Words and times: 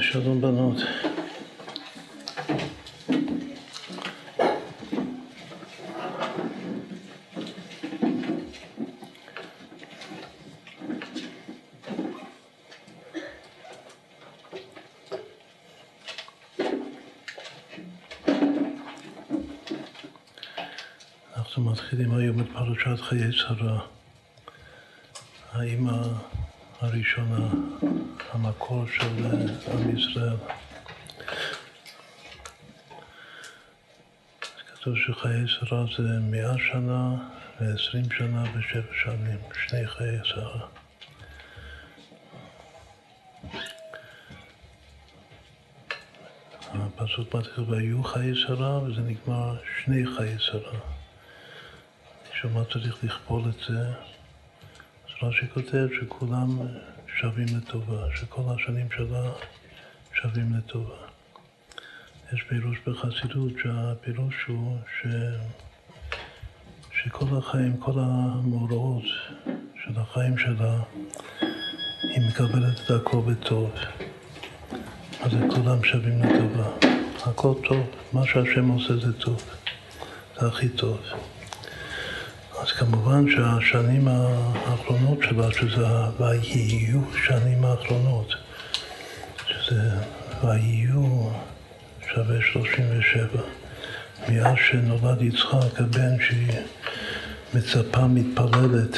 שלום 0.00 0.40
בנות. 0.40 0.76
אנחנו 21.36 21.72
מתחילים 21.72 22.14
היום 22.14 22.40
את 22.40 22.46
פרשת 22.52 23.00
חיי 23.00 23.32
שרה, 23.32 23.78
האימא 25.52 25.92
הראשונה, 26.91 27.47
המקור 28.31 28.85
של 28.87 29.25
עם 29.71 29.97
ישראל. 29.97 30.35
כתוב 34.73 34.95
שחיי 34.97 35.47
שרה 35.47 35.85
זה 35.97 36.19
מאה 36.21 36.53
שנה 36.71 37.15
ועשרים 37.59 38.11
שנה 38.17 38.43
ושבע 38.53 38.93
שנים, 39.03 39.37
שני 39.67 39.87
חיי 39.87 40.19
שרה. 40.23 40.67
הפסוק 46.73 47.35
מתחיל 47.35 47.63
והיו 47.67 48.03
חיי 48.03 48.35
שרה 48.35 48.83
וזה 48.83 49.01
נגמר 49.01 49.57
שני 49.83 50.03
חיי 50.17 50.35
שרה. 50.39 50.79
שמה 52.33 52.63
צריך 52.73 53.03
לכפול 53.03 53.41
את 53.49 53.59
זה? 53.69 53.93
רש"י 55.23 55.47
כותב 55.53 55.87
שכולם 55.99 56.57
שווים 57.19 57.47
לטובה, 57.57 58.15
שכל 58.15 58.41
השנים 58.55 58.87
שלה 58.97 59.31
שווים 60.13 60.53
לטובה. 60.57 60.95
יש 62.33 62.43
פירוש 62.43 62.77
בחסידות 62.87 63.51
שהפירוש 63.63 64.35
הוא 64.47 64.77
ש... 65.01 65.07
שכל 67.03 67.25
החיים, 67.37 67.77
כל 67.77 67.91
המאורעות 67.95 69.03
של 69.83 69.99
החיים 69.99 70.37
שלה, 70.37 70.79
היא 72.03 72.27
מקבלת 72.29 72.79
את 72.85 72.91
הכל 72.91 73.21
בטוב. 73.27 73.71
אז 75.21 75.31
כולם 75.49 75.83
שווים 75.83 76.21
לטובה. 76.23 76.69
הכל 77.25 77.53
טוב, 77.67 77.89
מה 78.13 78.25
שהשם 78.25 78.67
עושה 78.67 78.97
זה 78.97 79.13
טוב, 79.13 79.43
זה 80.39 80.47
הכי 80.47 80.69
טוב. 80.69 80.99
כמובן 82.81 83.25
שהשנים 83.31 84.07
האחרונות 84.07 85.19
שלה, 85.23 85.51
שזה 85.51 85.85
ויהיו 86.19 87.01
שנים 87.27 87.65
האחרונות, 87.65 88.33
שזה 89.47 89.91
ויהיו 90.43 91.29
שווה 92.13 92.41
37, 92.51 93.41
מאז 94.29 94.55
שנולד 94.69 95.21
יצחק, 95.21 95.79
הבן 95.79 96.15
שהיא 96.27 96.59
מצפה, 97.53 98.07
מתפללת, 98.07 98.97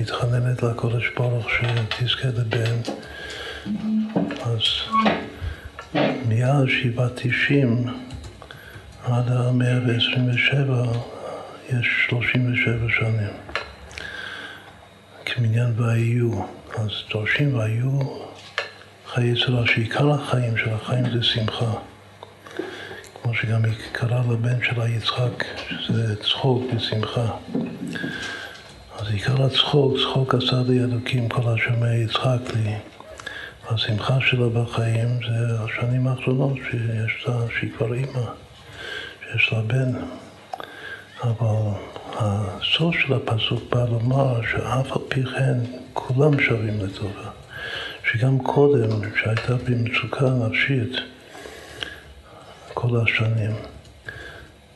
מתחננת 0.00 0.62
לקודש 0.62 1.04
ברוך 1.16 1.46
שתזכה 1.50 2.28
לבן, 2.28 2.80
אז 4.42 4.62
מאז 6.28 6.64
שהיא 6.68 6.96
בת 6.96 7.12
90 7.14 7.84
עד 9.04 9.24
המאה 9.28 9.78
ו-27 9.86 10.96
יש 11.68 12.06
37 12.08 12.88
שנים. 12.88 13.32
כמניין 15.24 15.72
והיו, 15.76 16.42
אז 16.78 16.90
דורשים 17.10 17.54
והיו 17.54 18.00
חיי 19.06 19.34
צרה, 19.46 19.66
שעיקר 19.66 20.10
החיים 20.10 20.56
של 20.56 20.70
החיים 20.70 21.04
זה 21.10 21.22
שמחה. 21.22 21.72
כמו 23.22 23.34
שגם 23.34 23.64
היא 23.64 23.74
קראה 23.92 24.22
לבן 24.32 24.64
שלה 24.64 24.88
יצחק, 24.88 25.44
שזה 25.80 26.22
צחוק 26.22 26.62
ושמחה. 26.76 27.30
אז 28.98 29.06
עיקר 29.12 29.42
הצחוק, 29.42 29.96
צחוק 29.98 30.34
עשה 30.34 30.62
לי 30.68 30.80
אלוקים 30.80 31.28
כל 31.28 31.42
השומע 31.48 31.94
יצחק 31.94 32.54
לי. 32.54 32.74
השמחה 33.68 34.18
שלה 34.20 34.48
בחיים 34.48 35.08
זה 35.28 35.60
השנים 35.64 36.06
האחרונות 36.06 36.56
שיש 36.70 37.24
לה, 37.28 37.34
שהיא 37.58 37.70
כבר 37.76 37.94
אימא, 37.94 38.24
שיש 39.22 39.52
לה 39.52 39.60
בן. 39.60 39.92
אבל 41.22 41.70
הסוף 42.16 42.94
של 42.94 43.14
הפסוק 43.14 43.62
בא 43.70 43.84
לומר 43.84 44.40
שאף 44.52 44.92
על 44.92 45.02
פי 45.08 45.22
כן 45.24 45.58
כולם 45.92 46.40
שווים 46.40 46.80
לטובה. 46.80 47.30
שגם 48.10 48.38
קודם, 48.38 48.90
שהייתה 49.16 49.56
במצוקה 49.56 50.26
נפשית 50.30 50.92
כל 52.74 53.00
השנים, 53.02 53.52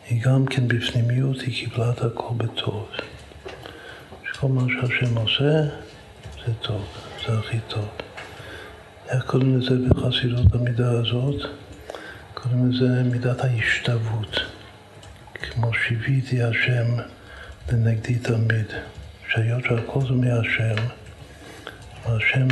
היא 0.08 0.22
גם 0.22 0.46
כן 0.46 0.68
בפנימיות, 0.68 1.40
היא 1.40 1.54
קיבלה 1.54 1.90
את 1.90 2.02
הכל 2.02 2.34
בטוב. 2.36 2.88
שכל 4.32 4.46
מה 4.48 4.62
שהשם 4.68 5.16
עושה 5.16 5.62
זה 6.46 6.54
טוב, 6.60 6.84
זה 7.26 7.38
הכי 7.38 7.58
טוב. 7.68 7.88
איך 9.08 9.24
קוראים 9.24 9.58
לזה 9.58 9.74
בחסידות 9.88 10.54
המידה 10.54 10.90
הזאת? 10.90 11.42
קוראים 12.34 12.70
לזה 12.70 13.02
מידת 13.02 13.44
ההשתוות. 13.44 14.55
כמו 15.50 15.74
שיוויתי 15.74 16.42
השם 16.42 16.86
לנגדי 17.72 18.14
תמיד, 18.14 18.66
שהיות 19.28 19.64
שהכל 19.64 20.00
זה 20.00 20.12
מהשם, 20.12 20.82
השם, 22.04 22.48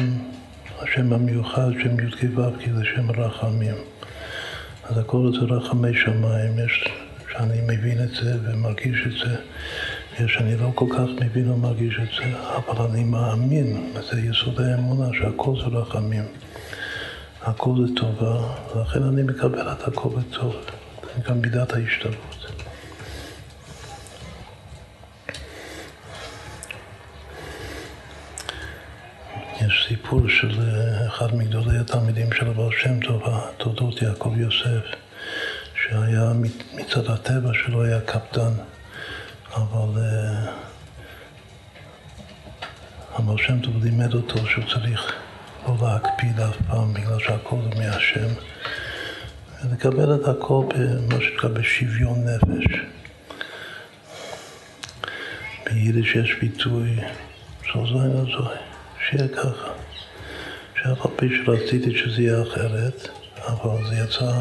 השם 0.79 1.13
המיוחד, 1.13 1.71
שם 1.83 2.01
י"ק 2.01 2.39
ו"ק, 2.39 2.69
זה 2.75 2.85
שם 2.95 3.11
רחמים. 3.11 3.75
אז 4.85 4.99
הכל 4.99 5.33
זה 5.33 5.55
רחמי 5.55 5.95
שמיים, 5.95 6.59
יש 6.59 6.85
שאני 7.33 7.61
מבין 7.67 8.05
את 8.05 8.11
זה 8.11 8.37
ומרגיש 8.45 9.07
את 9.07 9.29
זה, 9.29 9.37
יש 10.25 10.35
שאני 10.35 10.57
לא 10.57 10.73
כל 10.75 10.87
כך 10.91 11.25
מבין 11.25 11.51
ומרגיש 11.51 11.95
את 12.03 12.09
זה, 12.19 12.39
אבל 12.39 12.87
אני 12.87 13.05
מאמין, 13.05 13.93
וזה 13.95 14.21
יסוד 14.21 14.61
האמונה, 14.61 15.09
שהכל 15.19 15.55
זה 15.57 15.67
רחמים. 15.79 16.25
הכל 17.43 17.75
זה 17.87 17.95
טובה, 17.97 18.55
ולכן 18.75 19.03
אני 19.03 19.23
מקבל 19.23 19.73
את 19.73 19.89
הכל 19.89 20.09
בטוב. 20.09 20.57
גם 21.29 21.41
מידת 21.41 21.73
ההשתלבות. 21.73 22.34
יש 29.61 29.87
סיפור 29.89 30.29
של 30.29 30.61
אחד 31.07 31.35
מגדולי 31.35 31.79
התלמידים 31.79 32.33
של 32.33 32.49
הבעל 32.49 32.71
שם 32.83 33.01
טוב, 33.01 33.23
תולדות 33.57 34.03
יעקב 34.03 34.33
יוסף, 34.37 34.85
שהיה 35.75 36.33
מצד 36.75 37.11
הטבע 37.11 37.51
שלו 37.55 37.85
היה 37.85 38.01
קפדן, 38.01 38.53
אבל 39.55 40.03
הבעל 43.15 43.39
שם 43.39 43.61
טוב 43.61 43.85
לימד 43.85 44.15
אותו 44.15 44.47
שהוא 44.47 44.65
צריך 44.75 45.13
לא 45.67 45.77
להקפיד 45.83 46.41
אף 46.41 46.57
פעם, 46.69 46.95
בגלל 46.95 47.19
שהכל 47.19 47.57
זה 47.63 47.81
מהשם, 47.81 48.29
ולקבל 49.65 50.15
את 50.15 50.29
הכל 50.29 50.65
במה 50.69 51.21
שנקרא 51.21 51.49
בשוויון 51.49 52.25
נפש. 52.25 52.81
ביידיש 55.65 56.15
יש 56.15 56.35
ביטוי 56.41 56.97
זוזוי 57.73 58.09
נזוי. 58.09 58.74
שיהיה 59.17 59.29
ככה. 59.29 59.69
שאף 60.83 61.07
על 61.07 61.13
פי 61.17 61.29
שרציתי 61.37 61.99
שזה 61.99 62.23
יהיה 62.23 62.43
אחרת, 62.43 63.09
אבל 63.47 63.87
זה 63.89 63.95
יצא 63.95 64.33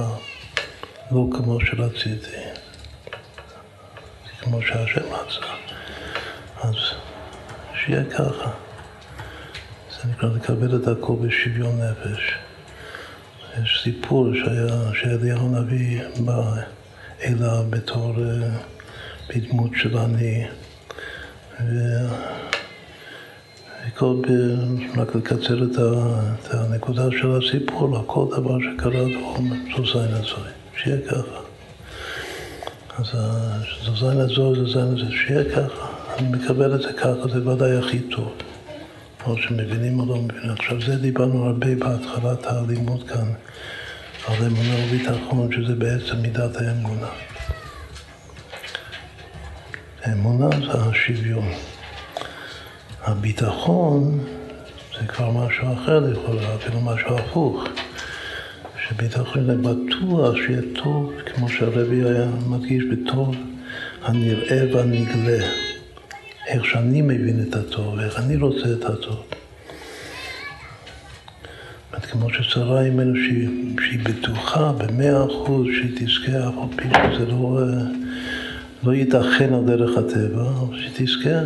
לא 1.11 1.27
כמו 1.37 1.59
שרציתי, 1.65 2.37
כמו 4.39 4.61
שהשם 4.61 5.01
רצה. 5.01 5.45
אז 6.61 6.75
שיהיה 7.75 8.03
ככה. 8.03 8.51
זה 9.91 10.09
נקרא 10.09 10.29
לקבל 10.35 10.75
את 10.75 10.87
הכל 10.87 11.15
בשוויון 11.21 11.81
נפש. 11.81 12.33
יש 13.63 13.81
סיפור 13.83 14.27
שאליהו 14.93 15.55
הנביא 15.55 16.01
בא 16.19 16.53
אליו 17.23 17.65
בתור, 17.69 18.15
בדמות 19.29 19.71
של 19.75 19.97
אני. 19.97 20.45
וכל, 23.93 24.21
רק 24.97 25.15
לקצר 25.15 25.63
את, 25.63 25.77
ה, 25.77 26.19
את 26.39 26.53
הנקודה 26.53 27.03
של 27.11 27.31
הסיפור, 27.31 27.97
הכל 27.97 28.25
דבר 28.31 28.57
שקרה 28.59 29.03
זו 29.75 29.85
זין 29.85 30.13
הזוי, 30.13 30.49
שיהיה 30.77 30.97
ככה. 31.07 31.39
אז 32.97 33.05
זין 33.99 34.19
הזוי, 34.19 34.55
זו 34.55 34.69
זין 34.69 34.93
הזוי, 34.93 35.17
שיהיה 35.17 35.43
ככה. 35.55 35.87
אני 36.17 36.27
מקבל 36.27 36.75
את 36.75 36.81
זה 36.81 36.93
ככה, 36.93 37.27
זה 37.33 37.49
ודאי 37.49 37.77
הכי 37.77 37.99
טוב. 37.99 38.33
או 39.27 39.37
שמבינים 39.37 39.99
או 39.99 40.05
לא 40.05 40.15
מבינים. 40.15 40.49
עכשיו, 40.49 40.81
זה 40.81 40.95
דיברנו 40.95 41.45
הרבה 41.45 41.75
בהתחלת 41.75 42.45
הלימוד 42.45 43.09
כאן, 43.09 43.33
על 44.27 44.45
אמונה 44.45 44.75
וביטחון, 44.85 45.51
שזה 45.51 45.75
בעצם 45.75 46.17
מידת 46.21 46.55
האמונה. 46.55 47.07
האמונה 50.03 50.49
זה 50.49 50.79
השוויון. 50.79 51.72
הביטחון 53.05 54.19
זה 54.99 55.07
כבר 55.07 55.31
משהו 55.31 55.73
אחר 55.73 55.99
לכאורה, 55.99 56.55
אפילו 56.55 56.81
משהו 56.81 57.15
הפוך. 57.17 57.63
שביטחון 58.87 59.45
זה 59.45 59.55
בטוח 59.55 60.35
שיהיה 60.35 60.61
טוב, 60.83 61.13
כמו 61.25 61.49
שהרבי 61.49 62.03
היה 62.03 62.27
מדגיש, 62.47 62.83
בטוב 62.91 63.35
הנראה 64.03 64.75
והנגלה. 64.75 65.45
איך 66.47 66.65
שאני 66.65 67.01
מבין 67.01 67.45
את 67.49 67.55
הטוב, 67.55 67.99
איך 67.99 68.19
אני 68.19 68.35
רוצה 68.35 68.73
את 68.79 68.85
הטוב. 68.85 69.23
זאת 71.91 72.05
כמו 72.05 72.33
ששרה 72.33 72.81
אימנו 72.81 73.15
שהיא, 73.15 73.49
שהיא 73.79 73.99
בטוחה 74.03 74.71
במאה 74.77 75.25
אחוז 75.25 75.67
שהיא 75.77 75.91
תזכה, 75.95 76.49
אף 76.49 76.53
על 76.57 76.77
פי 76.77 76.87
שזה 77.13 77.25
לא, 77.25 77.59
לא 78.83 78.93
ייתכן 78.93 79.53
על 79.53 79.65
דרך 79.65 79.97
הטבע, 79.97 80.41
אבל 80.41 80.77
שהיא 80.79 81.07
תזכה. 81.07 81.39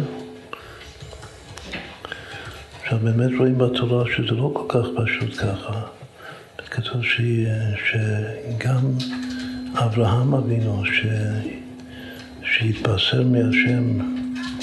עכשיו 2.87 2.99
באמת 2.99 3.31
רואים 3.39 3.57
בתורה 3.57 4.03
שזה 4.15 4.35
לא 4.35 4.51
כל 4.53 4.65
כך 4.69 4.87
פשוט 4.95 5.35
ככה. 5.35 5.81
כתוב 6.71 7.01
שגם 7.85 8.81
אברהם 9.73 10.33
אבינו, 10.33 10.85
ש... 10.85 11.05
שהתבשר 12.43 13.23
מהשם 13.23 13.99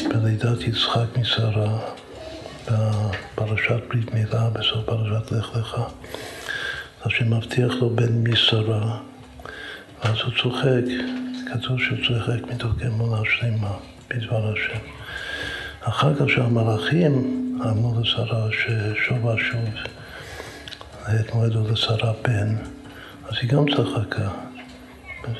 בלידת 0.09 0.61
יצחק 0.61 1.19
משרה, 1.19 1.79
בפרשת 2.65 3.81
ברית 3.89 4.15
מילה, 4.15 4.51
בסוף 4.53 4.85
פרשת 4.85 5.33
לך 5.33 5.57
לך, 5.57 5.77
אז 7.05 7.11
שמבטיח 7.11 7.75
לו 7.75 7.91
בן 7.91 8.31
משרה, 8.31 8.99
ואז 10.05 10.17
הוא 10.25 10.33
צוחק, 10.43 10.85
כתוב 11.53 11.81
שהוא 11.81 11.99
צוחק 12.07 12.55
מתוך 12.55 12.73
אמונה 12.87 13.21
שלמה 13.25 13.77
בדבר 14.11 14.53
השם. 14.53 14.79
אחר 15.81 16.15
כך 16.15 16.31
שהמלאכים 16.31 17.44
אמרו 17.63 18.01
לשרה 18.01 18.49
ששוב 18.51 19.25
ושוב 19.25 19.61
התמודדו 21.07 21.69
לשרה 21.73 22.13
בן, 22.25 22.57
אז 23.29 23.35
היא 23.43 23.51
גם 23.51 23.65
צחקה. 23.77 24.29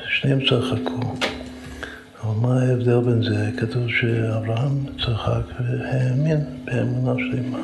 שניהם 0.09 0.39
צחקו. 0.45 1.15
אבל 2.23 2.35
מה 2.41 2.61
ההבדל 2.61 2.99
בין 2.99 3.23
זה? 3.23 3.49
כתוב 3.57 3.83
שאברהם 3.89 4.85
צחק 4.99 5.59
והאמין 5.59 6.39
באמונה 6.65 7.13
שלמה. 7.17 7.59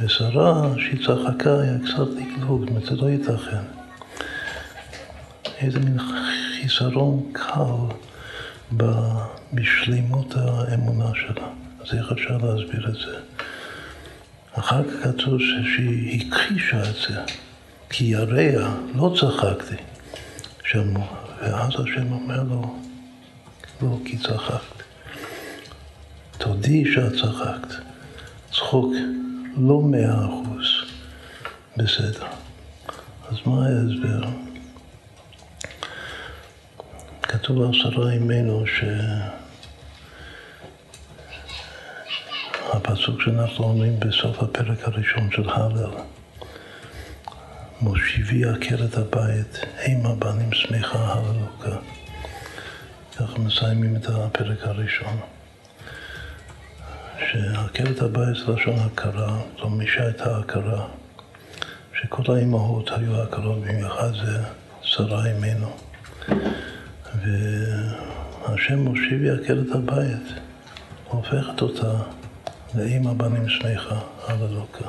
ושרה, 0.00 0.72
שהיא 0.78 1.06
צחקה, 1.06 1.60
היה 1.60 1.78
קצת 1.78 2.08
לקלוג, 2.16 2.60
זאת 2.60 2.68
אומרת, 2.70 2.84
זה 2.84 2.96
לא 2.96 3.10
ייתכן. 3.10 3.64
איזה 5.60 5.78
מין 5.80 5.98
חיסרון 6.60 7.22
קל 7.32 7.94
בשלימות 9.52 10.34
האמונה 10.36 11.10
שלה. 11.14 11.63
אז 11.84 11.98
איך 11.98 12.12
אפשר 12.12 12.36
להסביר 12.36 12.88
את 12.88 12.94
זה? 12.94 13.18
אחר 14.52 14.82
כך 14.84 15.08
כתוב 15.08 15.40
שהיא 15.40 16.26
הכחישה 16.26 16.90
את 16.90 16.94
זה, 17.08 17.20
כי 17.90 18.04
יריה 18.04 18.74
לא 18.94 19.14
צחקתי. 19.20 19.76
שמוע. 20.64 21.06
ואז 21.42 21.70
השם 21.70 22.12
אומר 22.12 22.42
לו, 22.42 22.78
לא 23.82 23.98
כי 24.04 24.18
צחקת. 24.18 24.82
תודי 26.38 26.84
שאת 26.94 27.12
צחקת. 27.12 27.74
צחוק 28.52 28.94
לא 29.56 29.80
מאה 29.80 30.24
אחוז 30.26 30.66
בסדר. 31.76 32.26
אז 33.28 33.36
מה 33.46 33.66
ההסבר? 33.66 34.28
כתוב 37.22 37.62
על 37.62 37.72
שרה 37.72 38.12
אימנו 38.12 38.66
ש... 38.66 38.84
הפסוק 42.72 43.22
שאנחנו 43.22 43.64
אומרים 43.64 44.00
בסוף 44.00 44.42
הפרק 44.42 44.88
הראשון 44.88 45.30
של 45.30 45.48
הלל, 45.50 45.90
מושיבי 47.80 48.44
עקרת 48.44 48.96
הבית, 48.96 49.58
המה 49.82 50.14
בנים 50.14 50.52
שמחה 50.52 50.98
הללוקה. 50.98 51.76
ככה 53.16 53.38
מסיימים 53.38 53.96
את 53.96 54.06
הפרק 54.08 54.58
הראשון. 54.62 55.16
שעקרת 57.18 58.02
הבית 58.02 58.36
זה 58.46 58.52
לשון 58.52 58.76
הכרה, 58.78 59.38
זו 59.58 59.70
מי 59.70 59.86
שהייתה 59.86 60.38
הכרה, 60.38 60.86
שכל 62.00 62.34
האימהות 62.34 62.90
היו 62.90 63.22
הכרות, 63.22 63.60
במיוחד 63.60 64.10
זה 64.24 64.38
שרה 64.82 65.26
אימנו. 65.26 65.70
והשם 67.14 68.78
מושיבי 68.78 69.30
עקרת 69.30 69.66
הבית, 69.74 70.32
הופכת 71.08 71.62
אותה 71.62 71.98
לאימא 72.74 73.12
בנים 73.12 73.48
שמחה, 73.48 74.00
הללוקה. 74.26 74.88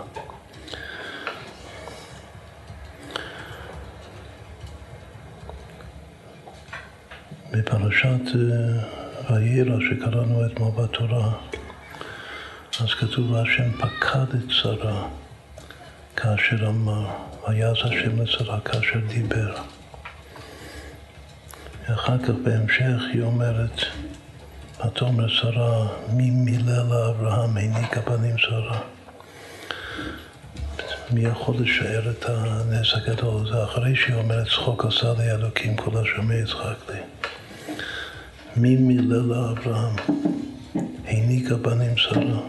בפרשת 7.51 8.07
אה, 8.35 9.33
ויירא 9.33 9.79
שקראנו 9.79 10.45
אתמול 10.45 10.71
בתורה, 10.71 11.31
אז 12.81 12.93
כתוב 12.99 13.35
השם 13.35 13.71
פקד 13.71 14.35
את 14.35 14.49
שרה 14.49 15.07
כאשר 16.15 16.67
אמר, 16.67 17.07
ויעש 17.47 17.83
השם 17.83 18.21
לשרה 18.21 18.59
כאשר 18.59 18.99
דיבר. 19.07 19.55
ואחר 21.89 22.17
כך 22.17 22.33
בהמשך 22.43 23.01
היא 23.13 23.21
אומרת, 23.21 23.81
ותאמר 24.87 25.27
שרה, 25.27 25.87
מי 26.09 26.29
מילה 26.29 26.83
לאברהם 26.83 27.57
העניקה 27.57 28.01
בנים 28.01 28.37
שרה. 28.37 28.79
מי 31.11 31.21
יכול 31.21 31.55
לשער 31.59 32.09
את 32.09 32.25
הנס 32.27 32.93
הגדול? 32.93 33.47
זה 33.47 33.63
אחרי 33.63 33.95
שהיא 33.95 34.15
אומרת, 34.15 34.47
צחוק 34.47 34.85
עשה 34.85 35.13
לי 35.17 35.31
אלוקים 35.31 35.75
כל 35.75 35.97
השומע 35.97 36.35
יצחק 36.35 36.89
לי. 36.89 36.99
מי 38.55 38.75
מילה 38.75 39.17
לאברהם? 39.17 39.95
העניקה 41.05 41.55
בנים 41.55 41.97
שרה. 41.97 42.41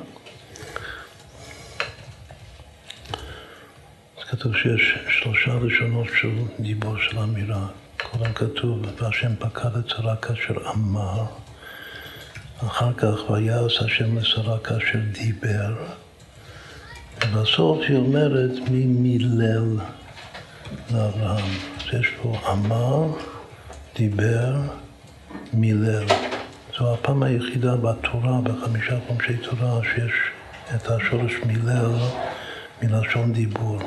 אז 4.19 4.25
כתוב 4.31 4.57
שיש 4.57 4.95
שלושה 5.09 5.55
לשונות 5.55 6.07
של 6.21 6.35
דיבור 6.61 6.99
של 6.99 7.19
אמירה. 7.19 7.67
קודם 8.11 8.33
כתוב, 8.33 8.83
והשם 9.01 9.37
פקד 9.39 9.77
את 9.79 9.89
שרה 9.89 10.17
כאשר 10.17 10.55
אמר. 10.75 11.25
אחר 12.61 12.93
כך 12.93 13.31
ויעש 13.31 13.83
השם 13.83 14.19
לשרה 14.19 14.59
כאשר 14.59 14.99
דיבר. 15.13 15.75
ובסוף 17.25 17.79
היא 17.89 17.97
אומרת 17.97 18.51
מי 18.71 18.85
מילל 18.85 19.77
לאברהם. 20.91 21.51
יש 21.93 22.09
פה 22.23 22.39
אמר, 22.53 23.07
דיבר, 23.97 24.55
מילל. 25.53 26.07
זו 26.79 26.95
הפעם 26.95 27.23
היחידה 27.23 27.77
בתורה, 27.77 28.41
בחמישה 28.41 28.99
חומשי 29.07 29.37
תורה, 29.37 29.81
שיש 29.83 30.13
את 30.75 30.91
השורש 30.91 31.33
מילל 31.47 31.91
מלשון 32.83 33.33
דיבור. 33.33 33.79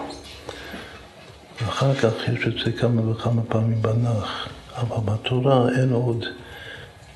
ואחר 1.62 1.96
כך 1.96 2.14
יש 2.34 2.48
את 2.48 2.66
זה 2.66 2.72
כמה 2.72 3.10
וכמה 3.10 3.42
פעמים 3.42 3.82
בנח, 3.82 4.50
אבל 4.78 5.14
בתורה 5.14 5.70
אין 5.78 5.92
עוד 5.92 6.26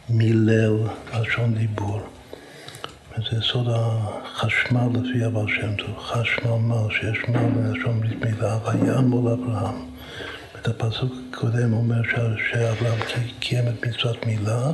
מילל, 0.10 0.78
לשון 1.20 1.54
דיבור. 1.54 2.02
וזה 3.12 3.42
סוד 3.42 3.68
החשמל 3.70 4.88
לפי 4.94 5.26
אבר 5.26 5.48
שם 5.48 5.76
טוב, 5.76 6.00
חשמל 6.00 6.52
מל, 6.52 6.90
שיש 6.92 7.18
מל 7.30 7.40
מלשון 7.40 8.02
ברית 8.02 8.26
מילה, 8.26 8.58
ויעמול 8.64 9.32
אברהם. 9.32 9.76
את 10.62 10.68
הפסוק 10.68 11.14
הקודם 11.32 11.74
אומר 11.74 12.02
שאברהם 12.50 13.00
קיים 13.40 13.68
את 13.68 13.86
מצוות 13.86 14.26
מילה, 14.26 14.72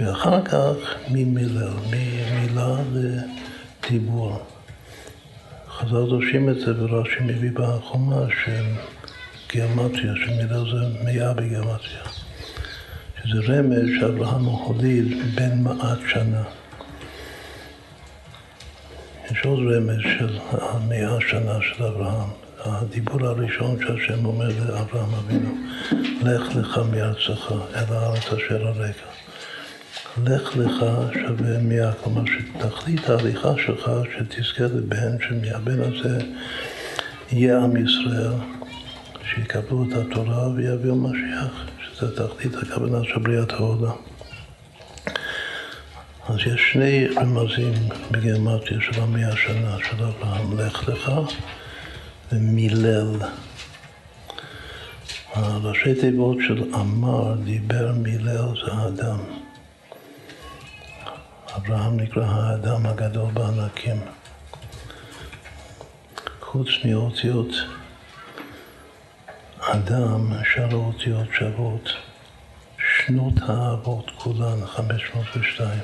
ואחר 0.00 0.44
כך 0.44 0.76
ממילל, 1.10 1.72
ממילה 1.90 2.76
לדיבור. 2.92 4.42
חז"ל 5.68 6.08
דורשים 6.08 6.48
את 6.48 6.60
זה, 6.60 6.84
ורש"י 6.84 7.20
מביא 7.20 7.50
בחומה 7.54 8.24
שגיאומטריה, 9.50 10.12
שמילל 10.16 10.64
זה 10.70 11.04
מאה 11.04 11.34
בגיאומטריה. 11.34 12.19
שזה 13.24 13.38
רמז 13.52 13.88
שאברהם 14.00 14.44
הוליד 14.44 15.06
בן 15.34 15.62
מעט 15.62 15.98
שנה. 16.08 16.42
יש 19.30 19.44
עוד 19.44 19.58
רמז 19.58 20.00
של 20.18 20.38
המאה 20.50 21.20
שנה 21.20 21.58
של 21.62 21.84
אברהם. 21.84 22.28
הדיבור 22.64 23.26
הראשון 23.26 23.76
שהשם 23.80 24.24
אומר 24.24 24.48
לאברהם 24.48 25.14
אבינו, 25.14 25.54
לך 26.22 26.56
לך 26.56 26.80
מארצך 26.92 27.52
אל 27.74 27.94
הארץ 27.94 28.26
אשר 28.26 28.66
הרקע. 28.66 29.06
לך 30.24 30.56
לך 30.56 30.84
שווה 31.12 31.58
מאה, 31.62 31.92
כלומר 31.92 32.22
שתכלית 32.26 33.10
ההליכה 33.10 33.52
שלך 33.66 33.90
שתזכה 34.14 34.64
לבן, 34.64 35.16
שמהבן 35.28 35.80
הזה 35.80 36.18
יהיה 37.32 37.58
עם 37.58 37.76
ישראל, 37.76 38.32
שיקבלו 39.24 39.84
את 39.84 39.96
התורה 39.96 40.48
ויביאו 40.48 40.96
משיח. 40.96 41.69
זה 42.00 42.16
תכלית 42.16 42.54
הכוונה 42.54 43.04
של 43.04 43.18
בריאת 43.18 43.52
העולם. 43.52 43.96
אז 46.28 46.36
יש 46.46 46.72
שני 46.72 47.06
רמזים 47.06 47.72
בגימטריה 48.10 48.80
של 48.80 49.00
המאה 49.00 49.28
השנה 49.28 49.76
של 49.88 50.04
אברהם, 50.04 50.58
לך 50.58 50.88
לך 50.88 51.12
ומילל. 52.32 53.16
הראשי 55.34 55.94
תיבות 55.94 56.36
של 56.46 56.74
אמר, 56.74 57.34
דיבר, 57.34 57.92
מילל, 57.92 58.48
זה 58.64 58.72
האדם. 58.72 59.18
אברהם 61.56 62.00
נקרא 62.00 62.24
האדם 62.24 62.86
הגדול 62.86 63.30
בענקים. 63.32 64.00
חוץ 66.40 66.68
מאותיות 66.84 67.52
אדם, 69.60 70.32
שאר 70.54 70.68
האותיות 70.72 71.28
שוות 71.32 71.88
שנות 72.78 73.34
האבות 73.42 74.10
כולן, 74.16 74.66
502. 74.66 75.78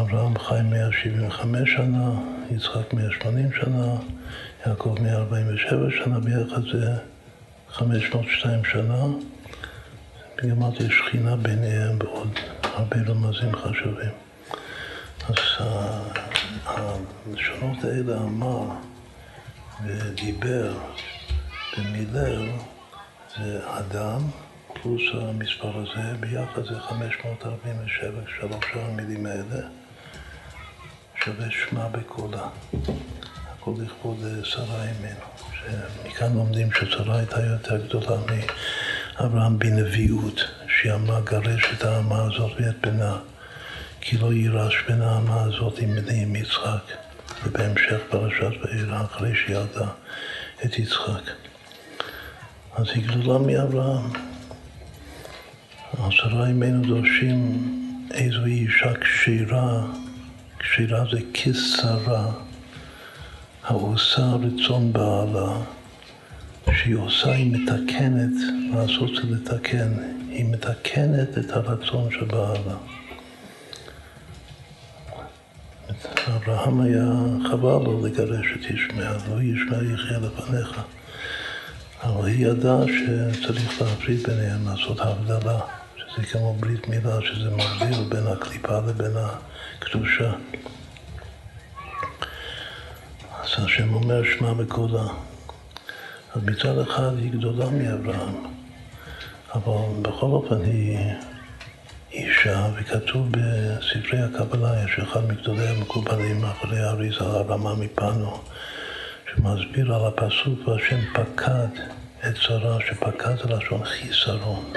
אברהם 0.00 0.38
חי 0.38 0.58
175 0.64 1.70
שנה, 1.76 2.10
יצחק 2.50 2.92
180 2.94 3.52
שנה, 3.52 3.96
יעקב 4.66 4.94
147 5.00 5.90
שנה, 5.90 6.20
ביחד 6.20 6.62
זה 6.72 6.96
502 7.70 8.64
שנה. 8.64 9.04
אמרתי, 10.52 10.84
יש 10.84 10.94
שכינה 10.94 11.36
ביניהם 11.36 11.98
בעוד 11.98 12.38
הרבה 12.62 12.96
רמזים 13.06 13.56
חשובים. 13.56 14.10
אז 15.28 15.66
הלשונות 16.66 17.84
האלה 17.84 18.16
אמר 18.16 18.64
ודיבר 19.84 20.72
ומילל 21.78 22.48
זה 23.36 23.60
אדם 23.78 24.20
פלוס 24.82 25.02
המספר 25.14 25.78
הזה, 25.78 26.16
ביחד 26.20 26.64
זה 26.64 26.80
547, 26.80 28.10
שלוש 28.38 28.64
המילים 28.74 29.26
האלה, 29.26 29.66
שווה 31.24 31.46
שמע 31.50 31.88
בקולה. 31.88 32.48
הכל 33.48 33.72
לכבוד 33.84 34.18
שרה 34.44 34.82
אימנו, 34.82 35.26
שמכאן 35.52 36.34
לומדים 36.34 36.72
ששרה 36.72 37.18
הייתה 37.18 37.40
יותר 37.40 37.86
גדולה 37.86 38.16
מאברהם 39.20 39.58
בנביאות, 39.58 40.40
שהיא 40.68 40.92
אמרה 40.92 41.20
גרש 41.20 41.64
את 41.76 41.84
האמה 41.84 42.22
הזאת 42.22 42.52
ואת 42.60 42.86
בנה, 42.86 43.18
כי 44.00 44.18
לא 44.18 44.32
יירש 44.32 44.74
בין 44.88 45.02
האמה 45.02 45.42
הזאת 45.42 45.78
עם 45.78 45.94
בני 45.94 46.22
עם 46.22 46.36
יצחק, 46.36 46.92
ובהמשך 47.44 47.98
פרשת 48.10 48.52
ואלה 48.62 49.04
אחרי 49.04 49.32
שילדה 49.46 49.88
את 50.64 50.78
יצחק. 50.78 51.22
אז 52.76 52.86
היא 52.94 53.08
גדולה 53.08 53.38
מאברהם. 53.38 54.10
עשרה 55.92 56.48
ימינו 56.48 56.82
דורשים 56.82 57.68
איזו 58.10 58.44
אישה 58.44 58.94
כשירה, 58.94 59.86
כשירה 60.58 61.04
זה 61.12 61.20
כשרה, 61.32 62.32
העושה 63.64 64.26
רצון 64.42 64.92
בעלה, 64.92 65.52
שהיא 66.72 66.96
עושה, 66.96 67.32
היא 67.32 67.52
מתקנת, 67.52 68.32
לעשות 68.74 69.10
זה 69.16 69.34
לתקן, 69.34 69.92
היא 70.28 70.44
מתקנת 70.44 71.38
את 71.38 71.50
הרצון 71.50 72.10
של 72.10 72.24
בעלה. 72.24 72.76
אברהם 76.36 76.80
היה 76.80 77.12
חבל 77.50 77.84
לו 77.84 78.06
לגרש 78.06 78.46
את 78.56 78.70
ישמעאל, 78.70 79.16
לא 79.30 79.42
ישמעאל 79.42 79.92
יחיה 79.94 80.18
לפניך. 80.18 80.80
אבל 82.06 82.26
היא 82.26 82.46
ידעה 82.46 82.82
שצריך 82.86 83.82
להפריד 83.82 84.22
ביניהם, 84.22 84.68
לעשות 84.68 85.00
הבדלה. 85.00 85.60
זה 86.16 86.22
כמו 86.26 86.54
ברית 86.60 86.88
מילה, 86.88 87.18
שזה 87.22 87.50
מבדיל 87.50 88.04
בין 88.08 88.26
הקליפה 88.26 88.78
לבין 88.78 89.12
הקדושה. 89.16 90.32
אז 93.42 93.64
השם 93.64 93.94
אומר 93.94 94.22
שמע 94.24 94.52
בקולה. 94.52 95.06
אז 96.34 96.42
מצד 96.44 96.78
אחד 96.78 97.18
היא 97.18 97.32
גדולה 97.32 97.70
מאברהם, 97.70 98.34
אבל 99.54 100.02
בכל 100.02 100.26
אופן 100.26 100.62
היא 100.62 100.98
אישה, 102.12 102.66
וכתוב 102.76 103.28
בספרי 103.30 104.18
הקבלה, 104.22 104.84
יש 104.84 104.98
אחד 104.98 105.24
מגדולי 105.24 105.68
המקובלים 105.68 106.44
אחרי 106.44 106.80
האריזה, 106.80 107.20
הרמה 107.20 107.74
מפנו, 107.74 108.38
שמסביר 109.36 109.94
על 109.94 110.06
הפסוק 110.06 110.68
והשם 110.68 111.00
פקד 111.12 111.68
את 112.28 112.36
שרה, 112.36 112.78
שפקד 112.80 113.36
זה 113.36 113.56
לשון 113.56 113.84
חיסרון. 113.84 114.72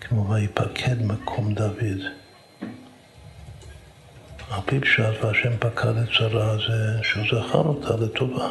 כמו 0.00 0.30
ויפקד 0.30 1.02
מקום 1.02 1.54
דוד. 1.54 2.00
על 4.50 4.60
פי 4.66 4.80
פשט 4.80 5.24
והשם 5.24 5.56
פקד 5.58 5.96
את 5.96 6.08
שרה 6.10 6.56
זה 6.56 7.02
שהוא 7.02 7.24
זכר 7.24 7.58
אותה 7.58 7.96
לטובה, 8.04 8.48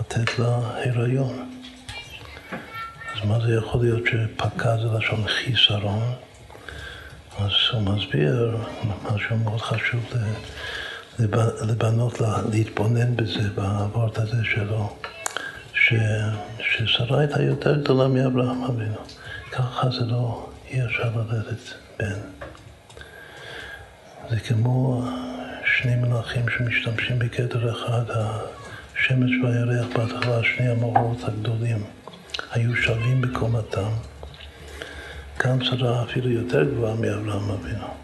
לתת 0.00 0.38
לה 0.38 0.58
הריון. 0.84 1.50
אז 3.14 3.28
מה 3.28 3.40
זה 3.46 3.54
יכול 3.54 3.80
להיות 3.80 4.02
שפקד 4.06 4.76
זה 4.82 4.98
לשון 4.98 5.28
חיסרון? 5.28 6.12
אז 7.38 7.50
הוא 7.72 7.82
מסביר 7.82 8.56
משהו 9.04 9.36
מאוד 9.36 9.60
חשוב 9.60 10.04
לבנות 11.68 12.20
לה, 12.20 12.38
להתבונן 12.52 13.16
בזה, 13.16 13.50
בעבורת 13.54 14.18
הזה 14.18 14.44
שלו, 14.44 14.96
ש, 15.74 15.94
ששרה 16.58 17.20
הייתה 17.20 17.42
יותר 17.42 17.80
גדולה 17.80 18.08
מאברהם 18.08 18.64
אבינו. 18.64 18.98
ככה 19.52 19.90
זה 19.90 20.04
לא 20.04 20.50
אי 20.70 20.84
אפשר 20.84 21.10
ללדת 21.16 21.74
בן. 21.98 22.18
זה 24.30 24.40
כמו 24.40 25.04
שני 25.64 25.96
מלאכים 25.96 26.48
שמשתמשים 26.48 27.18
בקטר 27.18 27.72
אחד, 27.72 28.04
השמש 28.10 29.30
והירח 29.42 29.86
בהתחלה, 29.96 30.40
שני 30.42 30.68
המורות 30.68 31.24
הגדולים, 31.24 31.84
היו 32.52 32.76
שווים 32.76 33.20
בקומתם. 33.20 33.90
כאן 35.38 35.64
שרה 35.64 36.02
אפילו 36.02 36.30
יותר 36.30 36.64
גבוהה 36.64 36.94
מאברהם 36.94 37.50
אבינו. 37.50 38.03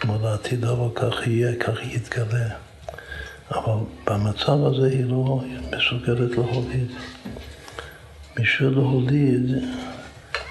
כמו 0.00 0.18
לעתיד 0.22 0.64
לבוא 0.64 0.90
כך 0.94 1.26
יהיה, 1.26 1.56
כך 1.56 1.82
יתגלה. 1.82 2.48
אבל 3.50 3.78
במצב 4.06 4.64
הזה 4.64 4.86
היא 4.86 5.04
לא 5.04 5.40
מסוגלת 5.76 6.30
להוליד. 6.30 6.90
בשביל 8.36 8.68
להוליד 8.68 9.50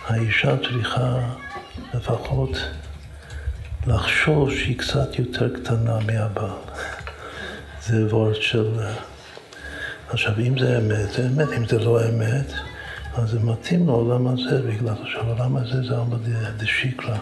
האישה 0.08 0.58
צריכה 0.58 1.20
לפחות 1.94 2.50
לחשוב 3.88 4.51
שהיא 4.51 4.77
קצת 4.77 5.20
יותר 5.20 5.56
קטנה 5.56 6.00
מהבעל. 6.00 6.58
זה 7.82 8.06
וורד 8.15 8.36
של... 8.36 8.79
עכשיו, 10.10 10.34
אם 10.39 10.60
זה 10.60 10.77
אמת, 10.77 11.12
זה 11.12 11.27
אמת. 11.27 11.48
אם 11.58 11.65
זה 11.65 11.79
לא 11.79 12.10
אמת, 12.10 12.53
אז 13.13 13.29
זה 13.29 13.39
מתאים 13.39 13.88
לעולם 13.88 14.27
הזה, 14.27 14.62
בגלל 14.62 14.96
שהעולם 15.06 15.58
הזה 15.58 15.84
זה 15.88 15.98
עמד 15.98 16.29
דשיקרא. 16.58 17.18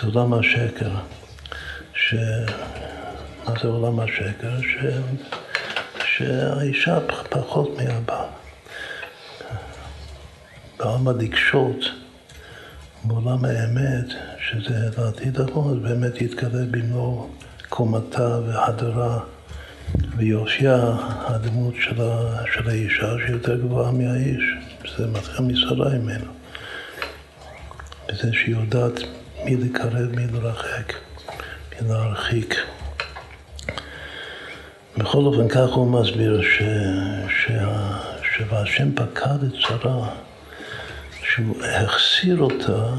זה 0.00 0.06
עולם 0.06 0.34
השקר. 0.34 0.90
ש... 2.08 2.14
מה 3.46 3.54
זה 3.62 3.68
עולם 3.68 4.00
השקר? 4.00 4.60
ש... 4.60 4.76
שהאישה 6.04 6.98
פחות 7.30 7.76
מהבעל. 7.76 8.26
בעולם 10.78 11.08
הדקשות, 11.08 11.84
בעולם 13.04 13.44
האמת, 13.44 14.06
שזה 14.38 14.90
לעתיד 14.98 15.40
אז 15.40 15.46
באמת 15.82 16.20
יתגלה 16.20 16.64
במלוא 16.70 17.26
קומתה 17.68 18.38
והדרה 18.46 19.18
ויופייה 20.16 20.94
הדמות 21.26 21.74
של, 21.80 22.02
ה, 22.02 22.42
של 22.54 22.68
האישה 22.68 23.14
שיותר 23.26 23.56
גבוהה 23.56 23.92
מהאיש. 23.92 24.44
זה 24.98 25.06
מתחיל 25.06 25.46
משרה 25.46 25.88
ממנו. 25.88 26.32
בזה 28.08 28.32
שהיא 28.32 28.54
יודעת 28.54 29.00
מי 29.44 29.56
לקרב, 29.56 30.16
מי 30.16 30.26
לרחק, 30.26 30.92
להרחיק. 31.88 32.54
בכל 34.98 35.18
אופן, 35.18 35.48
ככה 35.48 35.74
הוא 35.74 36.00
מסביר 36.00 36.42
ש... 36.42 36.62
שה... 37.28 38.00
שהשם 38.34 38.94
פקד 38.94 39.44
את 39.44 39.54
שרה 39.54 40.08
שהוא 41.22 41.64
החסיר 41.64 42.40
אותה 42.40 42.94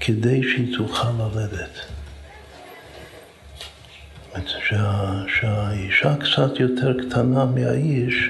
כדי 0.00 0.42
שהיא 0.42 0.76
תוכל 0.76 1.08
ללדת. 1.18 1.78
שה, 4.68 5.22
שהאישה 5.40 6.14
קצת 6.16 6.60
יותר 6.60 6.92
קטנה 7.02 7.44
מהאיש, 7.44 8.28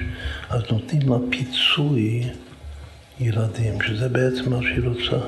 אז 0.49 0.61
נותנים 0.71 1.09
לה 1.09 1.17
פיצוי 1.29 2.29
ילדים, 3.19 3.81
שזה 3.81 4.09
בעצם 4.09 4.49
מה 4.49 4.59
שהיא 4.61 4.87
רוצה. 4.87 5.25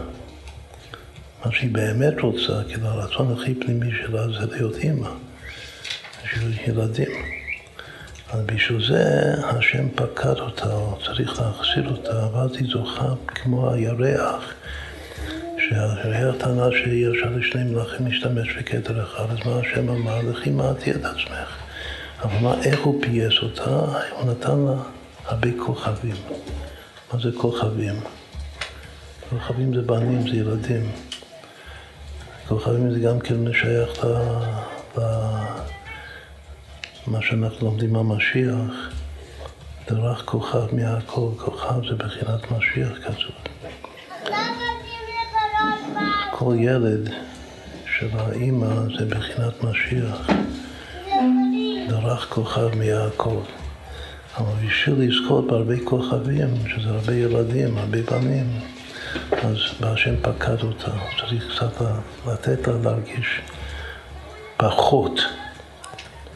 מה 1.45 1.51
שהיא 1.51 1.69
באמת 1.71 2.13
רוצה, 2.21 2.63
כאילו 2.67 2.88
הרצון 2.88 3.33
הכי 3.33 3.55
פנימי 3.55 3.91
שלה 4.01 4.27
זה 4.27 4.55
להיות 4.55 4.75
אימא, 4.77 5.10
בשביל 6.24 6.53
ילדים. 6.67 7.12
אבל 8.33 8.41
בשביל 8.45 8.88
זה 8.88 9.33
השם 9.43 9.89
פקד 9.95 10.39
אותה, 10.39 10.74
או 10.74 10.98
צריך 11.05 11.41
להחזיר 11.41 11.89
אותה, 11.91 12.27
ואז 12.33 12.51
היא 12.55 12.67
זוכה 12.71 13.13
כמו 13.27 13.71
הירח, 13.71 14.53
שהירח 15.57 16.36
טענה 16.38 16.67
שאי 16.71 17.12
אפשר 17.12 17.29
לשני 17.36 17.63
מלאכים 17.63 18.07
להשתמש 18.07 18.57
בכתר 18.57 19.03
אחד, 19.03 19.25
אז 19.31 19.38
מה 19.45 19.60
השם 19.60 19.89
אמר? 19.89 20.21
לכי 20.21 20.50
מעטי 20.50 20.91
את 20.91 21.05
עצמך. 21.05 21.57
אבל 22.24 22.39
מה, 22.41 22.55
איך 22.63 22.79
הוא 22.79 23.01
פייס 23.01 23.33
אותה? 23.43 24.00
הוא 24.12 24.31
נתן 24.31 24.60
לה 24.60 24.75
הרבה 25.25 25.50
כוכבים. 25.65 26.15
מה 27.13 27.19
זה 27.19 27.29
כוכבים? 27.38 27.95
כוכבים 29.29 29.74
זה 29.74 29.81
בנים, 29.81 30.21
זה 30.21 30.36
ילדים. 30.36 30.91
כוכבים 32.51 32.93
זה 32.93 33.00
גם 33.00 33.20
כן 33.20 33.53
שייך 33.53 34.05
למה 37.08 37.22
שאנחנו 37.22 37.67
לומדים 37.67 37.93
מהמשיח. 37.93 38.91
דרך 39.89 40.25
כוכב 40.25 40.75
מהכל, 40.75 41.29
כוכב 41.38 41.88
זה 41.89 41.96
בחינת 41.96 42.51
משיח 42.51 42.98
כזאת. 43.05 43.50
כל 46.31 46.55
ילד 46.60 47.10
של 47.98 48.08
האימא 48.13 48.67
זה 49.00 49.05
בחינת 49.05 49.63
משיח. 49.63 50.27
דרך 51.89 52.34
כוכב 52.34 52.70
מהכל. 52.75 53.41
אבל 54.38 54.67
בשביל 54.67 54.96
לזכות 54.98 55.48
בהרבה 55.48 55.75
כוכבים, 55.84 56.50
שזה 56.67 56.89
הרבה 56.89 57.13
ילדים, 57.13 57.77
הרבה 57.77 58.01
בנים, 58.01 58.48
אז 59.31 59.57
בהשם 59.79 60.15
פקד 60.21 60.63
אותה. 60.63 60.91
צריך 61.19 61.55
קצת 61.55 61.85
לתת 62.27 62.67
לה 62.67 62.73
להרגיש 62.83 63.41
פחות, 64.57 65.19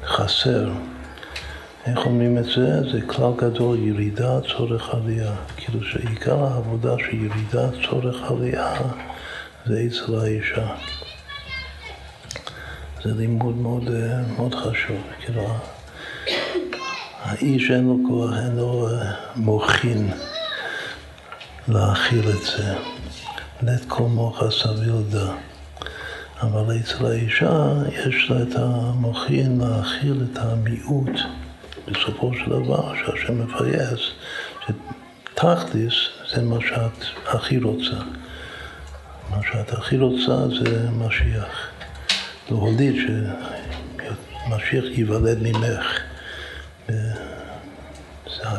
חסר. 0.05 0.70
איך 1.86 2.00
אומרים 2.05 2.38
את 2.38 2.44
זה? 2.44 2.91
זה 2.91 3.01
כלל 3.08 3.32
גדול, 3.38 3.79
ירידה, 3.79 4.39
צורך 4.41 4.89
עלייה. 4.94 5.36
כאילו 5.58 5.84
שעיקר 5.84 6.44
העבודה 6.44 6.96
של 6.98 7.15
ירידה, 7.15 7.70
צורך 7.89 8.32
עלייה, 8.32 8.74
זה 9.65 9.88
אצל 9.88 10.20
האישה. 10.20 10.67
זה 13.03 13.13
לימוד 13.13 13.55
מאוד, 13.55 13.89
מאוד 14.38 14.55
חשוב. 14.55 14.98
כאילו, 15.20 15.48
האיש 17.24 17.72
אין 17.72 17.88
לו 17.88 17.98
כוח, 18.08 18.32
אין 18.38 18.55
לו 18.55 18.88
אה, 18.88 19.12
מוחין 19.36 20.12
להכיל 21.68 22.30
את 22.30 22.44
זה. 22.44 22.76
לית 23.62 23.86
כל 23.88 24.04
מוחה 24.04 24.52
סביל 24.52 25.02
דה. 25.10 25.32
אבל 26.42 26.78
אצל 26.80 27.06
האישה 27.06 27.74
יש 27.90 28.30
לה 28.30 28.42
את 28.42 28.56
המוחין 28.56 29.62
להכיל 29.62 30.24
את 30.32 30.38
המיעוט. 30.38 31.20
בסופו 31.88 32.32
של 32.34 32.50
דבר, 32.50 32.94
שהשם 32.96 33.42
מפייס, 33.42 34.00
שתכליס 34.66 35.94
זה 36.34 36.42
מה 36.42 36.58
שאת 36.62 37.06
הכי 37.28 37.58
רוצה. 37.58 37.98
מה 39.30 39.38
שאת 39.52 39.74
הכי 39.74 39.98
רוצה 39.98 40.48
זה 40.48 40.90
משיח. 40.90 41.70
להוליד 42.50 42.96
שמשיח 42.96 44.86
ייוולד 44.98 45.38
ממך. 45.42 46.00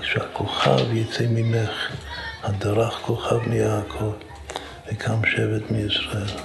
שהכוכב 0.02 0.92
יצא 0.92 1.24
ממך, 1.30 1.70
הדרך 2.42 2.94
כוכב 3.02 3.48
מיעקב, 3.48 4.12
וקם 4.88 5.20
שבט 5.26 5.70
מישראל. 5.70 6.40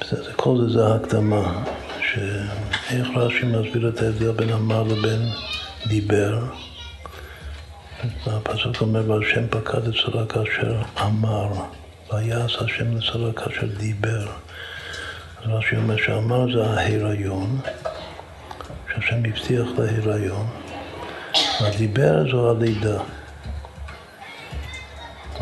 בסדר, 0.00 0.32
כל 0.36 0.58
זה 0.58 0.72
זה 0.72 0.86
ההקדמה, 0.86 1.64
שאיך 2.00 3.08
רש"י 3.16 3.44
מסביר 3.44 3.88
את 3.88 4.02
ההבדל 4.02 4.32
בין 4.32 4.50
אמר 4.50 4.82
לבין 4.82 5.28
דיבר. 5.86 6.38
הפסוק 8.26 8.80
אומר, 8.80 9.10
והשם 9.10 9.48
פקד 9.50 9.88
את 9.88 9.94
שרה 9.94 10.26
כאשר 10.26 10.82
אמר, 11.00 11.48
ויעש 12.12 12.56
השם 12.56 12.96
לשרה 12.96 13.32
כאשר 13.32 13.66
דיבר. 13.66 14.26
אז 15.42 15.48
רש"י 15.48 15.76
אומר 15.76 15.96
שאמר 15.96 16.52
זה 16.54 16.70
ההיריון, 16.70 17.60
שהשם 18.94 19.24
הבטיח 19.24 19.66
להיריון, 19.78 20.46
והדיבר 21.60 22.30
זו 22.30 22.50
הלידה. 22.50 22.98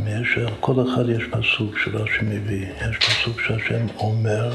יש, 0.08 0.38
כל 0.60 0.72
אחד 0.72 1.08
יש 1.08 1.24
פסוק 1.30 1.78
שרש"י 1.78 2.24
מביא. 2.24 2.66
יש 2.90 2.96
פסוק 2.96 3.40
שהשם 3.40 3.86
אומר 3.96 4.52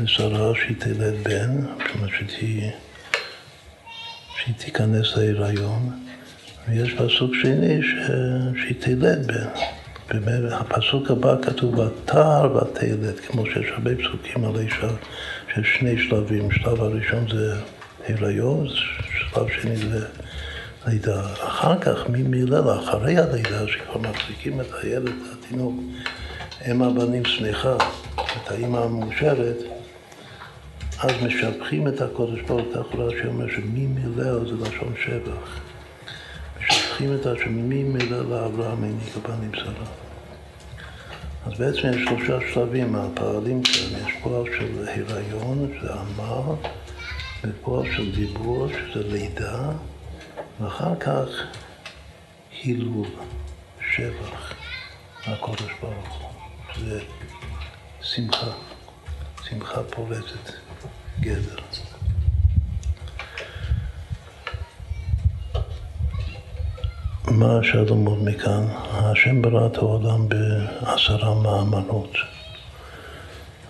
לשרה 0.00 0.52
שהיא 0.54 0.76
תלד 0.78 1.14
בן, 1.24 1.60
זאת 1.62 1.94
אומרת 1.94 2.10
שהיא, 2.28 2.70
תיכנס 4.58 5.16
להיריון, 5.16 5.90
ויש 6.68 6.94
פסוק 6.94 7.34
שני 7.42 7.82
ש, 7.82 8.10
שהיא 8.62 8.76
תלד 8.80 9.26
בן. 9.26 9.48
הפסוק 10.52 11.10
הבא 11.10 11.34
כתוב 11.42 11.78
ותער 11.78 12.56
ותלד, 12.56 13.20
כמו 13.26 13.46
שיש 13.46 13.66
הרבה 13.70 13.90
פסוקים 13.96 14.44
על 14.44 14.60
אישה 14.60 14.88
שיש 15.54 15.76
שני 15.78 16.08
שלבים. 16.08 16.50
שלב 16.50 16.82
הראשון 16.82 17.26
זה 17.32 17.54
הריון, 18.08 18.66
שלב 19.18 19.46
שני 19.60 19.76
זה 19.76 20.06
לידה. 20.88 21.32
אחר 21.32 21.78
כך, 21.80 22.08
ממילא, 22.08 22.80
אחרי 22.80 23.18
הלידה, 23.18 23.68
שכבר 23.68 23.98
מחזיקים 23.98 24.60
את 24.60 24.66
הילד, 24.82 25.12
התינוק, 25.32 25.74
אם 26.70 26.82
הבנים 26.82 27.24
שמחה, 27.24 27.76
את 28.14 28.50
האימא 28.50 28.78
המאושרת, 28.78 29.56
אז 31.00 31.10
משבחים 31.22 31.88
את 31.88 32.00
הקודש 32.00 32.40
ברוך 32.40 32.60
הוא, 32.74 32.82
תחולה 32.82 33.10
שאומר 33.22 33.46
שממילא 33.48 34.44
זה 34.44 34.54
לשון 34.68 34.94
שבח. 35.04 35.60
משבחים 36.60 37.14
את 37.14 37.26
השם 37.26 37.52
ממילא 37.52 38.18
לאברהם 38.30 38.84
העניק 38.84 39.16
הבנים 39.16 39.50
שרה. 39.54 39.86
אז 41.46 41.58
בעצם 41.58 41.88
יש 41.88 42.08
שלושה 42.08 42.38
שלבים, 42.52 42.96
הפעלים 42.96 43.62
כאן, 43.62 44.06
יש 44.06 44.12
פועל 44.22 44.44
של 44.58 44.88
הריון, 44.88 45.72
שזה 45.80 45.90
אמר, 45.92 46.54
ופועל 47.44 47.92
של 47.96 48.12
דיבור, 48.12 48.68
שזה 48.68 49.08
לידה, 49.08 49.70
ואחר 50.60 50.96
כך 51.00 51.28
הילול, 52.62 53.06
שבח, 53.92 54.54
הקודש 55.26 55.70
ברוך 55.82 56.20
הוא, 56.20 56.30
שזה 56.74 57.00
שמחה, 58.02 58.50
שמחה 59.48 59.82
פורצת 59.82 60.52
גדר. 61.20 61.56
מה 67.30 67.58
אפשר 67.58 67.84
ללמוד 67.84 68.18
מכאן? 68.24 68.64
השם 68.92 69.42
ברא 69.42 69.66
את 69.66 69.76
העולם 69.76 70.28
בעשרה 70.28 71.34
מאמרות, 71.34 72.12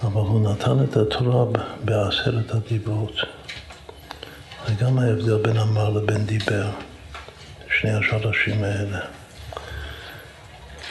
אבל 0.03 0.21
הוא 0.21 0.51
נתן 0.51 0.85
את 0.85 0.97
התורה 0.97 1.45
בעשרת 1.85 2.51
הדיברות. 2.55 3.38
גם 4.81 4.99
ההבדל 4.99 5.37
בין 5.43 5.57
אמר 5.57 5.91
לבין 5.91 6.27
דיבר, 6.27 6.71
שני 7.81 7.91
השורשים 7.91 8.65
האלה. 8.65 8.99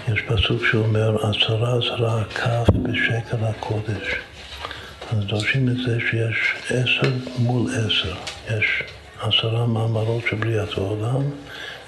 יש 0.08 0.22
פסוק 0.22 0.66
שאומר, 0.72 1.30
עשרה 1.30 1.78
עשרה 1.78 2.24
כף 2.24 2.70
בשקל 2.84 3.38
הקודש. 3.46 4.16
אז 5.12 5.26
דורשים 5.26 5.70
את 5.70 5.76
זה 5.86 5.98
שיש 6.10 6.54
עשר 6.70 7.12
מול 7.38 7.72
עשר. 7.72 8.16
יש 8.58 8.84
עשרה 9.22 9.66
מאמרות 9.66 10.24
של 10.30 10.36
בריאת 10.36 10.78
העולם, 10.78 11.22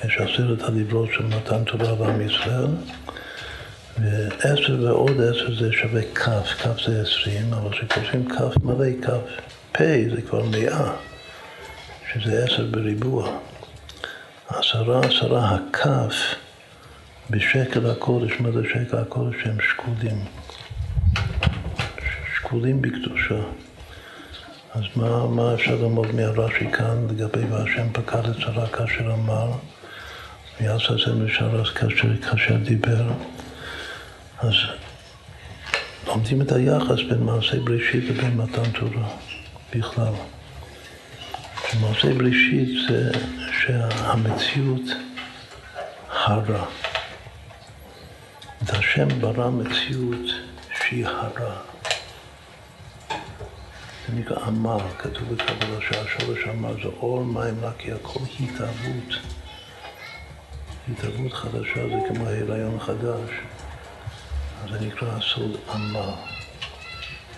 יש 0.06 0.18
עשרת 0.18 0.62
הדיברות 0.62 1.10
של 1.14 1.24
מתן 1.26 1.64
תורה 1.64 2.08
לעם 2.08 2.22
ישראל, 2.22 2.68
ועשר 3.98 4.78
ועוד 4.84 5.22
עשר 5.22 5.56
זה 5.60 5.72
שווה 5.72 6.02
כף, 6.16 6.48
כף 6.64 6.82
זה 6.88 7.02
עשרים, 7.02 7.54
אבל 7.54 7.72
כשכותבים 7.72 8.30
כף 8.30 8.64
מלא, 8.64 8.88
כף 9.02 9.42
פ' 9.72 9.82
זה 10.16 10.22
כבר 10.22 10.44
מאה. 10.44 11.09
שזה 12.14 12.44
עשר 12.44 12.66
בריבוע. 12.72 13.30
עשרה 14.48 15.00
עשרה 15.00 15.56
הכף 15.56 16.14
בשקל 17.30 17.90
הקודש, 17.92 18.32
מה 18.40 18.52
זה 18.52 18.64
שקל 18.70 18.98
הקודש? 18.98 19.36
שהם 19.44 19.58
שקולים. 19.62 20.26
שקולים 22.36 22.82
בקדושה. 22.82 23.42
אז 24.74 24.84
מה, 24.96 25.28
מה 25.28 25.54
אפשר 25.54 25.76
ללמוד 25.76 26.16
מהרש"י 26.16 26.72
כאן 26.72 27.08
לגבי 27.10 27.46
והשם 27.46 27.94
פקד 27.94 28.30
את 28.30 28.40
שרה 28.40 28.68
כאשר 28.68 29.14
אמר 29.14 29.52
ויעשה 30.62 30.94
זה 31.06 31.14
משרה 31.14 31.66
כאשר, 31.66 32.18
כאשר 32.18 32.56
דיבר? 32.58 33.08
אז 34.40 34.54
לומדים 36.08 36.42
את 36.42 36.52
היחס 36.52 37.02
בין 37.10 37.24
מעשי 37.24 37.60
בראשית 37.60 38.04
לבין 38.10 38.38
מתן 38.38 38.72
תורה 38.80 39.10
בכלל. 39.76 40.14
מעשה 41.76 42.14
בראשית 42.14 42.70
זה 42.90 43.12
שהמציאות 43.52 44.82
הרע. 46.10 46.66
את 48.64 48.70
השם 48.70 49.08
ברא 49.22 49.50
מציאות 49.50 50.26
שהיא 50.80 51.08
הרע. 51.08 51.56
זה 54.08 54.14
נקרא 54.16 54.46
עמל, 54.46 54.78
כתוב 54.98 55.34
בקבלה 55.34 55.82
שהשורש 55.82 56.40
עמל 56.48 56.74
זה 56.74 56.88
אור 56.88 57.24
מים 57.24 57.56
כי 57.78 57.92
הכל 57.92 58.20
התהוות. 58.40 59.14
התהוות 60.92 61.34
חדשה 61.34 61.88
זה 61.90 62.00
כמו 62.08 62.26
הריון 62.26 62.80
חדש. 62.80 63.30
אז 64.64 64.70
זה 64.72 64.86
נקרא 64.88 65.08
הסוד 65.18 65.58
עמל. 65.74 66.12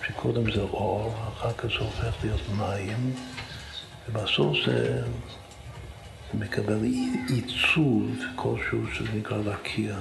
שקודם 0.06 0.52
זה 0.52 0.60
אור, 0.60 1.14
אחר 1.28 1.52
כך 1.52 1.64
זה 1.64 1.78
הופך 1.78 2.14
להיות 2.22 2.40
מים. 2.58 3.14
ובסוף 4.08 4.56
זה, 4.66 5.02
מקבל 6.34 6.84
עיצוב 7.28 8.16
כלשהו 8.36 8.86
שזה 8.94 9.08
נקרא 9.14 9.36
רקיע. 9.44 9.96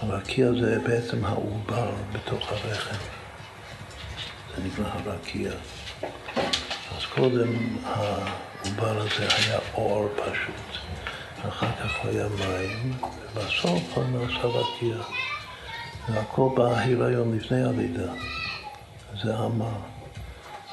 הרקיע 0.00 0.52
זה 0.60 0.78
בעצם 0.86 1.24
העובר 1.24 1.90
בתוך 2.12 2.52
הרחם. 2.52 3.04
זה 4.56 4.62
נקרא 4.64 4.84
הרקיע. 4.84 5.50
אז 6.96 7.06
קודם 7.14 7.76
העובר 7.84 8.98
הזה 9.00 9.28
היה 9.36 9.58
אור 9.74 10.08
פשוט, 10.16 10.82
אחר 11.48 11.72
כך 11.72 12.02
הוא 12.02 12.10
היה 12.10 12.26
מים, 12.28 12.92
ובסוף 13.34 13.82
הוא 13.94 14.04
נעשה 14.04 14.46
רקיע. 14.46 14.96
והכל 16.08 16.48
בהיריון 16.56 17.36
לפני 17.36 17.64
הלידה. 17.64 18.12
זה 19.22 19.38
אמר. 19.38 19.91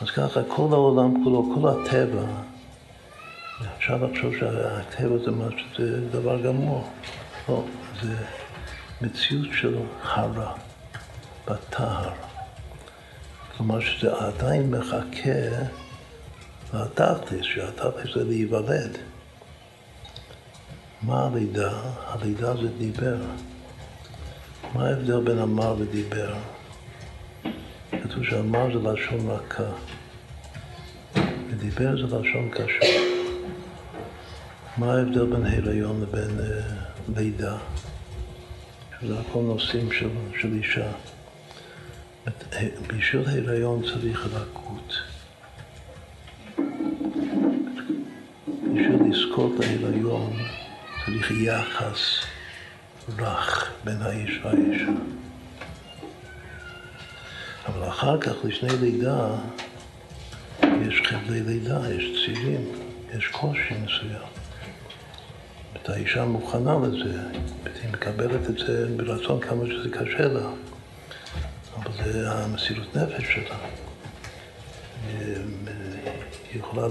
אז 0.01 0.12
ככה 0.12 0.41
כל 0.47 0.67
העולם 0.71 1.23
כולו, 1.23 1.55
כל 1.55 1.69
הטבע, 1.69 2.25
אפשר 3.77 3.97
לחשוב 3.97 4.33
שהטבע 4.39 5.17
זה 5.25 5.31
משהו, 5.31 5.67
זה 5.77 6.09
דבר 6.09 6.41
גמור. 6.41 6.89
לא, 7.49 7.63
זה 8.01 8.15
מציאות 9.01 9.47
של 9.53 9.77
הרע, 10.03 10.53
בטהר. 11.47 12.09
כלומר 13.57 13.79
שזה 13.79 14.13
עדיין 14.15 14.71
מחכה 14.71 15.39
לתכלס, 16.73 17.41
שהתכלס 17.41 18.15
זה 18.15 18.23
להיוולד. 18.23 18.97
מה 21.01 21.25
הלידה? 21.25 21.79
הלידה 22.07 22.53
זה 22.53 22.67
דיבר. 22.77 23.17
מה 24.73 24.88
ההבדל 24.88 25.23
בין 25.23 25.39
אמר 25.39 25.75
ודיבר? 25.79 26.33
כתוב 27.91 28.23
שאמר 28.23 28.80
זה 28.80 28.89
לשון 28.89 29.30
רכה, 29.30 29.71
ודיבר 31.49 32.08
זה 32.08 32.17
לשון 32.17 32.49
קשה. 32.49 33.19
מה 34.78 34.93
ההבדל 34.93 35.25
בין 35.25 35.45
הריון 35.45 36.02
לבין 36.02 36.39
uh, 36.39 37.19
לידה? 37.19 37.58
שזה 39.02 39.19
הכל 39.19 39.39
נושאים 39.39 39.91
של, 39.91 40.10
של 40.41 40.54
אישה. 40.54 40.91
בשביל 42.88 43.30
הריון 43.30 43.82
צריך 43.84 44.28
רכות. 44.34 44.93
בשביל 48.73 48.99
לזכות 49.10 49.52
להיריון 49.60 50.34
צריך 51.06 51.32
יחס 51.32 51.99
רך 53.17 53.71
בין 53.84 54.02
האיש 54.02 54.39
והאישה. 54.43 54.91
אבל 57.65 57.88
אחר 57.88 58.22
כך, 58.22 58.32
לפני 58.43 58.69
לידה, 58.82 59.28
יש 60.63 61.02
חבלי 61.06 61.41
לידה, 61.41 61.93
יש 61.93 62.26
צירים, 62.26 62.72
יש 63.17 63.28
קושי 63.28 63.74
מסוים. 63.84 64.30
האישה 65.89 66.26
מוכנה 66.26 66.78
לזה, 66.84 67.19
היא 67.84 67.91
מקבלת 67.93 68.50
את 68.50 68.58
זה 68.58 68.88
ברצון 68.98 69.39
כמה 69.39 69.65
שזה 69.65 69.89
קשה 69.89 70.28
לה, 70.28 70.50
אבל 71.76 71.91
זה 72.04 72.32
המסירות 72.32 72.95
נפש 72.95 73.24
שלה. 73.34 73.56
היא 76.52 76.60
יכולה 76.60 76.88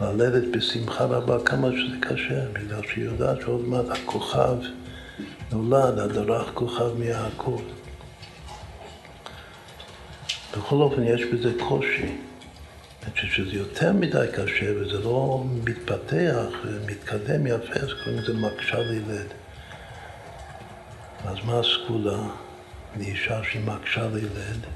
ללדת 0.00 0.56
בשמחה 0.56 1.04
רבה 1.04 1.44
כמה 1.44 1.68
שזה 1.70 1.96
קשה, 2.00 2.48
בגלל 2.52 2.82
שהיא 2.92 3.04
יודעת 3.04 3.40
שעוד 3.40 3.68
מעט 3.68 3.84
הכוכב 3.88 4.56
נולד, 5.52 5.98
הדרך 5.98 6.50
כוכב 6.54 6.98
מהכל. 6.98 7.62
בכל 10.58 10.76
אופן, 10.76 11.02
יש 11.02 11.22
בזה 11.24 11.52
קושי. 11.68 12.16
אני 13.02 13.12
חושב 13.12 13.26
שזה 13.26 13.56
יותר 13.56 13.92
מדי 13.92 14.26
קשה 14.32 14.72
וזה 14.80 14.98
לא 14.98 15.44
מתפתח 15.64 16.46
ומתקדם 16.64 17.46
יפה, 17.46 17.74
אז 17.74 17.88
קוראים 18.04 18.22
לזה 18.22 18.32
מקשה 18.34 18.78
לילד. 18.78 19.26
אז 21.24 21.36
מה 21.44 21.60
הסגולה 21.60 22.18
לאישה 22.96 23.40
שהיא 23.44 23.64
מקשה 23.64 24.08
לילד? 24.08 24.66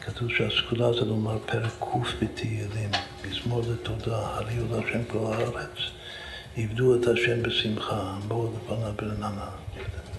כתוב 0.00 0.28
שהסגולה 0.30 0.92
זה 0.92 1.04
לומר 1.04 1.38
פרק 1.38 1.72
ק' 1.80 2.22
בתהילים, 2.22 2.90
מזמור 3.28 3.62
לתודה, 3.72 4.16
הריעו 4.16 4.66
להשם 4.70 5.04
כל 5.04 5.32
הארץ, 5.32 5.78
עבדו 6.56 6.96
את 6.96 7.06
השם 7.06 7.42
בשמחה, 7.42 8.18
בואו 8.28 8.52
לפניו 8.56 8.92
ברננה. 8.96 9.48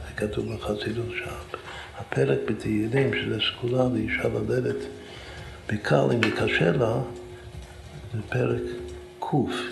זה 0.08 0.14
כתוב 0.28 0.54
בחסידות 0.54 1.10
שם. 1.18 1.59
הפרק 2.00 2.40
בתהילים, 2.48 3.14
שזה 3.14 3.38
סגולה 3.42 3.84
לאישה 3.94 4.28
ללדת 4.28 4.86
בקל 5.68 6.06
אם 6.14 6.22
זה 6.60 6.72
לה, 6.72 7.02
זה 8.14 8.20
פרק 8.30 8.62
ק', 9.20 9.26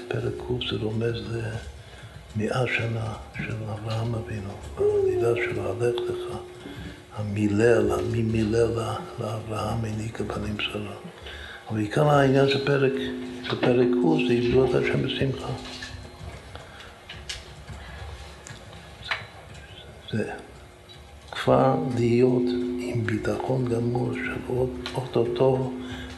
פרק 0.07 0.33
ק' 0.33 0.69
זה 0.69 0.75
רומז 0.81 1.15
למאה 2.35 2.63
שנה 2.67 3.13
של 3.37 3.55
אברהם 3.73 4.15
אבינו, 4.15 4.49
בלידה 4.75 5.33
שלו, 5.35 5.71
הלך 5.71 5.95
לך, 6.09 6.37
המילל, 7.15 7.91
מי 8.11 8.21
מילל 8.21 8.71
לאברהם 9.19 9.85
העניקה 9.85 10.23
בנים 10.23 10.59
שרה. 10.59 10.95
אבל 11.69 11.79
עיקר 11.79 12.09
העניין 12.09 12.49
של 12.49 12.65
פרק, 12.65 12.93
של 13.43 13.61
פרק 13.61 13.87
ק' 13.87 14.27
זה 14.27 14.33
יבדו 14.33 14.65
את 14.65 14.75
השם 14.75 15.03
בשמחה. 15.03 15.53
זה 20.11 20.31
כבר 21.47 21.75
להיות 21.97 22.43
עם 22.79 23.03
ביטחון 23.05 23.65
גמור 23.65 24.13
של 24.13 24.53
אוטוטו 24.95 25.71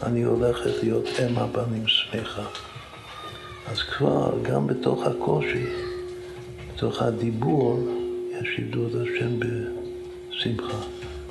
אני 0.04 0.24
הולכת 0.24 0.84
להיות 0.84 1.06
אם 1.20 1.38
הבנים 1.38 1.88
שמחה. 1.88 2.46
אז 3.68 3.82
כבר, 3.82 4.34
גם 4.44 4.68
בתוך 4.68 5.04
הקושי, 5.04 5.66
בתוך 6.68 7.02
הדיבור, 7.02 7.80
יש 8.32 8.60
עבדות 8.60 8.92
השם 8.92 9.40
בשמחה. 9.40 10.78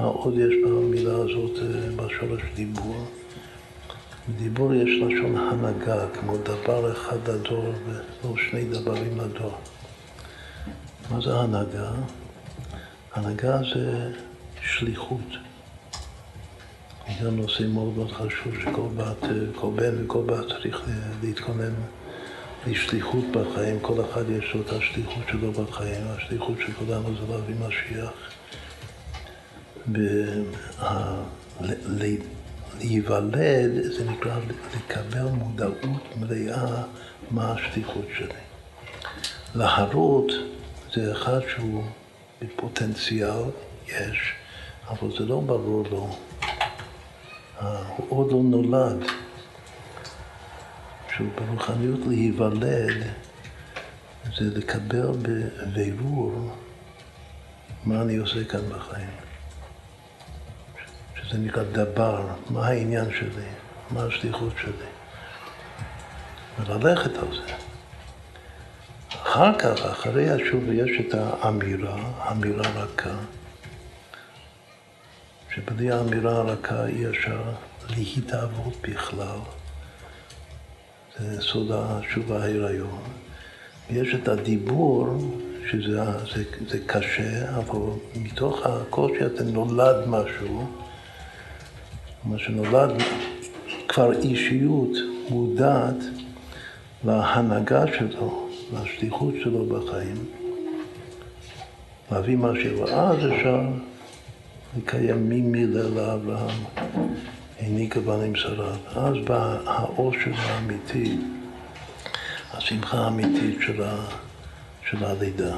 מה 0.00 0.04
עוד 0.04 0.34
יש 0.38 0.54
במילה 0.64 1.14
הזאת, 1.14 1.58
אה, 1.58 1.90
בשורש 1.96 2.42
דיבור? 2.54 3.04
בדיבור 4.28 4.74
יש 4.74 5.02
לשון 5.02 5.36
הנהגה, 5.36 6.06
כמו 6.20 6.36
דבר 6.36 6.92
אחד 6.92 7.28
לדור 7.30 7.72
ולא 7.86 8.34
שני 8.50 8.64
דברים 8.64 9.20
לדור. 9.20 9.54
מה 11.10 11.20
זה 11.20 11.34
הנהגה? 11.34 11.90
הנהגה 13.18 13.58
זה 13.74 14.12
שליחות. 14.62 15.30
זה 17.20 17.30
נושא 17.30 17.62
מאוד 17.62 17.96
מאוד 17.96 18.12
חשוב 18.12 18.54
שכל 18.60 18.88
בת, 18.96 19.28
כל 19.54 19.70
בן 19.74 20.04
וכל 20.04 20.22
בת 20.26 20.48
צריך 20.48 20.82
להתכונן 21.22 21.74
לשליחות 22.66 23.24
בחיים. 23.32 23.78
כל 23.82 24.04
אחד 24.04 24.30
יש 24.30 24.54
לו 24.54 24.60
את 24.60 24.72
השליחות 24.72 25.22
שלו 25.30 25.52
בחיים. 25.52 26.04
השליחות 26.06 26.58
של 26.66 26.72
כולנו 26.72 27.08
זה 27.14 27.32
להביא 27.32 27.54
משיח. 27.68 28.10
להיוולד 32.80 33.82
זה 33.98 34.10
נקרא 34.10 34.38
לקבל 34.76 35.24
מודעות 35.24 36.16
מלאה 36.16 36.82
מה 37.30 37.52
השליחות 37.52 38.06
שלי. 38.18 38.28
להרות 39.54 40.32
זה 40.94 41.12
אחד 41.12 41.40
שהוא 41.48 41.84
בפוטנציאל, 42.42 43.42
יש, 43.86 44.32
אבל 44.88 45.10
זה 45.18 45.24
לא 45.24 45.40
ברור 45.40 45.84
לו. 45.90 46.16
הוא 47.96 48.06
עוד 48.08 48.32
לא 48.32 48.38
נולד. 48.42 49.04
שהוא 51.16 51.28
ברוחניות 51.34 52.00
להיוולד 52.06 53.02
זה 54.36 54.58
לקבל 54.58 55.12
בבירור 55.22 56.56
מה 57.84 58.02
אני 58.02 58.16
עושה 58.16 58.44
כאן 58.44 58.60
בחיים. 58.68 59.10
שזה 61.16 61.38
נקרא 61.38 61.62
דבר, 61.62 62.26
מה 62.50 62.66
העניין 62.66 63.10
שלי, 63.10 63.48
מה 63.90 64.04
השליחות 64.04 64.52
שלי. 64.62 64.88
וללכת 66.58 67.16
על 67.16 67.28
זה. 67.34 67.67
אחר 69.08 69.58
כך, 69.58 69.80
אחרי 69.82 70.30
התשובה, 70.30 70.74
יש 70.74 71.00
את 71.00 71.14
האמירה, 71.14 71.96
אמירה 72.30 72.68
רכה, 72.74 73.16
שבלי 75.54 75.90
האמירה 75.90 76.32
הרכה 76.32 76.86
אי 76.86 77.08
אפשר 77.08 77.42
להתאהבות 77.96 78.74
בכלל. 78.82 79.38
זה 81.18 81.42
סוד 81.42 81.70
התשובה 81.72 82.42
ההיריון. 82.42 83.02
יש 83.90 84.14
את 84.14 84.28
הדיבור, 84.28 85.06
שזה 85.70 86.02
זה, 86.34 86.44
זה 86.68 86.78
קשה, 86.86 87.56
אבל 87.56 87.78
מתוך 88.16 88.66
הקושי 88.66 89.26
אתה 89.26 89.44
נולד 89.44 90.08
משהו, 90.08 90.66
מה 92.24 92.38
שנולד 92.38 92.90
כבר 93.88 94.12
אישיות 94.12 94.90
מודעת 95.30 95.96
להנהגה 97.04 97.84
שלו, 97.98 98.47
לשליחות 98.72 99.34
שלו 99.42 99.66
בחיים, 99.66 100.24
להביא 102.12 102.36
משהו, 102.36 102.78
ואז 102.78 103.16
אפשר 103.16 103.60
לקיים 104.76 105.28
ממילה 105.28 105.82
לאברהם, 105.82 106.64
העניקה 107.60 108.00
בנים 108.00 108.36
שרה. 108.36 108.72
אז 108.86 109.14
בא 109.24 109.58
האושר 109.66 110.30
האמיתי, 110.34 111.16
השמחה 112.52 112.98
האמיתית 112.98 113.58
של, 113.60 113.82
ה, 113.82 114.04
של 114.90 115.04
הלידה. 115.04 115.56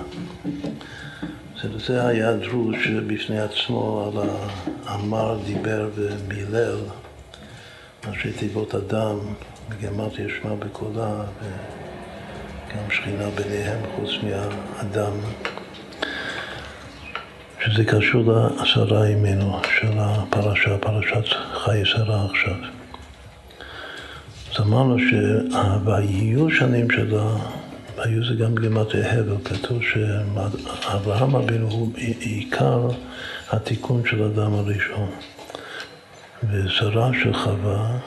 זה 1.87 2.07
היה 2.07 2.33
דרוש 2.33 2.87
בפני 2.87 3.41
עצמו 3.41 4.11
על 4.13 4.29
האמר, 4.87 5.39
דיבר 5.47 5.91
ומילל, 5.95 6.79
ראשי 8.09 8.33
תיבות 8.33 8.75
אדם, 8.75 9.19
בגרמטיה 9.69 10.27
ישמע 10.27 10.55
בקולה, 10.55 11.25
וגם 12.71 12.91
שכינה 12.91 13.31
ביניהם 13.31 13.81
חוץ 13.97 14.11
מהאדם. 14.23 15.13
שזה 17.65 17.85
קשור 17.85 18.33
לעשרה 18.33 19.09
ימינו 19.09 19.61
של 19.79 19.93
הפרשה, 19.99 20.79
פרשת 20.79 21.25
חיי 21.53 21.85
שרה 21.85 22.27
עכשיו. 22.31 22.55
אז 24.53 24.61
אמרנו 24.61 24.97
שה"ויהיו 24.99 26.51
שנים 26.51 26.91
שלה", 26.91 27.37
והיו 27.97 28.25
זה 28.25 28.35
גם 28.35 28.55
בגימטרי 28.55 29.05
הבל, 29.05 29.37
כתוב 29.45 29.83
שאברהם 29.83 31.37
אבינו 31.37 31.71
הוא 31.71 31.93
עיקר 31.97 32.89
התיקון 33.51 34.03
של 34.07 34.23
אדם 34.23 34.55
הראשון, 34.55 35.11
ושרה 36.51 37.11
של 37.23 37.35
חווה, 37.35 37.99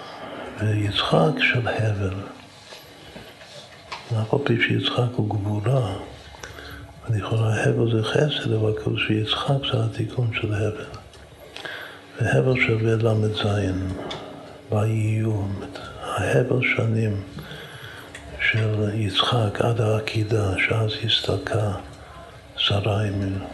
ויצחק 0.60 1.32
של 1.40 1.68
הבל. 1.68 2.14
אף 4.22 4.34
על 4.34 4.40
פי 4.44 4.62
שיצחק 4.62 5.16
הוא 5.16 5.30
גבורה, 5.30 5.94
ולכאורה 7.10 7.64
הבל 7.64 7.92
זה 7.92 8.04
חסד, 8.04 8.52
אבל 8.52 8.74
כתוב 8.80 9.00
שיצחק 9.00 9.58
זה 9.72 9.84
התיקון 9.86 10.32
של 10.34 10.54
הבל. 10.54 10.86
והבל 12.22 12.60
שווה 12.68 12.96
ל"ז, 12.96 13.48
ויהיו, 14.72 15.42
ההבל 16.02 16.62
שנים 16.76 17.22
של 18.50 18.90
יצחק 18.94 19.62
עד 19.62 19.82
העקידה, 19.82 20.54
שאז 20.68 20.92
הסתלקה 21.06 21.72
שרה 22.56 23.04
ממנו. 23.04 23.46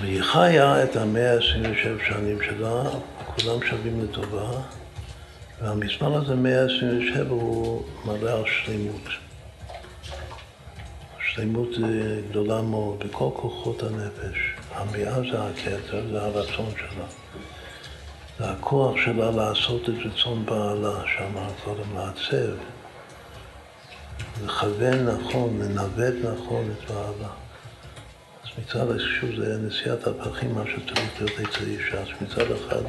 והיא 0.00 0.22
חיה 0.22 0.84
את 0.84 0.96
המאה 0.96 1.34
ה-27 1.34 2.08
שנים 2.08 2.38
שלה, 2.42 2.82
כולם 3.26 3.62
שווים 3.70 4.04
לטובה, 4.04 4.50
והמספר 5.62 6.14
הזה, 6.14 6.34
127, 6.34 7.28
הוא 7.28 7.82
מראה 8.04 8.34
על 8.34 8.44
שלמות. 8.46 9.08
שלמות 11.34 11.68
גדולה 12.30 12.62
מאוד 12.62 12.98
בכל 12.98 13.30
כוחות 13.34 13.82
הנפש. 13.82 14.38
המאה 14.74 15.20
זה 15.30 15.42
הכתר, 15.42 16.02
זה 16.10 16.22
הרצון 16.22 16.70
שלה. 16.76 17.06
זה 18.38 18.50
הכוח 18.50 18.96
שלה 19.04 19.30
לעשות 19.30 19.88
את 19.88 19.94
רצון 20.04 20.46
בעלה, 20.46 21.02
שאמר 21.06 21.48
קודם, 21.64 21.96
לעצב, 21.96 22.54
לכוון 24.44 25.08
נכון, 25.08 25.60
לנווט 25.62 26.14
נכון 26.24 26.70
את 26.70 26.90
בעלה. 26.90 27.28
אז 28.42 28.48
מצד 28.58 28.98
שוב 28.98 29.30
זה 29.36 29.58
נשיאת 29.58 30.06
הפכים, 30.06 30.54
מה 30.54 30.62
שצריך 30.64 31.20
להיות 31.20 31.40
אצל 31.40 31.64
אישה. 31.64 32.00
אז 32.00 32.08
מצד 32.20 32.52
אחד 32.52 32.82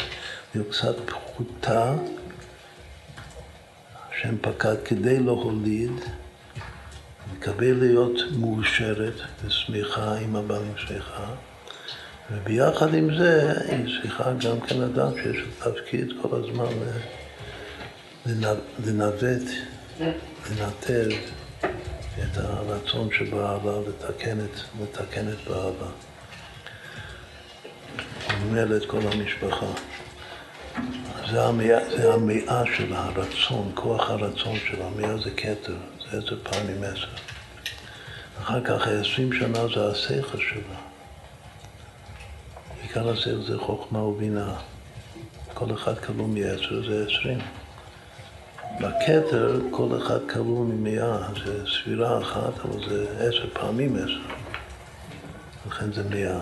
להיות 0.56 0.68
קצת 0.70 0.96
פחותה, 1.06 1.94
השם 4.16 4.36
פקד 4.42 4.76
כדי 4.86 5.20
להוליד, 5.20 5.92
מקבל 7.34 7.74
להיות 7.74 8.20
מאושרת 8.40 9.14
ושמחה 9.46 10.18
עם 10.18 10.36
הבעלים 10.36 10.74
שמחה. 10.78 11.34
וביחד 12.32 12.94
עם 12.94 13.18
זה 13.18 13.54
היא 13.70 14.02
צריכה 14.02 14.34
גם 14.34 14.62
כן 14.62 14.78
לדעת 14.78 15.14
שיש 15.14 15.38
תפקיד 15.60 16.14
כל 16.22 16.36
הזמן 16.36 16.74
לנווט, 18.86 19.50
לנתב 20.00 21.10
את 22.20 22.38
הרצון 22.38 23.10
שבעלה 23.12 23.80
לתקן 23.88 24.40
את, 24.40 24.82
לתקן 24.82 25.28
את 25.28 25.48
בעלה. 25.48 25.90
וממילא 28.42 28.78
את 28.78 28.86
כל 28.86 29.00
המשפחה. 29.12 29.66
זה 31.32 31.46
המאה, 31.46 31.90
זה 31.90 32.14
המאה 32.14 32.64
של 32.76 32.94
הרצון, 32.94 33.72
כוח 33.74 34.10
הרצון 34.10 34.56
של 34.56 34.82
המאה 34.82 35.18
זה 35.18 35.32
כתר, 35.32 35.76
זה 36.00 36.18
עשר 36.18 36.38
פעמים 36.44 36.84
עשר. 36.84 37.08
אחר 38.42 38.64
כך 38.64 38.88
העשרים 38.88 39.34
שנה 39.34 39.68
זה 39.76 39.88
השכל 39.92 40.38
שלה. 40.38 40.78
עיקר 42.82 43.10
השכל 43.10 43.42
זה 43.42 43.58
חוכמה 43.58 44.00
ובינה. 44.00 44.54
כל 45.54 45.74
אחד 45.74 46.00
כלוא 46.00 46.28
מעשר 46.28 46.90
זה 46.90 47.06
עשרים. 47.08 47.40
בכתר 48.80 49.60
כל 49.72 49.98
אחד 49.98 50.20
כלוא 50.30 50.66
ממאה, 50.66 51.18
זה 51.46 51.64
ספירה 51.68 52.22
אחת, 52.22 52.66
אבל 52.66 52.90
זה 52.90 53.06
עשר 53.20 53.50
פעמים 53.54 53.96
עשר. 53.96 54.34
לכן 55.68 55.94
זה 55.94 56.04
מאה. 56.10 56.40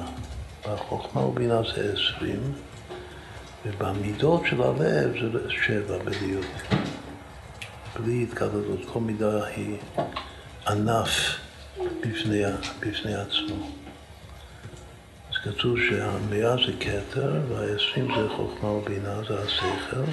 בחוכמה 0.66 1.22
ובינה 1.22 1.62
זה 1.64 1.94
עשרים, 1.94 2.54
ובמידות 3.66 4.42
של 4.46 4.62
הלב 4.62 5.14
זה 5.32 5.50
שבע 5.50 5.98
בדיוק. 5.98 6.46
בלי 8.00 8.24
התקדדות, 8.24 8.80
כל 8.94 9.00
מידה 9.00 9.46
היא 9.46 9.78
ענף 10.68 11.10
בפני, 12.02 12.44
בפני 12.80 13.16
עצמו. 13.16 13.68
כתוב 15.44 15.78
שהמאה 15.90 16.56
זה 16.66 16.74
כתר, 16.80 17.42
והעשרים 17.50 18.08
זה 18.16 18.30
חוכמה 18.36 18.70
ובינה, 18.70 19.22
זה 19.30 19.42
השכל, 19.42 20.12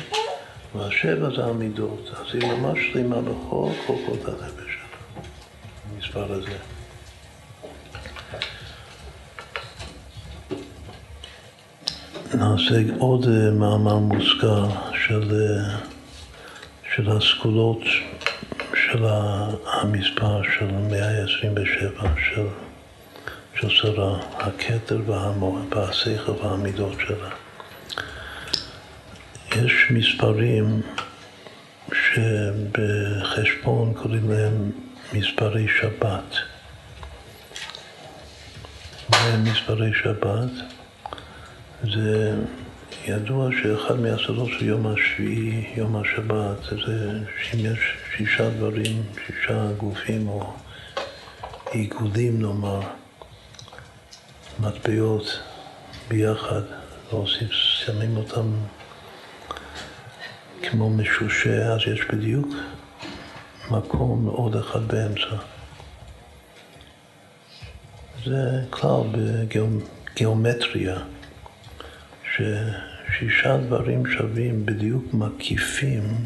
והשבע 0.74 1.36
זה 1.36 1.44
המידות. 1.44 2.10
אז 2.16 2.34
היא 2.34 2.52
ממש 2.52 2.78
שלמה 2.92 3.20
בכל 3.20 3.70
כוחות 3.86 4.24
הנפש 4.24 4.64
שלה, 4.64 5.22
המספר 5.94 6.32
הזה. 6.32 6.77
נעשה 12.34 12.74
עוד 12.98 13.28
אה, 13.28 13.50
מאמר 13.50 13.98
מוזכר 13.98 14.68
של, 15.06 15.32
אה, 15.32 15.78
של 16.94 17.10
הסגולות 17.10 17.80
של 18.74 19.04
המספר 19.66 20.42
של 20.58 20.66
127 20.90 21.90
של 22.30 22.46
של 23.60 23.68
שרה, 23.68 24.18
הכתר 24.34 25.00
והשכל 25.70 26.32
והמידות 26.42 26.96
שלה. 27.06 27.28
יש 29.56 29.72
מספרים 29.90 30.80
שבחשבון 31.92 33.94
קוראים 33.94 34.30
להם 34.30 34.70
מספרי 35.12 35.66
שבת. 35.80 36.34
והם 39.10 39.44
מספרי 39.44 39.90
שבת? 40.02 40.77
זה 41.82 42.34
ידוע 43.06 43.48
שאחד 43.62 44.00
מהסודות 44.00 44.48
של 44.58 44.64
יום 44.66 44.86
השביעי, 44.86 45.74
יום 45.76 45.96
השבת, 45.96 46.62
זה 46.86 47.20
שאם 47.42 47.58
יש 47.58 47.78
שישה 48.16 48.50
דברים, 48.50 49.02
שישה 49.26 49.72
גופים 49.76 50.28
או 50.28 50.52
עיגולים 51.70 52.42
נאמר, 52.42 52.80
מטבעות 54.60 55.40
ביחד, 56.08 56.62
להוסיף, 57.12 57.50
שמים 57.50 58.16
אותם 58.16 58.52
כמו 60.62 60.90
משושה, 60.90 61.72
אז 61.74 61.80
יש 61.92 62.00
בדיוק 62.12 62.48
מקום 63.70 64.26
עוד 64.26 64.56
אחד 64.56 64.88
באמצע. 64.88 65.36
זה 68.24 68.64
כלל 68.70 69.02
בגיאומטריה, 69.12 70.98
ששישה 72.38 73.56
דברים 73.56 74.06
שווים 74.06 74.66
בדיוק 74.66 75.04
מקיפים 75.14 76.24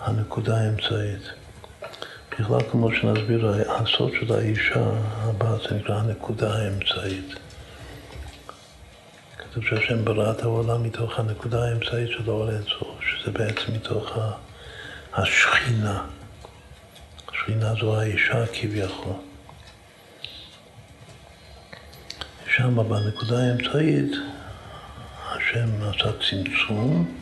הנקודה 0.00 0.60
האמצעית. 0.60 1.30
בכלל, 2.30 2.60
כמו 2.70 2.92
שנסביר, 2.92 3.54
הסוד 3.68 4.12
של 4.20 4.34
האישה 4.34 4.90
הבאה 5.22 5.56
זה 5.58 5.76
נקרא 5.76 5.94
הנקודה 5.94 6.54
האמצעית. 6.54 7.34
כתוב 9.38 9.64
שהשם 9.64 10.04
ברא 10.04 10.32
את 10.32 10.42
העולם 10.42 10.82
מתוך 10.82 11.18
הנקודה 11.18 11.64
האמצעית 11.64 12.08
של 12.08 12.22
האור 12.30 12.50
אינסוף, 12.50 13.00
שזה 13.00 13.30
בעצם 13.30 13.72
מתוך 13.72 14.18
השכינה. 15.14 16.04
השכינה 17.28 17.74
זו 17.80 18.00
האישה 18.00 18.46
כביכול. 18.46 19.25
שם 22.56 22.88
בנקודה 22.88 23.38
האמצעית 23.38 24.12
השם 25.26 25.68
עשה 25.82 26.10
צמצום, 26.30 27.14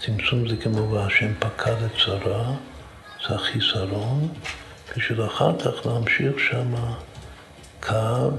צמצום 0.00 0.48
זה 0.48 0.56
כמו 0.56 0.90
והשם 0.90 1.34
פקד 1.38 1.82
את 1.86 1.96
שרה 1.96 2.52
זה 3.28 3.34
החיסרון, 3.34 4.28
בשביל 4.96 5.26
אחר 5.26 5.58
כך 5.58 5.86
להמשיך 5.86 6.38
שם 6.38 6.74
קו, 7.80 8.30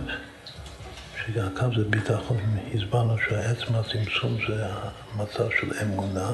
שהקו 1.25 1.65
זה 1.75 1.83
ביטחון, 1.89 2.37
הסברנו 2.75 3.15
שעצם 3.17 3.75
הצמצום 3.75 4.37
זה 4.47 4.65
המצב 5.13 5.49
של 5.59 5.71
אמונה, 5.83 6.31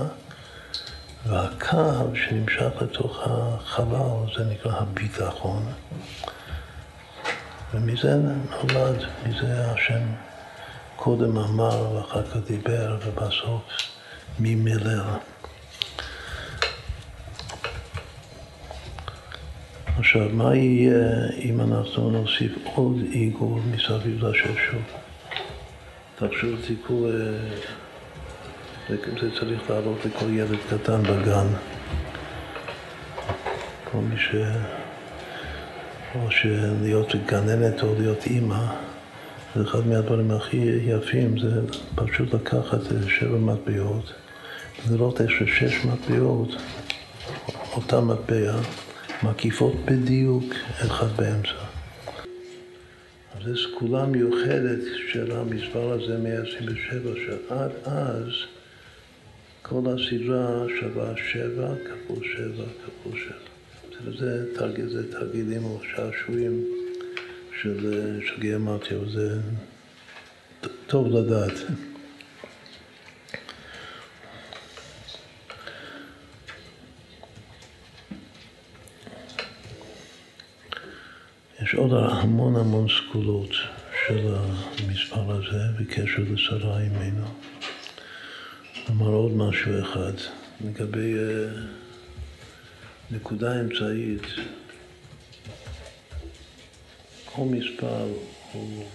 והקו 1.25 2.15
שנמשך 2.15 2.81
לתוך 2.81 3.19
החלל 3.25 4.35
זה 4.37 4.43
נקרא 4.43 4.71
הביטחון. 4.71 5.65
ומזה 7.73 8.15
נולד, 8.15 9.03
מזה 9.27 9.71
השם 9.71 10.01
קודם 10.95 11.37
אמר 11.37 11.95
ואחר 11.95 12.23
כך 12.23 12.37
דיבר 12.47 12.97
ובסוף 13.05 13.61
ממלל. 14.39 15.01
עכשיו, 19.97 20.29
מה 20.33 20.55
יהיה 20.55 21.29
אם 21.39 21.61
אנחנו 21.61 22.09
נוסיף 22.09 22.51
עוד 22.75 22.95
עיגול 23.11 23.61
מסביב 23.71 24.25
לששו? 24.25 24.77
תחשוב, 26.15 26.59
תיקחו, 26.67 27.07
אה, 27.07 28.95
זה 29.21 29.39
צריך 29.39 29.69
לעלות 29.69 30.05
לכל 30.05 30.29
ילד 30.29 30.59
קטן 30.69 31.03
בגן. 31.03 31.47
כל 33.91 33.97
מי 33.97 34.17
ש... 34.17 34.35
או 36.15 36.31
שלהיות 36.31 37.15
גננת 37.25 37.83
או 37.83 37.95
להיות 37.99 38.25
אימא, 38.25 38.65
זה 39.55 39.63
אחד 39.63 39.87
מהדברים 39.87 40.31
הכי 40.31 40.57
יפים, 40.87 41.39
זה 41.39 41.61
פשוט 41.95 42.33
לקחת 42.33 42.79
שבע 43.07 43.37
מטבעות, 43.37 44.13
לראות 44.91 45.21
איך 45.21 45.31
שש 45.47 45.85
מטבעות, 45.85 46.49
אותה 47.75 48.01
מטבע, 48.01 48.55
מקיפות 49.23 49.73
בדיוק 49.85 50.53
אחד 50.81 51.07
באמצע. 51.15 51.63
זו 53.45 53.51
סגולה 53.57 54.05
מיוחדת 54.05 54.79
של 55.11 55.31
המספר 55.31 55.91
הזה 55.91 56.17
127, 56.17 57.11
שעד 57.25 57.71
אז 57.85 58.31
כל 59.61 59.81
הסדרה 59.85 60.65
שווה 60.79 61.13
שבע 61.31 61.73
כפול 61.85 62.23
שבע 62.23 62.65
כפול 62.85 63.19
שבע. 63.19 63.42
זה, 64.11 64.55
תרגיל, 64.55 64.89
זה 64.89 65.11
תרגילים 65.11 65.63
או 65.63 65.79
שעשועים 65.91 66.65
של, 67.61 68.19
של 68.27 68.39
גיאומטיה, 68.39 68.97
זה 69.13 69.39
טוב 70.87 71.07
לדעת. 71.07 71.53
יש 81.63 81.75
עוד 81.75 81.91
המון 81.93 82.55
המון 82.55 82.87
סגולות 82.89 83.51
של 84.07 84.35
המספר 84.35 85.31
הזה 85.31 85.63
בקשר 85.79 86.23
לשרה 86.33 86.81
אימנו. 86.81 87.25
אמר 88.89 89.07
עוד 89.07 89.31
משהו 89.31 89.71
אחד 89.81 90.13
לגבי 90.65 91.13
uh, 91.13 91.82
נקודה 93.15 93.61
אמצעית. 93.61 94.21
כל 97.25 97.41
מספר 97.41 98.07
הוא 98.51 98.85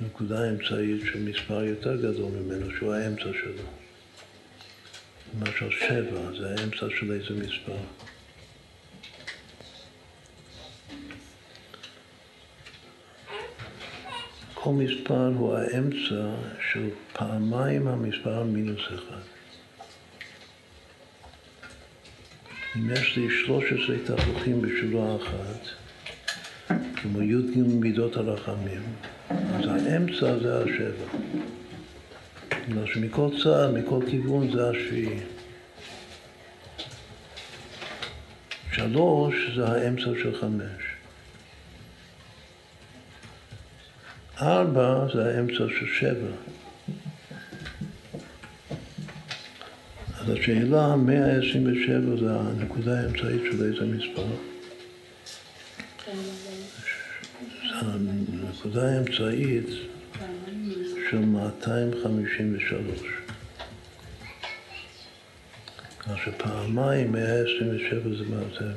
נקודה 0.00 0.48
אמצעית 0.50 1.00
של 1.12 1.22
מספר 1.22 1.64
יותר 1.64 1.96
גדול 1.96 2.30
ממנו, 2.30 2.66
שהוא 2.76 2.94
האמצע 2.94 3.24
שלו. 3.42 3.62
למשל 5.38 5.70
שבע 5.70 6.38
זה 6.38 6.48
האמצע 6.50 6.86
של 6.98 7.12
איזה 7.12 7.34
מספר. 7.44 7.76
כל 14.54 14.70
מספר 14.70 15.26
הוא 15.36 15.54
האמצע 15.54 16.34
של 16.72 16.88
פעמיים 17.12 17.88
המספר 17.88 18.42
מינוס 18.44 18.82
אחד. 18.94 19.29
אם 22.76 22.90
יש 22.90 23.16
לי 23.16 23.28
13 23.46 23.96
תפוחים 24.04 24.62
בשורה 24.62 25.16
אחת, 25.16 25.68
כמו 26.96 27.22
י"ג 27.22 27.58
מידות 27.58 28.16
הרחמים, 28.16 28.82
אז 29.30 29.64
האמצע 29.66 30.38
זה 30.38 30.62
השבע. 30.62 31.06
בגלל 32.68 32.86
שמכל 32.86 33.28
צד, 33.42 33.68
מכל 33.74 34.00
כיוון 34.10 34.52
זה 34.52 34.70
השביעי. 34.70 35.20
שלוש 38.72 39.34
זה 39.56 39.66
האמצע 39.66 40.10
של 40.22 40.40
חמש. 40.40 40.82
ארבע 44.42 45.06
זה 45.14 45.36
האמצע 45.36 45.64
של 45.78 45.86
שבע. 45.86 46.59
אז 50.20 50.30
השאלה, 50.30 50.96
127 50.96 52.16
זה 52.20 52.40
הנקודה 52.40 53.00
האמצעית 53.00 53.42
של 53.50 53.64
איזה 53.64 53.86
מספר? 53.86 54.26
הנקודה 57.72 58.88
האמצעית 58.88 59.66
של 61.10 61.18
253. 61.18 63.00
אז 66.06 66.16
שפעמיים 66.24 67.12
127 67.12 68.00
זה 68.18 68.24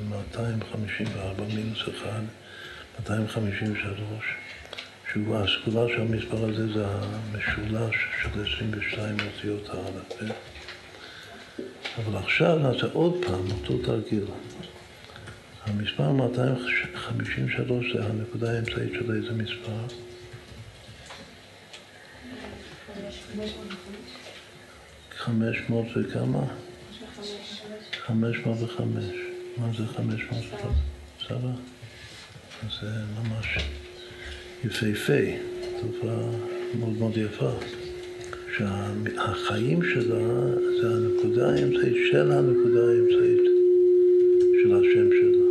254 0.08 1.44
מינוס 1.54 1.82
1, 1.82 2.22
253. 3.00 4.24
שהוא 5.12 5.36
הסגולה 5.36 5.88
של 5.94 6.00
המספר 6.00 6.44
הזה 6.44 6.72
זה 6.72 6.86
המשולש 6.86 7.96
של 8.22 8.28
22 8.56 9.16
אותיות 9.26 9.68
האלף 9.68 10.53
אבל 11.96 12.16
עכשיו 12.16 12.58
נעשה 12.58 12.86
עוד 12.92 13.24
פעם 13.26 13.50
אותו 13.50 13.78
תרגיל. 13.78 14.24
המספר 15.66 16.12
253 16.12 17.92
זה 17.94 18.04
הנקודה 18.04 18.50
האמצעית 18.52 18.92
של 18.92 19.16
איזה 19.16 19.32
מספר? 19.32 19.96
חמש 25.16 25.56
מאות 25.68 25.86
וכמה? 25.96 26.44
חמש 28.06 28.36
מאות 28.46 28.58
וחמש. 28.60 29.04
מה 29.56 29.66
זה 29.78 29.86
חמש 29.86 30.20
מאות 30.32 30.44
וחמש? 30.52 30.76
בסדר? 31.18 31.54
זה 32.80 32.90
ממש... 33.22 33.58
יפהפה, 34.64 35.22
תופעה 35.80 36.16
מאוד 36.78 36.92
מאוד 36.92 37.16
יפה, 37.16 37.50
שהחיים 38.58 39.82
שלה 39.82 40.56
זה 40.80 40.88
הנקודה 40.96 41.46
האמצעית 41.48 41.96
של 42.10 42.32
הנקודה 42.32 42.80
האמצעית 42.80 43.40
של 44.62 44.74
השם 44.74 45.08
שלה. 45.10 45.44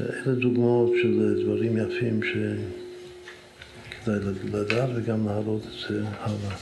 אלה 0.00 0.34
דוגמאות 0.34 0.92
של 1.02 1.42
דברים 1.44 1.76
יפים 1.76 2.20
שכדאי 2.22 4.18
לדעת 4.52 4.88
וגם 4.94 5.26
להעלות 5.26 5.62
את 5.62 5.88
זה 5.88 6.02
הלאה. 6.08 6.56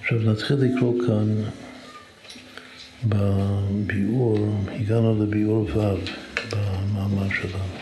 עכשיו 0.00 0.18
נתחיל 0.18 0.56
לקרוא 0.56 0.94
כאן 1.06 1.28
בביאור, 3.08 4.58
הגענו 4.80 5.22
לביאור 5.22 5.68
ו' 5.74 5.96
במאמר 6.52 7.28
שלנו, 7.40 7.74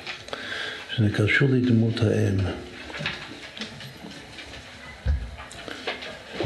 שזה 0.96 1.08
קשור 1.16 1.48
לדמות 1.48 2.00
האם. 2.00 2.36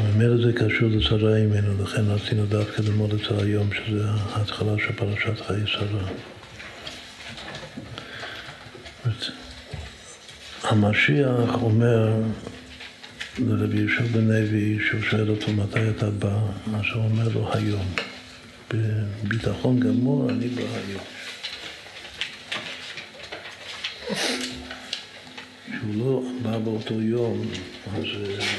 ממילא 0.03 0.45
זה 0.45 0.53
קשור 0.53 0.89
לשרה 0.89 1.37
אימנו, 1.37 1.83
לכן 1.83 2.01
רצינו 2.07 2.45
דווקא 2.45 2.81
ללמוד 2.81 3.13
את 3.13 3.19
זה 3.19 3.43
היום, 3.43 3.69
שזה 3.73 4.03
ההתחלה 4.09 4.73
של 4.77 4.93
פרשת 4.95 5.41
חיי 5.47 5.63
שרה. 5.65 6.07
המשיח 10.63 11.61
אומר 11.61 12.13
לרבי 13.39 13.77
יהושע 13.77 14.03
בן 14.03 14.27
לוי, 14.27 14.79
שהוא 14.87 15.01
שואל 15.01 15.29
אותו 15.29 15.53
מתי 15.53 15.89
אתה 15.89 16.09
בא, 16.09 16.39
מה 16.67 16.83
שהוא 16.83 17.03
אומר 17.03 17.27
לו 17.33 17.53
היום. 17.53 17.85
בביטחון 18.73 19.79
גמור, 19.79 20.29
אני 20.29 20.47
בא 20.47 20.61
היום. 20.61 21.03
כשהוא 25.65 25.95
לא 25.95 26.21
בא 26.41 26.57
באותו 26.57 27.01
יום, 27.01 27.41
אז 27.95 28.03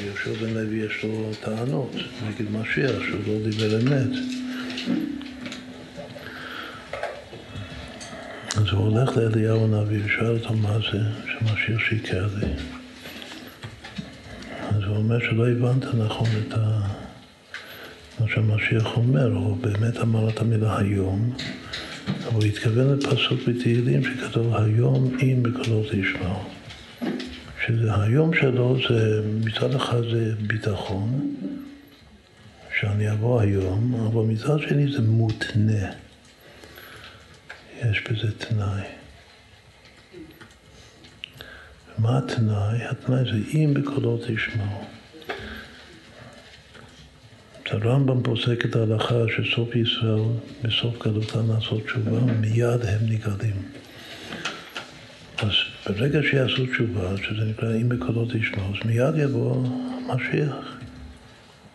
יהושע 0.04 0.32
בן 0.32 0.54
לוי 0.54 0.76
יש 0.76 1.04
לו 1.04 1.30
טענות 1.40 1.92
נגד 2.26 2.50
משיח, 2.50 3.02
שהוא 3.08 3.20
לא 3.26 3.50
דיבר 3.50 3.80
אמת. 3.80 4.10
אז 8.56 8.68
הוא 8.72 8.80
הולך 8.80 9.16
לאליהו 9.16 9.64
הנביא 9.64 10.00
ושואל 10.04 10.38
אותו 10.38 10.54
מה 10.54 10.78
זה, 10.92 10.98
שמשיח 11.26 11.80
שיקר 11.88 12.26
לי. 12.36 12.46
הוא 14.88 14.96
אומר 14.96 15.18
שלא 15.18 15.48
הבנת 15.48 15.84
נכון 15.84 16.26
את 16.46 16.54
ה... 16.54 16.80
מה 18.20 18.26
שהמשיח 18.28 18.96
אומר, 18.96 19.32
הוא 19.32 19.56
באמת 19.56 19.96
אמר 19.96 20.28
את 20.28 20.40
המילה 20.40 20.78
היום, 20.78 21.32
הוא 22.32 22.44
התכוון 22.44 22.98
לפסוק 22.98 23.40
בתהילים 23.48 24.02
שכתוב 24.04 24.54
היום 24.54 25.16
אם 25.22 25.42
בקולות 25.42 25.94
ישמעו. 25.94 26.42
שזה 27.66 27.94
היום 27.94 28.34
שלו 28.34 28.76
זה 28.88 29.22
מצד 29.44 29.74
אחד 29.74 30.00
זה 30.10 30.34
ביטחון, 30.46 31.34
שאני 32.80 33.12
אבוא 33.12 33.40
היום, 33.40 33.94
אבל 33.94 34.22
מצד 34.32 34.58
שני 34.68 34.92
זה 34.92 35.02
מותנה. 35.02 35.90
יש 37.90 38.04
בזה 38.10 38.32
תנאי. 38.38 38.82
מה 41.98 42.18
התנאי? 42.18 42.84
התנאי 42.90 43.24
זה 43.24 43.38
אם 43.54 43.74
בקולות 43.74 44.20
תשמעו. 44.20 44.97
הרמב"ם 47.70 48.22
פוסק 48.22 48.64
את 48.64 48.76
ההלכה 48.76 49.14
שסוף 49.36 49.76
ישראל, 49.76 50.22
בסוף 50.62 51.02
גלותם 51.04 51.50
לעשות 51.50 51.84
תשובה, 51.84 52.32
מיד 52.40 52.80
הם 52.82 53.00
נגאלים. 53.02 53.62
אז 55.38 55.52
ברגע 55.86 56.20
שיעשו 56.22 56.66
תשובה, 56.66 57.16
שזה 57.16 57.44
נקרא 57.44 57.76
אם 57.76 57.88
בקולות 57.88 58.28
תשמעו, 58.32 58.64
אז 58.68 58.86
מיד 58.86 59.14
יבוא 59.18 59.66
המשיח. 60.08 60.78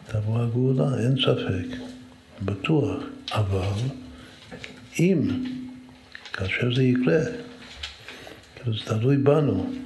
תבוא 0.07 0.39
הגאולה, 0.41 0.99
אין 0.99 1.15
ספק, 1.17 1.77
בטוח. 2.41 3.03
אבל 3.31 3.81
אם, 4.99 5.27
כאשר 6.33 6.75
זה 6.75 6.83
יקרה, 6.83 7.19
זה 8.65 8.85
תלוי 8.85 9.17
בנו. 9.17 9.82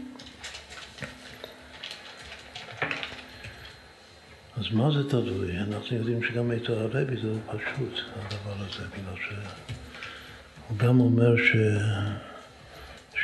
אז 4.57 4.63
מה 4.71 4.91
זה 4.91 5.09
תלוי? 5.09 5.57
אנחנו 5.59 5.97
יודעים 5.97 6.23
שגם 6.23 6.51
אצל 6.51 6.73
הרבי 6.73 7.15
זה 7.21 7.27
לא 7.27 7.37
פשוט, 7.47 7.99
הדבר 8.15 8.53
הזה, 8.55 8.85
בגלל 8.93 9.15
שהוא 9.27 10.77
גם 10.77 10.99
אומר 10.99 11.37
ש... 11.37 11.55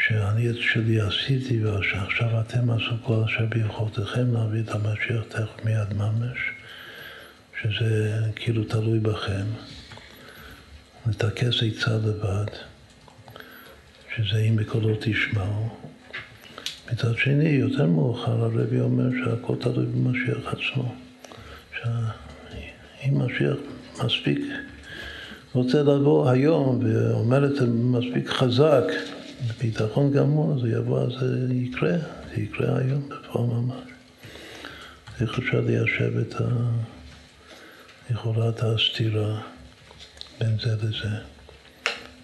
שאני 0.05 0.49
את 0.49 0.55
שלי 0.57 1.01
עשיתי 1.01 1.65
ושעכשיו 1.65 2.41
אתם 2.41 2.69
עשו 2.69 2.91
כל 3.03 3.23
אשר 3.23 3.45
ביכולתכם 3.45 4.34
להביא 4.34 4.61
את 4.61 4.69
המשיח 4.69 5.23
תכף 5.29 5.65
מיד 5.65 5.93
ממש, 5.93 6.38
שזה 7.61 8.19
כאילו 8.36 8.63
תלוי 8.63 8.99
בכם. 8.99 9.45
לטכס 11.07 11.55
עצה 11.63 11.97
לבד, 11.97 12.45
שזה 14.15 14.38
אם 14.38 14.55
בקולו 14.55 14.95
תשמעו. 14.99 15.69
מצד 16.91 17.17
שני, 17.17 17.49
יותר 17.49 17.86
מאוחר 17.86 18.43
הרבי 18.43 18.79
אומר 18.79 19.09
שהכל 19.23 19.55
תלוי 19.59 19.86
במשיח 19.86 20.53
עצמו. 20.53 21.03
שאם 21.84 23.25
משיח 23.25 23.57
מספיק 24.05 24.39
רוצה 25.53 25.81
לבוא 25.81 26.29
היום 26.29 26.79
ואומר 26.84 27.45
את 27.45 27.55
זה 27.55 27.65
מספיק 27.67 28.29
חזק, 28.29 28.84
בביטחון 29.47 30.11
גמור, 30.11 30.59
זה 30.61 30.69
יבוא, 30.69 31.01
אז 31.01 31.11
זה 31.19 31.53
יקרה, 31.53 31.97
זה 32.36 32.41
יקרה 32.41 32.77
היום 32.77 33.09
בפועל 33.09 33.45
ממש. 33.47 33.75
איך 35.21 35.39
אפשר 35.39 35.61
ליישב 35.61 36.17
את 36.17 36.41
ה... 36.41 36.43
לכאורה 38.09 38.49
את 38.49 38.63
הסתירה 38.63 39.41
בין 40.39 40.57
זה 40.59 40.75
לזה. 40.75 41.17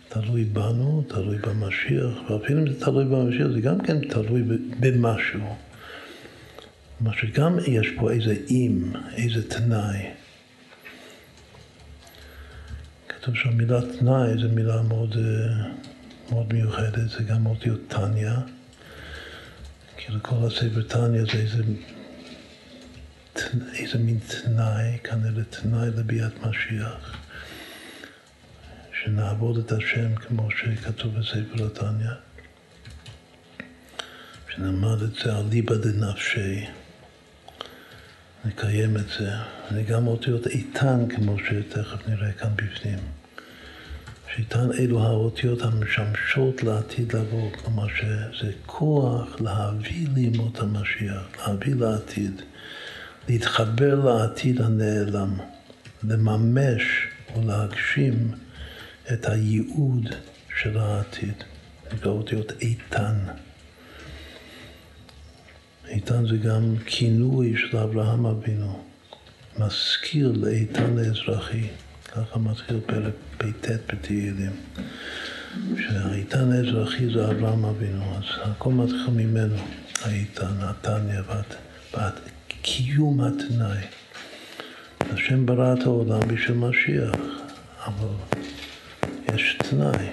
תלוי 0.09 0.43
בנו, 0.43 1.03
תלוי 1.07 1.37
במשיח, 1.37 2.29
ואפילו 2.29 2.61
אם 2.61 2.73
זה 2.73 2.85
תלוי 2.85 3.05
במשיח, 3.05 3.47
זה 3.53 3.61
גם 3.61 3.81
כן 3.81 3.99
תלוי 4.07 4.43
במשהו. 4.79 5.55
מה 6.99 7.13
שגם 7.13 7.57
יש 7.67 7.87
פה 7.97 8.11
איזה 8.11 8.35
אם, 8.49 8.91
איזה 9.15 9.49
תנאי. 9.49 10.09
כתוב 13.09 13.35
שהמילה 13.35 13.79
תנאי 13.99 14.41
זו 14.41 14.49
מילה 14.49 14.81
מאוד, 14.81 15.15
אה, 15.17 15.71
מאוד 16.31 16.53
מיוחדת, 16.53 17.09
זה 17.09 17.23
גם 17.23 17.45
אותיות 17.45 17.79
טניה. 17.87 18.35
כאילו 19.97 20.19
כל 20.21 20.35
הספר 20.47 20.83
טניה 20.83 21.25
זה 21.25 21.31
איזה, 21.31 21.63
איזה 23.73 23.97
מין 23.97 24.19
תנאי, 24.27 24.97
כנראה 25.03 25.43
תנאי 25.43 25.87
לביאת 25.97 26.33
משיח. 26.45 27.17
שנעבוד 29.03 29.57
את 29.57 29.71
השם 29.71 30.15
כמו 30.15 30.51
שכתוב 30.51 31.19
בספר 31.19 31.65
התניא. 31.65 32.11
שנלמד 34.55 35.01
את 35.01 35.15
זה 35.15 35.35
על 35.35 35.45
ליבא 35.49 35.75
דנפשי. 35.75 36.65
נקיים 38.45 38.97
את 38.97 39.09
זה. 39.19 39.31
אני 39.71 39.83
גם 39.83 40.07
להיות 40.27 40.47
איתן, 40.47 41.05
כמו 41.09 41.35
שתכף 41.39 42.07
נראה 42.07 42.31
כאן 42.31 42.49
בפנים. 42.55 42.99
שאיתן 44.35 44.71
אלו 44.79 45.03
האותיות 45.03 45.61
המשמשות 45.61 46.63
לעתיד 46.63 47.13
לבוא, 47.15 47.51
כלומר 47.51 47.87
שזה 47.87 48.51
כוח 48.65 49.41
להביא 49.41 50.07
לימות 50.15 50.59
המשיח, 50.59 51.23
להביא 51.37 51.75
לעתיד, 51.75 52.41
להתחבר 53.29 53.95
לעתיד 53.95 54.61
הנעלם, 54.61 55.37
לממש 56.03 57.07
ולהגשים 57.37 58.31
את 59.13 59.25
הייעוד 59.25 60.09
של 60.61 60.77
העתיד. 60.77 61.43
זה 62.03 62.09
אותיות 62.09 62.51
איתן. 62.61 63.15
איתן 65.89 66.27
זה 66.27 66.37
גם 66.37 66.75
כינוי 66.85 67.55
של 67.57 67.77
אברהם 67.77 68.25
אבינו, 68.25 68.83
מזכיר 69.59 70.31
לאיתן 70.35 70.97
האזרחי, 70.97 71.67
ככה 72.05 72.39
מתחיל 72.39 72.79
פרק 72.85 73.13
פט 73.37 73.69
בתהילים, 73.87 74.51
שהאיתן 75.77 76.51
האזרחי 76.51 77.13
זה 77.13 77.31
אברהם 77.31 77.65
אבינו, 77.65 78.03
אז 78.17 78.23
הכל 78.41 78.71
מתחיל 78.71 79.13
ממנו, 79.13 79.55
האיתן, 80.01 80.53
התניא, 80.59 81.21
קיום 82.61 83.21
התנאי. 83.21 83.81
השם 85.13 85.45
ברא 85.45 85.73
את 85.73 85.85
העולם 85.85 86.19
בשביל 86.27 86.57
משיח, 86.57 87.15
אבל 87.85 88.13
יש 89.33 89.57
תנאי. 89.69 90.07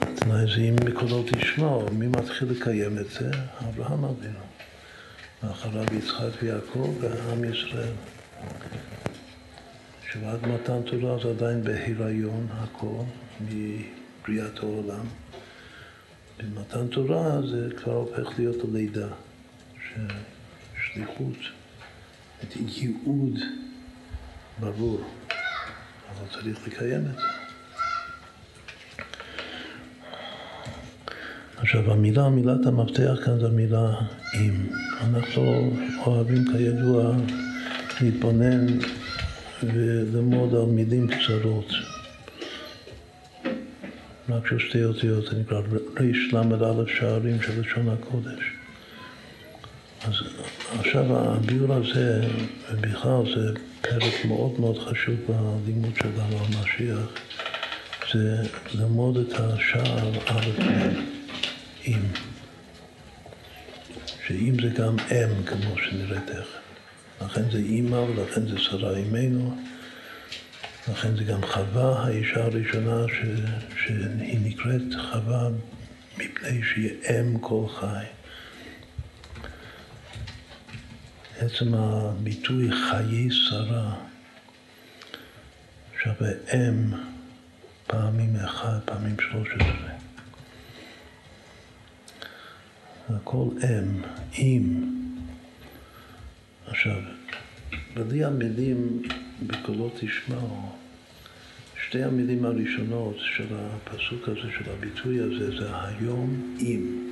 התנאי 0.00 0.46
זה 0.54 0.60
אם 0.60 0.76
מקולות 0.84 1.26
תשמעו, 1.32 1.86
מי 1.92 2.06
מתחיל 2.06 2.48
לקיים 2.50 2.98
את 2.98 3.10
זה? 3.10 3.30
אברהם 3.68 4.04
אבינו. 4.04 4.47
ואחריו 5.42 5.84
יצחק 5.94 6.42
ויעקב 6.42 6.94
ועם 7.00 7.44
ישראל. 7.44 7.92
שעד 10.12 10.46
מתן 10.46 10.82
תורה 10.82 11.18
זה 11.22 11.30
עדיין 11.30 11.64
בהיריון 11.64 12.46
הכל, 12.50 13.02
מבריאת 13.40 14.58
העולם. 14.58 15.04
במתן 16.38 16.88
תורה 16.88 17.42
זה 17.42 17.68
כבר 17.76 17.92
הופך 17.92 18.38
להיות 18.38 18.56
הלידה, 18.64 19.08
שליחות, 20.84 21.38
את 22.42 22.56
ייעוד 22.56 23.38
ברור, 24.60 25.00
אבל 26.10 26.26
צריך 26.32 26.66
לקיים 26.66 27.00
את 27.00 27.14
זה. 27.14 27.26
עכשיו 31.56 31.92
המילה, 31.92 32.28
מילת 32.28 32.66
המפתח 32.66 33.24
כאן 33.24 33.40
זה 33.40 33.46
המילה 33.46 33.94
אם. 34.34 34.66
אנחנו 35.00 35.72
אוהבים 36.06 36.44
כידוע 36.52 37.12
להתבונן 38.00 38.66
וללמוד 39.62 40.54
על 40.54 40.66
מילים 40.66 41.08
קצרות. 41.08 41.72
רק 44.28 44.46
של 44.46 44.58
שתי 44.58 44.84
אותיות, 44.84 45.24
זה 45.24 45.38
נקרא 45.38 45.60
רל"א 46.52 46.84
שערים 46.98 47.42
של 47.42 47.60
לשון 47.60 47.88
הקודש. 47.88 48.42
אז 50.04 50.14
עכשיו 50.78 51.04
הביאור 51.18 51.74
הזה, 51.74 52.28
ובכלל 52.72 53.22
זה 53.34 53.54
פרק 53.80 54.24
מאוד 54.24 54.60
מאוד 54.60 54.78
חשוב 54.78 55.14
בלימוד 55.28 55.92
שלנו 56.02 56.38
על 56.38 56.62
משיח, 56.62 57.08
זה 58.12 58.42
ללמוד 58.74 59.16
את 59.16 59.32
השער 59.40 60.10
א' 60.26 60.62
אם. 61.86 62.27
שאם 64.28 64.54
זה 64.62 64.68
גם 64.68 64.96
אם, 65.10 65.44
כמו 65.44 65.74
שנראה 65.78 66.20
תכף. 66.20 66.48
לכן 67.20 67.50
זה 67.50 67.58
אימא 67.58 67.96
ולכן 67.96 68.48
זה 68.48 68.58
שרה 68.58 68.96
אימנו. 68.96 69.56
לכן 70.88 71.16
זה 71.16 71.24
גם 71.24 71.46
חווה, 71.46 72.02
האישה 72.04 72.44
הראשונה 72.44 73.04
ש... 73.08 73.26
שהיא 73.84 74.38
נקראת 74.44 74.82
חווה 75.10 75.48
מפני 76.18 76.62
שהיא 76.62 76.90
אם 77.10 77.38
כל 77.38 77.64
חי. 77.80 78.04
עצם 81.38 81.74
הביטוי 81.74 82.70
חיי 82.72 83.28
שרה, 83.30 83.94
שווה 86.02 86.30
אם 86.54 86.92
פעמים 87.86 88.36
אחד, 88.36 88.78
פעמים 88.84 89.16
שלוש 89.20 89.48
עשרה. 89.48 89.97
הכל 93.08 93.48
אם, 93.64 94.02
אם. 94.38 94.84
עכשיו, 96.66 97.00
בלי 97.94 98.24
המילים 98.24 99.02
בקולות 99.46 99.92
תשמעו, 100.00 100.72
שתי 101.86 102.02
המילים 102.02 102.44
הראשונות 102.44 103.16
של 103.18 103.46
הפסוק 103.50 104.28
הזה, 104.28 104.52
של 104.58 104.70
הביטוי 104.70 105.20
הזה, 105.20 105.58
זה 105.58 105.68
היום 105.72 106.56
אם. 106.60 107.08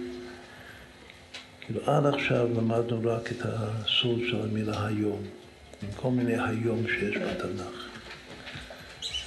כאילו 1.61 1.81
עד 1.87 2.07
עכשיו 2.07 2.49
למדנו 2.57 3.01
רק 3.05 3.33
את 3.33 3.43
הסוד 3.45 4.21
של 4.31 4.43
המילה 4.43 4.87
היום, 4.87 5.23
עם 5.83 5.89
כל 5.97 6.11
מיני 6.11 6.37
היום 6.37 6.85
שיש 6.89 7.17
בתנ"ך. 7.17 7.87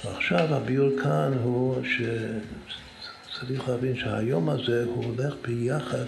ועכשיו 0.04 0.54
הביור 0.54 0.90
כאן 1.02 1.32
הוא 1.42 1.76
שצריך 1.84 3.68
להבין 3.68 3.96
שהיום 3.96 4.48
הזה 4.48 4.84
הוא 4.84 5.04
הולך 5.04 5.34
ביחד, 5.42 6.04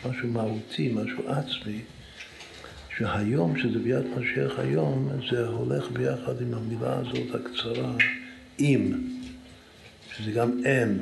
יש 0.00 0.06
משהו 0.06 0.28
מהותי, 0.28 0.92
משהו 0.94 1.28
עצמי, 1.28 1.80
שהיום, 2.96 3.58
שזה 3.58 3.78
ביד 3.78 4.06
משיח 4.16 4.58
היום, 4.58 5.08
זה 5.30 5.46
הולך 5.46 5.90
ביחד 5.90 6.42
עם 6.42 6.54
המילה 6.54 6.96
הזאת 6.98 7.34
הקצרה, 7.34 7.94
אם, 8.60 8.92
שזה 10.16 10.30
גם 10.30 10.50
אם. 10.64 10.98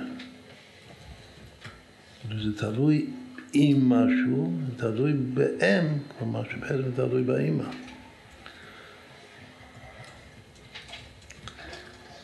זה 2.45 2.59
תלוי 2.59 3.07
עם 3.53 3.89
משהו, 3.89 4.53
תלוי 4.77 5.13
באם, 5.13 5.87
כלומר 6.19 6.43
שבעצם 6.51 6.91
תלוי 6.97 7.23
באימא. 7.23 7.65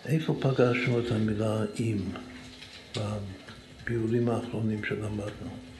איפה 0.06 0.36
פגשנו 0.40 1.00
את 1.00 1.10
המילה 1.10 1.64
אם 1.80 1.98
בביאורים 2.96 4.28
האחרונים 4.28 4.84
שלמדנו? 4.84 5.71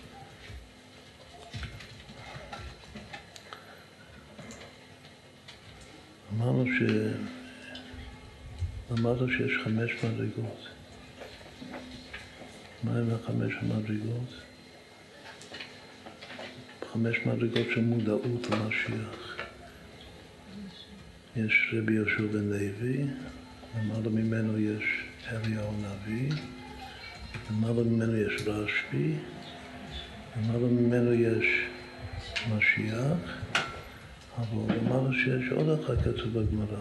אמרנו 6.37 6.65
ש... 6.67 6.83
למדנו 8.91 9.29
שיש 9.29 9.53
חמש 9.65 9.91
מדרגות. 10.05 10.67
מה 12.83 12.99
עם 12.99 13.07
החמש 13.15 13.53
המדרגות? 13.61 14.29
חמש 16.93 17.17
מדרגות 17.27 17.67
של 17.75 17.81
מודעות 17.81 18.47
למשיח. 18.51 19.37
יש 21.37 21.75
רבי 21.79 21.93
יהושע 21.93 22.23
בן 22.33 22.51
לוי, 22.51 23.05
למעלה 23.79 24.09
ממנו 24.09 24.59
יש 24.59 24.85
אליהו 25.29 25.69
הנביא, 25.69 26.33
למעלה 27.51 27.83
ממנו 27.83 28.17
יש 28.17 28.43
רשב"י, 28.47 29.15
למעלה 30.37 30.67
ממנו 30.67 31.13
יש 31.13 31.47
משיח, 32.57 33.43
אבל 34.39 34.77
למעלה 34.77 35.13
שיש 35.13 35.53
עוד 35.53 35.79
אחד 35.81 36.01
כתוב 36.01 36.39
בגמרא. 36.39 36.81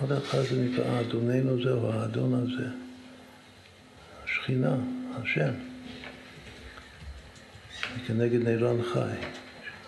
עוד 0.00 0.12
אחד 0.12 0.42
זה 0.42 0.62
נקרא 0.62 1.00
אדוננו 1.00 1.62
זה 1.62 1.72
או 1.72 1.92
האדון 1.92 2.34
הזה, 2.34 2.68
השכינה, 4.24 4.76
השם. 5.14 5.52
כנגד 8.06 8.48
נירן 8.48 8.82
חי, 8.82 9.16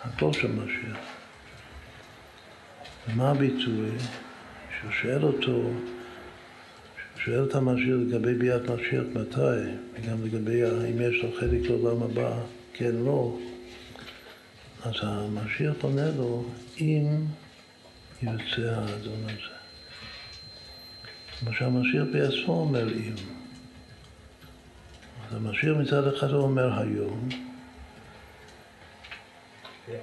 הכל 0.03 0.33
של 0.33 0.51
משיח. 0.51 0.97
ומה 3.07 3.29
הביטוי? 3.29 3.89
שהוא 4.79 4.91
שואל 4.91 5.23
אותו, 5.23 5.69
שואל 7.17 7.45
את 7.49 7.55
המשיח 7.55 7.95
לגבי 8.07 8.33
ביאת 8.33 8.69
משיח 8.69 9.03
מתי, 9.13 9.71
וגם 9.93 10.25
לגבי 10.25 10.63
האם 10.63 11.01
יש 11.01 11.23
לו 11.23 11.29
חלק 11.39 11.69
לעולם 11.69 12.03
הבא, 12.03 12.39
כן, 12.73 12.95
לא. 12.95 13.37
אז 14.83 14.93
המשיח 15.01 15.73
עונה 15.81 16.11
לו, 16.17 16.45
אם 16.79 17.25
יוצא 18.21 18.61
האדון 18.61 19.23
הזה. 19.23 19.55
כמו 21.39 21.53
שהמשיח 21.53 22.03
בעצמו 22.13 22.53
אומר 22.53 22.93
אם. 22.93 23.13
אז 25.27 25.35
המשיח 25.35 25.77
מצד 25.77 26.07
אחד 26.07 26.29
הוא 26.29 26.43
אומר 26.43 26.79
היום, 26.79 27.29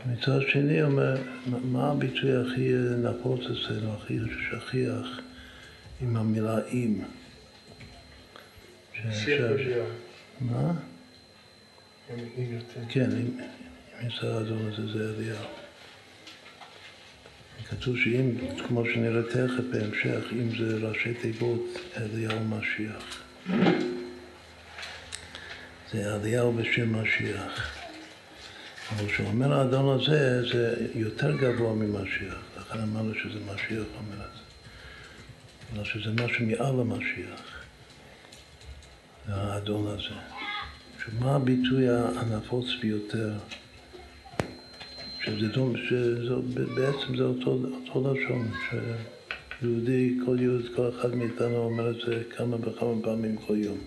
מצד 0.07 0.41
שני, 0.49 0.83
אומר, 0.83 1.17
מה 1.47 1.91
הביטוי 1.91 2.37
הכי 2.37 2.73
נפוץ 3.03 3.41
אצלנו, 3.41 3.95
הכי 3.95 4.19
שכיח 4.51 5.21
עם 6.01 6.17
המילה 6.17 6.59
אם? 6.73 7.01
מה? 10.41 10.73
כן, 12.89 13.11
אם 13.11 13.41
יצא 14.01 14.27
האדון 14.27 14.73
הזה 14.73 14.93
זה 14.93 15.15
אליהו. 15.15 15.45
כתוב 17.69 17.97
שאם, 17.97 18.31
כמו 18.69 18.85
שנראה 18.85 19.23
תכף 19.23 19.65
בהמשך, 19.71 20.33
אם 20.33 20.51
זה 20.59 20.89
ראשי 20.89 21.15
תיבות 21.15 21.65
אליהו 21.97 22.41
משיח. 22.45 23.23
זה 25.93 26.15
אליהו 26.15 26.53
בשם 26.53 27.03
משיח. 27.03 27.79
אבל 28.93 29.07
כשהוא 29.09 29.27
אומר 29.27 29.53
האדון 29.53 30.01
הזה, 30.01 30.43
זה 30.53 30.87
יותר 30.95 31.37
גבוה 31.37 31.75
ממשיח. 31.75 32.39
לכן 32.61 32.79
אמרנו 32.81 33.15
שזה 33.15 33.39
משיח 33.55 33.87
אומר 33.99 34.25
את 34.27 34.31
זה. 34.35 34.43
אלא 35.75 35.85
שזה 35.85 36.11
משהו 36.23 36.47
מעל 36.47 36.81
המשיח, 36.81 37.65
האדון 39.29 39.87
הזה. 39.87 40.21
שמה 41.05 41.37
הביטוי 41.37 41.89
הנפוץ 41.89 42.67
ביותר? 42.81 43.33
שזה 45.29 45.49
דום, 45.49 45.75
שבעצם 45.89 47.17
זה 47.17 47.23
אותו, 47.23 47.59
אותו 47.87 48.15
לשון, 48.15 48.51
שיהודי, 49.61 50.19
כל 50.27 50.37
יהודי, 50.41 50.69
כל 50.77 50.89
אחד 50.89 51.15
מאיתנו 51.15 51.57
אומר 51.57 51.91
את 51.91 51.97
זה 52.07 52.23
כמה 52.37 52.57
וכמה 52.61 53.03
פעמים 53.03 53.37
כל 53.37 53.57
יום, 53.57 53.79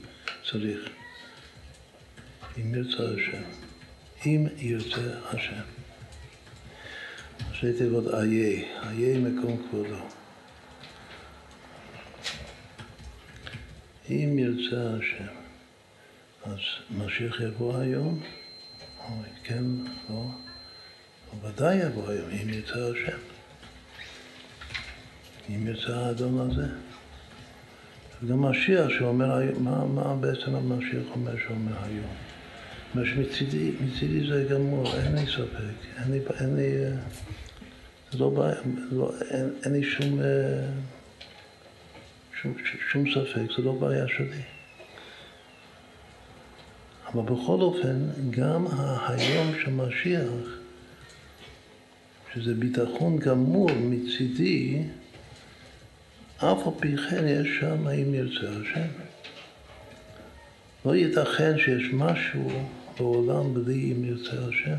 צריך. 0.52 0.90
אם 2.58 2.76
ירצה 2.76 3.04
השם. 3.04 3.42
אם 4.26 4.48
ירצה 4.58 5.20
השם. 5.24 5.62
ראשי 7.50 7.74
תיבות 7.78 8.08
איה, 8.14 8.64
איה 8.90 9.20
מקום 9.20 9.68
כבודו. 9.70 9.96
אם 14.10 14.40
ירצה 14.40 14.98
השם, 15.00 15.34
אז 16.44 16.60
משיח 16.98 17.42
יבוא 17.42 17.78
היום, 17.78 18.20
כן, 19.44 19.64
לא, 20.10 20.26
ודאי 21.44 21.76
יבוא 21.76 22.10
היום, 22.10 22.30
אם 22.30 22.50
ירצה 22.50 22.88
השם. 22.92 23.18
אם 25.50 25.68
ירצה 25.68 25.98
האדון 25.98 26.40
הזה. 26.40 26.68
וגם 28.24 28.42
משיח 28.42 28.90
שאומר, 28.90 29.40
מה, 29.60 29.86
מה 29.86 30.16
בעצם 30.16 30.56
המשיח 30.56 31.04
אומר 31.16 31.32
שאומר 31.48 31.74
היום? 31.84 32.14
מה 32.94 33.02
שמצידי 33.06 33.72
מצידי 33.82 34.28
זה 34.30 34.48
גמור, 34.50 34.96
אין 34.98 35.16
לי 35.16 35.26
ספק, 35.26 36.00
אין 36.00 36.12
לי, 36.12 36.20
אין 36.40 36.56
לי, 36.56 36.98
זה 38.12 38.18
לא 38.20 38.30
בעיה, 38.30 38.56
לא, 38.92 39.12
אין, 39.32 39.50
אין 39.66 39.74
לי 39.74 39.84
שום, 39.84 40.20
שום, 42.42 42.54
שום 42.92 43.06
ספק, 43.12 43.42
זה 43.58 43.64
לא 43.64 43.72
בעיה 43.72 44.08
שלי. 44.08 44.42
אבל 47.08 47.22
בכל 47.22 47.62
אופן, 47.62 48.10
גם 48.30 48.66
היום 49.08 49.54
של 49.64 49.72
משיח, 49.72 50.61
שזה 52.34 52.54
ביטחון 52.54 53.18
גמור 53.18 53.70
מצידי, 53.72 54.82
אף 56.38 56.68
על 56.68 56.74
פי 56.80 56.98
כן 56.98 57.28
יש 57.28 57.48
שם, 57.60 57.88
אם 57.88 58.14
ירצה 58.14 58.50
השם. 58.62 58.88
לא 60.86 60.96
ייתכן 60.96 61.58
שיש 61.58 61.94
משהו 61.94 62.50
בעולם 62.98 63.54
בלי 63.54 63.94
אם 63.94 64.06
ירצה 64.06 64.38
השם. 64.50 64.78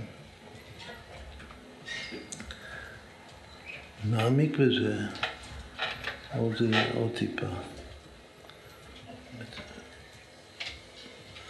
נעמיק 4.11 4.57
בזה 4.57 4.97
עוד, 6.37 6.55
עוד 6.95 7.11
טיפה. 7.19 7.47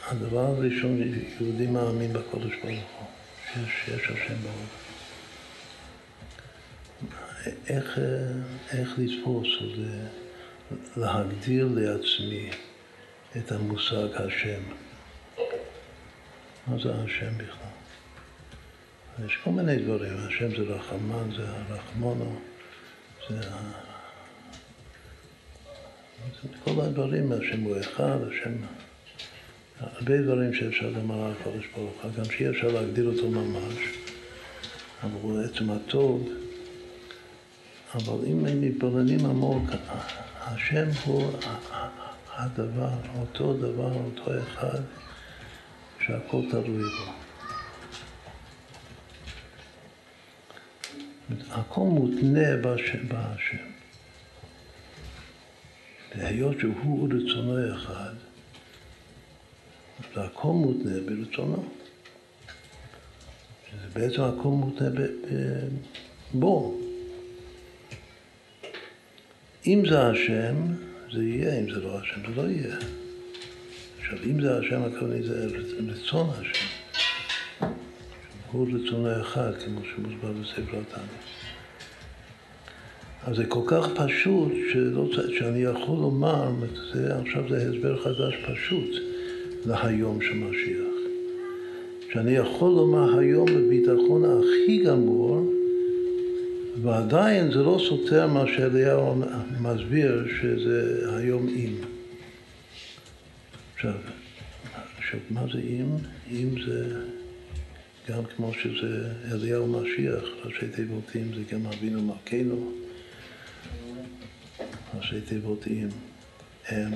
הדבר 0.09 0.47
הראשון, 0.47 1.03
יהודי 1.41 1.67
מאמין 1.67 2.13
בקודש 2.13 2.53
ברוך 2.65 2.91
הוא, 2.99 3.07
שיש 3.55 4.05
השם 4.05 4.35
בעולם. 4.43 4.82
איך, 7.69 7.99
איך 8.73 8.99
לתפוס 8.99 9.49
או 9.61 9.67
להגדיר 10.97 11.69
לעצמי 11.75 12.51
את 13.37 13.53
המושג 13.53 14.07
השם. 14.15 14.63
מה 16.67 16.79
זה 16.83 16.95
השם 16.95 17.39
בכלל? 17.39 17.73
יש 19.27 19.37
כל 19.45 19.51
מיני 19.51 19.77
דברים, 19.77 20.13
השם 20.29 20.51
זה 20.51 20.63
רחמן, 20.63 21.31
זה 21.37 21.43
הרחמונו, 21.49 22.41
זה 23.29 23.41
כל 26.65 26.81
הדברים, 26.81 27.33
השם 27.33 27.61
הוא 27.61 27.81
אחד, 27.81 28.19
השם... 28.31 28.53
הרבה 29.81 30.23
דברים 30.23 30.55
שאפשר 30.55 30.89
לומר 30.89 31.25
על 31.25 31.33
הקדוש 31.41 31.67
ברוך 31.75 32.03
הוא, 32.03 32.11
גם 32.19 32.25
שאי 32.25 32.51
אפשר 32.51 32.67
להגדיר 32.67 33.07
אותו 33.07 33.31
ממש, 33.31 33.75
אבל 35.03 35.21
הוא 35.23 35.41
עצם 35.41 35.71
הטוב, 35.71 36.29
אבל 37.95 38.27
אם 38.27 38.47
הם 38.47 38.61
מתבוננים 38.61 39.27
עמוק, 39.27 39.63
השם 40.41 40.87
הוא 41.05 41.33
הדבר, 42.37 42.91
אותו 43.21 43.55
דבר, 43.57 43.93
אותו 43.95 44.43
אחד, 44.43 44.81
שהכל 46.01 46.43
תלוי 46.51 46.89
בו. 46.89 47.13
הכל 51.51 51.81
מותנה 51.81 52.57
בהשם. 52.63 53.73
והיות 56.19 56.61
שהוא 56.61 57.09
רצונו 57.09 57.75
אחד, 57.77 58.15
והכל 60.15 60.49
מותנה 60.49 60.93
ברצונו. 61.07 61.65
שזה 63.71 63.89
בעצם 64.01 64.23
הכל 64.23 64.49
מותנה 64.49 64.89
בו. 66.35 66.79
אם 69.67 69.83
זה 69.91 70.07
השם, 70.07 70.55
זה 71.13 71.23
יהיה, 71.25 71.61
אם 71.61 71.71
זה 71.75 71.81
לא 71.81 71.99
השם, 71.99 72.21
זה 72.29 72.43
לא 72.43 72.49
יהיה. 72.49 72.77
עכשיו, 73.99 74.19
אם 74.31 74.41
זה 74.41 74.59
השם, 74.59 74.83
הכוונה 74.83 75.23
זה 75.23 75.47
רצון 75.89 76.31
השם. 76.41 76.67
הוא 78.53 78.69
רצונו 78.69 79.21
אחד, 79.21 79.53
כמו 79.65 79.81
שמוסבר 79.85 80.33
בספר 80.33 80.79
התניא. 80.81 81.07
אז 83.27 83.37
זה 83.37 83.45
כל 83.47 83.63
כך 83.67 83.87
פשוט, 83.95 84.53
שלא, 84.73 85.09
שאני 85.39 85.63
יכול 85.63 85.97
לומר, 85.97 86.51
זה, 86.93 87.19
עכשיו 87.19 87.49
זה 87.49 87.69
הסבר 87.69 88.03
חדש 88.03 88.35
פשוט 88.53 88.91
להיום 89.67 90.23
של 90.23 90.35
משיח. 90.35 90.93
שאני 92.13 92.33
יכול 92.33 92.71
לומר 92.71 93.19
היום 93.19 93.47
בביטחון 93.47 94.25
הכי 94.25 94.85
גמור, 94.85 95.52
ועדיין 96.83 97.53
זה 97.53 97.59
לא 97.59 97.81
סותר 97.89 98.27
מה 98.27 98.45
שאליהו 98.47 99.23
מסביר 99.61 100.27
שזה 100.41 101.05
היום 101.17 101.49
אם. 101.49 101.75
עכשיו, 103.75 103.95
עכשיו, 104.99 105.21
מה 105.31 105.45
זה 105.53 105.59
אם? 105.59 105.87
אם 106.31 106.49
זה 106.67 107.05
גם 108.09 108.25
כמו 108.25 108.53
שזה 108.55 109.13
אליהו 109.33 109.67
משיח, 109.67 110.23
ראשי 110.45 110.69
תיבות 110.69 111.17
אם 111.17 111.35
זה 111.35 111.43
גם 111.53 111.67
אבינו 111.67 112.03
מלכנו, 112.03 112.73
ראשי 114.95 115.21
תיבות 115.21 115.67
אם 115.67 115.89
הם. 116.69 116.93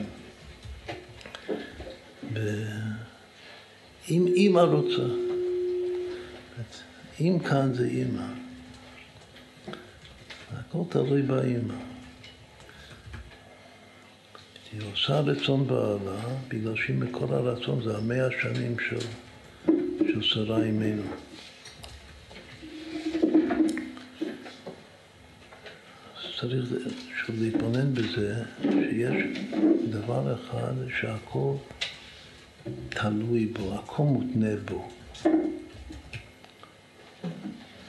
אם 4.10 4.26
אימא 4.26 4.60
רוצה, 4.60 5.02
אם 7.20 7.38
כאן 7.48 7.74
זה 7.74 7.86
אימא. 7.86 8.45
הכל 10.52 10.82
תלוי 10.88 11.22
באימא. 11.22 11.74
היא 14.72 14.80
עושה 14.92 15.20
רצון 15.20 15.66
בעלה, 15.66 16.20
בגלל 16.48 16.76
שהיא 16.76 16.96
מכל 16.96 17.34
הרצון, 17.34 17.82
זה 17.82 17.96
המאה 17.96 18.28
שנים 18.42 18.76
של, 18.78 19.06
של 19.98 20.22
שרה 20.22 20.62
אימנו. 20.62 21.02
צריך 26.40 26.64
שוב 27.16 27.36
להתבונן 27.38 27.94
בזה, 27.94 28.42
שיש 28.62 29.38
דבר 29.90 30.34
אחד 30.34 30.72
שהכל 31.00 31.54
תלוי 32.88 33.46
בו, 33.46 33.74
הכל 33.74 34.02
מותנה 34.02 34.56
בו. 34.64 34.88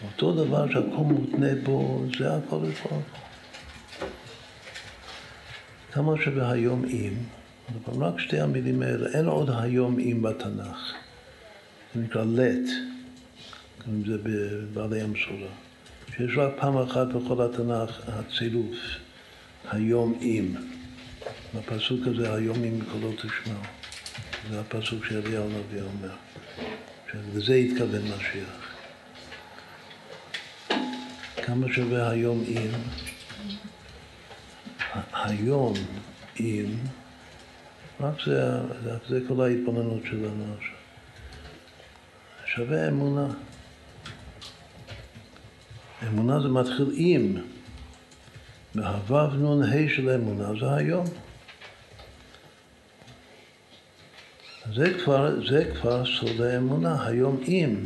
אותו 0.06 0.32
דבר 0.32 0.72
שהכל 0.72 1.04
מותנה 1.04 1.56
בו, 1.64 2.04
זה 2.18 2.36
הכל 2.36 2.58
ברוך 2.58 3.04
כמה 5.92 6.14
שבהיום 6.26 6.86
אם, 6.86 7.14
אבל 7.76 8.04
רק 8.04 8.20
שתי 8.20 8.40
המילים 8.40 8.82
האלה, 8.82 9.10
אין 9.14 9.26
עוד 9.26 9.50
היום 9.50 10.00
אם 10.00 10.22
בתנ"ך. 10.22 10.94
זה 11.96 12.02
נקרא 12.02 12.24
לט, 12.24 12.70
קוראים 13.84 14.04
לזה 14.06 14.18
בבעלי 14.24 15.02
המסורה. 15.02 15.50
שיש 16.16 16.38
רק 16.38 16.52
פעם 16.60 16.78
אחת 16.78 17.08
בכל 17.08 17.42
התנ"ך 17.42 18.02
הצירוף, 18.08 18.76
היום 19.72 20.20
אם. 20.22 20.56
בפסוק 21.56 22.08
הזה, 22.08 22.34
היום 22.34 22.64
אם 22.64 22.80
קולו 22.92 23.12
תשמעו. 23.12 23.62
זה 24.52 24.60
הפסוק 24.60 25.06
שאליהו 25.06 25.44
הנביא 25.44 25.82
אומר. 25.82 26.16
לזה 27.36 27.54
התכוון 27.54 28.02
משיח. 28.02 28.67
כמה 31.48 31.68
שווה 31.74 32.10
היום 32.10 32.44
אם? 32.48 32.72
היום 35.14 35.74
אם, 36.40 36.66
רק 38.00 38.14
זה, 38.26 38.42
זה 39.10 39.20
כל 39.28 39.42
ההתבוננות 39.42 40.02
שלנו 40.06 40.44
עכשיו. 40.58 40.76
שווה 42.46 42.88
אמונה. 42.88 43.28
אמונה 46.08 46.40
זה 46.40 46.48
מתחיל 46.48 46.92
עם. 46.96 47.38
והו"ב 48.76 49.34
נ"ה 49.34 49.90
של 49.96 50.10
אמונה 50.10 50.60
זה 50.60 50.76
היום. 50.76 51.06
זה 54.74 54.94
כבר, 55.04 55.48
זה 55.50 55.72
כבר 55.80 56.04
סוד 56.06 56.42
האמונה, 56.42 57.08
היום 57.08 57.44
אם. 57.48 57.86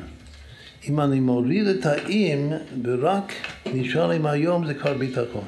אם 0.89 1.01
אני 1.01 1.19
מוריד 1.19 1.67
את 1.67 1.85
האם 1.85 2.51
ורק 2.83 3.33
נשאר 3.73 4.11
עם 4.11 4.25
היום 4.25 4.67
זה 4.67 4.73
כבר 4.73 4.93
ביטחון. 4.93 5.45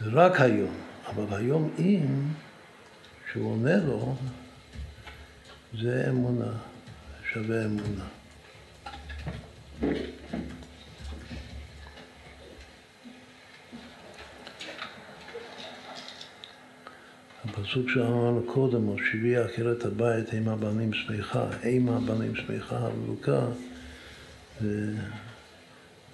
זה 0.00 0.10
רק 0.12 0.40
היום, 0.40 0.74
אבל 1.06 1.36
היום 1.36 1.70
אם, 1.78 2.28
שהוא 3.32 3.52
עונה 3.52 3.76
לו, 3.76 4.16
זה 5.80 6.06
אמונה, 6.08 6.52
שווה 7.32 7.64
אמונה. 7.64 8.04
הפסוק 17.52 17.88
שאמרנו 17.88 18.42
קודם, 18.46 18.88
או 18.88 18.96
שבי 18.98 19.36
עקרת 19.36 19.84
הבית, 19.84 20.34
אימה 20.34 20.56
בנים 20.56 20.92
שמחה, 20.92 21.46
אימה 21.62 22.00
בנים 22.00 22.34
שמחה, 22.34 22.78
הלוקה, 22.78 23.46
זה, 24.60 24.92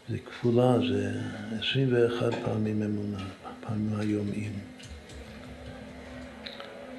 זה 0.08 0.18
כפולה, 0.18 0.78
זה 0.88 1.20
21 1.60 2.34
פעמים 2.44 2.82
אמונה, 2.82 3.24
פעמים 3.60 3.98
היומיים. 3.98 4.52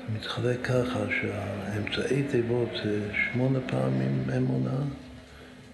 זה 0.08 0.16
מתחלק 0.16 0.62
ככה 0.64 1.00
שהאמצעי 1.22 2.24
תיבות 2.24 2.70
זה 2.84 3.10
שמונה 3.32 3.60
פעמים 3.68 4.24
אמונה, 4.38 4.78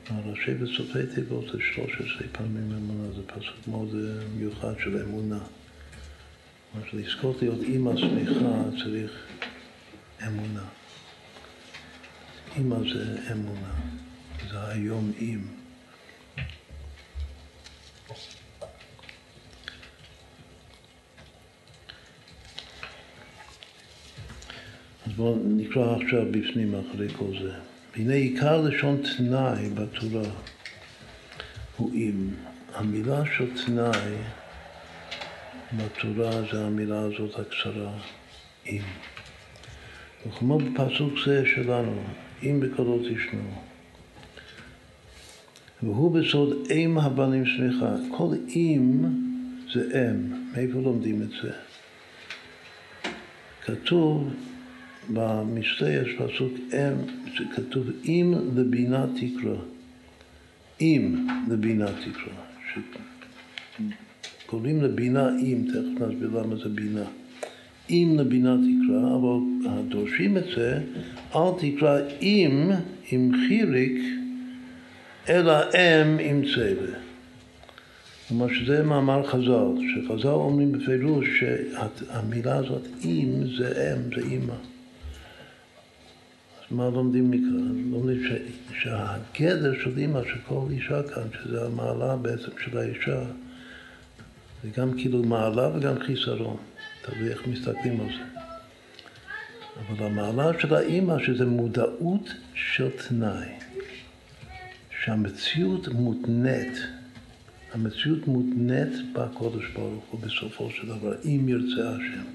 הראשי 0.09 0.63
וסופי 0.63 1.05
תיבות 1.16 1.45
זה 1.53 1.57
13 1.74 2.28
פעמים 2.32 2.72
אמונה, 2.78 3.13
זה 3.16 3.22
פסוק 3.28 3.68
מאוד 3.68 3.95
מיוחד 4.38 4.74
של 4.80 5.01
אמונה. 5.01 5.39
כלומר, 6.76 7.05
לזכות 7.07 7.41
להיות 7.41 7.61
אימא 7.61 7.97
שמחה 7.97 8.84
צריך 8.84 9.11
אמונה. 10.28 10.63
אימא 12.55 12.76
זה 12.93 13.17
אמונה, 13.32 13.73
זה 14.49 14.67
היום 14.67 15.11
אם. 15.21 15.39
אז 25.05 25.11
בואו 25.15 25.39
נקרא 25.45 25.95
עכשיו 25.95 26.26
בפנים 26.32 26.76
אחרי 26.76 27.09
כל 27.09 27.32
זה. 27.41 27.53
והנה 27.93 28.13
עיקר 28.13 28.61
לשון 28.61 29.01
תנאי 29.17 29.69
בתורה 29.69 30.30
הוא 31.78 31.91
אם. 31.93 32.30
המילה 32.76 33.23
של 33.38 33.65
תנאי 33.65 34.15
בתורה 35.78 36.32
זה 36.51 36.65
המילה 36.65 36.99
הזאת 36.99 37.39
הקצרה, 37.39 37.91
אם. 38.67 38.82
וכמו 40.28 40.57
בפסוק 40.57 41.13
זה 41.26 41.43
שלנו, 41.45 42.03
אם 42.43 42.59
בקולות 42.59 43.01
תשמעו. 43.01 43.61
והוא 45.84 46.11
בסוד 46.11 46.71
אם 46.71 46.97
הבנים 46.97 47.45
שמחה. 47.45 47.95
כל 48.17 48.36
אם 48.55 49.03
זה 49.73 50.09
אם. 50.11 50.34
מאיפה 50.53 50.80
לומדים 50.80 51.21
את 51.21 51.30
זה? 51.43 51.51
כתוב 53.65 54.30
במשתה 55.13 55.89
יש 55.89 56.07
פסוק 56.17 56.53
אם, 56.73 56.95
כתוב 57.55 57.88
אם 58.05 58.34
לבינה 58.55 59.05
תקרא. 59.15 59.55
אם 60.82 61.28
לבינה 61.49 61.88
תקרא. 61.88 62.34
קוראים 64.46 64.82
לבינה 64.82 65.30
אם, 65.41 65.64
תכף 65.68 66.02
נסביר 66.02 66.30
למה 66.39 66.56
זה 66.56 66.70
בינה. 66.70 67.06
אם 67.89 68.16
לבינה 68.20 68.56
תקרא, 68.58 69.16
אבל 69.16 69.82
דורשים 69.89 70.38
את 70.38 70.43
זה, 70.56 70.80
אל 71.36 71.52
תקרא 71.60 72.00
אם, 72.22 72.72
עם 73.12 73.32
חיריק, 73.48 74.02
אלא 75.30 75.54
אם 75.54 76.18
עם 76.20 76.41
צבע. 76.56 76.98
כלומר 78.28 78.54
שזה 78.54 78.84
מאמר 78.84 79.24
חז"ל, 79.28 79.82
שחז"ל 79.96 80.28
אומרים 80.28 80.72
בפירוש 80.72 81.28
שהמילה 81.39 82.56
הזאת 82.56 82.82
אם 83.06 83.30
זה 83.58 83.93
אם, 83.93 84.16
זה 84.16 84.32
אימא. 84.32 84.54
אז 86.60 86.72
מה 86.72 86.89
לומדים 86.89 87.32
מכאן? 87.32 87.91
לומדים 87.91 88.24
ש, 88.24 88.32
שהגדר 88.82 89.74
של 89.84 89.98
אימא 89.98 90.24
של 90.24 90.39
כל 90.48 90.62
אישה 90.72 91.04
כאן, 91.04 91.24
שזה 91.43 91.66
המעלה 91.66 92.16
בעצם 92.16 92.52
של 92.64 92.78
האישה, 92.78 93.24
זה 94.66 94.72
גם 94.78 94.97
כאילו 94.97 95.24
מעלה 95.24 95.78
וגם 95.78 95.99
חיסרון, 95.99 96.57
תלוי 97.01 97.30
איך 97.30 97.47
מסתכלים 97.47 98.01
על 98.01 98.07
זה. 98.07 98.24
אבל 99.80 100.05
המעלה 100.05 100.59
של 100.59 100.76
האימא 100.76 101.24
שזה 101.24 101.45
מודעות 101.45 102.30
של 102.53 102.89
תנאי, 102.89 103.47
שהמציאות 105.03 105.88
מותנית 105.88 106.78
המציאות 107.76 108.28
מותנית 108.28 109.13
בקודש 109.13 109.66
ברוך 109.74 110.05
הוא 110.11 110.20
בסופו 110.20 110.72
של 110.72 110.88
דבר, 110.88 111.16
אם 111.26 111.49
ירצה 111.49 111.89
השם. 111.89 112.26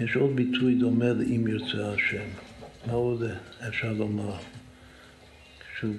יש 0.00 0.16
עוד 0.16 0.36
ביטוי 0.36 0.74
דומה 0.74 1.08
ל"אם 1.08 1.48
ירצה 1.48 1.92
השם". 1.92 2.24
מה 2.86 2.92
עוד 2.92 3.22
אפשר 3.68 3.92
לומר? 3.92 4.36
שוב, 5.80 5.96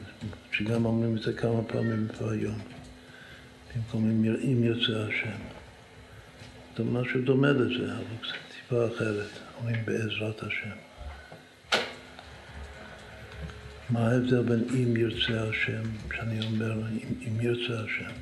שגם 0.57 0.85
אומרים 0.85 1.17
את 1.17 1.21
זה 1.21 1.33
כמה 1.33 1.63
פעמים 1.63 2.07
פה 2.17 2.31
היום, 2.31 2.59
במקום 3.75 4.25
אם 4.43 4.63
ירצה 4.63 5.07
השם. 5.07 5.37
זה 6.77 6.83
משהו 6.83 7.21
דומה 7.21 7.51
לזה, 7.51 7.93
אבל 7.93 8.17
קצת 8.21 8.35
טיפה 8.55 8.87
אחרת, 8.87 9.29
אומרים 9.57 9.85
בעזרת 9.85 10.43
השם. 10.43 10.75
מה 13.89 14.11
ההבדל 14.11 14.41
בין 14.41 14.63
אם 14.73 14.97
ירצה 14.97 15.49
השם, 15.49 15.83
שאני 16.15 16.45
אומר 16.45 16.71
אם, 16.71 17.13
אם 17.27 17.41
ירצה 17.41 17.83
השם, 17.83 18.13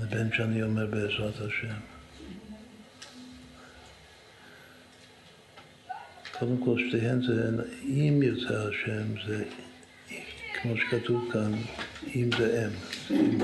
לבין 0.00 0.30
שאני 0.32 0.62
אומר 0.62 0.86
בעזרת 0.86 1.40
השם? 1.40 1.74
קודם 6.38 6.64
כל 6.64 6.78
שתיהן 6.78 7.22
זה, 7.22 7.50
אם 7.84 8.20
ירצה 8.22 8.68
השם, 8.68 9.26
זה 9.26 9.44
כמו 10.62 10.76
שכתוב 10.76 11.28
כאן, 11.32 11.52
אם 12.14 12.30
זה 12.38 12.66
אם. 12.66 13.38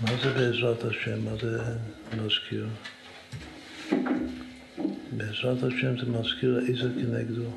מה 0.00 0.10
זה 0.22 0.32
בעזרת 0.32 0.84
השם? 0.84 1.24
מה 1.24 1.36
זה 1.36 1.62
מזכיר? 2.16 2.68
בעזרת 5.12 5.62
השם 5.62 5.98
זה 5.98 6.06
מזכיר 6.06 6.60
איזה 6.68 6.88
כנגדו. 6.94 7.50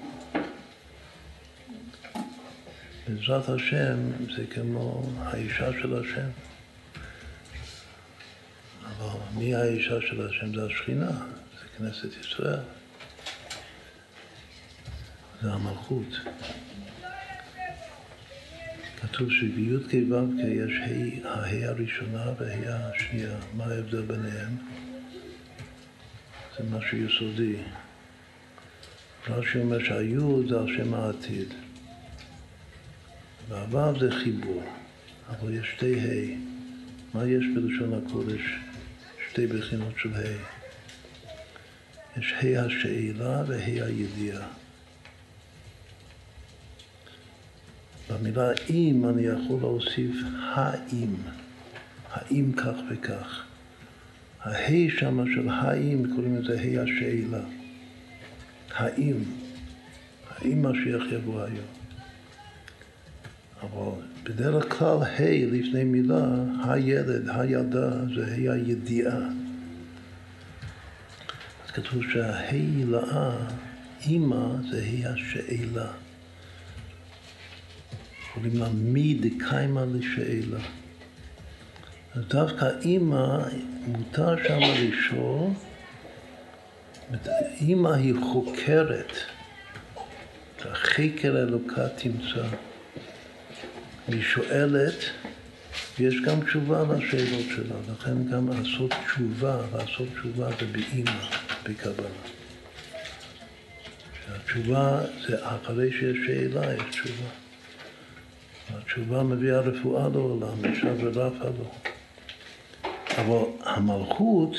בעזרת 3.08 3.50
השם 3.50 3.98
זה 4.36 4.46
כמו 4.54 5.10
האישה 5.20 5.72
של 5.82 6.00
השם. 6.00 6.30
אבל 8.86 9.20
מי 9.36 9.56
האישה 9.56 10.02
של 10.02 10.28
השם? 10.28 10.56
זה 10.56 10.66
השכינה, 10.66 11.12
זה 11.60 11.68
כנסת 11.78 12.20
ישראל. 12.22 12.60
זה 15.42 15.52
המלכות. 15.52 16.20
כתוב 19.16 19.32
שבי"ת 19.32 19.90
כו' 20.10 20.48
יש 20.48 20.74
ההא 21.24 21.66
הראשונה 21.66 22.34
וההא 22.40 22.92
השנייה. 22.96 23.38
מה 23.54 23.66
ההבדל 23.66 24.02
ביניהם? 24.02 24.58
זה 26.58 26.64
משהו 26.72 26.98
יסודי. 26.98 27.56
רש"י 29.28 29.60
אומר 29.60 29.84
שהיוד 29.84 30.50
זה 30.50 30.60
על 30.60 30.68
שם 30.78 30.94
העתיד. 30.94 31.48
והוו 33.50 34.00
זה 34.00 34.12
חיבור, 34.12 34.64
אבל 35.30 35.54
יש 35.54 35.68
שתי 35.76 36.00
ה'. 36.00 36.38
מה 37.14 37.28
יש 37.28 37.46
בלשון 37.56 37.94
הקודש? 37.94 38.42
שתי 39.30 39.48
בחינות 39.48 39.94
של 39.98 40.14
ה'. 40.14 40.38
יש 42.20 42.34
ה' 42.34 42.66
השאלה 42.66 43.44
וה' 43.48 43.86
הידיעה. 43.86 44.48
במילה 48.10 48.52
אם 48.70 49.06
אני 49.10 49.22
יכול 49.22 49.60
להוסיף 49.62 50.16
האם, 50.54 51.16
האם 52.12 52.52
כך 52.52 52.76
וכך. 52.90 53.46
הה' 54.42 54.90
שמה 55.00 55.24
של 55.36 55.50
האם, 55.50 56.16
קוראים 56.16 56.36
לזה 56.36 56.54
ה' 56.54 56.84
השאלה. 56.84 57.44
האם, 58.76 59.16
האם 60.30 60.66
משיח 60.66 61.04
יבוא 61.12 61.42
היום. 61.42 61.66
אבל 63.62 64.02
בדרך 64.24 64.78
כלל 64.78 64.98
ה' 65.04 65.46
לפני 65.52 65.84
מילה, 65.84 66.26
הילד, 66.64 67.30
הילדה, 67.30 67.92
זה 68.16 68.26
ה' 68.26 68.54
הידיעה. 68.54 69.18
אז 71.66 71.72
כתוב 71.74 72.04
שההילאה, 72.14 73.32
אימא, 74.06 74.48
זה 74.72 74.84
ה' 74.84 75.14
השאלה. 75.14 76.05
קוראים 78.36 78.58
לה 78.60 78.68
מי 78.74 79.14
דקיימא 79.14 79.86
לשאלה. 79.94 80.60
אז 82.16 82.22
דווקא 82.28 82.66
אימא, 82.82 83.38
מותר 83.88 84.36
שם 84.48 84.60
לשאול, 84.60 85.50
אימא 87.62 87.90
היא 87.90 88.14
חוקרת, 88.34 89.12
חקר 90.74 91.38
אלוקה 91.38 91.90
תמצא. 91.90 92.48
היא 94.08 94.22
שואלת, 94.22 94.96
ויש 96.00 96.16
גם 96.26 96.46
תשובה 96.46 96.84
לשאלות 96.84 97.46
שלה, 97.56 97.76
לכן 97.94 98.28
גם 98.32 98.50
לעשות 98.50 98.94
תשובה, 99.06 99.62
לעשות 99.74 100.08
תשובה 100.14 100.50
זה 100.60 100.66
באימא, 100.72 101.26
בקבלה. 101.64 102.10
שהתשובה 104.26 105.02
זה 105.28 105.48
אחרי 105.48 105.92
שיש 105.92 106.18
שאלה, 106.28 106.74
יש 106.74 106.82
תשובה. 106.90 107.45
התשובה 108.74 109.24
מביאה 109.24 109.60
רפואה 109.60 110.10
לעולם, 110.10 110.66
ישר 110.66 110.96
ורפה 111.00 111.46
לו. 111.46 111.72
אבל 113.18 113.50
המלכות 113.64 114.56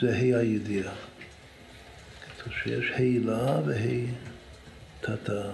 זה 0.00 0.10
ה' 0.10 0.38
הידיעה. 0.38 0.92
כתוב 2.26 2.52
שיש 2.62 2.90
ה' 2.90 3.60
וה' 3.66 4.06
תתא. 5.00 5.50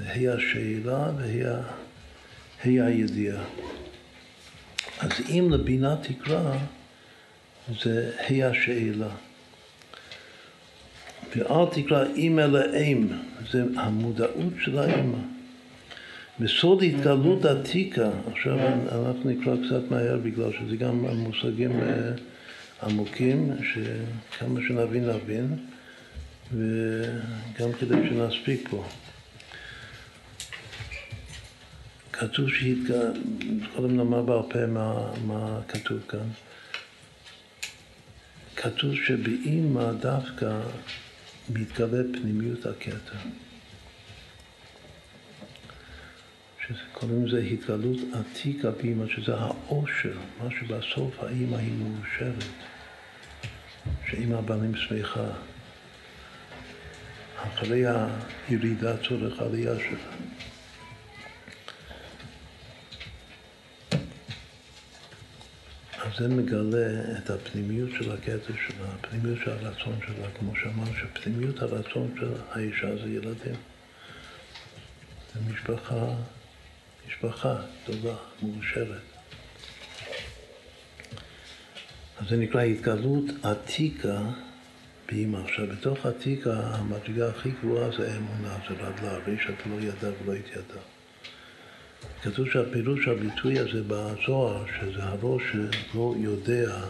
ה' 0.00 0.34
השאלה 0.34 1.10
וה' 1.18 1.62
הידיעה. 2.64 3.44
אז 4.98 5.10
אם 5.28 5.48
לבינה 5.50 5.96
תקרא, 6.02 6.56
זה 7.82 8.10
ה' 8.18 8.46
השאלה. 8.46 9.08
ואל 11.36 11.66
תקרא 11.72 12.04
אם 12.16 12.38
אלא 12.38 12.60
אם, 12.76 13.06
זה 13.50 13.64
המודעות 13.76 14.52
של 14.64 14.78
האמא. 14.78 15.31
בסוד 16.40 16.82
התגלות 16.82 17.44
עתיקה, 17.44 18.10
עכשיו 18.32 18.58
אנחנו 18.92 19.30
נקרא 19.30 19.54
קצת 19.56 19.90
מהר 19.90 20.18
בגלל 20.22 20.52
שזה 20.52 20.76
גם 20.76 21.06
מושגים 21.06 21.80
אה, 21.80 22.12
עמוקים, 22.82 23.50
שכמה 23.62 24.60
שנבין 24.68 25.08
נבין, 25.08 25.56
וגם 26.52 27.72
כדי 27.80 27.94
שנספיק 28.08 28.68
פה. 28.70 28.84
כתוב 32.12 32.48
שהתגלה, 32.50 33.10
קודם 33.76 33.96
נאמר 33.96 34.22
בעל 34.22 34.42
פה 34.50 34.66
מה, 34.66 35.12
מה 35.26 35.60
כתוב 35.68 35.98
כאן. 36.08 36.28
כתוב 38.56 38.94
שבאימא 38.94 39.92
דווקא 39.92 40.60
מתגלה 41.48 42.02
פנימיות 42.12 42.66
הקטע. 42.66 43.16
שקוראים 46.68 47.26
לזה 47.26 47.38
התגלות 47.38 47.98
עתיקה 48.12 48.70
באימא, 48.70 49.04
שזה 49.08 49.34
העושר, 49.34 50.18
מה 50.38 50.50
שבסוף 50.50 51.22
האימא 51.22 51.56
היא 51.56 51.72
מאושרת, 51.72 52.44
שאימא 54.10 54.40
בנים 54.40 54.76
שמחה. 54.76 55.26
אחרי 57.36 57.84
הירידה 58.48 58.96
צורך 59.08 59.40
עלייה 59.40 59.74
שלה. 59.78 60.12
זה 66.18 66.28
מגלה 66.28 67.18
את 67.18 67.30
הפנימיות 67.30 67.90
של 67.98 68.12
הקטע 68.12 68.52
שלה, 68.66 68.86
הפנימיות 68.94 69.38
של 69.44 69.50
הרצון 69.50 69.98
שלה, 70.06 70.26
כמו 70.38 70.56
שאמרנו, 70.56 70.90
שפנימיות 70.94 71.62
הרצון 71.62 72.14
של 72.20 72.32
האישה 72.50 72.96
זה 72.96 73.10
ילדים. 73.10 73.54
זה 75.34 75.40
משפחה, 75.52 76.06
משפחה 77.24 77.56
טובה, 77.84 78.14
מאושרת. 78.42 79.02
אז 82.18 82.28
זה 82.28 82.36
נקרא 82.36 82.62
התגלות 82.62 83.24
עתיקה 83.42 84.20
באימא. 85.08 85.38
עכשיו, 85.38 85.66
בתוך 85.66 86.06
עתיק 86.06 86.46
המדרגה 86.46 87.28
הכי 87.28 87.50
גבוהה 87.50 87.90
זה 87.98 88.16
אמונה, 88.16 88.56
זה 88.68 88.74
רדלה, 88.74 89.18
ריש 89.26 89.44
אתה 89.44 89.68
לא 89.68 89.80
ידע 89.80 90.08
ולא 90.22 90.32
התיידע. 90.34 90.80
כתוב 92.22 92.50
שהפירוש 92.50 93.08
הביטוי 93.08 93.58
הזה 93.58 93.82
בזוהר, 93.86 94.64
שזה 94.80 95.04
הראש 95.04 95.42
שלא 95.52 96.14
יודע, 96.18 96.80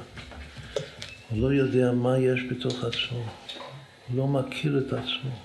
הוא 1.28 1.43
לא 1.43 1.55
יודע 1.55 1.93
מה 1.93 2.18
יש 2.18 2.41
בתוך 2.51 2.85
עצמו, 2.85 3.24
הוא 4.09 4.16
לא 4.16 4.26
מכיר 4.26 4.78
את 4.78 4.93
עצמו. 4.93 5.39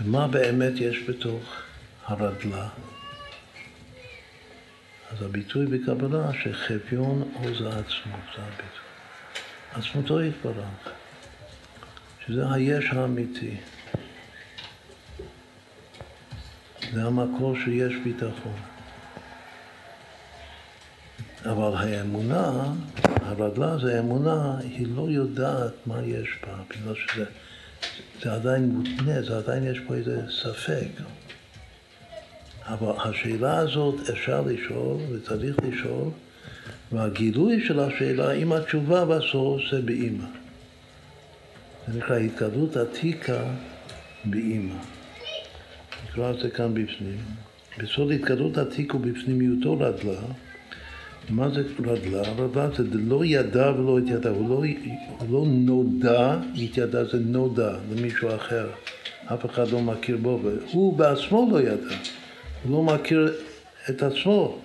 ומה 0.00 0.28
באמת 0.28 0.72
יש 0.76 0.98
בתוך 1.08 1.62
הרדלה? 2.06 2.68
אז 5.10 5.22
הביטוי 5.22 5.66
בקבלה 5.66 6.30
שחביון 6.42 7.30
עוז 7.34 7.60
העצמות, 7.60 8.20
זה 8.36 8.42
הביטוי. 8.42 8.88
עצמותו 9.72 10.22
יתברך, 10.22 10.92
שזה 12.26 12.52
היש 12.52 12.84
האמיתי. 12.92 13.56
זה 16.92 17.04
המקור 17.04 17.56
שיש 17.64 17.92
ביטחון. 18.04 18.56
אבל 21.44 21.76
האמונה, 21.76 22.72
הרדלה 23.04 23.78
זה 23.78 23.98
אמונה, 23.98 24.58
היא 24.58 24.86
לא 24.96 25.06
יודעת 25.10 25.72
מה 25.86 26.02
יש 26.02 26.28
בה, 26.42 26.54
בגלל 26.70 26.94
שזה 26.94 27.24
זה 28.22 28.32
עדיין 28.32 28.68
מותנה, 28.68 29.22
זה 29.22 29.38
עדיין 29.38 29.64
יש 29.64 29.78
פה 29.86 29.94
איזה 29.94 30.20
ספק. 30.30 30.88
אבל 32.68 32.92
השאלה 33.04 33.56
הזאת 33.56 34.10
אפשר 34.10 34.42
לשאול 34.46 34.96
וצריך 35.12 35.56
לשאול, 35.68 36.08
והגילוי 36.92 37.66
של 37.66 37.80
השאלה, 37.80 38.32
אם 38.32 38.52
התשובה 38.52 39.04
בסוף 39.04 39.60
זה 39.70 39.82
באימא. 39.82 40.24
זה 41.88 41.98
נקרא 41.98 42.16
התגלות 42.16 42.76
עתיקה 42.76 43.42
באימא. 44.24 44.74
נקרא 46.08 46.30
את 46.30 46.38
זה 46.38 46.50
כאן 46.50 46.74
בפנים. 46.74 47.18
בסוד 47.78 48.10
התגלות 48.10 48.58
עתיק 48.58 48.94
ובפנימיותו 48.94 49.78
רדלה. 49.80 50.20
מה 51.30 51.48
זה 51.50 51.62
רדלה? 51.86 52.22
רדלה 52.22 52.68
זה 52.76 52.84
לא 52.92 53.24
ידע 53.24 53.70
ולא 53.70 53.98
התיידע, 53.98 54.30
הוא 54.30 54.48
לא, 54.48 54.64
הוא 55.18 55.28
לא 55.30 55.44
נודע, 55.48 56.36
התיידע 56.62 57.04
זה 57.04 57.18
נודע 57.18 57.76
למישהו 57.92 58.34
אחר. 58.34 58.66
אף 59.26 59.46
אחד 59.46 59.68
לא 59.68 59.80
מכיר 59.80 60.16
בו, 60.16 60.40
והוא 60.42 60.96
בעצמו 60.96 61.48
לא 61.52 61.60
ידע. 61.60 61.94
הוא 62.62 62.72
לא 62.72 62.94
מכיר 62.94 63.34
את 63.90 64.02
עצמו. 64.02 64.58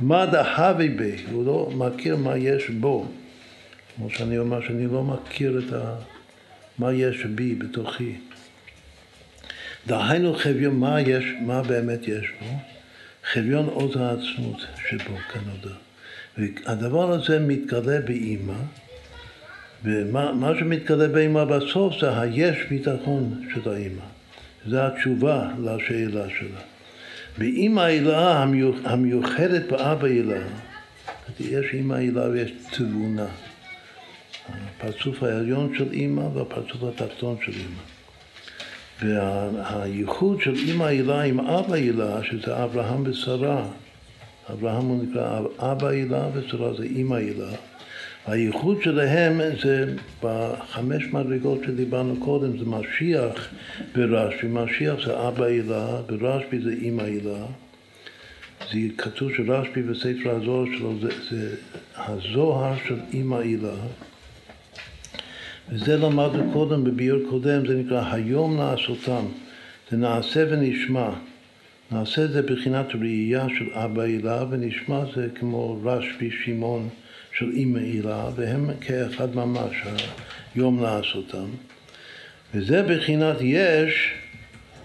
מה 0.00 0.26
דהבי 0.26 0.88
בי, 0.88 1.16
הוא 1.30 1.46
לא 1.46 1.70
מכיר 1.74 2.16
מה 2.16 2.36
יש 2.36 2.70
בו. 2.70 3.06
כמו 3.96 4.10
שאני 4.10 4.38
אומר 4.38 4.60
שאני 4.60 4.86
לא 4.86 5.02
מכיר 5.02 5.58
את 5.58 5.72
ה... 5.72 5.94
מה 6.78 6.92
יש 6.92 7.24
בי, 7.24 7.54
בתוכי. 7.54 8.14
דהיינו 9.86 10.34
חביון, 10.34 10.76
מה, 10.76 11.00
יש, 11.00 11.24
מה 11.40 11.62
באמת 11.62 12.08
יש 12.08 12.26
בו? 12.40 12.46
חביון 13.32 13.66
עוז 13.66 13.96
העצמות 13.96 14.60
שבו 14.88 15.16
כנודע. 15.32 15.76
והדבר 16.38 17.12
הזה 17.12 17.38
מתגלה 17.38 18.00
באימא, 18.00 18.54
ומה 19.84 20.52
שמתגלה 20.58 21.08
באימא 21.08 21.44
בסוף 21.44 21.94
זה 22.00 22.20
היש 22.20 22.56
ביטחון 22.70 23.48
של 23.54 23.70
האימא. 23.70 24.02
זו 24.66 24.78
התשובה 24.78 25.48
לשאלה 25.58 26.26
שלה. 26.38 26.60
באימא 27.38 27.80
הילה 27.80 28.44
המיוחדת 28.84 29.70
באבא 29.70 30.06
הילה, 30.06 30.40
יש 31.40 31.66
אימא 31.72 31.94
הילה 31.94 32.28
ויש 32.28 32.52
תבונה. 32.70 33.26
הפרצוף 34.48 35.22
העליון 35.22 35.74
של 35.78 35.92
אימא 35.92 36.20
והפרצוף 36.20 36.82
התחתון 36.82 37.36
של 37.44 37.52
אימא. 37.52 37.82
והייחוד 39.02 40.40
של 40.42 40.54
אימא 40.54 40.84
הילה 40.84 41.22
עם 41.22 41.40
אבא 41.40 41.74
הילה, 41.74 42.24
שזה 42.24 42.64
אברהם 42.64 43.02
ושרה, 43.06 43.64
אברהם 44.52 44.84
הוא 44.84 45.04
נקרא 45.04 45.40
אבא 45.58 45.86
הילה 45.86 46.28
ושרה 46.34 46.74
זה 46.74 46.82
אימא 46.82 47.14
הילה. 47.14 47.50
הייחוד 48.28 48.82
שלהם 48.82 49.40
זה 49.62 49.94
בחמש 50.22 51.04
מדרגות 51.12 51.58
שדיברנו 51.66 52.16
קודם, 52.16 52.58
זה 52.58 52.64
משיח 52.64 53.48
ברשב"י, 53.94 54.48
משיח 54.50 55.06
זה 55.06 55.28
אבא 55.28 55.44
הילה, 55.44 56.02
ברשב"י 56.06 56.60
זה 56.60 56.70
אימא 56.70 57.02
הילה. 57.02 57.46
זה 58.72 58.78
כתוב 58.98 59.30
שרשב"י 59.36 59.82
בספר 59.82 60.30
הזוהר 60.30 60.64
שלו 60.78 60.94
זה, 61.00 61.08
זה 61.30 61.54
הזוהר 61.96 62.74
של 62.88 62.96
אימא 63.12 63.34
הילה. 63.34 63.74
וזה 65.68 65.96
למדנו 65.96 66.52
קודם 66.52 66.84
בביור 66.84 67.20
קודם, 67.30 67.66
זה 67.66 67.74
נקרא 67.74 68.12
היום 68.12 68.58
לעשותם. 68.58 69.24
זה 69.90 69.96
נעשה 69.96 70.44
ונשמע. 70.50 71.10
נעשה 71.92 72.26
זה 72.26 72.42
בחינת 72.42 72.86
ראייה 72.94 73.46
של 73.58 73.70
אבא 73.72 74.02
הילה, 74.02 74.44
ונשמע 74.50 75.00
זה 75.14 75.28
כמו 75.34 75.80
רשב"י 75.84 76.30
שמעון 76.44 76.88
של 77.38 77.50
אימא 77.52 77.78
הילה, 77.78 78.28
והם 78.36 78.70
כאחד 78.80 79.34
ממש, 79.34 79.76
היום 80.54 80.82
לעשותם. 80.82 81.46
וזה 82.54 82.82
בחינת 82.82 83.36
יש 83.40 84.14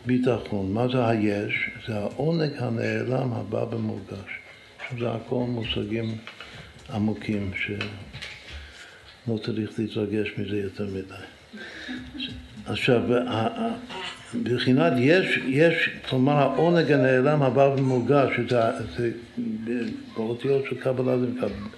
ביטחון. 0.05 0.73
מה 0.73 0.87
זה 0.87 1.07
היש? 1.07 1.69
זה 1.87 1.95
העונג 1.95 2.51
הנעלם 2.57 3.33
הבא 3.33 3.65
במורגש. 3.65 4.39
זה 4.99 5.11
הכל 5.11 5.45
מושגים 5.47 6.17
עמוקים 6.89 7.51
שלא 7.55 9.37
צריך 9.37 9.79
להתרגש 9.79 10.29
מזה 10.37 10.57
יותר 10.57 10.87
מדי. 10.87 11.23
עכשיו, 12.65 13.01
בבחינת 14.35 14.93
יש, 14.97 15.39
יש, 15.47 15.89
כלומר 16.09 16.33
העונג 16.33 16.91
הנעלם 16.91 17.43
הבא 17.43 17.61
ומורגש, 17.61 18.29
שזה 18.35 19.11
באותיות 20.15 20.65
של 20.69 20.75
קבלה 20.75 21.17
זה 21.19 21.27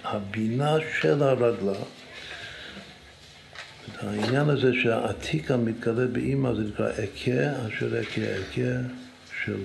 הבינה 0.04 0.76
של 1.00 1.22
הרדלה. 1.22 1.78
העניין 4.00 4.48
הזה 4.48 4.72
שהעתיקה 4.82 5.56
מתגלה 5.56 6.06
באימא 6.06 6.54
זה 6.54 6.62
נקרא 6.62 6.88
אכה, 6.90 7.66
אשר 7.68 8.00
אכה 8.00 8.20
אכה 8.22 8.78
של 9.44 9.56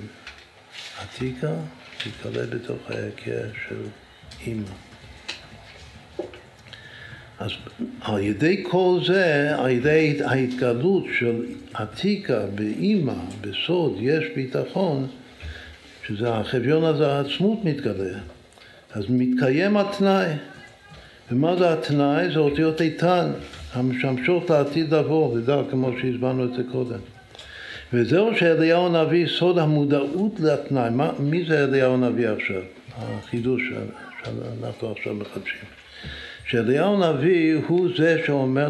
עתיקה, 1.01 1.53
מתגלה 2.05 2.45
בתוך 2.45 2.79
האכה 2.89 3.41
של 3.67 3.81
אימא. 4.47 4.90
אז 7.41 7.51
על 8.01 8.19
ידי 8.19 8.63
כל 8.69 8.99
זה, 9.07 9.55
על 9.57 9.69
ידי 9.69 10.19
ההתגלות 10.25 11.03
של 11.19 11.45
עתיקה 11.73 12.39
באימא, 12.55 13.13
בסוד, 13.41 13.97
יש 13.99 14.23
ביטחון, 14.35 15.07
שזה 16.07 16.33
החביון 16.33 16.83
הזה, 16.83 17.11
העצמות 17.11 17.65
מתגלה. 17.65 18.19
אז 18.93 19.05
מתקיים 19.09 19.77
התנאי. 19.77 20.33
ומה 21.31 21.55
זה 21.55 21.73
התנאי? 21.73 22.33
זה 22.33 22.39
אותיות 22.39 22.81
איתן, 22.81 23.31
המשמשות 23.73 24.49
לעתיד 24.49 24.93
לבוא, 24.93 25.33
ודע 25.33 25.61
כמו 25.71 25.91
שהסברנו 26.01 26.45
את 26.45 26.53
זה 26.53 26.63
קודם. 26.71 26.99
וזהו 27.93 28.37
שאליהו 28.37 28.85
הנביא, 28.85 29.27
סוד 29.27 29.57
המודעות 29.57 30.39
לתנאי. 30.39 30.89
מה, 30.89 31.11
מי 31.19 31.45
זה 31.45 31.63
אליהו 31.63 31.93
הנביא 31.93 32.29
עכשיו? 32.29 32.61
החידוש 32.97 33.61
שאנחנו 34.23 34.91
עכשיו 34.91 35.13
מחדשים. 35.13 35.80
שאליהו 36.45 37.03
הנביא 37.03 37.61
הוא 37.67 37.89
זה 37.97 38.21
שאומר 38.25 38.69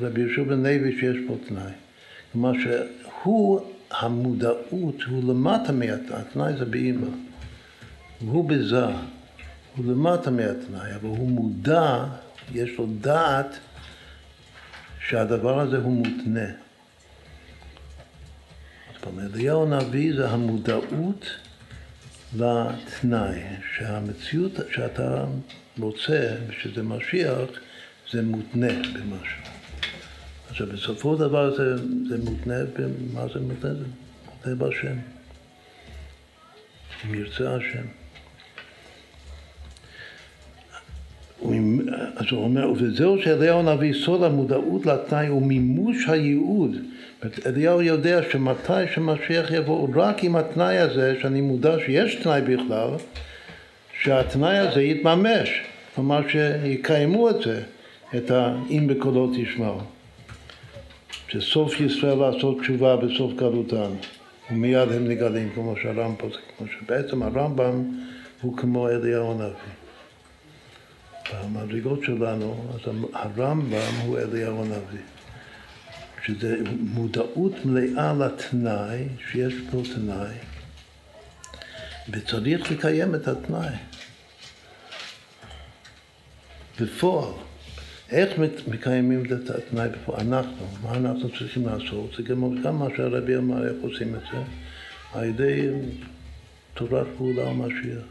לרבי 0.00 0.20
יהושע 0.20 0.42
בן 0.42 0.62
לוי 0.62 1.00
שיש 1.00 1.16
פה 1.26 1.36
תנאי. 1.48 1.72
כלומר 2.32 2.52
שהוא, 2.62 3.60
המודעות, 3.90 5.02
הוא 5.08 5.24
למטה 5.28 5.72
מהתנאי, 5.72 6.18
התנאי 6.20 6.52
זה 6.58 6.64
באימא. 6.64 7.06
הוא 8.20 8.48
בזה, 8.48 8.84
הוא 9.76 9.92
למטה 9.92 10.30
מהתנאי, 10.30 10.94
אבל 10.94 11.08
הוא 11.08 11.28
מודע, 11.28 12.04
יש 12.54 12.78
לו 12.78 12.86
דעת 13.00 13.58
שהדבר 15.08 15.60
הזה 15.60 15.76
הוא 15.76 15.92
מותנה. 15.92 16.50
זאת 18.94 19.06
אומרת, 19.06 19.34
אליהו 19.34 19.62
הנביא 19.72 20.16
זה 20.16 20.28
המודעות 20.28 21.26
לתנאי, 22.36 23.40
שהמציאות 23.76 24.52
שאתה 24.70 25.24
מוצא, 25.78 26.34
שזה 26.50 26.82
משיח, 26.82 27.38
זה 28.12 28.22
מותנה 28.22 28.72
במשהו. 28.72 29.42
עכשיו, 30.48 30.66
בסופו 30.66 31.14
של 31.14 31.20
דבר 31.20 31.56
זה, 31.56 31.76
זה 32.08 32.18
מותנה, 32.24 32.58
במה 32.78 33.26
זה 33.34 33.40
מותנה? 33.40 33.74
זה 33.74 33.84
מותנה 34.26 34.54
בהשם. 34.54 34.96
אם 37.04 37.14
ירצה 37.14 37.54
השם. 37.54 37.86
אז 42.16 42.26
הוא 42.30 42.44
אומר, 42.44 42.70
וזהו 42.70 43.22
שאליהו 43.22 43.58
הנביא 43.58 43.92
סוד 44.04 44.22
המודעות 44.22 44.86
לתנאי 44.86 45.30
ומימוש 45.30 46.08
הייעוד. 46.08 46.76
אליהו 47.46 47.82
יודע 47.82 48.20
שמתי 48.30 48.72
שמשיח 48.94 49.50
יבוא, 49.50 49.88
רק 49.94 50.24
עם 50.24 50.36
התנאי 50.36 50.78
הזה, 50.78 51.14
שאני 51.22 51.40
מודע 51.40 51.76
שיש 51.86 52.14
תנאי 52.14 52.40
בכלל, 52.40 52.90
שהתנאי 54.06 54.58
הזה 54.58 54.82
יתממש, 54.82 55.62
כלומר 55.94 56.20
שיקיימו 56.28 57.30
את 57.30 57.42
זה, 57.44 57.62
את 58.16 58.30
ה"אם 58.30 58.86
בקולו 58.86 59.32
תשמעו". 59.36 59.80
שסוף 61.28 61.80
ישראל 61.80 62.18
לעשות 62.18 62.60
תשובה 62.60 62.96
בסוף 62.96 63.32
גלותן, 63.32 63.90
ומיד 64.50 64.92
הם 64.92 65.08
נגלים, 65.08 65.50
כמו 65.54 65.74
שהרמב"ם 65.82 66.28
כמו 66.58 66.66
שבעצם 66.66 67.22
הרמב"ם 67.22 67.84
הוא 68.40 68.56
כמו 68.56 68.88
אליהו 68.88 69.30
הנביא. 69.30 69.74
במדרגות 71.34 72.04
שלנו, 72.04 72.64
אז 72.74 72.80
הרמב"ם 73.12 73.94
הוא 74.04 74.18
אליהו 74.18 74.60
הנביא. 74.64 75.04
שזה 76.24 76.56
מודעות 76.80 77.64
מלאה 77.64 78.12
לתנאי, 78.14 79.04
שיש 79.30 79.54
פה 79.70 79.82
תנאי, 79.94 80.36
וצריך 82.10 82.72
לקיים 82.72 83.14
את 83.14 83.28
התנאי. 83.28 83.74
בפועל. 86.80 87.32
איך 88.10 88.38
מקיימים 88.68 89.24
את 89.24 89.50
התנאי 89.50 89.88
בפועל? 89.88 90.20
אנחנו, 90.20 90.66
מה 90.82 90.94
אנחנו 90.94 91.28
צריכים 91.38 91.66
לעשות? 91.66 92.10
זה 92.16 92.22
גם, 92.22 92.62
גם 92.62 92.78
מה 92.78 92.86
שהרבי 92.96 93.36
אמר, 93.36 93.68
איך 93.68 93.76
עושים 93.82 94.14
את 94.14 94.20
זה? 94.32 94.38
על 95.12 95.24
ידי 95.24 95.68
תורת 96.74 97.06
פעולה 97.16 97.44
ומשיח. 97.44 98.02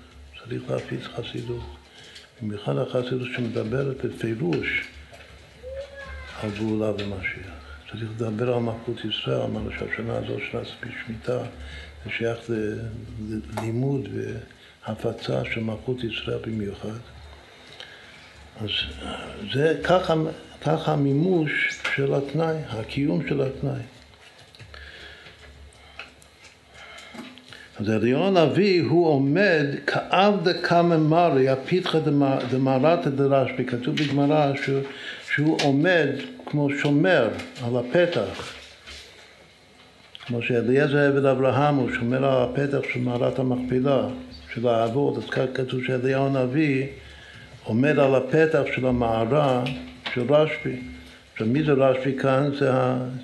צריך 0.43 0.69
להפיץ 0.69 1.01
חסידות. 1.03 1.63
במיוחד 2.41 2.77
החסידות 2.77 3.27
שמדברת 3.35 4.05
בפירוש 4.05 4.87
על 6.41 6.49
גאולה 6.59 6.91
ומשיח. 6.91 7.55
צריך 7.91 8.03
לדבר 8.15 8.53
על 8.53 8.59
מלכות 8.59 9.05
ישראל, 9.05 9.41
אמרנו 9.41 9.71
שהשנה 9.71 10.17
הזאת 10.17 10.41
שנת 10.51 10.67
שמיטה, 11.05 11.39
זה 12.05 12.11
שייך 12.11 12.39
ללימוד 13.57 14.09
והפצה 14.87 15.41
של 15.53 15.59
מלכות 15.59 16.03
ישראל 16.03 16.39
במיוחד. 16.45 17.14
אז 18.61 18.69
זה 19.53 19.77
ככה, 19.83 20.13
ככה 20.61 20.91
המימוש 20.91 21.79
של 21.95 22.13
התנאי, 22.13 22.55
הקיום 22.69 23.27
של 23.27 23.41
התנאי. 23.41 23.81
אז 27.79 27.89
אליון 27.89 28.37
אבי 28.37 28.77
הוא 28.77 29.07
עומד 29.07 29.65
כאב 29.87 30.49
דקמא 30.49 30.97
מרי, 30.97 31.49
הפיתחא 31.49 31.99
דמרתא 32.51 33.09
דרשב"י, 33.09 33.65
כתוב 33.65 33.95
בגמרא 33.95 34.51
שהוא 35.35 35.57
עומד 35.61 36.07
כמו 36.45 36.69
שומר 36.69 37.29
על 37.65 37.77
הפתח, 37.77 38.53
כמו 40.25 40.41
שאליעזר 40.41 40.97
עבד 40.97 41.25
אברהם 41.25 41.75
הוא 41.75 41.91
שומר 41.91 42.25
על 42.25 42.49
הפתח 42.49 42.79
של 42.93 42.99
מערת 42.99 43.39
המכפלה, 43.39 44.07
של 44.53 44.67
האבות, 44.67 45.17
אז 45.17 45.29
כתוב 45.53 45.83
שאליהו 45.83 46.25
הנביא 46.25 46.87
עומד 47.65 47.99
על 47.99 48.15
הפתח 48.15 48.61
של 48.75 48.87
המערה 48.87 49.63
של 50.13 50.33
רשב"י. 50.33 50.79
עכשיו 51.33 51.47
מי 51.47 51.63
זה 51.63 51.71
רשב"י 51.71 52.17
כאן? 52.19 52.51
זה, 52.59 52.71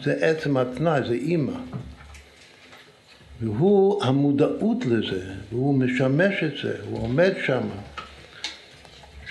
זה 0.03 0.13
עצם 0.21 0.57
התנאי, 0.57 1.01
זה 1.07 1.13
אימא. 1.13 1.53
והוא 3.41 4.03
המודעות 4.03 4.85
לזה, 4.85 5.33
והוא 5.51 5.79
משמש 5.79 6.43
את 6.43 6.53
זה, 6.63 6.75
הוא 6.89 7.03
עומד 7.03 7.31
שם. 7.45 7.61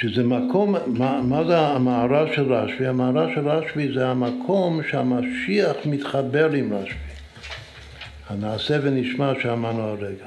שזה 0.00 0.24
מקום, 0.24 0.76
מה, 0.86 1.20
מה 1.22 1.44
זה 1.44 1.58
המערה 1.58 2.34
של 2.34 2.52
רשב"י? 2.52 2.86
המערה 2.86 3.34
של 3.34 3.48
רשב"י 3.48 3.92
זה 3.94 4.08
המקום 4.08 4.80
שהמשיח 4.90 5.76
מתחבר 5.84 6.52
עם 6.52 6.72
רשב"י. 6.72 7.10
הנעשה 8.28 8.78
ונשמע 8.82 9.32
שאמרנו 9.42 9.82
הרגע. 9.82 10.26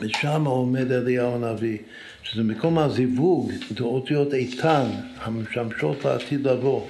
ושם 0.00 0.44
עומד 0.44 0.92
אליהו 0.92 1.34
הנביא, 1.34 1.78
שזה 2.24 2.42
מקום 2.42 2.78
הזיווג, 2.78 3.50
זה 3.78 3.84
אותיות 3.84 4.34
איתן, 4.34 4.84
המשמשות 5.22 6.04
לעתיד 6.04 6.48
לבוא. 6.48 6.86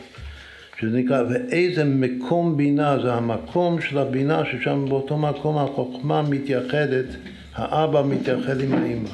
שזה 0.81 0.99
נקרא, 0.99 1.23
ואיזה 1.31 1.85
מקום 1.85 2.57
בינה, 2.57 2.99
זה 3.03 3.13
המקום 3.13 3.81
של 3.81 3.99
הבינה, 3.99 4.43
ששם 4.45 4.87
באותו 4.89 5.19
מקום 5.19 5.59
החוכמה 5.59 6.23
מתייחדת, 6.23 7.05
האבא 7.55 8.03
מתייחד 8.03 8.61
עם 8.61 8.75
האימא. 8.75 9.09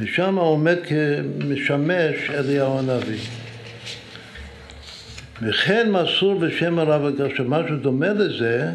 ושם 0.00 0.36
עומד 0.36 0.76
כמשמש 0.84 2.30
אליהו 2.30 2.78
הנביא. 2.78 3.20
וכן 5.42 5.90
מסור 5.90 6.38
בשם 6.38 6.78
הרב 6.78 7.04
הגר, 7.04 7.28
שמשהו 7.36 7.76
דומה 7.76 8.12
לזה, 8.12 8.70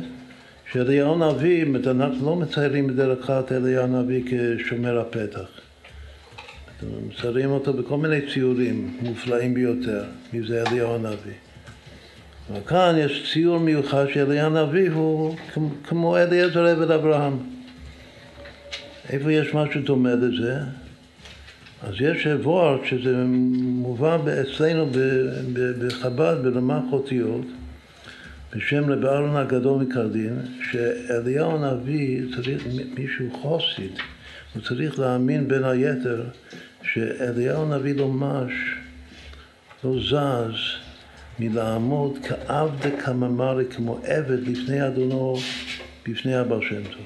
שאליהו 0.72 1.24
הנביא, 1.24 1.66
אנחנו 1.88 2.26
לא 2.26 2.36
מציירים 2.36 2.88
בדרך 2.88 3.26
כלל 3.26 3.40
את 3.40 3.52
אליהו 3.52 3.84
הנביא 3.84 4.24
כשומר 4.26 5.00
הפתח. 5.00 5.67
מציירים 6.84 7.50
אותו 7.50 7.74
בכל 7.74 7.98
מיני 7.98 8.22
ציורים 8.34 8.98
מופלאים 9.02 9.54
ביותר, 9.54 10.04
מי 10.34 10.48
זה 10.48 10.64
אליהו 10.68 10.96
הנביא. 10.96 11.34
אבל 12.52 12.60
כאן 12.68 12.96
יש 12.98 13.32
ציור 13.34 13.60
מיוחד 13.60 14.06
שאליהו 14.14 14.58
הנביא 14.58 14.90
הוא 14.92 15.36
כמו 15.84 16.18
אליעזר 16.18 16.66
עבד 16.66 16.92
אברהם. 16.92 17.38
איפה 19.10 19.32
יש 19.32 19.54
משהו 19.54 19.82
דומה 19.82 20.16
לזה? 20.16 20.60
אז 21.84 21.94
יש 22.00 22.28
וורט 22.44 22.82
שזה 22.86 23.24
מובא 23.28 24.18
אצלנו 24.42 24.90
בחב"ד 25.54 26.36
ברמ"ח 26.44 26.84
אותיות 26.92 27.46
בשם 28.56 28.92
רב 28.92 29.06
אהרון 29.06 29.36
הגדול 29.36 29.82
מקרדין 29.82 30.40
שאליהו 30.72 31.52
הנביא 31.52 32.22
צריך, 32.36 32.68
מישהו 32.98 33.26
חוסיד, 33.42 33.92
הוא 34.54 34.64
צריך 34.64 35.00
להאמין 35.00 35.48
בין 35.48 35.64
היתר 35.64 36.24
שאליהו 36.94 37.64
הנביא 37.64 37.96
לא 37.96 38.08
מש, 38.08 38.54
לא 39.84 40.00
זז 40.00 40.56
מלעמוד 41.40 42.18
כעבד 42.28 43.02
כממרי 43.06 43.66
כמו 43.66 44.00
עבד 44.04 44.48
לפני 44.48 44.88
אדונו 44.88 45.38
בפני 46.08 46.36
הבעל 46.36 46.62
שם 46.62 46.84
טוב. 46.84 47.06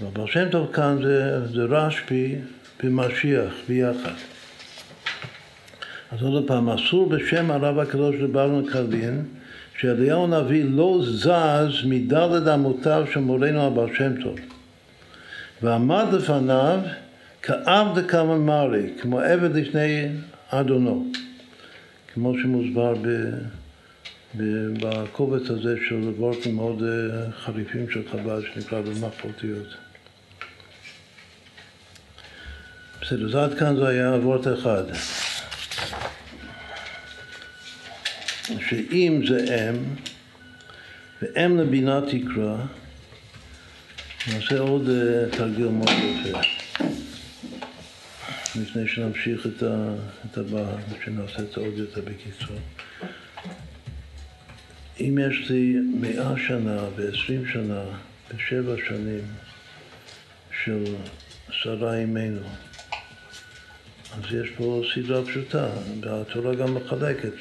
והבעל 0.00 0.26
שם 0.26 0.48
טוב 0.50 0.72
כאן 0.72 0.98
זה, 1.02 1.46
זה 1.46 1.62
רשב"י 1.62 2.34
במשיח 2.82 3.52
ביחד. 3.68 4.14
אז 6.12 6.22
עוד 6.22 6.46
פעם, 6.46 6.68
אסור 6.68 7.08
בשם 7.08 7.50
הרב 7.50 7.78
הקדוש 7.78 8.16
לברנו 8.16 8.66
קרלין 8.72 9.24
שאליהו 9.78 10.24
הנביא 10.24 10.64
לא 10.64 11.00
זז 11.02 11.84
מדלת 11.84 12.54
אמותיו 12.54 13.04
של 13.12 13.20
מורנו 13.20 13.66
הבעל 13.66 13.94
שם 13.94 14.22
טוב 14.22 14.38
ועמד 15.62 16.06
לפניו 16.12 16.80
כעבד 17.42 18.10
כממרי, 18.10 18.90
כמו 19.00 19.20
עבד 19.20 19.56
לפני 19.56 20.06
אדונו, 20.50 21.06
כמו 22.14 22.34
שמוסבר 22.42 22.94
ב... 22.94 23.30
בקובץ 24.80 25.50
הזה 25.50 25.76
של 25.88 26.08
וורטים 26.18 26.56
מאוד 26.56 26.82
אה, 26.82 27.32
חריפים 27.32 27.90
של 27.90 28.08
חב"ד 28.10 28.40
שנקרא 28.54 28.80
במח 28.80 29.24
אותיות. 29.24 29.74
בסדר, 33.02 33.26
אז 33.26 33.34
עד 33.34 33.58
כאן 33.58 33.76
זה 33.76 33.88
היה 33.88 34.10
וורט 34.10 34.46
אחד. 34.46 34.82
שאם 38.68 39.22
זה 39.28 39.70
אם, 39.70 39.76
ואם 41.22 41.58
לבינה 41.58 42.00
תקרא, 42.00 42.56
נעשה 44.26 44.58
עוד 44.58 44.88
uh, 44.88 45.36
תרגיל 45.36 45.68
מאוד 45.68 45.90
יפה. 45.90 46.38
לפני 48.56 48.88
שנמשיך 48.88 49.46
את, 49.46 49.62
ה, 49.62 49.94
שנעשה 51.04 51.38
את 51.38 51.52
זה 51.52 51.60
עוד 51.60 51.74
יותר 51.76 52.00
בקיצור. 52.00 52.56
אם 55.00 55.18
יש 55.28 55.50
לי 55.50 55.76
מאה 56.00 56.34
שנה 56.48 56.84
ועשרים 56.96 57.46
שנה 57.46 57.82
ושבע 58.34 58.74
שנים 58.88 59.24
של 60.64 60.84
שרה 61.50 61.96
אימנו, 61.96 62.40
אז 64.12 64.34
יש 64.34 64.50
פה 64.56 64.82
סדרה 64.94 65.24
פשוטה, 65.24 65.68
והתורה 66.00 66.54
גם 66.54 66.74
מחלקת. 66.74 67.32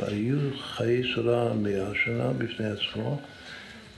והיו 0.00 0.38
חיי 0.60 1.14
שרה 1.14 1.54
מאה 1.54 1.90
שנה 2.04 2.32
בפני 2.38 2.66
עצמו, 2.66 3.20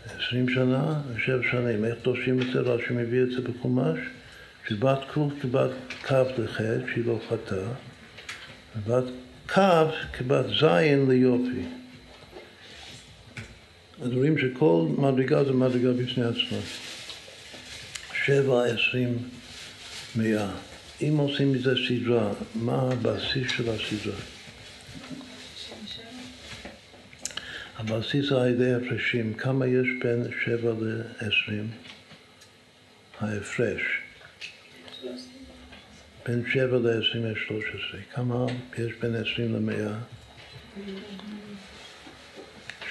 עשרים 0.04 0.48
שנה 0.48 1.00
ושבע 1.14 1.42
שנים. 1.50 1.84
איך 1.84 1.98
דורשים 2.02 2.42
את 2.42 2.46
זה? 2.52 2.60
רש"י 2.60 2.92
מביא 2.92 3.22
את 3.22 3.30
זה 3.30 3.40
בחומש, 3.40 3.98
שבת 4.68 4.98
קוף 5.14 5.32
כבת 5.42 5.70
כ' 6.02 6.12
לח', 6.12 6.60
שהיא 6.92 7.04
לא 7.06 7.20
חטאה, 7.28 7.68
ובת 8.76 9.04
כ' 9.48 9.58
כבת 10.12 10.46
זין 10.60 11.10
ליופי. 11.10 11.62
אז 14.02 14.12
רואים 14.12 14.38
שכל 14.38 14.86
מדרגה 14.98 15.44
זה 15.44 15.52
מדרגה 15.52 15.92
בפני 15.92 16.24
עצמה. 16.24 16.58
שבע, 18.24 18.64
עשרים, 18.64 19.18
מאה. 20.16 20.50
אם 21.02 21.16
עושים 21.18 21.52
מזה 21.52 21.74
סדרה, 21.88 22.32
מה 22.54 22.90
הבסיס 22.92 23.52
של 23.56 23.70
הסדרה? 23.70 24.20
הבסיס 27.78 28.32
על 28.32 28.48
ידי 28.48 28.74
הפרשים, 28.74 29.34
כמה 29.34 29.66
יש 29.66 29.88
בין 30.02 30.24
שבע 30.44 30.72
לעשרים? 30.80 31.70
ההפרש. 33.20 34.07
בין 36.28 36.42
שבע 36.52 36.78
לעשרים 36.78 37.32
יש 37.32 37.38
שלוש 37.48 37.64
עשרה. 37.68 38.00
כמה 38.14 38.46
יש 38.78 38.92
בין 39.00 39.14
עשרים 39.14 39.54
למאה? 39.54 39.92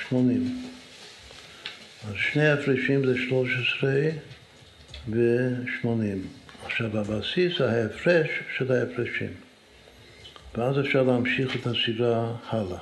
שמונים. 0.07 0.61
אז 2.07 2.13
שני 2.15 2.47
הפרשים 2.47 3.05
זה 3.05 3.15
שלוש 3.17 3.49
עשרה 3.49 4.09
ושמונים. 5.09 6.27
עכשיו 6.65 6.97
הבסיס 6.97 7.61
ההפרש 7.61 8.27
של 8.57 8.71
ההפרשים. 8.71 9.33
ואז 10.55 10.79
אפשר 10.79 11.03
להמשיך 11.03 11.55
את 11.55 11.67
הסדרה 11.67 12.35
הלאה. 12.49 12.79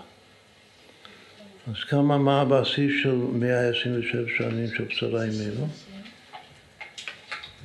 אז 1.67 1.83
כמה, 1.89 2.17
מה 2.17 2.41
הבסיס 2.41 2.91
של 3.03 3.15
127 3.15 4.21
שנים 4.37 4.67
של 4.77 4.83
בשרה 4.83 5.23
אימנו? 5.23 5.67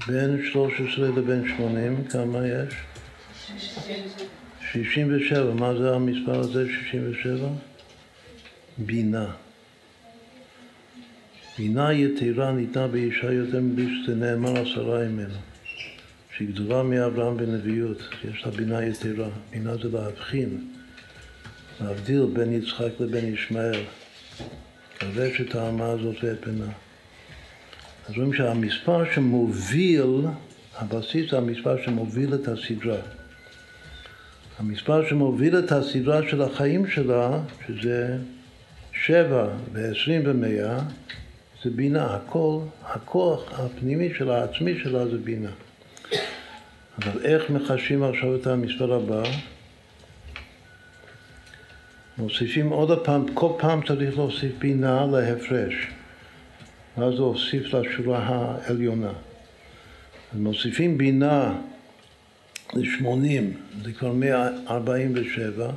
בין 0.07 0.40
13 0.53 1.09
לבין 1.09 1.48
80, 1.57 2.05
כמה 2.05 2.38
יש? 2.46 2.74
67. 4.72 5.55
מה 5.55 5.74
זה 5.74 5.94
המספר 5.94 6.40
הזה, 6.40 6.66
67? 6.90 7.48
בינה. 8.78 9.30
בינה 11.59 11.92
יתרה 11.92 12.53
ניתנה 12.53 12.88
באישה 12.88 13.32
יותר 13.32 13.61
מבלי 13.61 14.03
שזה 14.05 14.14
נאמר 14.14 14.62
עשרה 14.62 15.05
ימינו. 15.05 15.34
שהיא 16.36 16.48
גדולה 16.48 16.82
מאברהם 16.82 17.36
בנביאות, 17.36 17.98
יש 18.24 18.46
לה 18.46 18.53
בינה 18.53 18.84
יתרה. 18.84 19.28
בינה 19.51 19.76
זה 19.76 19.88
להבחין, 19.92 20.68
להבדיל 21.80 22.26
בין 22.32 22.53
יצחק 22.53 22.90
לבין 23.01 23.34
ישמעאל. 23.34 23.82
כבש 24.98 25.40
את 25.40 25.55
האמה 25.55 25.86
הזאת 25.86 26.16
ואת 26.24 26.46
בנה. 26.46 26.72
אז 28.11 28.16
רואים 28.16 28.32
שהמספר 28.32 29.04
שמוביל, 29.14 30.26
הבסיס 30.78 31.30
זה 31.30 31.38
המספר 31.38 31.82
שמוביל 31.84 32.34
את 32.34 32.48
הסדרה. 32.48 32.96
המספר 34.58 35.08
שמוביל 35.08 35.58
את 35.58 35.72
הסדרה 35.72 36.28
של 36.30 36.42
החיים 36.42 36.86
שלה, 36.86 37.40
שזה 37.66 38.18
שבע 38.92 39.48
ועשרים 39.72 40.22
ומאה, 40.24 40.78
זה 41.64 41.70
בינה. 41.70 42.14
הכל, 42.14 42.58
הכוח 42.84 43.61
הפנימי 43.61 44.08
שלה, 44.18 44.40
העצמי 44.40 44.78
שלה, 44.82 45.08
זה 45.08 45.18
בינה. 45.18 45.50
אבל 46.98 47.24
איך 47.24 47.50
מחשבים 47.50 48.02
עכשיו 48.02 48.36
את 48.36 48.46
המספר 48.46 48.94
הבא? 48.94 49.22
מוסיפים 52.18 52.68
עוד 52.70 53.04
פעם, 53.04 53.34
כל 53.34 53.52
פעם 53.58 53.80
צריך 53.86 54.18
להוסיף 54.18 54.52
בינה 54.58 55.06
להפרש. 55.12 55.99
ואז 57.01 57.14
להוסיף 57.14 57.74
לשורה 57.74 58.18
העליונה. 58.18 59.12
מוסיפים 60.32 60.98
בינה 60.98 61.55
ל-80, 62.74 63.42
זה 63.84 63.92
כבר 63.92 64.12
147, 64.12 65.70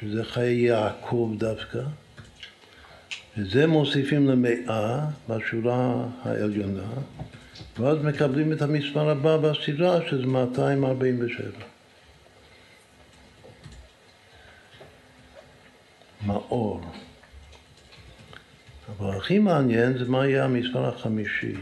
שזה 0.00 0.24
חיי 0.24 0.54
יעקב 0.54 1.34
דווקא, 1.38 1.80
וזה 3.38 3.66
מוסיפים 3.66 4.28
למאה 4.28 5.06
בשורה 5.28 6.06
העליונה, 6.22 6.88
ואז 7.78 7.98
מקבלים 8.04 8.52
את 8.52 8.62
המספר 8.62 9.10
הבא 9.10 9.36
בסדרה, 9.36 9.98
שזה 10.10 10.26
247. 10.26 11.50
מאור. 16.26 16.80
אבל 18.98 19.16
הכי 19.16 19.38
מעניין 19.38 19.98
זה 19.98 20.04
מה 20.04 20.26
יהיה 20.26 20.44
המספר 20.44 20.88
החמישי. 20.88 21.54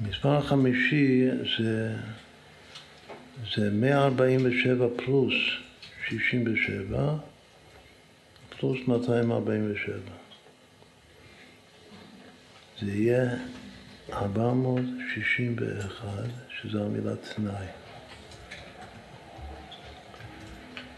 המספר 0.00 0.36
החמישי 0.36 1.28
זה, 1.58 1.94
זה 3.56 3.70
147 3.70 4.86
פלוס 4.96 5.34
67 6.08 7.14
פלוס 8.60 8.78
247. 8.88 9.98
זה 12.80 12.92
יהיה 12.92 13.30
461, 14.12 16.08
שזה 16.60 16.80
המילה 16.80 17.16
תנאי. 17.16 17.87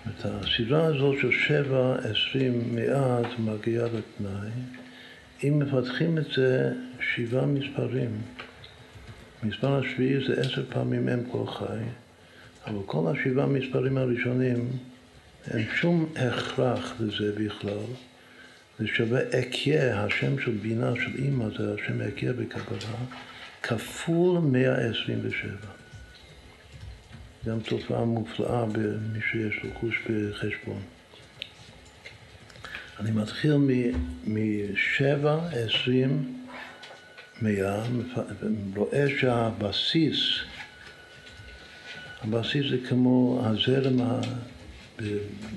את 0.09 0.24
הסדרה 0.24 0.84
הזאת 0.84 1.16
של 1.20 1.32
שבע, 1.32 1.96
עשרים, 1.96 2.74
מאה, 2.74 3.22
זה 3.22 3.42
מגיע 3.42 3.84
לתנאי. 3.84 4.51
אם 5.44 5.59
מפתחים 5.59 6.18
את 6.18 6.26
זה 6.36 6.72
שבעה 7.01 7.46
מספרים, 7.46 8.11
מספר 9.42 9.78
השביעי 9.78 10.26
זה 10.26 10.40
עשר 10.40 10.64
פעמים 10.68 11.09
אם 11.09 11.24
כל 11.30 11.46
חי, 11.46 11.84
אבל 12.66 12.82
כל 12.86 13.12
השבעה 13.12 13.46
מספרים 13.46 13.98
הראשונים 13.98 14.68
אין 15.51 15.66
שום 15.74 16.12
הכרח 16.16 16.94
לזה 17.01 17.32
בכלל. 17.44 17.84
זה 18.78 18.86
שווה 18.86 19.20
אקיה, 19.40 20.05
השם 20.05 20.38
של 20.38 20.51
בינה 20.51 20.92
של 20.94 21.14
אימא 21.18 21.44
זה 21.59 21.74
השם 21.74 22.01
אקיה 22.01 22.32
בקבלה, 22.32 22.96
כפול 23.62 24.38
127. 24.38 25.80
גם 27.47 27.61
תופעה 27.61 28.05
מופלאה 28.05 28.64
במי 28.64 29.18
שיש 29.30 29.64
לו 29.64 29.70
חוש 29.80 29.99
בחשבון. 30.11 30.82
אני 33.01 33.11
מתחיל 33.11 33.57
משבע, 34.26 35.49
עשרים, 35.53 36.45
מאה, 37.43 37.82
רואה 38.76 39.07
שהבסיס, 39.20 40.18
הבסיס 42.22 42.70
זה 42.70 42.76
כמו 42.88 43.43
הזרם 43.45 44.20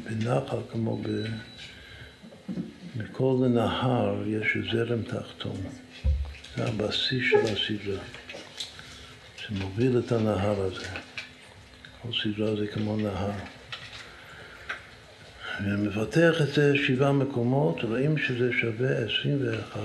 בנחל, 0.03 0.57
כמו 0.71 0.97
ב... 0.97 1.07
בכל 2.97 3.47
נהר 3.49 4.23
יש 4.27 4.57
זרם 4.71 5.01
תחתון. 5.01 5.57
זה 6.55 6.65
הבסיס 6.65 7.23
של 7.29 7.37
הסדרה, 7.37 8.03
שמוביל 9.37 9.99
את 9.99 10.11
הנהר 10.11 10.61
הזה. 10.61 11.12
כל 12.03 12.09
סדרה 12.23 12.55
זה 12.55 12.67
כמו 12.67 12.97
נהר. 12.97 13.31
ומפתח 15.65 16.41
את 16.41 16.53
זה 16.53 16.77
שבעה 16.77 17.11
מקומות, 17.11 17.83
רואים 17.83 18.17
שזה 18.17 18.49
שווה 18.61 18.97
21 18.97 19.79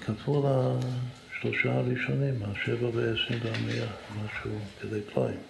כפול 0.00 0.44
השלושה 0.46 1.72
הראשונים, 1.72 2.34
השבע 2.42 2.88
ועשרים 2.94 3.40
והמאה, 3.42 3.86
משהו 4.10 4.50
כדי 4.80 5.00
פלאים. 5.14 5.40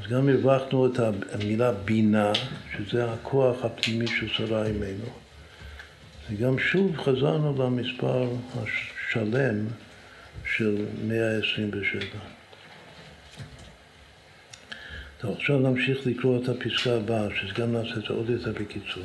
אז 0.00 0.10
גם 0.10 0.28
הרווחנו 0.28 0.86
את 0.86 1.00
המילה 1.32 1.72
בינה, 1.72 2.32
שזה 2.76 3.12
הכוח 3.12 3.64
הפנימי 3.64 4.06
של 4.06 4.28
שרה 4.28 4.66
אימנו, 4.66 5.10
וגם 6.30 6.58
שוב 6.58 6.96
חזרנו 6.96 7.62
למספר 7.62 8.28
השלם 8.54 9.66
של 10.56 10.86
127. 11.08 12.33
טוב, 15.24 15.36
עכשיו 15.36 15.58
נמשיך 15.58 16.06
לקרוא 16.06 16.42
את 16.42 16.48
הפסקה 16.48 16.96
הבאה, 16.96 17.28
שגם 17.34 17.72
נעשה 17.72 17.90
את 17.90 18.02
זה 18.08 18.08
עוד 18.08 18.30
יותר 18.30 18.52
בקיצור. 18.52 19.02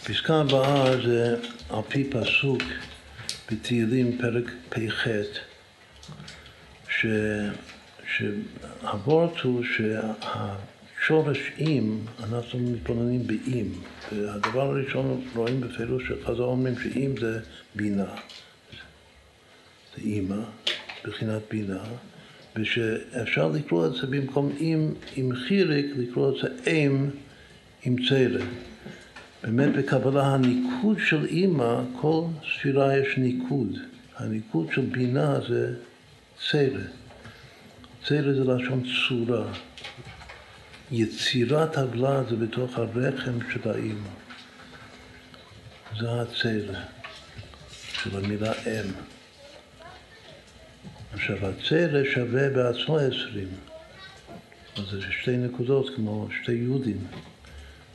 הפסקה 0.00 0.40
הבאה 0.40 0.96
זה 1.06 1.36
על 1.70 1.82
פי 1.88 2.10
פסוק 2.10 2.62
בתהילים 3.50 4.18
פרק 4.18 4.44
פ"ח, 4.68 5.06
שהוורט 8.06 9.40
הוא 9.42 9.62
שהשורש 9.64 11.38
אם, 11.58 11.98
אנחנו 12.24 12.58
מתבוננים 12.58 13.26
באם, 13.26 13.66
והדבר 14.12 14.62
הראשון 14.62 15.24
רואים 15.34 15.60
בפירוש 15.60 16.02
שחז"ל 16.08 16.42
אומרים 16.42 16.74
שאם 16.82 17.14
זה 17.20 17.40
בינה, 17.74 18.14
זה 19.96 20.02
אימא, 20.02 20.40
בחינת 21.04 21.42
בינה, 21.50 21.84
ושאפשר 22.56 23.48
לקרוא 23.48 23.86
את 23.86 23.94
זה 23.94 24.06
במקום 24.06 24.52
אם 24.60 24.88
עם 25.16 25.34
חיריק, 25.34 25.86
לקרוא 25.96 26.30
את 26.30 26.34
זה 26.42 26.70
אם 26.70 27.10
עם 27.84 27.96
צלם. 28.08 28.46
באמת 29.42 29.76
בקבלה 29.76 30.26
הניקוד 30.26 30.98
של 31.06 31.24
אימא, 31.24 31.80
כל 32.00 32.24
ספירה 32.42 32.98
יש 32.98 33.18
ניקוד. 33.18 33.78
הניקוד 34.16 34.66
של 34.74 34.80
בינה 34.80 35.40
זה 35.48 35.74
צלע. 36.50 36.80
צלע 38.04 38.32
זה 38.32 38.44
לשון 38.44 38.82
צורה. 39.08 39.52
יצירת 40.90 41.76
הבלד 41.76 42.28
זה 42.28 42.36
בתוך 42.36 42.78
הרחם 42.78 43.38
של 43.52 43.70
האימא. 43.70 44.10
זה 46.00 46.06
הצלע 46.20 46.80
של 48.02 48.16
המילה 48.16 48.52
אם. 48.52 49.13
עכשיו, 51.14 51.36
הצלע 51.46 52.00
שווה 52.14 52.48
בעצמו 52.48 52.98
עשרים. 52.98 53.48
אז 54.76 54.84
זה 54.90 55.00
שתי 55.10 55.36
נקודות 55.36 55.90
כמו 55.96 56.28
שתי 56.42 56.52
יהודים. 56.52 56.98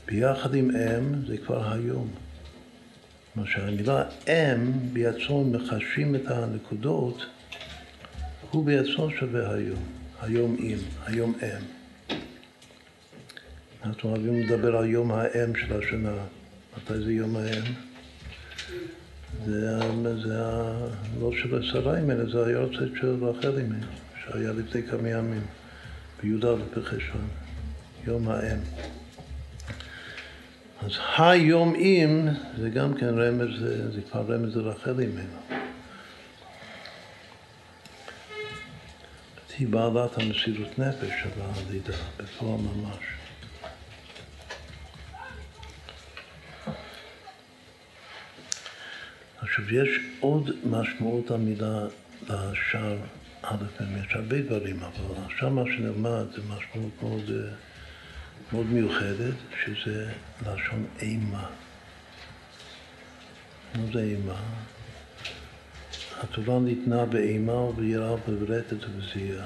ביחד 0.06 0.56
עם 0.56 0.72
אם 0.72 1.26
זה 1.28 1.38
כבר 1.38 1.74
היום. 1.74 2.10
כלומר 3.34 3.50
שהמילה 3.50 4.04
אם 4.28 4.72
בעצמו 4.94 5.46
מחשבים 5.46 6.16
את 6.16 6.28
הנקודות 6.28 7.26
הוא 8.52 8.66
בעצמו 8.66 9.12
שווה 9.12 9.56
היום, 9.56 9.84
היום 10.22 10.56
אם, 10.60 10.78
היום 11.06 11.34
אם. 11.42 11.66
אנחנו 13.84 14.10
אוהבים 14.10 14.42
לדבר 14.42 14.78
על 14.78 14.86
יום 14.86 15.12
האם 15.12 15.56
של 15.56 15.84
השנה. 15.84 16.16
מתי 16.78 17.00
זה 17.04 17.14
יום 17.14 17.36
האם? 17.36 17.64
זה, 19.46 19.80
לא 21.20 21.32
של 21.42 21.60
השריים, 21.60 22.12
אלא 22.12 22.32
זה 22.32 22.46
היורצת 22.46 22.96
של 23.00 23.24
רחל 23.24 23.58
אימנו, 23.58 23.86
שהיה 24.24 24.52
לפני 24.52 24.84
כמה 24.84 25.10
ימים, 25.10 25.46
בי"א 26.24 26.56
בחשוון, 26.78 27.28
יום 28.08 28.30
האם. 28.30 28.60
אז 30.82 30.92
היום 31.18 31.76
אם 31.76 32.28
זה 32.58 32.70
גם 32.70 32.94
כן 32.94 33.20
רמז, 33.20 33.60
זה, 33.94 34.02
כבר 34.12 34.22
רמז 34.22 34.58
לרחל 34.58 35.00
אימנו. 35.00 35.40
היא 39.60 39.68
בעלת 39.68 40.18
המסירות 40.18 40.80
נפש 40.80 41.10
של 41.24 41.30
הלידה, 41.42 41.94
בפועל 42.18 42.60
ממש. 42.62 43.19
עכשיו, 49.42 49.74
יש 49.76 49.90
עוד 50.20 50.50
משמעות 50.66 51.32
המילה 51.32 51.86
לשער 52.30 52.98
א', 53.42 53.56
יש 54.06 54.14
הרבה 54.16 54.42
דברים, 54.42 54.80
אבל 54.80 55.24
עכשיו 55.26 55.50
מה 55.50 55.64
שנלמד 55.66 56.26
זה 56.36 56.42
משמעות 56.42 56.92
מאוד, 57.04 57.32
מאוד 58.54 58.66
מיוחדת, 58.66 59.34
שזה 59.66 60.12
לשון 60.42 60.86
אימה. 61.02 61.46
מה 63.76 63.84
זה 63.94 64.00
אימה? 64.00 64.42
התורה 66.24 66.60
ניתנה 66.60 67.06
באימה 67.06 67.54
וביראה 67.54 68.16
וברטת 68.28 68.78
ובזיעה. 68.84 69.46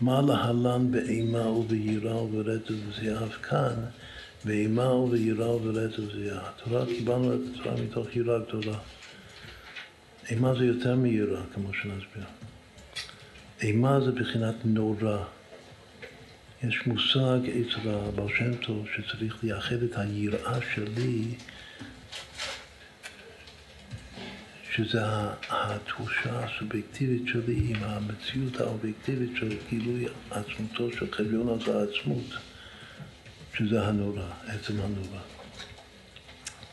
מה 0.00 0.20
להלן 0.22 0.90
באימה 0.90 1.46
וביראה 1.46 2.16
וברטת 2.22 2.70
ובזיעה? 2.70 3.24
אף 3.24 3.36
כאן, 3.42 3.74
באימה 4.44 4.92
וביראה 4.92 5.50
וברטת 5.50 5.98
ובזיעה. 5.98 6.48
התורה, 6.48 6.86
קיבלנו 6.86 7.34
את 7.34 7.40
התורה 7.54 7.74
מתוך 7.80 8.16
יראה 8.16 8.38
גדולה. 8.38 8.78
אימה 10.30 10.54
זה 10.54 10.64
יותר 10.64 10.96
מיראה, 10.96 11.42
כמו 11.54 11.74
שנסביר. 11.74 12.24
אימה 13.62 14.00
זה 14.00 14.12
בחינת 14.12 14.54
נורא. 14.64 15.24
יש 16.62 16.86
מושג 16.86 17.40
אצל 17.48 17.88
הבעל 17.88 18.28
שם 18.38 18.54
טוב 18.54 18.86
שצריך 18.94 19.44
לייחד 19.44 19.82
את 19.82 19.98
היראה 19.98 20.58
שלי 20.74 21.34
שזה 24.74 25.00
התחושה 25.48 26.44
הסובייקטיבית 26.44 27.22
שלי 27.26 27.60
עם 27.68 27.82
המציאות 27.82 28.60
האובייקטיבית 28.60 29.30
של 29.36 29.56
גילוי 29.70 30.06
עצמותו 30.30 30.92
של 30.92 31.12
חביון 31.12 31.48
הזה 31.48 31.78
העצמות, 31.78 32.34
שזה 33.58 33.86
הנורא, 33.86 34.28
עצם 34.46 34.80
הנורא. 34.80 35.20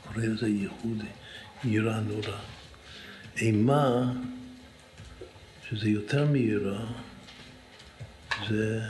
קורא 0.04 0.26
לזה 0.26 0.48
ייחוד, 0.48 1.04
יראה 1.64 2.00
נורא. 2.00 2.38
אימה, 3.38 4.12
שזה 5.70 5.90
יותר 5.90 6.26
מיראה, 6.26 6.86
זה 8.50 8.82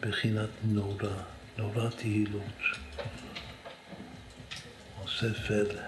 בחינת 0.00 0.48
נורא, 0.64 1.22
נורא 1.58 1.90
תהילות. 1.90 2.42
עושה 5.02 5.34
פלא. 5.34 5.80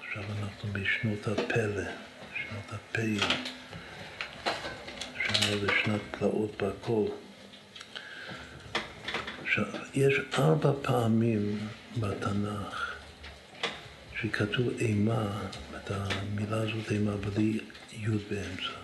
עכשיו 0.00 0.22
אנחנו 0.38 0.72
בשנות 0.72 1.28
הפלא, 1.28 1.84
שנות 2.34 2.72
הפלא, 2.72 3.26
שנה 5.24 5.56
זה 5.60 5.68
שנת 5.84 6.22
בכל. 6.62 7.06
עכשיו, 9.42 9.64
יש 9.94 10.14
ארבע 10.38 10.72
פעמים 10.82 11.68
בתנ"ך 12.00 12.89
שכתוב 14.22 14.68
אימה, 14.78 15.48
את 15.76 15.90
המילה 15.90 16.56
הזאת 16.56 16.92
אימה 16.92 17.16
בלי 17.16 17.60
י' 17.92 18.06
באמצע. 18.30 18.80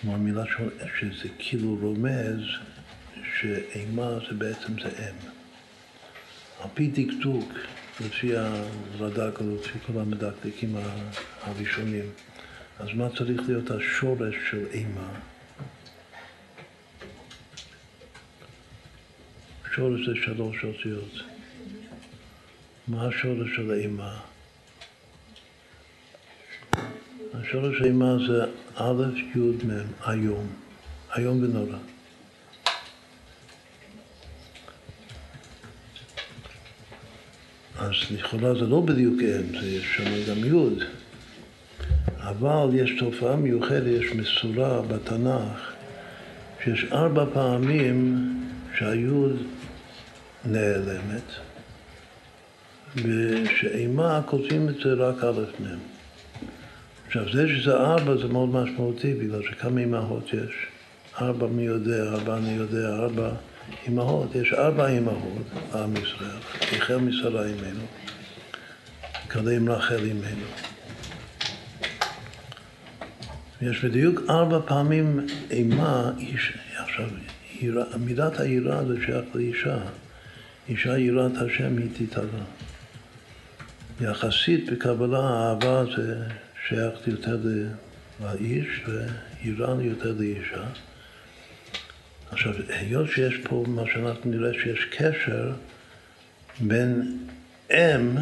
כלומר, 0.00 0.18
מילה 0.18 0.44
שזה 1.00 1.28
כאילו 1.38 1.78
רומז 1.80 2.40
שאימה 3.40 4.18
זה 4.28 4.34
בעצם 4.34 4.72
זה 4.82 4.88
אם. 4.88 5.30
על 6.60 6.68
פי 6.74 6.86
דקדוק, 6.86 7.52
לפי 8.00 8.36
הרד"ק 8.36 9.40
לפי 9.40 9.78
כל 9.86 9.92
המדקדקים 10.00 10.76
הראשונים, 11.42 12.04
אז 12.78 12.88
מה 12.94 13.08
צריך 13.18 13.40
להיות 13.48 13.70
השורש 13.70 14.34
של 14.50 14.66
אימה? 14.72 15.08
שורש 19.74 20.06
זה 20.06 20.14
שלוש 20.24 20.64
אותיות. 20.64 21.37
מה 22.88 23.06
השורש 23.06 23.56
של 23.56 23.70
האימה? 23.70 24.16
השורש 27.34 27.80
האימה 27.80 28.16
זה 28.28 28.44
א', 28.74 29.02
י', 29.34 29.66
מ', 29.66 29.70
היום, 30.06 30.46
היום 31.12 31.42
ונורא. 31.42 31.78
אז 37.78 37.92
לכאורה 38.10 38.54
זה 38.54 38.66
לא 38.66 38.80
בדיוק 38.80 39.20
אם, 39.22 39.60
זה 39.60 39.66
יש 39.66 39.96
שם 39.96 40.30
גם 40.30 40.44
י', 40.44 40.84
אבל 42.18 42.68
יש 42.74 42.90
תופעה 42.98 43.36
מיוחדת, 43.36 43.86
יש 43.86 44.12
מסורה 44.12 44.82
בתנ"ך, 44.82 45.72
שיש 46.64 46.84
ארבע 46.92 47.24
פעמים 47.34 48.18
שהיוד 48.78 49.36
נעלמת, 50.44 51.47
ושאימה 53.02 54.20
כותבים 54.26 54.68
את 54.68 54.74
זה 54.84 54.92
רק 54.92 55.24
א' 55.24 55.62
מ'. 55.62 55.78
עכשיו, 57.06 57.32
זה 57.32 57.48
שזה 57.48 57.72
ארבע 57.72 58.16
זה 58.16 58.28
מאוד 58.28 58.48
משמעותי, 58.48 59.14
בגלל 59.14 59.42
שכמה 59.42 59.80
אימהות 59.80 60.34
יש? 60.34 60.66
ארבע 61.20 61.46
מי 61.46 61.62
יודע, 61.62 62.02
ארבע 62.02 62.36
אני 62.36 62.50
יודע, 62.50 62.88
ארבע 62.88 63.30
אימהות, 63.86 64.34
יש 64.34 64.52
ארבע 64.52 64.88
אימהות 64.88 65.46
לעם 65.74 65.96
ישראל, 65.96 66.38
החל 66.76 66.96
משרה 66.96 67.46
אימנו, 67.46 67.84
קדם 69.28 69.68
רחל 69.68 70.04
אימנו. 70.04 70.46
יש 73.62 73.84
בדיוק 73.84 74.20
ארבע 74.30 74.60
פעמים 74.66 75.26
אימה, 75.50 76.12
איש, 76.18 76.52
עכשיו, 76.76 77.06
מידת 77.98 78.40
היראה 78.40 78.84
זה 78.84 78.94
שייך 79.06 79.24
לאישה. 79.34 79.78
אישה 80.68 80.98
יראת 80.98 81.32
השם 81.36 81.78
היא 81.78 81.88
תתהווה. 81.92 82.44
יחסית 84.00 84.70
בקבלה 84.70 85.18
האהבה 85.18 85.84
זה 85.96 86.16
שייך 86.68 87.06
יותר 87.06 87.38
לאיש 88.24 88.66
ויראה 88.86 89.74
יותר 89.82 90.14
לאישה. 90.18 90.64
עכשיו, 92.30 92.52
היות 92.68 93.08
שיש 93.10 93.36
פה 93.36 93.64
מה 93.66 93.82
שאנחנו 93.92 94.30
נראה 94.30 94.52
שיש 94.52 94.84
קשר 94.84 95.52
בין 96.60 97.18
אם 97.70 98.16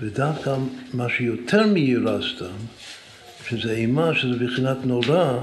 ודווקא 0.00 0.56
מה 0.94 1.08
שיותר 1.08 1.66
מיראה 1.66 2.18
סתם, 2.34 2.56
שזה 3.48 3.72
אימה, 3.72 4.14
שזה 4.14 4.44
בחינת 4.44 4.76
נורא, 4.84 5.38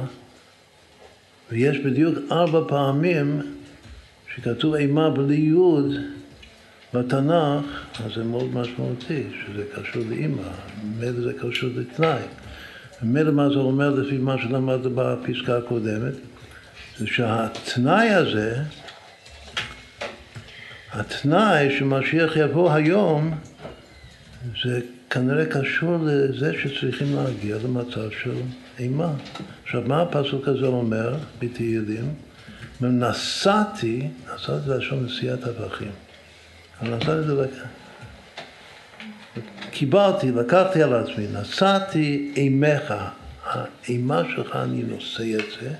ויש 1.51 1.77
בדיוק 1.77 2.17
ארבע 2.31 2.61
פעמים 2.67 3.41
שכתוב 4.35 4.73
אימה 4.73 5.09
בלי 5.09 5.35
יוד 5.35 5.93
בתנ"ך, 6.97 7.65
אז 8.05 8.11
זה 8.15 8.23
מאוד 8.23 8.53
משמעותי, 8.53 9.23
שזה 9.45 9.63
קשור 9.75 10.03
לאימא, 10.09 10.41
ממילא 10.83 11.21
זה 11.21 11.31
קשור 11.41 11.69
לתנאי. 11.75 12.21
ממילא 13.01 13.31
מה 13.31 13.49
זה 13.49 13.55
אומר 13.55 13.89
לפי 13.89 14.17
מה 14.17 14.35
שלמדת 14.37 14.91
בפסקה 14.95 15.57
הקודמת? 15.57 16.13
זה 16.97 17.07
שהתנאי 17.07 18.09
הזה, 18.09 18.63
התנאי 20.91 21.77
שמשיח 21.79 22.35
יבוא 22.35 22.73
היום, 22.73 23.33
זה 24.63 24.79
כנראה 25.09 25.45
קשור 25.45 25.97
לזה 26.03 26.53
שצריכים 26.61 27.15
להגיע 27.15 27.57
למצב 27.63 28.09
של 28.23 28.35
אימה. 28.79 29.13
עכשיו, 29.63 29.81
מה 29.85 30.01
הפסוק 30.01 30.47
הזה 30.47 30.65
אומר 30.65 31.15
בתהילים? 31.39 32.13
נסעתי, 32.81 34.07
נסעתי 34.35 34.69
לשון 34.69 35.05
נשיאת 35.05 35.39
טבחים. 35.39 36.06
אבל 36.81 36.93
נסעתי 36.93 37.23
זה 37.23 37.33
לקח. 37.33 37.67
קיבלתי, 39.71 40.31
לקחתי 40.31 40.83
על 40.83 40.93
עצמי, 40.93 41.27
נסעתי 41.27 42.33
אימך, 42.35 42.93
האימה 43.43 44.21
שלך 44.35 44.55
אני 44.55 44.83
נושא 44.83 45.23
את 45.39 45.45
זה. 45.61 45.75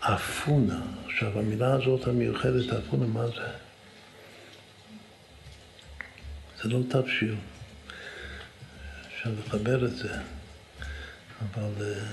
אפונה, 0.00 0.80
עכשיו 1.06 1.38
המילה 1.38 1.72
הזאת 1.72 2.06
המיוחדת, 2.06 2.72
אפונה, 2.72 3.06
מה 3.06 3.26
זה? 3.26 3.46
זה 6.62 6.68
לא 6.68 6.78
תבשיל. 6.88 7.34
אפשר 9.08 9.30
לחבר 9.46 9.84
את 9.84 9.96
זה, 9.96 10.12
אבל 11.40 11.72
אה, 11.82 12.04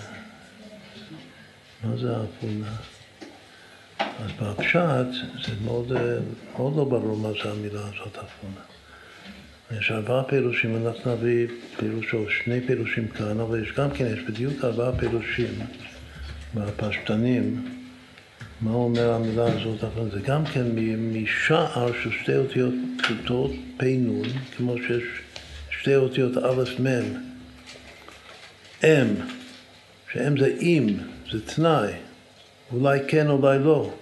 מה 1.83 1.97
זה 1.97 2.17
האפונה? 2.17 2.75
אז 4.02 4.32
בפשט 4.41 5.26
זה 5.45 5.52
מאוד, 5.65 5.91
אה, 5.91 6.18
מאוד 6.57 6.78
לא 6.78 6.84
ברור 6.84 7.18
מה 7.18 7.30
זה 7.44 7.52
המילה 7.52 7.80
הזאת, 7.80 8.18
אפונה. 8.18 8.61
יש 9.80 9.91
ארבעה 9.91 10.23
פירושים, 10.23 10.88
אנחנו 10.88 11.15
נביא 11.15 11.48
פירוש 11.78 12.14
או 12.14 12.30
שני 12.30 12.61
פירושים 12.61 13.07
כאן, 13.07 13.40
אבל 13.40 13.64
יש 13.64 13.72
גם 13.78 13.91
כן, 13.91 14.06
יש 14.14 14.19
בדיוק 14.30 14.64
ארבעה 14.64 14.91
פירושים 14.99 15.53
בפשטנים. 16.53 17.68
מה 18.61 18.72
אומר 18.72 19.14
המילה 19.14 19.45
הזאת? 19.45 19.84
אבל 19.84 20.11
זה 20.11 20.19
גם 20.19 20.45
כן 20.45 20.65
משער 21.14 21.91
של 22.03 22.11
שתי 22.22 22.38
אותיות 22.38 22.73
פשוטות, 23.03 23.52
פ"נ, 23.78 24.22
כמו 24.57 24.76
שיש 24.78 25.03
שתי 25.82 25.95
אותיות 25.95 26.38
א' 26.38 26.82
מ', 26.82 26.88
אם, 28.84 29.07
שאם 30.14 30.38
זה 30.38 30.56
אם, 30.61 30.88
זה 31.32 31.45
תנאי, 31.45 31.91
אולי 32.73 32.99
כן, 33.07 33.27
אולי 33.27 33.60
לא. 33.60 33.93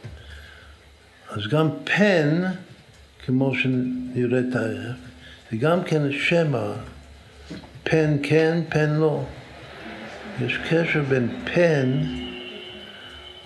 אז 1.30 1.48
גם 1.48 1.70
פן, 1.84 2.44
כמו 3.26 3.56
שנראה 3.56 4.42
תכף, 4.52 5.00
זה 5.52 5.58
גם 5.58 5.84
כן 5.84 6.12
שמע, 6.12 6.74
פן 7.84 8.18
כן, 8.24 8.62
פן 8.70 8.90
לא. 8.90 9.24
יש 10.46 10.58
קשר 10.70 11.04
בין 11.04 11.46
פן 11.54 12.04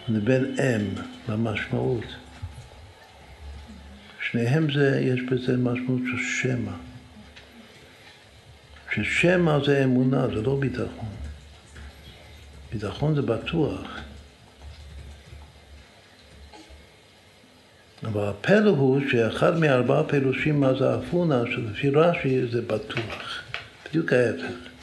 לבין 0.08 0.56
אם 0.60 1.02
במשמעות. 1.28 2.06
שניהם 4.32 4.74
זה, 4.74 5.02
יש 5.02 5.22
בזה 5.22 5.58
משמעות 5.58 6.02
של 6.12 6.24
שמע. 6.42 6.72
ששמע 8.94 9.58
זה 9.66 9.84
אמונה, 9.84 10.28
זה 10.28 10.42
לא 10.42 10.58
ביטחון. 10.60 11.10
ביטחון 12.74 13.16
זה 13.16 13.22
בטוח. 13.22 14.03
אבל 18.06 18.30
הפלא 18.30 18.70
הוא 18.70 19.02
שאחד 19.12 19.60
מארבעה 19.60 20.04
פירושים 20.04 20.60
מה 20.60 20.74
זה 20.80 20.96
אפונה, 20.96 21.44
שלפי 21.52 21.90
רש"י 21.90 22.48
זה 22.52 22.62
בטוח. 22.62 23.42
בדיוק 23.90 24.14
ההפך. 24.14 24.74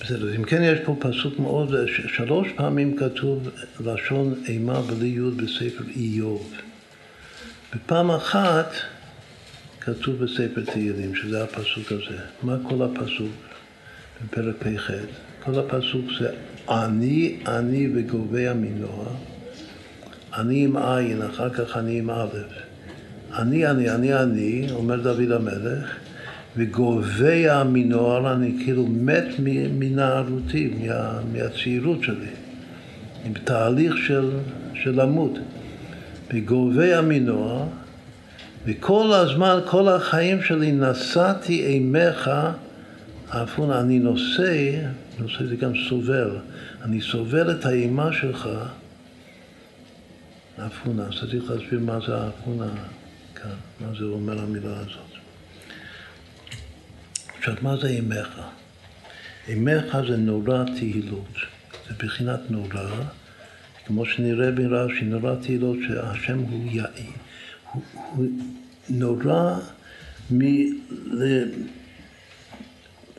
בסדר, 0.00 0.36
אם 0.36 0.44
כן 0.44 0.62
יש 0.62 0.78
פה 0.84 0.96
פסוק 1.00 1.38
מאוד, 1.38 1.74
שלוש 2.16 2.48
פעמים 2.56 2.96
כתוב 2.96 3.48
לשון 3.80 4.42
אימה 4.48 4.80
בלי 4.80 5.06
יוד 5.06 5.36
בספר 5.36 5.84
איוב. 5.96 6.54
בפעם 7.74 8.10
אחת 8.10 8.72
כתוב 9.80 10.24
בספר 10.24 10.64
תהילים, 10.72 11.14
שזה 11.14 11.44
הפסוק 11.44 11.92
הזה. 11.92 12.18
מה 12.42 12.56
כל 12.68 12.82
הפסוק 12.82 13.32
בפרק 14.24 14.54
פ"ח? 14.58 14.90
כל 15.44 15.58
הפסוק 15.58 16.04
זה 16.18 16.30
אני, 16.68 17.36
אני 17.46 17.88
וגובע 17.94 18.52
מנוע. 18.54 19.04
אני 20.36 20.64
עם 20.64 20.76
עין, 20.76 21.22
אחר 21.22 21.50
כך 21.50 21.76
אני 21.76 21.98
עם 21.98 22.10
א'. 22.10 22.38
אני, 23.38 23.66
אני, 23.66 23.90
אני, 23.90 24.14
אני, 24.14 24.66
אומר 24.72 25.00
דוד 25.00 25.30
המלך, 25.30 25.96
וגובע 26.56 27.62
מנוער, 27.64 28.32
אני 28.32 28.54
כאילו 28.64 28.86
מת 28.86 29.24
מנערותי, 29.78 30.74
מה, 30.80 31.20
מהצעירות 31.32 32.02
שלי, 32.02 32.30
עם 33.24 33.32
תהליך 33.44 33.96
של, 33.96 34.30
של 34.74 35.02
למות. 35.02 35.38
וגובע 36.34 37.00
מנוער, 37.00 37.64
וכל 38.66 39.12
הזמן, 39.12 39.58
כל 39.66 39.88
החיים 39.88 40.42
שלי 40.42 40.72
נשאתי 40.72 41.66
אימך, 41.66 42.30
אפונה, 43.28 43.80
אני 43.80 43.98
נושא, 43.98 44.80
נושא 45.18 45.46
זה 45.46 45.56
גם 45.56 45.72
סובל, 45.88 46.30
אני 46.82 47.00
סובל 47.00 47.50
את 47.50 47.64
האימה 47.64 48.12
שלך, 48.12 48.48
אפונה, 50.66 51.02
אז 51.02 51.14
צריך 51.20 51.50
להסביר 51.50 51.80
מה 51.80 51.98
זה 52.06 52.16
האפונה. 52.16 52.70
כאן, 53.34 53.50
מה 53.80 53.86
זה 53.98 54.04
אומר 54.04 54.42
המילה 54.42 54.78
הזאת. 54.78 55.10
עכשיו, 57.38 57.54
מה 57.62 57.76
זה 57.76 57.88
אימך? 57.88 58.40
אימך 59.48 59.98
זה 60.08 60.16
נורא 60.16 60.64
תהילות, 60.76 61.36
זה 61.88 61.94
בחינת 61.98 62.40
נורא, 62.50 62.90
כמו 63.86 64.06
שנראה 64.06 64.50
ברש"י, 64.50 65.04
נורא 65.04 65.34
תהילות 65.34 65.76
שהשם 65.88 66.38
הוא 66.38 66.72
יאי, 66.72 67.06
הוא, 67.72 67.82
הוא 68.10 68.26
נורא 68.88 69.58
מ... 70.30 70.40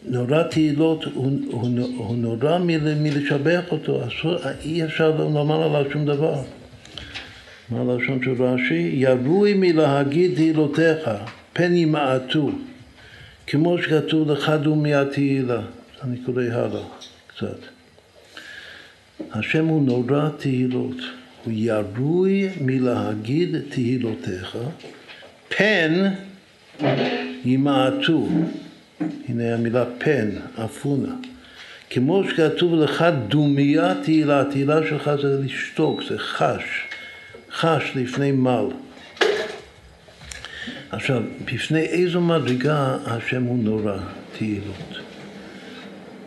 נורא 0.08 0.44
תהילות, 0.44 1.04
הוא, 1.04 1.32
הוא, 1.52 1.70
הוא 1.98 2.18
נורא 2.18 2.58
מ, 2.58 2.68
מלשבח 3.04 3.62
אותו, 3.72 4.02
אסור, 4.08 4.36
אי 4.66 4.84
אפשר 4.84 5.12
לומר 5.18 5.64
עליו 5.64 5.92
שום 5.92 6.06
דבר. 6.06 6.42
מה 7.70 7.82
הלשון 7.82 8.20
של 8.24 8.44
רש"י? 8.44 8.90
ירוי 8.94 9.54
מלהגיד 9.54 10.36
תהילותיך, 10.36 11.10
פן 11.54 11.76
ימעטו. 11.76 12.52
כמו 13.48 13.78
שכתוב 13.78 14.32
לך 14.32 14.50
דומי 14.50 14.94
התהילה, 14.94 15.62
אני 16.04 16.18
קורא 16.26 16.44
הלאה 16.44 16.84
קצת. 17.28 17.58
השם 19.32 19.66
הוא 19.66 19.86
נורא 19.86 20.30
תהילות, 20.38 20.98
הוא 21.44 21.54
ירוי 21.56 22.50
מלהגיד 22.62 23.56
תהילותיך, 23.70 24.58
פן 25.58 26.10
ימעטו, 27.46 28.28
הנה 29.30 29.54
המילה 29.54 29.86
פן, 29.98 30.30
אפונה. 30.66 31.14
כמו 31.90 32.24
שכתוב 32.30 32.76
לך 32.76 33.06
דומיה 33.28 33.94
תהילה, 34.04 34.42
התהילה 34.42 34.88
שלך 34.90 35.12
זה 35.22 35.40
לשתוק, 35.44 36.02
זה 36.10 36.18
חש, 36.18 36.64
חש 37.52 37.92
לפני 37.96 38.32
מל. 38.32 38.66
עכשיו, 40.92 41.22
בפני 41.46 41.80
איזו 41.80 42.22
מדרגה 42.22 42.98
השם 43.06 43.44
הוא 43.44 43.64
נורא 43.64 43.98
תהילות? 44.38 45.00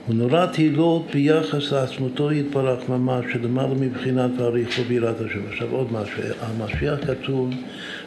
הוא 0.07 0.15
נורא 0.15 0.47
תהילות 0.47 1.07
ביחס 1.13 1.73
לעצמותו 1.73 2.33
יתברך 2.33 2.89
ממש, 2.89 3.25
שלמעלה 3.33 3.75
מבחינת 3.75 4.31
ועריכו 4.37 4.83
ביראת 4.83 5.21
השם. 5.21 5.41
עכשיו 5.51 5.71
עוד 5.71 5.93
משהו, 5.93 6.23
המשיח 6.41 6.99
כתוב 7.07 7.51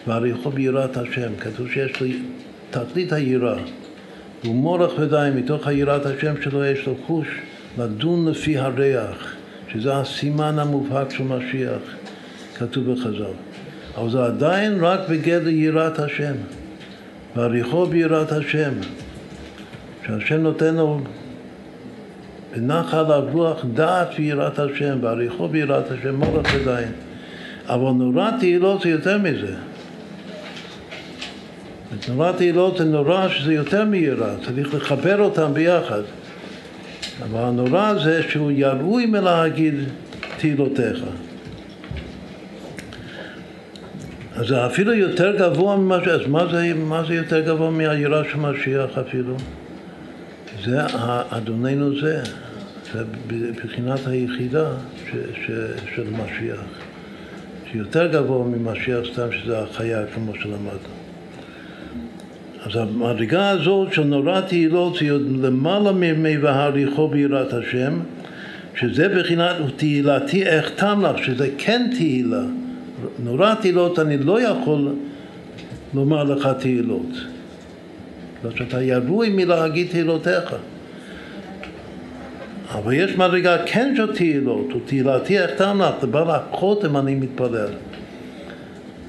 ועריכו 0.08 0.52
ביראת 0.52 0.98
השם, 0.98 1.32
כתוב 1.40 1.72
שיש 1.72 2.02
לו 2.02 2.08
תכלית 2.72 3.14
היראה. 3.14 3.64
הוא 4.44 4.56
מורך 4.56 4.92
מתוך 5.36 5.68
היראת 5.68 6.06
השם 6.06 6.42
שלו 6.42 6.66
יש 6.66 6.88
לו 6.88 6.96
חוש 7.08 7.28
לדון 7.78 8.28
לפי 8.28 8.58
הריח, 8.58 9.36
שזה 9.74 9.98
הסימן 9.98 10.60
המובהק 10.60 11.12
של 11.12 11.24
משיח, 11.24 11.82
כתוב 12.58 12.92
בחז"ל. 12.92 13.34
אבל 13.98 14.10
זה 14.10 14.24
עדיין 14.24 14.84
רק 14.84 15.00
בגדר 15.10 15.50
יראת 15.50 16.00
השם. 16.00 16.34
והריחו 17.36 17.86
ביראת 17.86 18.32
השם. 18.32 18.72
שהשם 20.06 20.42
נותן 20.42 20.76
לו 20.76 21.00
בנחל 22.56 23.12
הרוח 23.12 23.66
דעת 23.74 24.08
ויראת 24.18 24.60
השם, 24.60 24.98
והריחו 25.02 25.48
ביראת 25.48 25.92
השם 25.92 26.16
מורך 26.16 26.54
ידיים. 26.54 26.92
אבל 27.68 27.92
נורא 27.92 28.32
תהילות 28.40 28.82
זה 28.82 28.90
יותר 28.90 29.18
מזה. 29.18 29.56
נורא 32.10 32.32
תהילות 32.32 32.78
זה 32.78 32.84
נורא 32.84 33.28
שזה 33.30 33.54
יותר 33.54 33.86
מיראה, 33.86 34.36
צריך 34.46 34.74
לחבר 34.74 35.22
אותם 35.22 35.54
ביחד. 35.54 36.02
אבל 37.24 37.40
הנורא 37.40 37.94
זה 38.04 38.24
שהוא 38.30 38.52
ירוי 38.52 39.06
מלהגיד 39.06 39.74
תהילותיך. 40.38 41.04
אז 44.36 44.48
זה 44.48 44.66
אפילו 44.66 44.94
יותר 44.94 45.38
גבוה 45.38 45.78
ממה 45.78 45.98
ש... 46.06 46.08
אז 46.08 46.28
מה 46.28 46.48
זה, 46.52 46.74
מה 46.74 47.04
זה 47.08 47.16
יותר 47.16 47.40
גבוה 47.40 47.70
מהיראה 47.70 48.24
של 48.32 48.38
משיח 48.38 48.98
אפילו? 48.98 49.36
זה 50.66 50.80
אדוננו 51.30 52.02
זה, 52.02 52.24
זה 52.94 53.04
בחינת 53.64 54.08
היחידה 54.08 54.66
ש, 55.06 55.16
ש, 55.46 55.52
של 55.96 56.04
משיח, 56.10 56.60
שיותר 57.72 58.08
גבוה 58.08 58.48
ממשיח 58.48 59.00
סתם 59.14 59.28
שזה 59.32 59.60
החיה 59.60 60.06
כמו 60.16 60.34
שלמדנו. 60.36 61.01
אז 62.66 62.76
המדרגה 62.76 63.50
הזאת 63.50 63.94
של 63.94 64.04
נורא 64.04 64.42
תהילות 64.42 64.98
זה 64.98 65.12
למעלה 65.42 65.92
מ"והריחו 65.92 67.08
ביראת 67.08 67.54
השם", 67.54 68.00
שזה 68.76 69.10
בחינת 69.10 69.56
תהילתי 69.76 70.60
אחתם 70.60 71.02
לך, 71.06 71.26
שזה 71.26 71.50
כן 71.58 71.90
תהילה. 71.98 72.44
נורא 73.20 73.54
תהילות 73.54 74.00
אני 74.00 74.18
לא 74.18 74.42
יכול 74.42 74.96
לומר 75.94 76.24
לך 76.24 76.50
תהילות. 76.60 77.26
בגלל 78.40 78.58
שאתה 78.58 78.82
ירוי 78.82 79.30
מלהגיד 79.30 79.88
תהילותיך. 79.92 80.56
אבל 82.74 82.94
יש 82.94 83.18
מדרגה 83.18 83.58
כן 83.66 83.94
של 83.98 84.16
תהילות, 84.16 84.76
ותהילתי 84.76 85.46
אחתם 85.46 85.82
לך, 85.82 86.04
בא 86.04 86.42
לחותם 86.52 86.98
אני 86.98 87.16
מתפלל. 87.16 87.70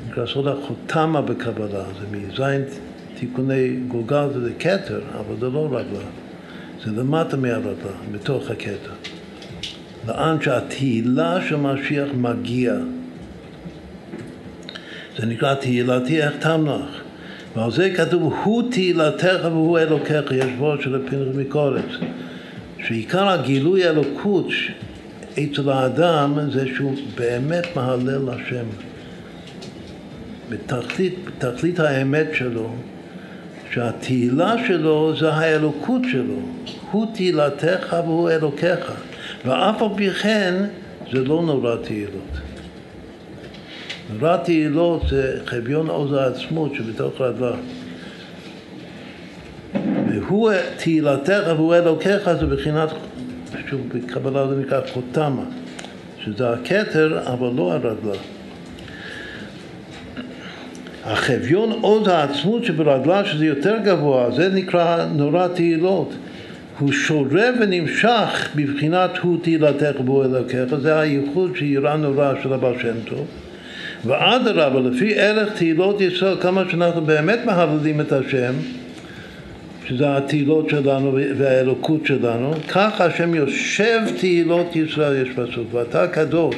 נקרא 0.08 0.26
סוד 0.26 0.48
החותמה 0.48 1.20
בקבלה, 1.20 1.82
זה 2.00 2.16
מזין 2.16 2.62
תיקוני 3.22 3.76
גולגל 3.88 4.28
זה 4.42 4.50
כתר, 4.58 5.00
אבל 5.18 5.34
זה 5.40 5.48
לא 5.48 5.66
רגלה, 5.66 6.04
זה 6.84 6.90
למטה 6.90 7.36
מהרגלה, 7.36 7.92
בתוך 8.12 8.50
הכתר. 8.50 8.92
לאן 10.08 10.36
שהתהילה 10.40 11.38
של 11.48 11.56
משיח 11.56 12.08
מגיע. 12.14 12.74
זה 15.18 15.26
נקרא 15.26 15.54
תהילתי 15.54 16.22
איך 16.22 16.36
תמנח. 16.38 17.02
ועל 17.56 17.72
זה 17.72 17.90
כתוב, 17.96 18.34
הוא 18.44 18.70
תהילתך 18.70 19.38
והוא 19.44 19.78
אלוקיך, 19.78 20.32
יש 20.32 20.50
בו 20.58 20.74
של 20.80 20.98
פנחס 21.08 21.36
מקורץ. 21.36 21.90
שעיקר 22.86 23.28
הגילוי 23.28 23.84
האלוקות 23.84 24.48
אצל 25.32 25.70
האדם 25.70 26.38
זה 26.52 26.66
שהוא 26.74 26.94
באמת 27.14 27.66
מהלל 27.76 28.28
השם. 28.28 28.64
בתכלית, 30.48 31.14
בתכלית 31.24 31.80
האמת 31.80 32.26
שלו, 32.34 32.74
שהתהילה 33.74 34.54
שלו 34.66 35.14
זה 35.20 35.32
האלוקות 35.32 36.02
שלו. 36.12 36.34
הוא 36.90 37.06
תהילתך 37.14 37.96
והוא 38.04 38.30
אלוקיך. 38.30 38.92
ואף 39.46 39.82
על 39.82 39.88
פי 39.96 40.10
כן 40.10 40.54
זה 41.12 41.24
לא 41.24 41.42
נורא 41.42 41.76
תהילות. 41.76 42.38
נורא 44.12 44.36
תהילות 44.36 45.02
זה 45.08 45.40
חביון 45.46 45.88
עוז 45.88 46.12
העצמות 46.12 46.74
שבתוך 46.74 47.20
רגליו. 47.20 47.54
והוא 50.08 50.50
תהילתך 50.76 51.42
והוא 51.46 51.74
אלוקיך 51.74 52.32
זה 52.40 52.46
בחינת, 52.46 52.88
שוב 53.70 53.80
בקבלה 53.88 54.48
זה 54.48 54.56
נקרא 54.56 54.80
חותמה, 54.92 55.44
שזה 56.24 56.50
הכתר 56.50 57.20
אבל 57.26 57.50
לא 57.56 57.72
הרגלה. 57.72 58.18
החביון 61.04 61.72
עוז 61.80 62.08
העצמות 62.08 62.64
שברגלה 62.64 63.24
שזה 63.24 63.46
יותר 63.46 63.76
גבוה, 63.84 64.30
זה 64.30 64.48
נקרא 64.48 65.06
נורא 65.16 65.48
תהילות. 65.48 66.14
הוא 66.78 66.92
שורב 66.92 67.54
ונמשך 67.60 68.48
בבחינת 68.56 69.18
הוא 69.18 69.38
תהילתך 69.42 70.00
בו 70.04 70.24
אלוקיך, 70.24 70.74
זה 70.82 71.00
הייחוד 71.00 71.56
שיראה 71.56 71.96
נורא 71.96 72.32
של 72.42 72.52
הבעל 72.52 72.74
שם 72.82 72.94
טוב. 73.04 73.26
ואדרבה, 74.04 74.80
לפי 74.80 75.14
ערך 75.20 75.52
תהילות 75.56 76.00
ישראל, 76.00 76.36
כמה 76.40 76.62
שאנחנו 76.70 77.00
באמת 77.00 77.38
מהללים 77.44 78.00
את 78.00 78.12
השם, 78.12 78.52
שזה 79.86 80.16
התהילות 80.16 80.68
שלנו 80.68 81.18
והאלוקות 81.38 82.06
שלנו, 82.06 82.52
ככה 82.68 83.04
השם 83.04 83.34
יושב 83.34 84.00
תהילות 84.18 84.76
ישראל, 84.76 85.26
יש 85.26 85.28
פסוק, 85.34 85.74
ואתה 85.74 86.06
קדוש, 86.08 86.56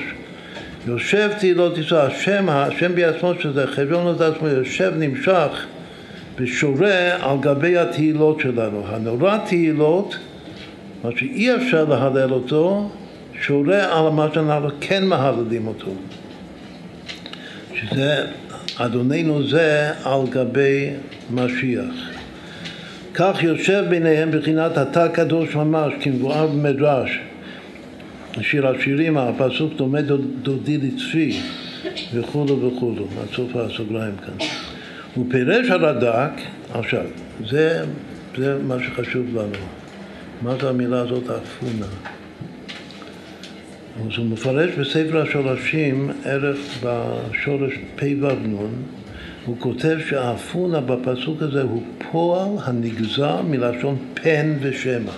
יושב 0.87 1.31
תהילות 1.39 1.79
ישראל, 1.79 2.07
השם, 2.07 2.49
השם 2.49 2.95
בעצמו, 2.95 3.33
שזה 3.41 3.67
חביון 3.67 4.07
הזה 4.07 4.27
עצמו, 4.29 4.49
יושב, 4.49 4.93
נמשך 4.99 5.67
ושורה 6.37 7.15
על 7.21 7.37
גבי 7.41 7.79
התהילות 7.79 8.41
שלנו. 8.41 8.83
הנורא 8.87 9.39
תהילות, 9.47 10.17
מה 11.05 11.11
שאי 11.17 11.55
אפשר 11.57 11.85
להלל 11.85 12.33
אותו, 12.33 12.91
שורה 13.41 13.99
על 13.99 14.09
מה 14.09 14.29
שאנחנו 14.35 14.69
כן 14.81 15.07
מהללים 15.07 15.67
אותו. 15.67 15.91
שזה, 17.75 18.25
אדוננו 18.77 19.49
זה 19.49 19.91
על 20.05 20.21
גבי 20.31 20.91
משיח. 21.31 21.95
כך 23.15 23.43
יושב 23.43 23.85
ביניהם 23.89 24.31
בחינת 24.31 24.79
אתה 24.79 25.09
קדוש 25.09 25.55
ממש, 25.55 25.93
כמבואר 26.01 26.47
במדרש. 26.47 27.19
שיר 28.43 28.67
השירים, 28.67 29.17
הפסוק 29.17 29.73
דומה 29.77 29.99
דודי 30.43 30.79
לצבי 30.79 31.41
וכולו 32.15 32.61
וכולו, 32.61 33.07
עד 33.23 33.35
סוף 33.35 33.57
הסוגריים 33.57 34.15
כאן. 34.17 34.47
הוא 35.15 35.27
פירש 35.31 35.71
הרד"ק, 35.71 36.33
עכשיו, 36.73 37.05
זה, 37.51 37.85
זה 38.37 38.59
מה 38.63 38.77
שחשוב 38.85 39.27
לנו. 39.37 39.65
מה 40.43 40.55
זה 40.61 40.69
המילה 40.69 41.01
הזאת, 41.01 41.25
אפונה? 41.25 41.87
אז 43.97 44.19
הוא 44.19 44.27
מפרש 44.27 44.71
בספר 44.71 45.23
השורשים 45.23 46.11
ערך 46.25 46.59
בשורש 46.83 47.75
פ"ו 47.97 48.29
נון, 48.45 48.83
הוא 49.47 49.57
כותב 49.59 49.99
שהאפונה 50.09 50.81
בפסוק 50.81 51.43
הזה 51.43 51.63
הוא 51.63 51.83
פועל 52.11 52.49
הנגזר 52.65 53.43
מלשון 53.43 53.97
פן 54.15 54.55
ושמע. 54.61 55.13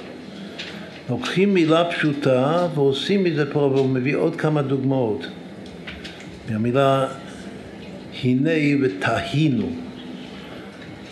לוקחים 1.10 1.54
מילה 1.54 1.84
פשוטה 1.84 2.66
ועושים 2.74 3.24
מזה 3.24 3.52
פועל, 3.52 3.72
והוא 3.72 3.88
מביא 3.88 4.16
עוד 4.16 4.36
כמה 4.36 4.62
דוגמאות. 4.62 5.26
מהמילה 6.50 7.06
הנה 8.22 8.50
ותהינו. 8.82 9.68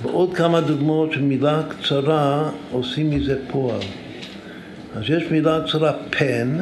ועוד 0.03 0.35
כמה 0.35 0.61
דוגמאות 0.61 1.13
של 1.13 1.23
מילה 1.23 1.63
קצרה 1.69 2.51
עושים 2.71 3.11
מזה 3.11 3.39
פועל. 3.51 3.81
אז 4.97 5.03
יש 5.09 5.25
מילה 5.31 5.61
קצרה 5.67 5.93
פן, 6.11 6.59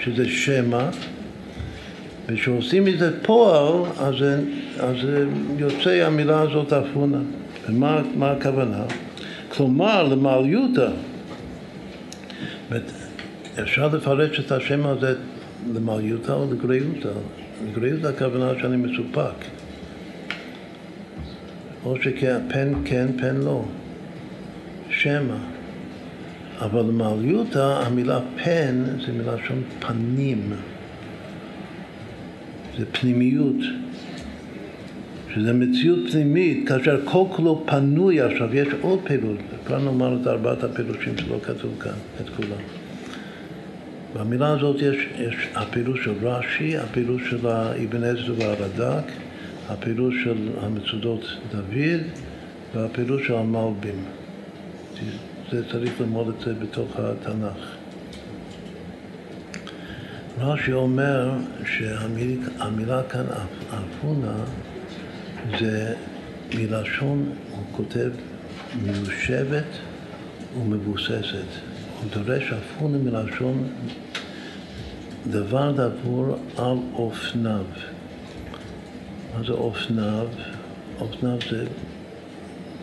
שזה 0.00 0.28
שמע, 0.28 0.88
וכשעושים 2.26 2.84
מזה 2.84 3.22
פועל, 3.22 3.82
אז, 3.98 4.14
אז 4.80 4.96
יוצא 5.58 5.90
המילה 5.90 6.40
הזאת 6.40 6.72
אפונה. 6.72 7.18
ומה 7.68 8.30
הכוונה? 8.30 8.82
כלומר, 9.48 10.02
למעליותא, 10.02 10.90
אפשר 13.62 13.88
לפרש 13.88 14.40
את 14.40 14.52
השם 14.52 14.86
הזה 14.86 15.14
למעליותא 15.74 16.32
או 16.32 16.52
לגריותא. 16.52 17.08
לגריותא 17.68 18.06
הכוונה 18.06 18.52
שאני 18.60 18.76
מסופק. 18.76 19.44
או 21.84 21.96
שכן, 22.02 22.38
פן 22.48 22.72
כן, 22.84 23.06
פן 23.18 23.36
לא. 23.36 23.64
שמע. 24.90 25.36
אבל 26.60 26.80
למעליותא 26.80 27.82
המילה 27.86 28.20
פן 28.44 28.84
זה 29.06 29.12
מלשון 29.12 29.62
פנים. 29.78 30.52
זה 32.78 32.84
פנימיות. 32.92 33.56
שזה 35.34 35.52
מציאות 35.52 35.98
פנימית, 36.10 36.68
כאשר 36.68 37.00
כל 37.04 37.24
כולו 37.30 37.62
פנוי 37.66 38.20
עכשיו, 38.20 38.54
יש 38.56 38.68
עוד 38.80 38.98
פירוש, 39.04 39.38
כבר 39.66 39.78
נאמר 39.78 40.18
את 40.22 40.26
ארבעת 40.26 40.64
הפירושים 40.64 41.18
שלא 41.18 41.38
כתוב 41.42 41.74
כאן, 41.80 41.92
את 42.20 42.28
כולם. 42.36 42.62
במילה 44.14 44.48
הזאת 44.52 44.76
יש, 44.82 44.96
יש 45.18 45.48
הפירוש 45.54 46.04
של 46.04 46.12
רש"י, 46.22 46.76
הפירוש 46.76 47.30
של 47.30 47.46
אבן 47.46 48.04
עזר 48.04 48.34
והרד"ק, 48.38 49.04
הפירוש 49.68 50.14
של 50.24 50.48
המצודות 50.60 51.24
דוד 51.52 52.00
והפירוש 52.74 53.26
של 53.26 53.34
המלבים. 53.34 54.04
זה 55.50 55.68
צריך 55.70 56.00
ללמוד 56.00 56.28
את 56.28 56.40
זה 56.44 56.54
בתוך 56.54 56.96
התנ"ך. 56.96 57.76
רש"י 60.40 60.72
אומר 60.72 61.30
שהמילה 61.64 63.02
כאן 63.08 63.24
אפונה 63.68 64.34
זה 65.60 65.94
מלשון, 66.54 67.32
הוא 67.50 67.64
כותב, 67.72 68.10
מיושבת 68.82 69.64
ומבוססת. 70.58 71.48
הוא 72.00 72.10
דורש 72.24 72.52
אפונה 72.52 72.98
מלשון 72.98 73.68
דבר 75.30 75.72
דבור 75.72 76.36
על 76.56 76.76
אופניו. 76.92 77.64
מה 79.36 79.44
זה 79.46 79.52
אופניו? 79.52 80.28
אופניו 81.00 81.38
זה 81.50 81.64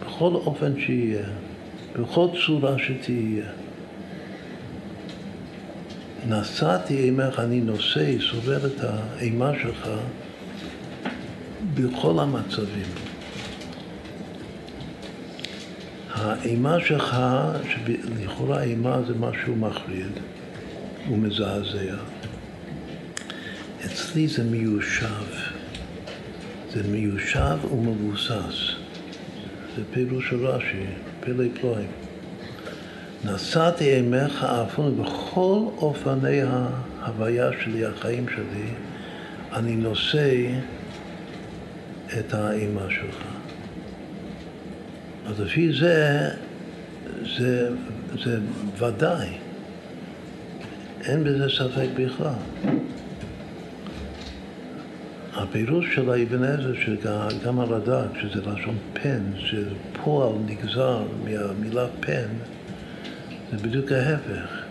בכל 0.05 0.33
אופן 0.33 0.79
שיהיה, 0.79 1.25
בכל 1.99 2.27
צורה 2.45 2.75
שתהיה. 2.79 3.45
נשאתי 6.29 6.97
אימך, 6.97 7.39
אני 7.39 7.61
נושא, 7.61 8.19
סובר 8.31 8.65
את 8.65 8.79
האימה 8.83 9.51
שלך 9.61 9.89
בכל 11.75 12.19
המצבים. 12.19 12.87
האימה 16.13 16.79
שלך, 16.79 17.17
שלכאורה 17.69 18.63
אימה 18.63 18.99
זה 19.07 19.13
משהו 19.19 19.55
מחריד 19.55 20.11
ומזעזע. 21.11 21.95
אצלי 23.85 24.27
זה 24.27 24.43
מיושב. 24.43 25.25
זה 26.73 26.83
מיושב 26.91 27.57
ומבוסס. 27.71 28.71
זה 29.75 29.81
פירוש 29.91 30.29
של 30.29 30.47
רש"י, 30.47 30.85
פלא 31.19 31.45
פלואים. 31.61 31.87
נשאתי 33.25 33.95
עמך 33.95 34.43
אפון 34.43 35.03
בכל 35.03 35.59
אופני 35.77 36.41
ההוויה 36.41 37.49
שלי, 37.63 37.85
החיים 37.85 38.25
שלי, 38.29 38.67
אני 39.53 39.75
נושא 39.75 40.47
את 42.19 42.33
האימה 42.33 42.85
שלך. 42.89 43.23
אז 45.27 45.39
לפי 45.39 45.73
זה, 45.73 46.29
זה, 47.37 47.69
זה 48.23 48.39
ודאי. 48.77 49.27
אין 51.05 51.23
בזה 51.23 51.47
ספק 51.49 51.87
בכלל. 51.95 52.33
הפירוש 55.33 55.95
של 55.95 56.09
האבן 56.09 56.43
עזר, 56.43 56.73
שגם 56.85 57.59
הרד"ק, 57.59 58.19
שזה 58.21 58.41
לשון 58.41 58.77
פן, 58.93 59.21
שפועל 59.37 60.33
נגזר 60.45 61.03
מהמילה 61.23 61.87
פן, 61.99 62.27
זה 63.51 63.57
בדיוק 63.57 63.91
ההפך. 63.91 64.65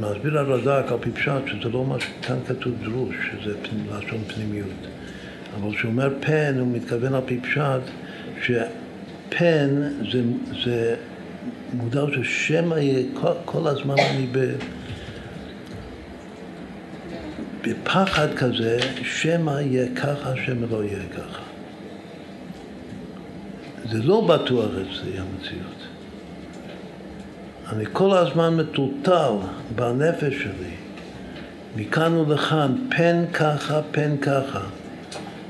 מסביר 0.00 0.38
הרד"ק 0.38 0.92
על 0.92 0.98
פי 1.00 1.10
פשט, 1.10 1.42
שזה 1.46 1.68
לא 1.68 1.84
מה 1.84 2.00
שכאן 2.00 2.36
כתוב 2.48 2.74
דרוש, 2.84 3.16
שזה 3.32 3.54
לשון 3.90 4.24
פנימיות. 4.34 4.68
אבל 5.56 5.74
כשהוא 5.76 5.90
אומר 5.90 6.14
פן, 6.20 6.58
הוא 6.58 6.68
מתכוון 6.72 7.14
על 7.14 7.20
פי 7.26 7.40
פשט, 7.40 7.80
שפן 8.42 9.82
זה, 10.12 10.22
זה 10.64 10.96
מודע 11.72 12.04
ששמא 12.12 12.74
יהיה 12.74 13.04
כל, 13.14 13.32
כל 13.44 13.66
הזמן 13.66 13.94
אני 13.98 14.26
ב... 14.32 14.54
בפחד 17.66 18.34
כזה, 18.34 18.78
שמא 19.02 19.60
יהיה 19.60 19.86
ככה, 19.94 20.32
שמא 20.46 20.66
לא 20.70 20.84
יהיה 20.84 21.08
ככה. 21.16 21.42
זה 23.90 24.02
לא 24.02 24.20
בטוח 24.20 24.70
אצלי 24.70 25.18
המציאות. 25.18 25.74
אני 27.72 27.84
כל 27.92 28.16
הזמן 28.16 28.56
מטולטל 28.56 29.32
בנפש 29.74 30.34
שלי, 30.42 30.74
מכאן 31.76 32.16
ולכאן, 32.16 32.74
פן 32.96 33.24
ככה, 33.32 33.80
פן 33.90 34.16
ככה. 34.16 34.60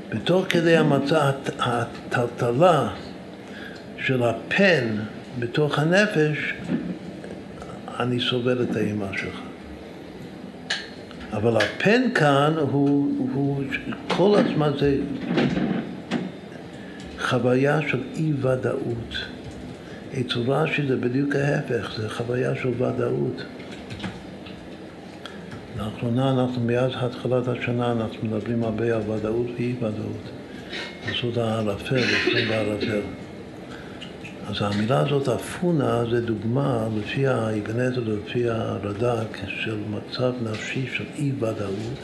בתוך 0.09 0.45
כדי 0.49 0.77
המצע, 0.77 1.31
הטלטלה 1.59 2.89
של 3.97 4.23
הפן 4.23 4.87
בתוך 5.39 5.79
הנפש, 5.79 6.53
אני 7.99 8.19
סובל 8.19 8.63
את 8.63 8.75
האימה 8.75 9.07
שלך. 9.17 9.39
אבל 11.33 11.57
הפן 11.57 12.01
כאן 12.15 12.53
הוא, 12.57 13.27
הוא 13.33 13.63
כל 14.07 14.37
הזמן 14.39 14.71
זה 14.79 14.97
חוויה 17.19 17.79
של 17.87 17.99
אי-ודאות. 18.15 19.17
אצל 20.19 20.39
רש"י 20.39 20.87
זה 20.87 20.95
בדיוק 20.95 21.35
ההפך, 21.35 21.91
זה 21.97 22.09
חוויה 22.09 22.55
של 22.55 22.69
ודאות. 22.83 23.43
לאחרונה 25.77 26.31
אנחנו, 26.31 26.61
מאז 26.61 26.91
התחלת 26.95 27.47
השנה, 27.47 27.91
אנחנו 27.91 28.27
מדברים 28.27 28.63
הרבה 28.63 28.95
על 28.95 29.01
ודאות 29.09 29.47
ואי-ודאות. 29.57 30.31
לעשות 31.07 31.37
הערפל, 31.37 31.95
לפעמים 31.95 32.47
בערפל. 32.49 33.01
אז 34.47 34.55
המילה 34.59 34.99
הזאת, 34.99 35.29
אפונה, 35.29 36.03
זה 36.11 36.21
דוגמה 36.21 36.87
לפי 36.99 37.27
האבנטר, 37.27 38.01
לפי 38.05 38.49
הרד"ק, 38.49 39.37
של 39.47 39.77
מצב 39.89 40.31
נפשי 40.43 40.87
של 40.97 41.03
אי-ודאות, 41.17 41.99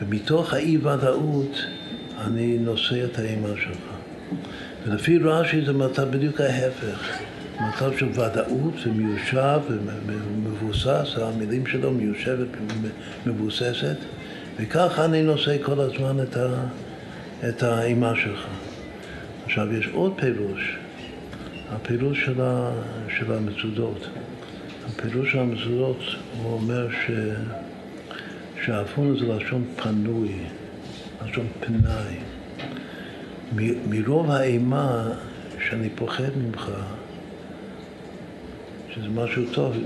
ומתוך 0.00 0.54
האי-ודאות 0.54 1.56
אני 2.20 2.58
נושא 2.58 3.04
את 3.04 3.18
האימה 3.18 3.48
שלך. 3.56 3.92
ולפי 4.86 5.18
רש"י 5.18 5.64
זה 5.64 5.72
מצב 5.72 6.10
בדיוק 6.10 6.40
ההפך, 6.40 7.18
מצב 7.60 7.98
של 7.98 8.08
ודאות 8.08 8.74
ומיושב 8.86 9.60
ומבוסס, 9.68 11.16
המילים 11.16 11.66
שלו 11.66 11.90
מיושבת 11.90 12.48
ומבוססת, 13.26 13.96
וככה 14.60 15.04
אני 15.04 15.22
נושא 15.22 15.56
כל 15.62 15.80
הזמן 15.80 16.22
את, 16.22 16.36
ה, 16.36 16.54
את 17.48 17.62
האימה 17.62 18.12
שלך. 18.16 18.46
עכשיו 19.44 19.72
יש 19.72 19.88
עוד 19.92 20.12
פירוש. 20.16 20.76
הפירוש 21.70 22.24
של, 22.24 22.40
ה, 22.40 22.70
של 23.18 23.32
המצודות. 23.32 24.08
הפירוש 24.88 25.32
של 25.32 25.38
המצודות 25.38 25.98
הוא 26.42 26.52
אומר 26.52 26.88
ש, 26.90 27.10
שהאפון 28.64 29.18
זה 29.18 29.34
לשון 29.34 29.64
פנוי, 29.76 30.34
לשון 31.26 31.46
פנאי. 31.60 32.16
מ, 33.56 33.90
מרוב 33.90 34.30
האימה 34.30 35.08
שאני 35.68 35.88
פוחד 35.90 36.36
ממך, 36.36 36.70
שזה 38.94 39.08
משהו 39.08 39.42
טוב, 39.52 39.76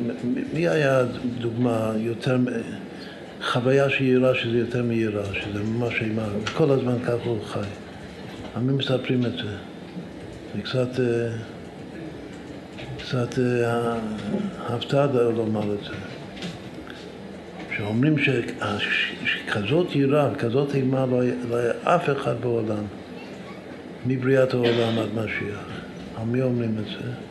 מי 0.52 0.68
היה 0.68 1.04
דוגמה 1.38 1.92
יותר, 1.96 2.38
חוויה 3.42 3.90
של 3.90 4.04
יראה 4.04 4.34
שזה 4.34 4.58
יותר 4.58 4.82
מיראה, 4.82 5.34
שזה 5.34 5.62
ממש 5.62 6.02
אימה, 6.02 6.26
כל 6.56 6.70
הזמן 6.70 6.98
ככה 7.04 7.24
הוא 7.24 7.44
חי. 7.44 7.60
עמים 8.56 8.76
מספרים 8.76 9.26
את 9.26 9.32
זה. 9.32 9.56
זה 10.54 10.62
קצת... 10.62 11.00
קצת 12.98 13.38
אה, 13.38 13.96
הפתעה 14.68 15.06
לומר 15.36 15.74
את 15.74 15.84
זה. 15.84 15.94
שאומרים 17.76 18.16
שכזאת 19.24 19.96
יראה, 19.96 20.34
כזאת 20.34 20.74
אימה 20.74 21.06
לא 21.06 21.20
היה 21.20 21.34
לא 21.50 21.56
אף 21.96 22.10
אחד 22.10 22.34
בעולם, 22.40 22.84
מבריאת 24.06 24.54
העולם 24.54 24.98
עד 24.98 25.24
משיח. 25.24 25.60
על 26.16 26.24
מי 26.24 26.42
אומרים 26.42 26.76
את 26.78 26.84
זה? 26.84 27.25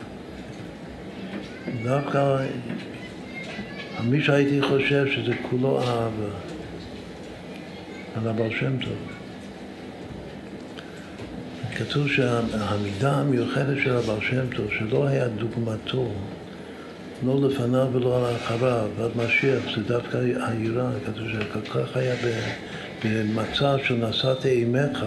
דווקא 1.82 2.36
מי 4.04 4.22
שהייתי 4.22 4.62
חושב 4.62 5.06
שזה 5.06 5.32
כולו 5.50 5.80
אהבה, 5.80 6.30
על 8.16 8.28
הבעל 8.28 8.50
שם 8.60 8.78
טוב. 8.78 8.96
כתוב 11.76 12.08
שהמידה 12.08 13.12
המיוחדת 13.12 13.76
של 13.84 13.96
הבעל 13.96 14.20
שם 14.20 14.46
טוב, 14.56 14.66
שלא 14.78 15.06
היה 15.06 15.28
דוגמתו, 15.28 16.08
לא 17.26 17.48
לפניו 17.48 17.88
ולא 17.92 18.36
אחריו, 18.36 18.88
עד 19.02 19.10
משיח, 19.16 19.62
זה 19.76 19.82
דווקא 19.82 20.16
היראה, 20.16 20.90
כתוב 21.06 21.28
שכל 21.28 21.60
כך 21.60 21.96
היה 21.96 22.14
במצב 23.04 23.76
של 23.84 23.94
נשאת 23.94 24.46
אימך, 24.46 25.04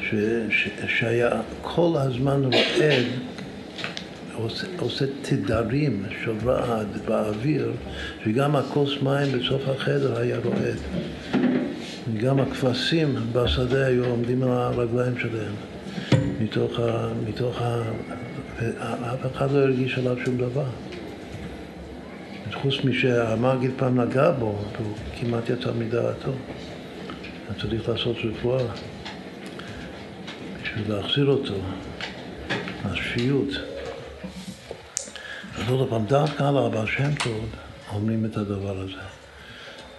ש, 0.00 0.14
ש, 0.50 0.68
שהיה 0.86 1.30
כל 1.62 1.94
הזמן 1.96 2.44
רועד, 2.44 3.06
עושה, 4.42 4.66
עושה 4.78 5.04
תדרים 5.22 6.02
של 6.24 6.48
רעד 6.48 7.06
באוויר, 7.06 7.72
וגם 8.26 8.56
הכוס 8.56 8.90
מים 9.02 9.38
בסוף 9.38 9.62
החדר 9.68 10.18
היה 10.18 10.38
רועד. 10.44 10.78
גם 12.16 12.40
הכבשים 12.40 13.14
בשדה 13.32 13.86
היו 13.86 14.06
עומדים 14.06 14.42
על 14.42 14.48
הרגליים 14.50 15.18
שלהם 15.18 15.52
מתוך 16.40 16.80
ה... 16.80 17.08
מתוך 17.28 17.60
ה... 17.62 17.82
אף 19.14 19.36
אחד 19.36 19.52
לא 19.52 19.58
הרגיש 19.58 19.98
עליו 19.98 20.16
שום 20.24 20.36
דבר. 20.36 20.64
חוץ 22.62 22.74
משהמגיד 22.84 23.70
פעם 23.76 24.00
נגע 24.00 24.30
בו, 24.30 24.58
והוא 24.78 24.94
כמעט 25.20 25.50
יצא 25.50 25.70
מדעתו. 25.78 26.32
צריך 27.60 27.88
לעשות 27.88 28.16
רפואה 28.24 28.64
בשביל 30.62 30.94
להחזיר 30.94 31.26
אותו 31.26 31.54
לשפיות. 32.92 33.69
אז 35.60 35.68
עוד 35.68 35.88
פעם, 35.88 36.06
דווקא 36.06 36.42
על 36.42 36.58
הבעל 36.58 36.86
שם 36.86 37.14
טוב 37.24 37.44
אומרים 37.92 38.24
את 38.24 38.36
הדבר 38.36 38.78
הזה. 38.78 39.02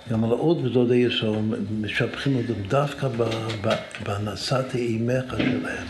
גם 0.09 0.23
על 0.23 0.29
עוד 0.29 0.65
ודודי 0.65 0.95
יסוד 0.95 1.53
משבחים 1.81 2.35
אותם 2.35 2.61
דווקא 2.67 3.07
בנשאת 4.03 4.75
אימך 4.75 5.33
שלהם, 5.38 5.88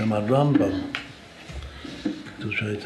גם 0.00 0.12
הרמב"ם, 0.12 0.80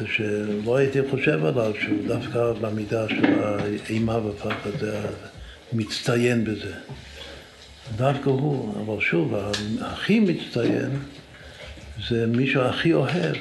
שלא 0.05 0.77
הייתי 0.77 0.99
חושב 1.11 1.45
עליו, 1.45 1.73
שהוא 1.81 2.07
דווקא 2.07 2.53
במידה 2.61 3.09
של 3.09 3.43
האימה 3.43 4.17
והפחד, 4.17 4.69
זה 4.79 4.99
מצטיין 5.73 6.43
בזה. 6.43 6.73
דווקא 7.95 8.29
הוא, 8.29 8.73
אבל 8.85 9.01
שוב, 9.01 9.33
הכי 9.81 10.19
מצטיין 10.19 10.99
זה 12.09 12.27
מי 12.27 12.47
שהכי 12.47 12.93
אוהב. 12.93 13.35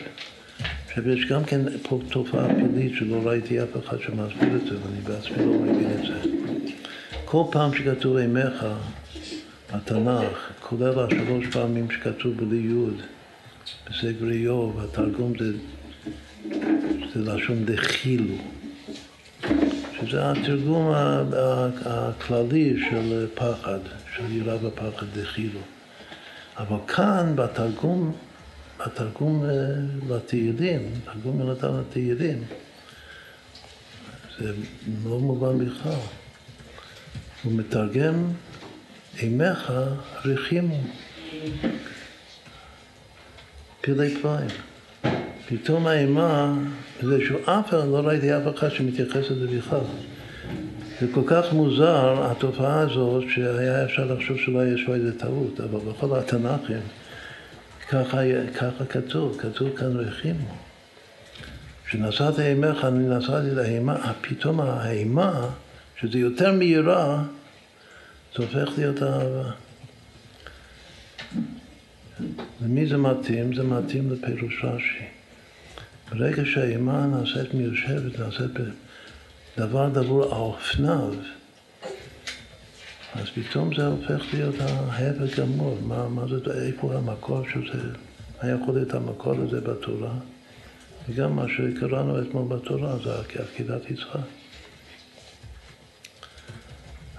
עכשיו 0.99 1.13
יש 1.13 1.27
גם 1.27 1.45
כן 1.45 1.61
פה 1.83 2.01
תופעה 2.11 2.49
פלילית 2.49 2.93
שלא 2.99 3.21
ראיתי 3.25 3.63
אף 3.63 3.69
אחד 3.85 3.97
שמסביר 4.01 4.57
את 4.57 4.67
זה, 4.67 4.77
ואני 4.83 5.01
בעצמי 5.05 5.47
לא 5.47 5.53
מבין 5.53 5.91
את 5.91 6.07
זה. 6.07 6.31
כל 7.25 7.43
פעם 7.51 7.75
שכתוב 7.75 8.17
אימך 8.17 8.67
בתנ"ך, 9.75 10.53
כולל 10.61 10.99
השלוש 10.99 11.47
פעמים 11.47 11.91
שכתוב 11.91 12.37
בלי 12.37 12.57
יוד, 12.57 13.03
בסגר 13.91 14.31
איוב, 14.31 14.81
התרגום 14.81 15.33
זה, 15.39 15.53
זה 17.15 17.33
לשון 17.33 17.65
דחילו, 17.65 18.35
שזה 20.01 20.31
התרגום 20.31 20.93
הכללי 21.85 22.77
של 22.91 23.27
פחד, 23.35 23.81
של 24.17 24.33
יראה 24.33 24.67
ופחד 24.67 25.07
דחילו. 25.15 25.61
אבל 26.57 26.79
כאן 26.87 27.33
בתרגום, 27.37 28.13
בתרגום 28.87 29.45
אה, 29.45 29.51
לתהילים, 30.09 30.81
תרגום 31.05 31.39
מנתן 31.39 31.69
לתהילים, 31.81 32.45
זה 34.39 34.53
לא 35.05 35.19
מובן 35.19 35.59
בכלל. 35.59 35.93
הוא 37.43 37.53
מתרגם 37.53 38.15
אימך 39.19 39.73
רחימו, 40.25 40.81
פילי 43.81 44.15
פלאים. 44.23 44.51
פתאום 45.49 45.87
האימה, 45.87 46.55
שהוא 47.01 47.41
אף 47.45 47.69
אחד, 47.69 47.89
לא 47.89 47.99
ראיתי 47.99 48.37
אף 48.37 48.43
אחד 48.55 48.71
שמתייחס 48.71 49.31
לזה 49.31 49.59
בכלל. 49.59 49.81
זה 51.01 51.07
כל 51.15 51.23
כך 51.27 51.53
מוזר, 51.53 52.31
התופעה 52.31 52.81
הזאת, 52.81 53.25
שהיה 53.35 53.85
אפשר 53.85 54.05
לחשוב 54.05 54.39
שאולי 54.39 54.69
יש 54.69 54.89
לו 54.89 54.95
איזה 54.95 55.19
טעות, 55.19 55.61
אבל 55.61 55.79
בכל 55.91 56.19
התנ"כים 56.19 56.81
ככה, 57.89 58.19
ככה 58.55 58.85
כתוב, 58.85 59.39
כתוב 59.41 59.77
כאן 59.77 59.97
והחימו. 59.97 60.55
כשנסעתי 61.87 62.43
אימך, 62.43 62.85
אני 62.85 63.09
נסעתי 63.09 63.51
לאימה, 63.51 64.13
פתאום 64.21 64.61
האימה, 64.61 65.51
שזה 66.01 66.19
יותר 66.19 66.53
מהירה, 66.53 67.25
זה 68.37 68.45
הופך 68.45 68.79
להיות 68.79 69.03
אהבה. 69.03 69.51
למי 72.63 72.87
זה 72.87 72.97
מתאים? 72.97 73.55
זה 73.55 73.63
מתאים 73.63 74.13
לפירוש 74.13 74.65
רש"י. 74.65 75.05
ברגע 76.11 76.43
שהאימה 76.45 77.07
נעשית 77.07 77.55
מיושבת, 77.55 78.19
נעשית 78.19 78.51
דבר 79.59 79.89
דבור 79.89 80.35
האופניו, 80.35 81.15
אז 83.15 83.27
פתאום 83.35 83.75
זה 83.75 83.87
הופך 83.87 84.25
להיות 84.33 84.55
ההפך 84.61 85.39
גמור. 85.39 85.79
מה, 85.83 86.09
מה 86.09 86.25
זה, 86.29 86.67
איפה 86.67 86.95
המקור 86.95 87.43
של 87.53 87.73
זה? 87.73 87.89
מה 88.43 88.51
יכול 88.51 88.75
להיות 88.75 88.95
המקור 88.95 89.33
לזה 89.33 89.61
בתורה? 89.61 90.15
וגם 91.09 91.37
מה 91.37 91.47
שקראנו 91.49 92.23
אתמול 92.23 92.49
בתורה 92.49 92.97
זה 93.05 93.11
עקידת 93.43 93.91
יצחק. 93.91 94.21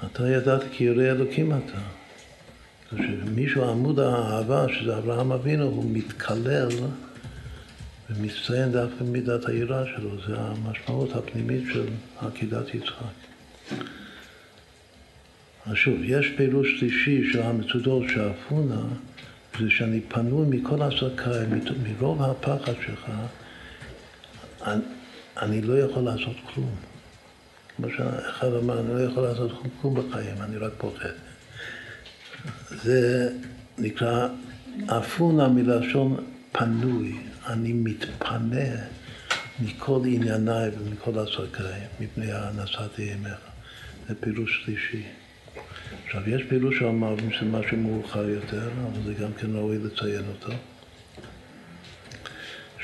אתה 0.05 0.29
ידעת 0.29 0.61
כי 0.71 0.83
ירא 0.83 1.03
אלוקים 1.03 1.51
אתה. 1.51 1.79
כשמישהו 2.89 3.63
עמוד 3.69 3.99
האהבה, 3.99 4.65
שזה 4.73 4.97
אברהם 4.97 5.31
אבינו, 5.31 5.65
הוא 5.65 5.85
מתקלל 5.91 6.69
ומצטיין 8.09 8.71
דווקא 8.71 9.03
מידת 9.03 9.45
היראה 9.45 9.85
שלו, 9.85 10.09
זה 10.27 10.35
המשמעות 10.37 11.15
הפנימית 11.15 11.63
של 11.73 11.85
עקידת 12.21 12.75
יצחק. 12.75 13.15
אז 15.69 15.75
שוב, 15.75 15.97
יש 16.03 16.27
פירוש 16.37 16.79
שלישי 16.79 17.31
של 17.31 17.41
המצודות 17.41 18.03
שאפונה, 18.09 18.81
זה 19.59 19.69
שאני 19.69 20.01
פנוי 20.01 20.45
מכל 20.49 20.81
עסקיי, 20.81 21.45
מרוב 21.83 22.21
הפחד 22.23 22.73
שלך, 22.85 23.11
אני, 24.65 24.81
אני 25.41 25.61
לא 25.61 25.79
יכול 25.79 26.03
לעשות 26.03 26.35
כלום. 26.53 26.75
כמו 27.77 27.87
שאחד 27.97 28.53
אמר, 28.53 28.79
אני 28.79 28.93
לא 28.93 28.99
יכול 28.99 29.23
לעשות 29.23 29.51
כלום 29.81 29.95
בחיים, 29.95 30.35
אני 30.41 30.57
רק 30.57 30.71
פוחד. 30.77 31.09
זה 32.71 33.29
נקרא 33.77 34.27
אפונה 34.87 35.47
מלשון 35.47 36.17
פנוי. 36.51 37.17
אני 37.47 37.73
מתפנה 37.73 38.69
מכל 39.59 40.01
ענייניי 40.05 40.69
ומכל 40.79 41.19
עסקיי, 41.19 41.81
מפני 41.99 42.31
הנשאתי 42.31 43.11
עמך. 43.11 43.39
זה 44.07 44.15
פירוש 44.15 44.63
שלישי. 44.65 45.18
עכשיו, 46.19 46.35
יש 46.35 46.43
פירוש 46.49 46.79
שאמרנו 46.79 47.31
שזה 47.33 47.45
משהו 47.45 47.77
מאוחר 47.77 48.29
יותר, 48.29 48.69
אבל 48.83 49.03
זה 49.05 49.13
גם 49.13 49.33
כן 49.33 49.55
ראוי 49.55 49.77
לציין 49.77 50.23
אותו. 50.27 50.53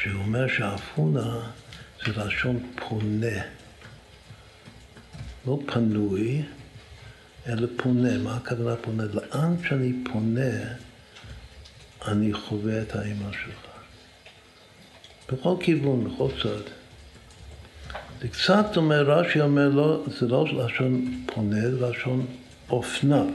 שהוא 0.02 0.22
אומר 0.22 0.48
שאפונה 0.48 1.40
זה 2.06 2.24
לשון 2.26 2.72
פונה. 2.76 3.42
לא 5.48 5.60
פנוי, 5.66 6.44
אלא 7.48 7.68
פונה. 7.78 8.18
מה 8.18 8.38
הכוונה 8.38 8.76
פונה? 8.76 9.04
לאן 9.04 9.56
שאני 9.68 9.94
פונה, 10.12 10.52
אני 12.08 12.34
חווה 12.34 12.82
את 12.82 12.96
האימה 12.96 13.32
שלך. 13.32 13.66
בכל 15.32 15.56
כיוון, 15.60 16.04
בכל 16.04 16.30
צד. 16.44 16.70
זה 18.22 18.28
קצת 18.28 18.78
אומר, 18.78 19.04
רש"י 19.04 19.42
אומר, 19.42 19.70
לא, 19.70 20.04
זה 20.20 20.28
לא 20.28 20.46
לשון 20.66 21.24
פונה, 21.34 21.72
זה 21.72 21.90
לשון 21.90 22.26
אופניו. 22.70 23.28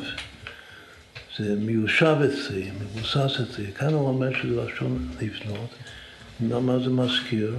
זה 1.38 1.54
מיושב 1.54 2.16
אצלי, 2.24 2.70
מבוסס 2.80 3.40
אצלי. 3.40 3.72
כאן 3.72 3.92
הוא 3.92 4.08
אומר 4.08 4.42
שזה 4.42 4.62
לשון 4.62 5.08
לבנות. 5.20 5.70
מה 6.40 6.78
זה 6.78 6.90
מזכיר? 6.90 7.54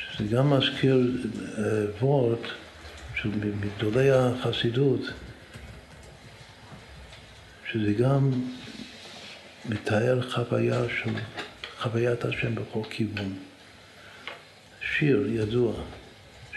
שזה 0.00 0.28
גם 0.28 0.50
מזכיר 0.50 1.00
uh, 1.00 1.58
וורט 2.04 2.40
של 3.22 3.28
מגדולי 3.60 4.10
החסידות, 4.10 5.00
שזה 7.72 7.92
גם 7.92 8.30
מתאר 9.68 10.30
חוויה 10.30 10.82
של 11.02 11.10
חוויית 11.78 12.24
השם 12.24 12.54
בכל 12.54 12.82
כיוון. 12.90 13.34
שיר 14.80 15.26
ידוע 15.30 15.72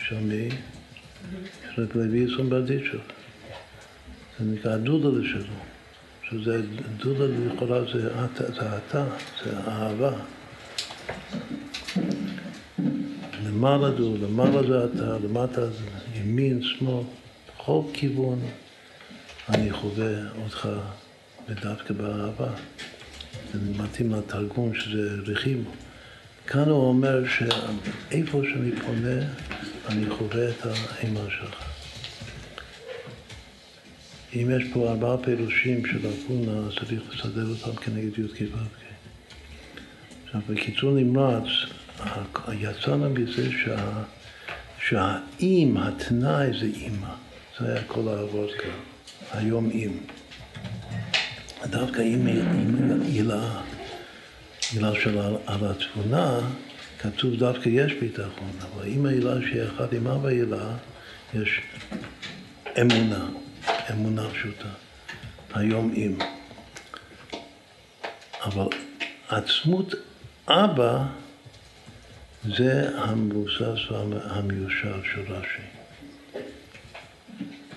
של 0.08 0.20
מי? 0.20 0.50
של 1.76 1.88
לוי 1.96 2.20
יסון 2.20 2.50
ברדיצ'וב. 2.50 3.19
זה 4.40 4.46
נקרא 4.46 4.78
דודלה 4.78 5.28
שלו, 5.28 5.56
שזה 6.30 6.62
דודלה 6.98 7.54
לכאורה 7.54 7.82
זה 7.94 8.10
אתה, 8.26 9.06
זה 9.44 9.58
אהבה. 9.68 10.12
למעלה 13.46 13.92
דו, 13.92 14.18
למעלה 14.18 14.64
זה 14.68 14.86
אתה, 14.86 15.18
למטה 15.24 15.70
זה 15.70 15.84
ימין, 16.16 16.64
שמאל, 16.64 17.04
בכל 17.48 17.82
כיוון 17.94 18.40
אני 19.50 19.72
חווה 19.72 20.12
אותך 20.44 20.70
ודווקא 21.50 21.94
באהבה. 21.94 22.50
זה 23.54 23.60
מתאים 23.84 24.14
לתרגום 24.14 24.74
שזה 24.76 25.16
רכיבו. 25.26 25.72
כאן 26.48 26.70
הוא 26.70 26.90
אומר 26.90 27.24
שאיפה 27.28 28.42
שאני 28.44 28.72
פונה, 28.72 29.26
אני 29.90 30.10
חווה 30.10 30.50
את 30.50 30.66
האימה 30.66 31.22
שלך. 31.30 31.69
אם 34.36 34.52
יש 34.58 34.64
פה 34.74 34.90
ארבעה 34.90 35.18
פירושים 35.18 35.86
של 35.86 36.08
אבונה, 36.08 36.68
אז 36.68 36.74
צריך 36.76 37.02
לסדר 37.14 37.46
אותם 37.50 37.82
כנגד 37.82 38.20
י"ק 38.20 38.42
ו"ק. 38.42 38.80
עכשיו, 40.26 40.42
בקיצור 40.50 40.92
נמרץ, 40.92 41.48
יצאנו 42.54 43.10
מזה 43.10 43.52
שה, 43.52 44.04
שהאם, 44.88 45.78
התנאי 45.78 46.48
זה 46.60 46.66
אימא. 46.66 47.14
זה 47.60 47.72
היה 47.72 47.84
כל 47.84 48.08
האבות 48.08 48.50
כאן. 48.52 48.70
היום 49.32 49.70
אם. 49.72 49.92
דווקא 51.70 52.02
אם 52.02 52.28
עילה, 53.06 53.62
עילה 54.74 54.92
של 55.04 55.20
על 55.46 55.60
התבונה, 55.62 56.40
כתוב 57.00 57.36
דווקא 57.36 57.70
יש 57.70 57.94
ביטחון, 57.94 58.52
אבל 58.60 58.88
אם 58.88 59.06
העילה 59.06 59.36
שהיא 59.42 59.64
אחת 59.64 59.94
עם 59.94 60.08
אבא 60.08 60.30
עילה, 60.30 60.76
יש 61.34 61.62
אמונה, 62.82 63.26
אמונה 63.92 64.30
פשוטה. 64.30 64.70
היום 65.54 65.94
אם. 65.96 66.18
אבל 68.46 68.68
עצמות 69.30 69.94
אבא 70.48 71.06
זה 72.46 73.00
המבוסס 73.00 73.92
והמיושר 73.92 75.02
של 75.04 75.34
רש"י. 75.34 75.62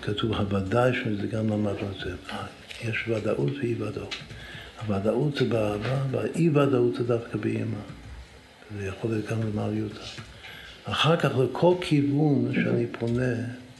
כתוב 0.03 0.33
הוודאי 0.33 0.93
שזה 0.95 1.27
גם 1.27 1.49
למדנו 1.49 1.91
את 1.91 2.05
זה. 2.05 2.15
יש 2.85 3.09
ודאות 3.09 3.53
ואי 3.59 3.75
ודאות. 3.83 4.15
הוודאות 4.81 5.37
זה 5.37 5.45
באהבה, 5.45 6.03
והאי 6.11 6.49
ודאות 6.49 6.95
זה 6.95 7.05
דווקא 7.05 7.39
באימא. 7.39 7.79
זה 8.79 8.87
יכול 8.87 9.11
להיות 9.11 9.27
גם 9.27 9.43
למעליותה. 9.43 10.01
אחר 10.85 11.17
כך 11.17 11.31
לכל 11.39 11.75
כיוון 11.81 12.53
שאני 12.55 12.87
פונה, 12.99 13.35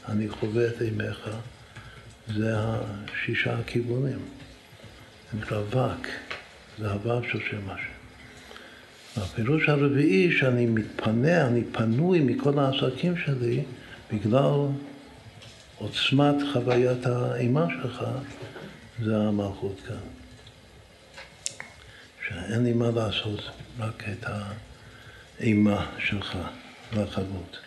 אני 0.09 0.29
חווה 0.29 0.67
את 0.67 0.81
אימך, 0.81 1.29
זה 2.27 2.55
השישה 2.57 3.57
הכיוונים. 3.59 4.19
זה 5.31 5.39
נקרא 5.39 5.59
וק, 5.59 6.07
זה 6.79 6.91
הוו 6.91 7.23
של 7.31 7.39
שם 7.49 7.69
השם. 7.69 7.93
הפירוש 9.17 9.69
הרביעי 9.69 10.37
שאני 10.37 10.65
מתפנה, 10.65 11.47
אני 11.47 11.63
פנוי 11.71 12.19
מכל 12.19 12.59
העסקים 12.59 13.17
שלי 13.17 13.63
בגלל 14.13 14.67
עוצמת 15.77 16.35
חוויית 16.53 17.05
האימה 17.05 17.67
שלך, 17.81 18.05
זה 19.03 19.17
המלכות 19.17 19.81
כאן. 19.87 19.95
שאין 22.27 22.63
לי 22.63 22.73
מה 22.73 22.91
לעשות, 22.95 23.41
רק 23.79 24.03
את 24.09 24.25
האימה 25.39 25.85
שלך 25.99 26.37
לחבות. 26.93 27.62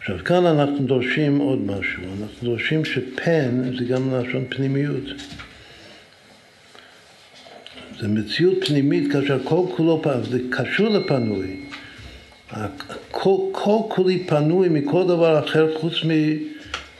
עכשיו 0.00 0.18
כאן 0.24 0.46
אנחנו 0.46 0.86
דורשים 0.86 1.38
עוד 1.38 1.58
משהו, 1.58 2.02
אנחנו 2.02 2.48
דורשים 2.48 2.84
שפן 2.84 3.62
זה 3.78 3.84
גם 3.84 4.14
לשון 4.14 4.44
פנימיות. 4.48 5.04
זה 8.00 8.08
מציאות 8.08 8.64
פנימית 8.66 9.12
כאשר 9.12 9.38
כל 9.44 9.62
כולו 9.76 10.02
זה 10.30 10.38
קשור 10.50 10.88
לפנוי. 10.88 11.56
כל, 13.10 13.36
כל 13.52 13.78
כולי 13.88 14.24
פנוי 14.26 14.68
מכל 14.68 15.04
דבר 15.08 15.44
אחר 15.44 15.78
חוץ 15.78 16.04
מ... 16.04 16.10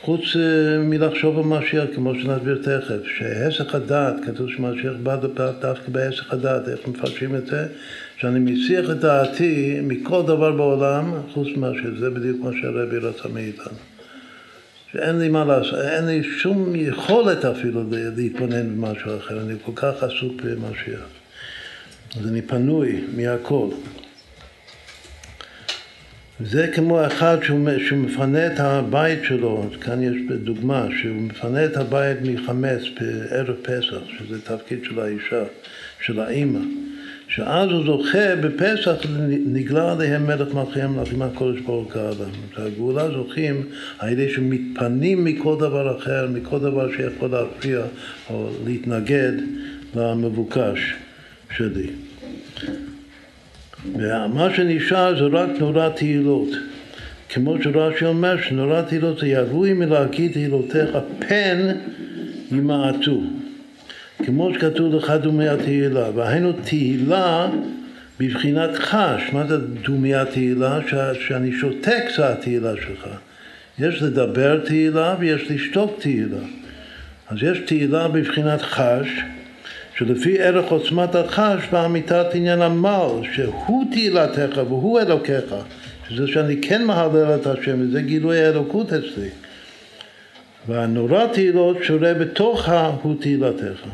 חוץ 0.01 0.21
אה, 0.35 0.77
מלחשוב 0.77 1.37
על 1.37 1.43
משיח, 1.43 1.83
כמו 1.95 2.15
שנסביר 2.15 2.61
תכף, 2.63 3.07
שהסך 3.17 3.75
הדעת, 3.75 4.15
כתוב 4.25 4.49
שמשיח 4.49 4.93
בא 5.03 5.15
דווקא 5.61 5.87
בהסך 5.87 6.33
הדעת, 6.33 6.67
איך 6.67 6.87
מפרשים 6.87 7.35
את 7.35 7.47
זה? 7.47 7.67
שאני 8.21 8.39
מסיח 8.39 8.89
את 8.91 8.99
דעתי 8.99 9.79
מכל 9.83 10.21
דבר 10.21 10.51
בעולם, 10.51 11.13
חוץ 11.33 11.47
ממשיח, 11.57 11.89
זה 11.99 12.09
בדיוק 12.09 12.37
מה 12.43 12.51
שהרבי 12.61 12.97
רצה 12.97 13.29
מאיתנו. 13.29 13.77
שאין 14.91 15.19
לי 15.19 15.29
מה 15.29 15.45
לעשות, 15.45 15.79
אין 15.79 16.05
לי 16.05 16.23
שום 16.23 16.75
יכולת 16.75 17.45
אפילו 17.45 17.83
להתבונן 17.91 18.75
במשהו 18.75 19.17
אחר, 19.17 19.41
אני 19.41 19.53
כל 19.65 19.71
כך 19.75 20.03
עסוק 20.03 20.41
במשיח. 20.41 21.05
אז 22.19 22.27
אני 22.27 22.41
פנוי 22.41 23.01
מהכל. 23.15 23.67
זה 26.39 26.67
כמו 26.75 27.05
אחד 27.05 27.37
שהוא, 27.43 27.69
שהוא 27.87 27.99
מפנה 27.99 28.47
את 28.47 28.59
הבית 28.59 29.19
שלו, 29.23 29.69
כאן 29.81 30.03
יש 30.03 30.15
דוגמה, 30.43 30.87
שהוא 31.01 31.21
מפנה 31.21 31.65
את 31.65 31.77
הבית 31.77 32.17
מחמץ 32.21 32.81
בערב 32.99 33.55
פסח, 33.61 34.01
שזה 34.19 34.41
תפקיד 34.41 34.79
של 34.83 34.99
האישה, 34.99 35.43
של 36.01 36.19
האימא, 36.19 36.59
שאז 37.31 37.69
הוא 37.69 37.85
זוכה 37.85 38.35
בפסח, 38.35 38.95
נגלה 39.45 39.91
עליהם 39.91 40.27
מלך 40.27 40.53
מלכי 40.53 40.81
המלכים 40.81 41.21
הקודש 41.21 41.59
ברוך 41.59 41.95
האדם. 41.95 42.29
הגאולה 42.57 43.11
זוכים 43.11 43.63
על 43.99 44.09
ידי 44.09 44.29
שמתפנים 44.29 45.25
מכל 45.25 45.55
דבר 45.59 45.97
אחר, 45.97 46.27
מכל 46.33 46.59
דבר 46.59 46.91
שיכול 46.91 47.29
להפריע 47.31 47.81
או 48.29 48.49
להתנגד 48.65 49.31
למבוקש 49.95 50.93
שלי. 51.55 51.87
ומה 53.95 54.55
שנשאר 54.55 55.19
זה 55.19 55.37
רק 55.37 55.49
נורא 55.59 55.89
תהילות. 55.89 56.49
כמו 57.29 57.55
שרש"י 57.63 58.05
אומר 58.05 58.41
שנורא 58.41 58.81
תהילות 58.81 59.19
זה 59.19 59.27
ירוי 59.27 59.73
מלהגיד 59.73 60.31
תהילותיך 60.31 60.89
פן 61.19 61.71
ימעטו. 62.51 63.21
כמו 64.25 64.53
שכתוב 64.53 64.95
לך 64.95 65.11
דומי 65.21 65.47
התהילה, 65.47 66.09
והיינו 66.15 66.51
תהילה 66.53 67.47
בבחינת 68.19 68.69
חש. 68.75 69.21
מה 69.33 69.47
זה 69.47 69.57
דומי 69.57 70.15
התהילה? 70.15 70.79
שאני 71.13 71.51
שותק 71.51 72.03
זה 72.15 72.29
התהילה 72.29 72.73
שלך. 72.75 73.07
יש 73.79 74.01
לדבר 74.01 74.59
תהילה 74.65 75.15
ויש 75.19 75.51
לשתוק 75.51 75.91
תהילה. 75.99 76.37
אז 77.29 77.37
יש 77.41 77.59
תהילה 77.65 78.07
בבחינת 78.07 78.61
חש, 78.61 79.07
שלפי 79.97 80.39
ערך 80.39 80.71
עוצמת 80.71 81.15
החש 81.15 81.67
באמיתת 81.71 82.25
עניין 82.33 82.61
המל, 82.61 83.21
שהוא 83.33 83.85
תהילתך 83.91 84.61
והוא 84.67 84.99
אלוקיך, 84.99 85.55
שזה 86.09 86.27
שאני 86.27 86.61
כן 86.61 86.85
מהלל 86.85 87.35
את 87.35 87.47
השם, 87.47 87.81
וזה 87.81 88.01
גילוי 88.01 88.39
האלוקות 88.39 88.93
אצלי. 88.93 89.29
והנורא 90.67 91.27
תהילות 91.33 91.77
שורה 91.83 92.13
בתוכה 92.13 92.91
הוא 93.01 93.15
תהילתך. 93.21 93.87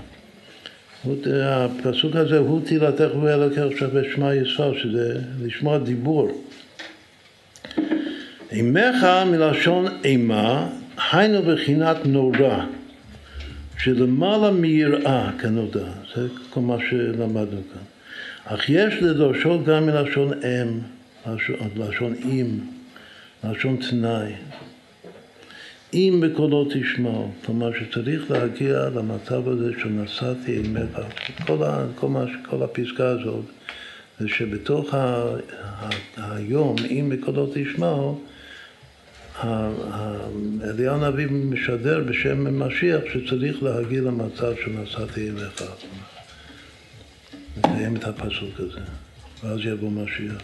הפסוק 1.43 2.15
הזה, 2.15 2.37
הוא 2.37 2.61
תהילתך 2.65 3.09
ואלוקיך 3.21 3.79
שווה 3.79 4.01
שמע 4.15 4.35
ישראל, 4.35 4.79
שזה 4.79 5.21
לשמוע 5.41 5.77
דיבור. 5.77 6.43
אימך 8.51 9.07
מלשון 9.31 9.85
אימה, 10.03 10.67
היינו 11.11 11.41
בחינת 11.43 11.97
נורא. 12.05 12.65
שלמעלה 13.77 14.51
מיראה 14.51 15.29
כנודע, 15.39 15.85
זה 16.15 16.27
כל 16.49 16.59
מה 16.59 16.77
שלמדנו 16.89 17.61
כאן. 17.73 17.81
אך 18.45 18.69
יש 18.69 18.93
לדורשו 19.01 19.63
גם 19.63 19.85
מלשון 19.85 20.31
אם, 20.33 20.79
לשון, 21.27 21.69
לשון 21.77 22.13
אם, 22.25 22.59
לשון 23.43 23.77
תנאי. 23.89 24.31
אם 25.93 26.23
בקולו 26.23 26.67
תשמעו, 26.73 27.31
כלומר 27.45 27.71
שצריך 27.79 28.31
להגיע 28.31 28.89
למצב 28.95 29.47
הזה 29.47 29.71
של 29.79 29.89
נשאתי 29.89 30.59
עמך, 30.59 30.99
כל, 31.45 31.57
כל, 31.95 32.07
כל 32.49 32.63
הפסקה 32.63 33.07
הזאת, 33.07 33.45
זה 34.19 34.27
שבתוך 34.27 34.93
ה, 34.93 35.23
ה, 35.51 35.89
היום, 36.17 36.75
אם 36.89 37.11
בקולו 37.13 37.51
תשמעו, 37.53 38.21
אליהו 40.63 40.95
הנביא 40.95 41.27
משדר 41.27 42.03
בשם 42.03 42.59
משיח 42.67 43.01
שצריך 43.13 43.63
להגיע 43.63 44.01
למצב 44.01 44.53
שנשאתי 44.63 45.29
אליך. 45.29 45.63
נסיים 47.57 47.95
את 47.95 48.03
הפסוק 48.03 48.59
הזה, 48.59 48.79
ואז 49.43 49.59
יבוא 49.63 49.91
משיח. 49.91 50.41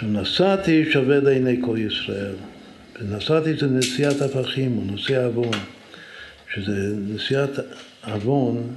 שנסעתי 0.00 0.92
שווה 0.92 1.20
לעיני 1.20 1.56
כל 1.64 1.76
ישראל. 1.78 2.34
ונסעתי 3.00 3.54
זה 3.56 3.66
נשיאת 3.66 4.22
הפכים, 4.22 4.78
או 4.78 4.84
נושא 4.84 5.26
עוון, 5.26 5.58
שזה 6.54 6.96
נשיאת 7.14 7.50
עוון 8.04 8.74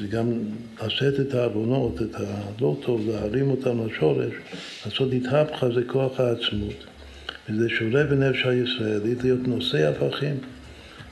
זה 0.00 0.06
גם 0.06 0.32
לשאת 0.86 1.20
את 1.20 1.34
העוונות, 1.34 2.02
את 2.02 2.14
הלא 2.14 2.76
טוב, 2.82 3.08
להרים 3.08 3.50
אותם 3.50 3.86
לשורש, 3.86 4.32
לעשות 4.86 5.12
התהפכה 5.12 5.66
זה 5.74 5.80
כוח 5.86 6.20
העצמות. 6.20 6.86
וזה 7.48 7.68
שורה 7.68 8.04
בנפש 8.04 8.46
הישראלית 8.46 9.22
להיות 9.22 9.48
נושא 9.48 9.88
הפכים. 9.88 10.36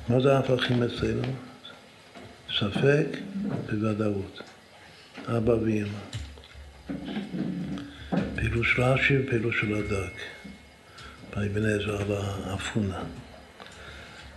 מה 0.09 0.21
זה 0.21 0.39
הפכים 0.39 0.83
אצלנו? 0.83 1.23
ספק 2.59 3.07
וודאות. 3.73 4.41
אבא 5.27 5.53
ואמא. 5.53 5.99
פירוש 8.35 8.77
רש"י 8.79 9.19
ופירוש 9.19 9.65
הדק. 9.65 10.13
באבן 11.37 11.67
עזרא 11.67 12.01
על 12.01 12.13
האפונה. 12.13 12.99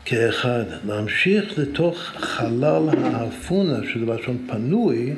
כאחד, 0.06 0.64
להמשיך 0.88 1.60
לתוך 1.60 1.98
חלל 1.98 2.90
האפונה, 3.04 3.80
שזה 3.94 4.06
לשון 4.06 4.48
פנוי, 4.48 5.14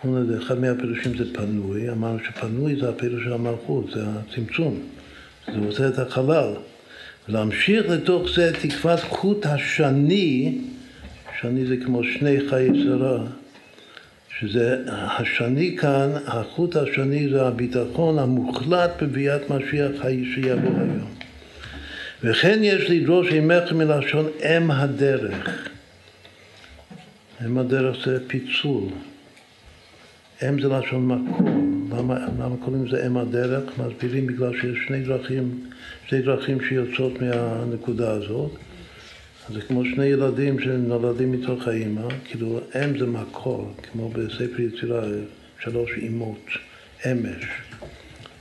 אפונה 0.00 0.24
זה 0.24 0.38
אחד 0.38 0.58
מהפירושים 0.58 1.16
זה 1.16 1.34
פנוי, 1.34 1.90
אמרנו 1.90 2.18
שפנוי 2.18 2.76
זה 2.80 2.88
הפירוש 2.88 3.24
של 3.24 3.32
המלכות, 3.32 3.90
זה 3.94 4.04
הצמצום, 4.06 4.80
זה 5.46 5.66
עושה 5.66 5.88
את 5.88 5.98
החלל. 5.98 6.54
להמשיך 7.28 7.88
לתוך 7.88 8.28
זה 8.34 8.52
תקוות 8.62 9.00
חוט 9.00 9.46
השני, 9.46 10.58
שני 11.40 11.66
זה 11.66 11.76
כמו 11.84 12.04
שני 12.04 12.48
חיי 12.48 12.70
שרה, 12.84 13.24
שזה 14.40 14.76
השני 14.88 15.76
כאן, 15.80 16.10
החוט 16.26 16.76
השני 16.76 17.28
זה 17.28 17.46
הביטחון 17.46 18.18
המוחלט 18.18 19.02
בביאת 19.02 19.50
משיח 19.50 20.02
שיבוא 20.34 20.70
היום. 20.76 21.14
וכן 22.22 22.58
יש 22.62 22.90
לדרוש 22.90 23.32
עמך 23.32 23.72
מלשון 23.72 24.26
אם 24.44 24.70
הדרך. 24.70 25.68
אם 27.46 27.58
הדרך 27.58 27.96
זה 28.06 28.28
פיצול. 28.28 28.84
אם 30.48 30.60
זה 30.60 30.68
לשון 30.68 31.06
מקור. 31.06 31.48
למה, 31.90 32.18
למה 32.38 32.56
קוראים 32.64 32.86
לזה 32.86 33.06
אם 33.06 33.16
הדרך? 33.16 33.78
מסבירים 33.78 34.26
בגלל 34.26 34.60
שיש 34.60 34.78
שני 34.86 35.00
דרכים, 35.00 35.70
שני 36.06 36.22
דרכים 36.22 36.58
שיוצאות 36.68 37.12
מהנקודה 37.22 38.10
הזאת. 38.10 38.50
זה 39.52 39.60
כמו 39.60 39.84
שני 39.84 40.04
ילדים 40.04 40.60
שנולדים 40.60 41.32
מתוך 41.32 41.68
האימא, 41.68 42.08
כאילו 42.24 42.60
אם 42.74 42.98
זה 42.98 43.06
מקור, 43.06 43.74
כמו 43.82 44.08
בספר 44.08 44.60
יצירה, 44.60 45.02
שלוש 45.60 45.90
אימות, 45.96 46.46
אמש, 47.06 47.44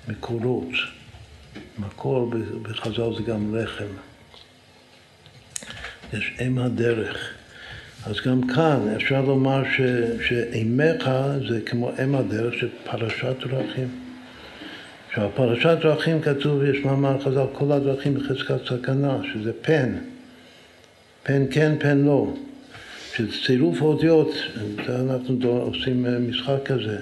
מקורות. 0.07 0.69
מקור 1.79 2.33
בחז"ל 2.61 3.15
זה 3.17 3.23
גם 3.23 3.55
לחם. 3.55 3.93
יש 6.13 6.37
אם 6.47 6.57
הדרך. 6.57 7.33
אז 8.05 8.15
גם 8.25 8.47
כאן 8.47 8.79
אפשר 8.95 9.21
לומר 9.21 9.63
ש, 9.63 9.81
שאימך 10.27 11.09
זה 11.49 11.61
כמו 11.65 11.91
אם 12.03 12.15
הדרך 12.15 12.53
של 12.53 12.69
פרשת 12.83 13.35
דרכים. 13.47 13.87
עכשיו, 15.09 15.29
פרשת 15.35 15.77
דרכים 15.81 16.21
כתוב, 16.21 16.63
יש 16.63 16.85
מאמר 16.85 17.19
חז"ל, 17.19 17.45
כל 17.53 17.71
הדרכים 17.71 18.13
בחזקת 18.13 18.65
סכנה, 18.65 19.17
שזה 19.33 19.51
פן. 19.61 20.12
פן 21.23 21.45
כן, 21.51 21.75
פן 21.79 21.97
לא. 21.97 22.33
שזה 23.15 23.27
צירוף 23.45 23.81
אותיות, 23.81 24.33
אנחנו 24.89 25.49
עושים 25.49 26.29
משחק 26.29 26.57
כזה. 26.65 26.97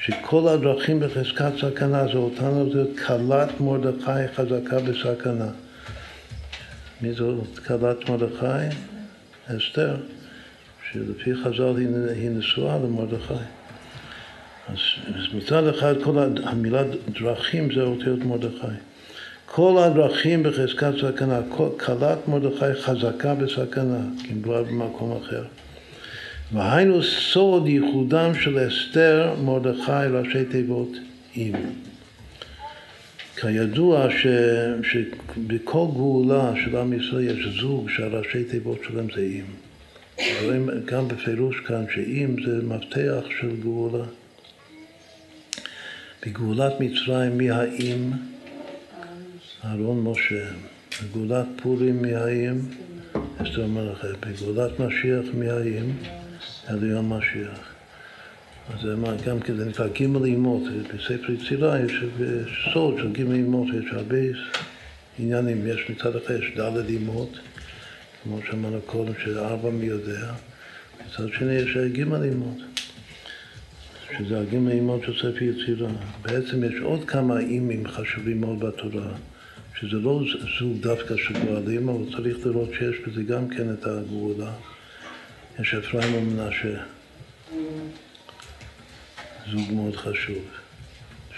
שכל 0.00 0.48
הדרכים 0.48 1.00
בחזקת 1.00 1.52
סכנה 1.60 2.04
זה 2.12 2.18
אותן 2.18 2.48
אותיות 2.48 2.98
כלת 3.06 3.60
מרדכי 3.60 4.28
חזקה 4.34 4.78
בסכנה. 4.78 5.48
מי 7.00 7.12
זאת 7.12 7.58
כלת 7.58 8.08
מרדכי? 8.08 8.76
אסתר, 9.46 9.96
שלפי 10.92 11.34
חז"ל 11.34 11.76
היא 12.14 12.30
נשואה 12.30 12.78
למרדכי. 12.78 13.34
אז 14.68 15.34
מצד 15.34 15.66
אחד 15.66 15.94
כל 16.02 16.18
המילה 16.44 16.82
דרכים 17.20 17.74
זה 17.74 17.82
אותיות 17.82 18.18
מרדכי. 18.18 18.89
כל 19.52 19.78
הדרכים 19.78 20.42
בחזקת 20.42 20.92
סכנה, 21.00 21.40
כלת 21.76 22.28
מרדכי 22.28 22.74
חזקה 22.80 23.34
בסכנה, 23.34 24.00
כי 24.22 24.34
מדובר 24.34 24.62
במקום 24.62 25.16
אחר. 25.16 25.44
והיינו 26.52 27.02
סוד 27.02 27.66
ייחודם 27.66 28.34
של 28.34 28.68
אסתר, 28.68 29.34
מרדכי, 29.44 30.06
ראשי 30.10 30.44
תיבות 30.44 30.88
אם. 31.36 31.52
כידוע 33.36 34.06
ש, 34.10 34.26
שבכל 34.82 35.86
גאולה 35.94 36.52
של 36.64 36.76
עם 36.76 36.92
ישראל 36.92 37.38
יש 37.38 37.60
זוג 37.60 37.90
שהראשי 37.90 38.44
תיבות 38.44 38.78
שלהם 38.88 39.06
זה 39.14 39.20
אם. 39.20 39.44
רואים 40.44 40.68
גם 40.84 41.08
בפירוש 41.08 41.60
כאן 41.60 41.84
שאם 41.94 42.36
זה 42.46 42.62
מפתח 42.62 43.24
של 43.40 43.56
גאולה. 43.62 44.04
בגאולת 46.26 46.72
מצרים 46.80 47.38
מי 47.38 47.50
האם? 47.50 48.29
אהרון 49.64 50.00
משה, 50.00 50.44
בגאולת 51.02 51.46
פורים 51.62 52.02
מהאים, 52.02 52.68
אסתר 53.38 53.66
מלאכה, 53.66 54.08
בגאולת 54.20 54.80
משיח 54.80 55.24
מהאים, 55.34 55.96
אליון 56.70 57.08
משיח. 57.08 57.74
אז 58.74 58.80
זה 58.82 58.94
גם 59.26 59.40
כן, 59.40 59.56
זה 59.56 59.64
נקרא 59.64 59.88
גימל 59.88 60.24
אימות, 60.24 60.62
בספר 60.94 61.32
יצירה 61.32 61.80
יש 61.80 61.92
סוד 62.72 62.94
של 62.98 63.12
גימל 63.12 63.34
אימות, 63.34 63.66
יש 63.68 63.92
הרבה 63.92 64.16
עניינים, 65.18 65.66
יש 65.66 65.90
מצד 65.90 66.16
אחד 66.16 66.34
יש 66.34 66.58
ד' 66.58 66.88
אימות, 66.88 67.38
כמו 68.22 68.38
שאמרנו 68.46 68.80
קודם, 68.86 69.12
שארבע 69.24 69.70
מי 69.70 69.86
יודע, 69.86 70.32
מצד 71.06 71.28
שני 71.38 71.52
יש 71.52 71.76
גימל 71.92 72.22
אימות, 72.22 72.58
שזה 74.18 74.40
הגימל 74.40 74.72
אימות 74.72 75.00
של 75.06 75.18
ספר 75.18 75.44
יצירה. 75.44 75.88
בעצם 76.22 76.64
יש 76.64 76.74
עוד 76.82 77.04
כמה 77.04 77.38
אימים 77.38 77.88
חשובים 77.88 78.40
מאוד 78.40 78.60
בתורה, 78.60 79.12
שזה 79.80 79.96
לא 79.96 80.20
זוג 80.58 80.76
דווקא 80.80 81.16
של 81.16 81.44
גואלים, 81.46 81.88
אבל 81.88 82.16
צריך 82.16 82.46
לראות 82.46 82.70
שיש 82.78 82.96
בזה 83.06 83.22
גם 83.22 83.48
כן 83.48 83.72
את 83.72 83.86
הגאולה. 83.86 84.52
יש 85.60 85.74
אפרים 85.74 86.14
ומנשה. 86.14 86.82
זוג 89.50 89.72
מאוד 89.72 89.96
חשוב, 89.96 90.44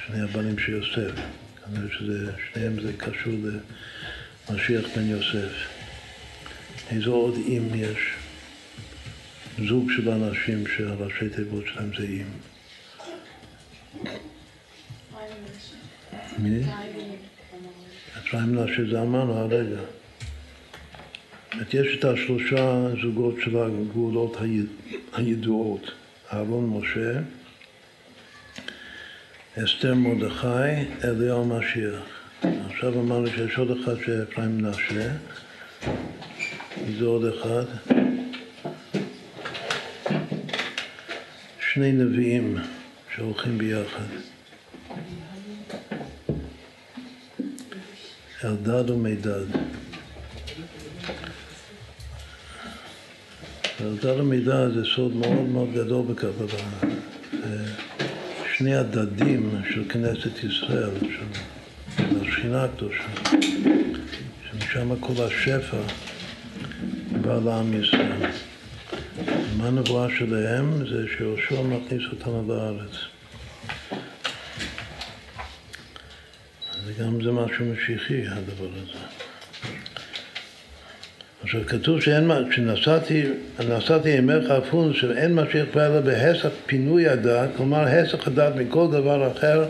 שני 0.06 0.20
הבנים 0.20 0.58
של 0.58 0.72
יוסף, 0.72 1.12
כנראה 1.64 1.88
שזה, 1.98 2.32
שניהם 2.52 2.80
זה 2.80 2.92
קשור 2.96 3.32
למשיח 4.50 4.84
בן 4.96 5.06
יוסף. 5.06 5.52
איזו 6.90 7.14
עוד 7.14 7.34
אם 7.34 7.68
יש? 7.74 7.98
זוג 9.68 9.90
של 9.96 10.08
אנשים 10.10 10.64
שהראשי 10.66 11.28
תיבות 11.28 11.64
שלהם 11.66 11.90
זה 11.98 12.04
אם. 12.04 12.26
מי? 16.38 16.64
אפרים 18.32 18.54
מנשה 18.54 18.82
זה 18.90 19.02
אמרנו 19.02 19.38
הרגע. 19.38 19.80
יש 21.72 21.98
את 21.98 22.04
השלושה 22.04 22.88
זוגות 23.02 23.34
של 23.44 23.56
הגאולות 23.56 24.36
הידועות, 25.12 25.90
אהרון 26.32 26.78
משה, 26.78 27.20
אסתר 29.58 29.94
מרדכי, 29.94 30.84
אליהו 31.04 31.44
משיח. 31.44 32.02
עכשיו 32.42 33.00
אמרנו 33.00 33.26
שיש 33.26 33.58
עוד 33.58 33.70
אחד 33.70 33.94
שאפרים 34.06 34.58
מנשה, 34.58 35.10
זה 36.98 37.04
עוד 37.04 37.24
אחד. 37.24 37.64
שני 41.72 41.92
נביאים 41.92 42.56
שהולכים 43.14 43.58
ביחד. 43.58 44.06
אלדד 48.44 48.90
ומידד. 48.90 49.44
אלדד 53.80 54.20
ומידד 54.20 54.68
זה 54.74 54.84
סוד 54.94 55.16
מאוד 55.16 55.48
מאוד 55.48 55.68
גדול 55.74 56.06
בקבלה. 56.06 56.92
שני 58.56 58.74
הדדים 58.74 59.50
של 59.74 59.88
כנסת 59.88 60.44
ישראל, 60.44 60.90
של, 61.00 61.40
של 61.96 62.20
השכינה 62.22 62.64
הקדושה, 62.64 63.08
שמשם 64.50 64.96
כל 65.00 65.22
השפע 65.22 65.76
בא 67.20 67.38
לעם 67.44 67.82
ישראל. 67.82 68.30
מה 69.56 69.66
הנבואה 69.66 70.08
שלהם? 70.18 70.86
זה 70.88 71.04
שיהושע 71.16 71.62
מכניס 71.62 72.02
אותנו 72.12 72.44
לארץ. 72.48 72.90
וגם 76.86 77.22
זה 77.24 77.32
משהו 77.32 77.64
משיחי, 77.64 78.22
הדבר 78.26 78.68
הזה. 78.82 78.98
עכשיו 81.42 81.60
כתוב 81.66 82.00
שאין, 82.00 82.30
כשנסעתי, 82.50 83.22
נסעתי 83.68 84.08
ימיך 84.08 84.50
אפון, 84.50 84.94
שאין 84.94 85.34
משיח 85.34 85.66
בא 85.74 85.86
אלא 85.86 86.00
בהסך 86.00 86.48
פינוי 86.66 87.08
הדת, 87.08 87.48
כלומר 87.56 87.80
הסך 87.80 88.26
הדת 88.26 88.56
מכל 88.56 88.86
דבר 88.90 89.32
אחר, 89.32 89.64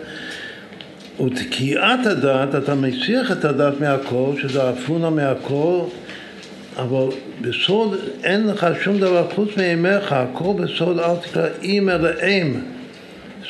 ותקיעת 1.20 2.06
הדת, 2.06 2.54
אתה 2.54 2.74
מסיח 2.74 3.32
את 3.32 3.44
הדת 3.44 3.80
מהכל, 3.80 4.32
שזה 4.42 4.70
אפונה 4.70 5.10
מהכל, 5.10 5.80
אבל 6.76 7.06
בסוד 7.40 7.96
אין 8.24 8.46
לך 8.46 8.66
שום 8.82 8.98
דבר 8.98 9.30
חוץ 9.34 9.56
מימיך, 9.56 10.12
הכל 10.12 10.52
בסוד 10.58 10.98
אל 10.98 11.16
תקרא 11.16 11.48
אם 11.62 11.88
אלא 11.88 12.10
אם. 12.22 12.60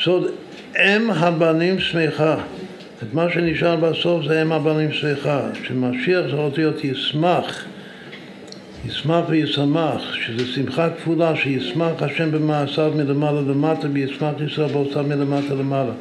סוד 0.02 0.30
אם 0.76 1.10
הבנים 1.10 1.80
שמחה. 1.80 2.36
את 3.02 3.14
מה 3.14 3.30
שנשאר 3.30 3.76
בסוף 3.76 4.26
זה 4.28 4.42
אם 4.42 4.52
הבנים 4.52 4.92
שמחה. 4.92 5.48
שמשיח 5.68 6.20
זה 6.30 6.36
רוצה 6.36 6.56
להיות 6.56 6.84
ישמח. 6.84 7.64
ישמח 8.86 9.24
וישמח, 9.28 10.14
שזה 10.14 10.46
שמחה 10.46 10.90
כפולה, 10.90 11.36
שישמח 11.36 12.02
השם 12.02 12.30
במעשיו 12.30 12.92
מלמעלה 12.96 13.40
למטה 13.40 13.88
וישמח 13.92 14.34
ישראל 14.46 14.68
בעושיו 14.68 15.04
מלמטה 15.04 15.54
למעלה. 15.54 15.92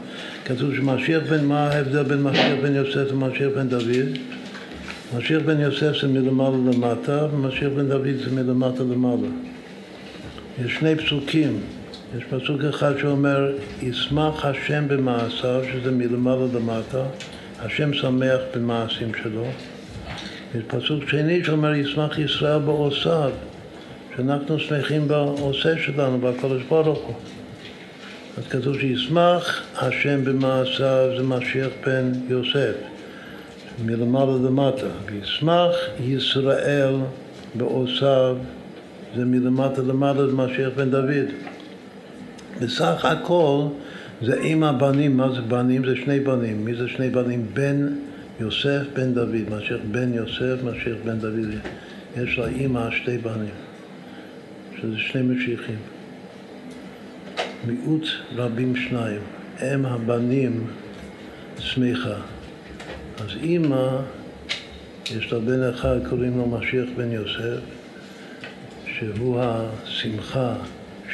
כתוב 0.45 0.75
שמשיח 0.75 1.23
בן, 1.29 1.45
מה 1.45 1.67
ההבדל 1.67 2.03
בין 2.03 2.21
משיח 2.23 2.59
בן 2.61 2.75
יוסף 2.75 3.11
ומשיח 3.11 3.49
בן 3.55 3.67
דוד? 3.69 4.17
משיח 5.17 5.41
בן 5.45 5.59
יוסף 5.59 6.01
זה 6.01 6.07
מלמעלה 6.07 6.57
למטה, 6.73 7.27
ומשיח 7.33 7.69
בן 7.75 7.89
דוד 7.89 8.15
זה 8.25 8.31
מלמטה 8.31 8.83
למעלה. 8.83 9.27
יש 10.65 10.75
שני 10.75 10.95
פסוקים, 10.95 11.59
יש 12.17 12.23
פסוק 12.23 12.61
אחד 12.63 12.97
שאומר, 12.97 13.51
ישמח 13.81 14.45
השם 14.45 14.87
במעשיו, 14.87 15.61
שזה 15.73 15.91
מלמעלה 15.91 16.45
למטה, 16.53 17.03
השם 17.59 17.93
שמח 17.93 18.39
במעשים 18.55 19.11
שלו. 19.23 19.45
יש 20.55 20.63
פסוק 20.67 21.09
שני 21.09 21.43
שאומר, 21.43 21.75
ישמח 21.75 22.19
ישראל 22.19 22.59
בעושיו, 22.59 23.31
שאנחנו 24.15 24.59
שמחים 24.59 25.07
בעושה 25.07 25.77
שלנו, 25.77 26.19
בקודש 26.19 26.61
ברוך 26.69 26.99
הוא. 26.99 27.15
אז 28.37 28.47
כתוב 28.47 28.79
שישמח 28.79 29.61
השם 29.77 30.25
במעשיו, 30.25 31.09
זה 31.17 31.23
משיח 31.23 31.69
בן 31.85 32.11
יוסף, 32.29 32.75
מלמעלה 33.85 34.33
למטה. 34.45 34.87
וישמח 35.05 35.75
ישראל 35.99 36.95
בעושיו, 37.55 38.35
זה 39.15 39.25
מלמטה 39.25 39.81
למטה, 39.81 40.27
זה 40.27 40.33
משיח 40.33 40.69
בן 40.75 40.91
דוד. 40.91 41.50
בסך 42.61 43.05
הכל 43.05 43.67
זה 44.21 44.39
עם 44.41 44.63
הבנים, 44.63 45.17
מה 45.17 45.29
זה 45.35 45.41
בנים? 45.41 45.85
זה 45.85 45.95
שני 45.95 46.19
בנים. 46.19 46.65
מי 46.65 46.75
זה 46.75 46.87
שני 46.87 47.09
בנים? 47.09 47.45
בן 47.53 47.87
יוסף 48.39 48.81
בן 48.93 49.13
דוד, 49.13 49.49
משיח 49.49 49.79
בן 49.91 50.13
יוסף, 50.13 50.63
משיח 50.63 50.97
בן 51.05 51.19
דוד. 51.19 51.49
יש 52.17 52.37
לה 52.37 52.47
אימא 52.47 52.91
שתי 52.91 53.17
בנים, 53.17 53.53
שזה 54.81 54.97
שני 54.97 55.21
משיחים. 55.21 55.79
מיעוט 57.67 58.07
רבים 58.35 58.75
שניים, 58.75 59.21
הם 59.59 59.85
הבנים 59.85 60.67
שמחה. 61.57 62.15
אז 63.19 63.29
אימא, 63.43 63.97
יש 65.15 65.33
לה 65.33 65.39
בן 65.39 65.63
אחד, 65.63 65.97
קוראים 66.09 66.37
לו 66.37 66.47
משיח 66.47 66.85
בן 66.97 67.11
יוסף, 67.11 67.59
שהוא 68.85 69.39
השמחה 69.41 70.55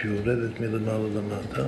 שיורדת 0.02 0.60
מלמעלה 0.60 1.08
למטה. 1.16 1.64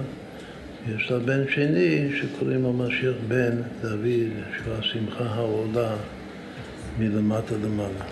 יש 0.95 1.11
לה 1.11 1.19
בן 1.19 1.43
שני 1.49 2.09
שקוראים 2.15 2.63
לו 2.63 2.73
משיח 2.73 3.13
בן 3.27 3.51
דוד, 3.81 4.29
שהוא 4.57 4.73
השמחה 4.79 5.23
העולה 5.23 5.95
מלמטה 6.99 7.55
למעלה. 7.63 8.05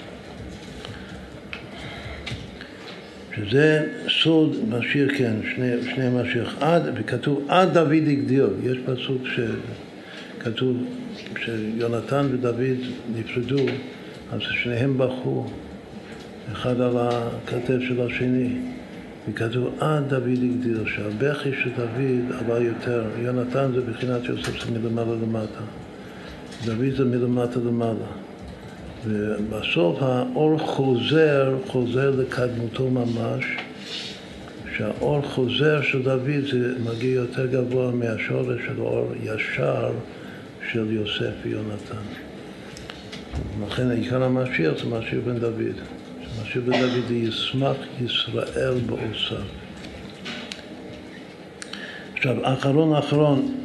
שזה 3.36 3.88
סוד 4.24 4.56
משיח, 4.70 5.12
כן, 5.18 5.34
שני, 5.56 5.72
שני 5.96 6.10
משיח 6.10 6.56
עד, 6.60 6.82
וכתוב 6.96 7.46
עד 7.48 7.74
דוד 7.74 8.08
הגדיר, 8.08 8.50
יש 8.64 8.78
פסוק 8.86 9.22
שכתוב 10.38 10.78
שיונתן 11.40 12.28
ודוד 12.32 12.78
נפרדו, 13.16 13.66
אז 14.32 14.42
שניהם 14.42 14.98
בכו, 14.98 15.46
אחד 16.52 16.82
על 16.82 16.98
הכתף 16.98 17.80
של 17.88 18.02
השני. 18.02 18.77
וכתוב 19.30 19.74
עד 19.80 20.10
דוד 20.10 20.44
הגדיר 20.44 20.86
שהבכי 20.96 21.50
של 21.64 21.70
דוד 21.78 22.32
עלה 22.40 22.60
יותר, 22.60 23.06
יונתן 23.22 23.72
זה 23.76 23.82
בחינת 23.82 24.26
יוסף 24.26 24.66
זה 24.66 24.72
מלמעלה 24.80 25.16
למטה, 25.16 25.62
דוד 26.66 26.96
זה 26.98 27.06
מלמטה 27.06 27.60
למעלה. 27.60 28.08
ובסוף 29.06 29.98
האור 30.02 30.60
חוזר, 30.60 31.58
חוזר 31.68 32.10
לקדמותו 32.10 32.90
ממש, 32.90 33.46
שהאור 34.78 35.22
חוזר 35.22 35.82
של 35.82 36.04
דוד 36.04 36.46
זה 36.52 36.74
מגיע 36.86 37.14
יותר 37.14 37.46
גבוה 37.46 37.92
מהשורש 37.92 38.62
של 38.66 38.80
אור 38.80 39.12
ישר 39.24 39.92
של 40.72 40.92
יוסף 40.92 41.34
ויונתן. 41.44 42.08
לכן 43.68 43.92
עיקר 43.92 44.24
המשיח 44.24 44.74
זה 44.84 44.90
משיח 44.90 45.20
בן 45.26 45.40
דוד. 45.40 45.97
משה 46.42 46.60
ודוד 46.60 47.12
ישמח 47.12 47.78
ישראל 48.06 48.80
בעושיו. 48.86 49.38
עכשיו, 52.14 52.36
אחרון 52.42 52.96
אחרון, 52.96 53.56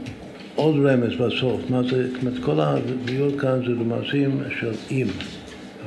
עוד 0.55 0.75
רמז 0.87 1.15
בסוף, 1.15 1.61
מה 1.71 1.83
זה, 1.83 2.09
זאת 2.23 2.45
כל 2.45 2.61
הביור 2.61 3.39
כאן 3.39 3.61
זה 3.67 3.73
רמזים 3.73 4.43
של 4.61 4.73
אם, 4.91 5.07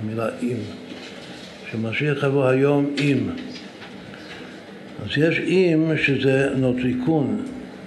המילה 0.02 0.30
אם, 0.44 0.58
שמשיח 1.72 2.24
יבוא 2.24 2.46
היום 2.46 2.96
אם. 3.00 3.30
אז 5.04 5.18
יש 5.18 5.40
אם 5.40 5.92
שזה 6.06 6.50
נוטריקון, 6.56 7.46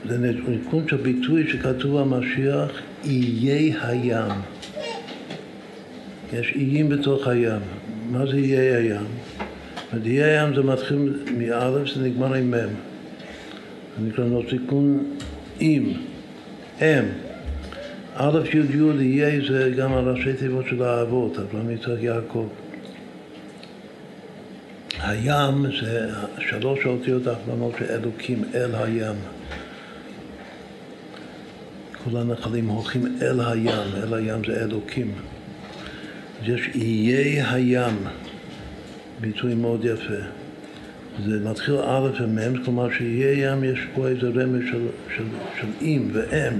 זה 0.09 0.19
נוטריקון 0.19 0.89
של 0.89 0.97
ביטוי 0.97 1.51
שכתוב 1.53 1.97
על 1.97 2.05
משיח, 2.05 2.70
איי 3.05 3.75
הים. 3.83 4.33
יש 6.33 6.53
איים 6.57 6.89
בתוך 6.89 7.27
הים. 7.27 7.78
מה 8.11 8.27
זה 8.27 8.37
איי 8.37 8.75
הים? 8.75 9.07
איי 10.05 10.23
הים 10.23 10.55
זה 10.55 10.63
מתחיל 10.63 11.23
מאלף, 11.39 11.95
זה 11.95 12.03
נגמר 12.03 12.35
עם 12.35 12.51
מ'. 12.51 12.55
זה 12.55 14.09
נקרא 14.09 14.25
נוטריקון 14.25 15.17
אם. 15.61 15.93
אם. 16.83 17.05
א', 18.15 18.39
י', 18.55 18.59
י', 18.59 19.23
י' 19.23 19.49
זה 19.49 19.73
גם 19.77 19.93
הראשי 19.93 20.33
תיבות 20.33 20.65
של 20.71 20.83
האבות, 20.83 21.39
אברהם 21.39 21.71
יצחק 21.71 21.97
יעקב. 22.01 22.49
הים 25.01 25.67
זה 25.81 26.11
שלוש 26.39 26.79
האותיות 26.85 27.27
האחרונות 27.27 27.75
של 27.79 27.85
אלוקים, 27.85 28.45
אל 28.55 28.75
הים. 28.75 29.17
כל 32.05 32.17
הנחלים 32.17 32.67
הולכים 32.67 33.19
אל 33.23 33.41
הים, 33.41 33.89
אל 34.03 34.15
הים 34.15 34.45
זה 34.47 34.65
אלוקים. 34.65 35.13
אז 36.43 36.48
יש 36.48 36.70
איי 36.74 37.43
הים, 37.43 37.97
ביטוי 39.20 39.55
מאוד 39.55 39.85
יפה. 39.85 40.23
זה 41.27 41.51
מתחיל 41.51 41.74
א' 41.74 42.09
ומ', 42.20 42.65
כלומר 42.65 42.90
שיהיה 42.90 43.52
ים 43.52 43.65
יש 43.65 43.81
פה 43.94 44.09
איזה 44.09 44.27
רמז 44.27 44.60
של, 44.70 44.86
של, 45.16 45.24
של 45.60 45.66
אם 45.82 46.09
ואם. 46.12 46.52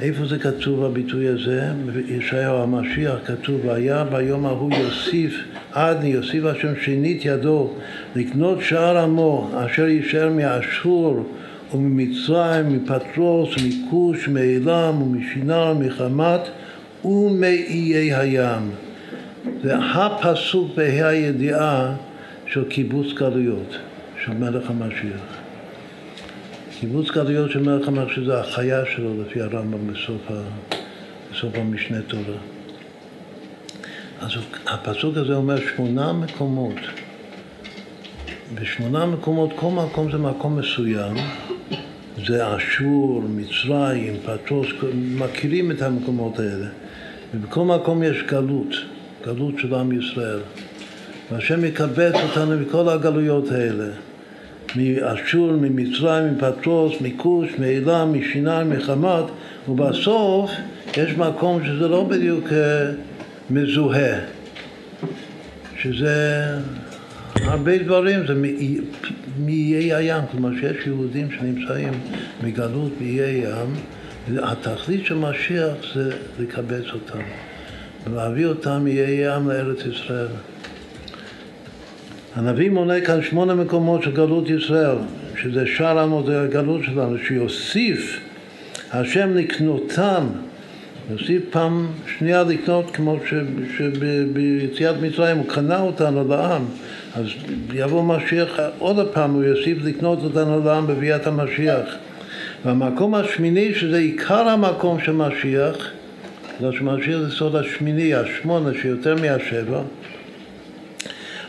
איפה 0.00 0.26
זה 0.26 0.38
כתוב 0.38 0.84
הביטוי 0.84 1.28
הזה? 1.28 1.68
בישעיהו 1.92 2.62
המשיח 2.62 3.18
כתוב, 3.24 3.60
והיה 3.64 4.04
ביום 4.04 4.46
ההוא 4.46 4.72
יוסיף, 4.74 5.34
עדני 5.72 6.08
יוסיף 6.08 6.44
השם 6.44 6.72
שנית 6.82 7.24
ידו 7.24 7.70
לקנות 8.16 8.58
שאר 8.62 8.98
עמו 8.98 9.50
אשר 9.56 9.88
יישאר 9.88 10.30
מאשור 10.30 11.32
וממצרים, 11.74 12.68
מפטרוס, 12.68 13.54
מכוש, 13.66 14.28
מאילם 14.28 15.02
ומשינר, 15.02 15.74
מחמת 15.74 16.40
ומאיי 17.04 18.14
הים. 18.14 18.70
זה 19.62 19.76
הפסוק 19.78 20.74
בה"א 20.76 21.06
הידיעה 21.06 21.94
של 22.46 22.64
קיבוץ 22.68 23.12
גלויות 23.12 23.76
של 24.24 24.32
מלך 24.32 24.70
המשיח. 24.70 25.40
קיבוץ 26.80 27.10
גלויות 27.10 27.50
של 27.50 27.62
מלך 27.62 27.88
המשיח 27.88 28.24
זה 28.26 28.40
החיה 28.40 28.82
שלו 28.94 29.22
לפי 29.22 29.40
הרמב"ם 29.40 29.92
בסוף, 29.92 30.30
ה... 30.30 30.42
בסוף 31.32 31.54
המשנה 31.54 32.02
תורה. 32.02 32.38
אז 34.20 34.30
הפסוק 34.66 35.16
הזה 35.16 35.34
אומר 35.34 35.56
שמונה 35.76 36.12
מקומות. 36.12 36.76
בשמונה 38.54 39.06
מקומות, 39.06 39.50
כל 39.56 39.70
מקום 39.70 40.12
זה 40.12 40.18
מקום 40.18 40.58
מסוים, 40.58 41.16
זה 42.26 42.56
אשור, 42.56 43.22
מצרים, 43.28 44.16
פטרוס, 44.24 44.66
מכירים 44.94 45.70
את 45.70 45.82
המקומות 45.82 46.38
האלה. 46.38 46.66
ובכל 47.34 47.64
מקום 47.64 48.02
יש 48.02 48.22
גלות, 48.28 48.74
גלות 49.26 49.54
של 49.58 49.74
עם 49.74 50.00
ישראל. 50.00 50.38
והשם 51.32 51.64
יקבץ 51.64 52.14
אותנו 52.14 52.60
מכל 52.60 52.88
הגלויות 52.88 53.50
האלה, 53.52 53.88
מאשור, 54.76 55.52
ממצרים, 55.52 56.34
מפטרוס, 56.34 56.92
מכוש, 57.00 57.48
מאילם, 57.58 58.12
משינן, 58.12 58.68
מחמת, 58.68 59.24
ובסוף 59.68 60.50
יש 60.96 61.10
מקום 61.16 61.64
שזה 61.64 61.88
לא 61.88 62.04
בדיוק 62.04 62.52
אה, 62.52 62.90
מזוהה, 63.50 64.18
שזה 65.78 66.44
הרבה 67.36 67.78
דברים, 67.78 68.26
זה 68.26 68.34
מאיי 69.44 69.94
הים, 69.94 70.24
כלומר 70.30 70.50
שיש 70.60 70.86
יהודים 70.86 71.28
שנמצאים 71.30 71.92
מגלות 72.42 72.92
באיי 72.98 73.34
ים, 73.34 73.74
התכלית 74.42 75.06
של 75.06 75.14
משיח 75.14 75.74
זה 75.94 76.12
לקבץ 76.38 76.84
אותם, 76.92 77.22
ולהביא 78.06 78.46
אותם 78.46 78.84
מאיי 78.84 79.36
ים 79.36 79.48
לארץ 79.48 79.78
ישראל. 79.86 80.26
הנביא 82.34 82.70
מונה 82.70 83.00
כאן 83.00 83.22
שמונה 83.22 83.54
מקומות 83.54 84.02
של 84.02 84.12
גלות 84.12 84.50
ישראל, 84.50 84.96
שזה 85.36 85.66
שער 85.66 85.98
עמוד 85.98 86.30
הגלות 86.30 86.84
שלנו, 86.84 87.18
שיוסיף 87.18 88.20
השם 88.92 89.36
לקנותם, 89.36 90.26
יוסיף 91.10 91.42
פעם 91.50 91.86
שנייה 92.18 92.42
לקנות 92.42 92.90
כמו 92.90 93.16
שביציאת 93.76 94.94
מצרים 95.02 95.36
הוא 95.36 95.48
קנה 95.48 95.80
אותנו 95.80 96.28
לעם, 96.28 96.64
אז 97.14 97.26
יבוא 97.74 98.02
משיח 98.04 98.58
עוד 98.78 99.08
פעם, 99.12 99.34
הוא 99.34 99.44
יוסיף 99.44 99.78
לקנות 99.82 100.18
אותנו 100.24 100.64
לעם 100.64 100.86
בביאת 100.86 101.26
המשיח. 101.26 101.96
והמקום 102.64 103.14
השמיני, 103.14 103.74
שזה 103.74 103.98
עיקר 103.98 104.48
המקום 104.48 105.00
של 105.00 105.12
משיח, 105.12 105.76
בגלל 106.58 106.72
שמשיח 106.72 107.18
זה 107.18 107.30
סוד 107.30 107.56
השמיני, 107.56 108.14
השמונה, 108.14 108.70
שיותר 108.82 109.14
מהשבע, 109.14 109.80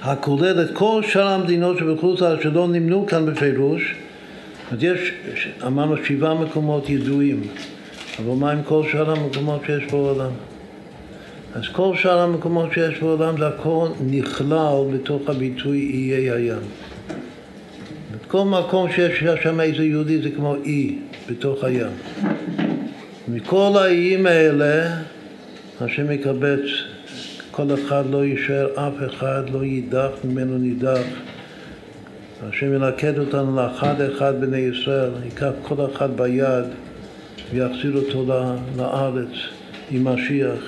הכולל 0.01 0.61
את 0.61 0.71
כל 0.73 1.01
שאר 1.07 1.27
המדינות 1.27 1.77
שבחוץ 1.77 2.21
לארץ 2.21 2.43
שלא 2.43 2.67
נמנו 2.67 3.05
כאן 3.07 3.25
בפירוש. 3.25 3.95
אז 4.71 4.83
יש, 4.83 5.11
אמרנו, 5.67 5.95
שבעה 6.05 6.33
מקומות 6.33 6.89
ידועים, 6.89 7.41
אבל 8.19 8.35
מה 8.35 8.51
עם 8.51 8.63
כל 8.63 8.83
שאר 8.91 9.11
המקומות 9.11 9.61
שיש 9.65 9.91
בעולם? 9.91 10.31
אז 11.55 11.63
כל 11.71 11.95
שאר 11.95 12.19
המקומות 12.19 12.73
שיש 12.73 12.99
בעולם 12.99 13.38
זה 13.38 13.47
הכל 13.47 13.88
נכלל 14.09 14.83
בתוך 14.93 15.29
הביטוי 15.29 15.91
איי 15.93 16.31
הים. 16.31 16.61
כל 18.31 18.45
מקום 18.45 18.91
שיש 18.91 19.23
שם 19.43 19.59
איזה 19.59 19.83
יהודי 19.83 20.21
זה 20.21 20.29
כמו 20.35 20.55
אי 20.55 20.95
בתוך 21.29 21.63
הים. 21.63 21.91
מכל 23.27 23.71
האיים 23.75 24.25
האלה 24.25 24.97
השם 25.81 26.11
יקבץ 26.11 26.59
כל 27.51 27.63
אחד 27.73 28.03
לא 28.09 28.25
יישאר, 28.25 28.67
אף 28.75 28.93
אחד 29.05 29.43
לא 29.49 29.63
יידח 29.63 30.09
ממנו 30.23 30.57
נידח. 30.57 31.03
השם 32.49 32.73
ילכד 32.73 33.19
אותנו 33.19 33.55
לאחד 33.55 34.01
אחד 34.01 34.41
בני 34.41 34.57
ישראל, 34.57 35.11
ייקח 35.25 35.51
כל 35.61 35.75
אחד 35.93 36.17
ביד 36.17 36.65
ויחזיר 37.53 37.95
אותו 37.95 38.25
לארץ 38.77 39.31
עם 39.91 40.07
משיח. 40.07 40.59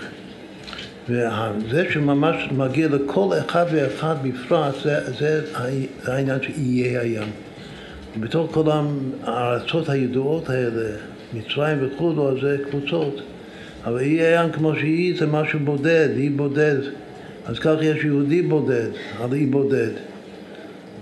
וזה 1.09 1.85
שממש 1.93 2.35
מגיע 2.51 2.87
לכל 2.87 3.29
אחד 3.39 3.65
ואחד 3.71 4.15
בפרט, 4.23 4.75
זה, 4.83 5.11
זה 5.19 5.41
העניין 6.05 6.39
שיהיה 6.41 7.01
הים. 7.01 7.42
בתוך 8.19 8.51
כל 8.51 8.63
הארצות 9.23 9.89
הידועות 9.89 10.49
האלה, 10.49 10.89
מצרים 11.33 11.77
וכולו, 11.81 12.31
אז 12.31 12.37
זה 12.41 12.57
קבוצות. 12.69 13.21
אבל 13.85 13.99
אי 13.99 14.21
הים 14.21 14.51
כמו 14.51 14.75
שהיא 14.75 15.19
זה 15.19 15.27
משהו 15.27 15.59
בודד, 15.59 16.09
אי 16.17 16.29
בודד. 16.29 16.77
אז 17.45 17.59
כך 17.59 17.75
יש 17.81 18.03
יהודי 18.03 18.41
בודד, 18.41 18.89
על 19.19 19.33
אי 19.33 19.45
בודד. 19.45 19.89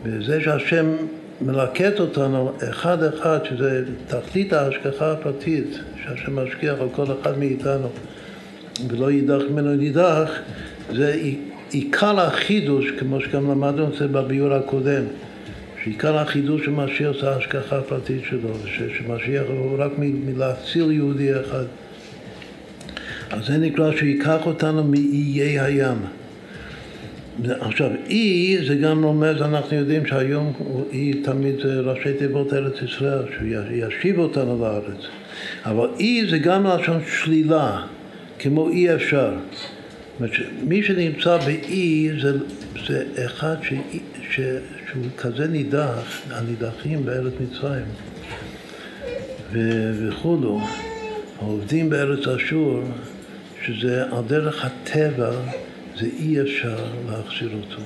וזה 0.03 0.41
שהשם 0.41 0.85
מלקט 1.41 1.99
אותנו 1.99 2.51
אחד 2.69 3.03
אחד, 3.03 3.39
שזה 3.49 3.83
תכלית 4.07 4.53
ההשגחה 4.53 5.11
הפרטית, 5.11 5.79
שהשם 6.03 6.39
משגיח 6.39 6.75
על 6.81 6.87
כל 6.91 7.05
אחד 7.21 7.39
מאיתנו 7.39 7.89
ולא 8.87 9.11
יידח 9.11 9.41
ממנו 9.51 9.75
נידח, 9.75 10.31
זה 10.95 11.21
עיקר 11.71 12.19
החידוש, 12.19 12.91
כמו 12.99 13.21
שגם 13.21 13.51
למדנו 13.51 13.87
את 13.87 13.93
זה 13.93 14.07
בביור 14.07 14.53
הקודם, 14.53 15.03
שעיקר 15.83 16.17
החידוש 16.17 16.65
של 16.65 16.71
משיח 16.71 17.11
זה 17.21 17.29
ההשגחה 17.29 17.77
הפרטית 17.77 18.21
שלו, 18.29 18.49
שמשיח 18.97 19.43
הוא 19.47 19.75
רק 19.77 19.91
מלהציל 19.97 20.91
יהודי 20.91 21.39
אחד. 21.41 21.65
אז 23.31 23.45
זה 23.45 23.57
נקרא 23.57 23.91
שייקח 23.97 24.45
אותנו 24.45 24.83
מאיי 24.83 25.59
הים. 25.59 25.97
עכשיו, 27.45 27.89
אי 28.09 28.57
זה 28.67 28.75
גם 28.75 29.03
רומז, 29.03 29.41
אנחנו 29.41 29.77
יודעים 29.77 30.05
שהיום 30.05 30.53
אי 30.91 31.13
תמיד 31.13 31.55
זה 31.63 31.79
ראשי 31.79 32.13
תיבות 32.13 32.53
ארץ 32.53 32.81
ישראל, 32.81 33.23
שהוא 33.35 33.47
ישיב 33.71 34.19
אותנו 34.19 34.59
לארץ. 34.61 35.05
אבל 35.65 35.87
אי 35.99 36.25
זה 36.29 36.37
גם 36.37 36.67
לשון 36.67 37.01
שלילה, 37.07 37.81
כמו 38.39 38.69
אי 38.69 38.95
אפשר. 38.95 39.33
מי 40.63 40.83
שנמצא 40.83 41.37
באי 41.37 42.09
זה, 42.21 42.37
זה 42.87 43.03
אחד 43.25 43.55
ש, 43.63 43.73
ש, 44.31 44.39
שהוא 44.91 45.05
כזה 45.17 45.47
נידח, 45.47 46.21
הנידחים 46.29 47.05
בארץ 47.05 47.33
מצרים 47.41 47.85
וכולו, 49.99 50.61
העובדים 51.39 51.89
בארץ 51.89 52.27
אשור, 52.27 52.81
שזה 53.65 54.03
על 54.11 54.23
דרך 54.27 54.65
הטבע, 54.65 55.31
זה 55.99 56.05
אי 56.05 56.41
אפשר 56.41 56.85
להחזיר 57.09 57.49
אותו. 57.53 57.81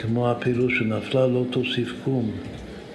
כמו 0.00 0.30
הפירוש 0.30 0.78
שנפלה 0.78 1.26
לא 1.26 1.44
תוסיף 1.50 1.92
קום, 2.04 2.30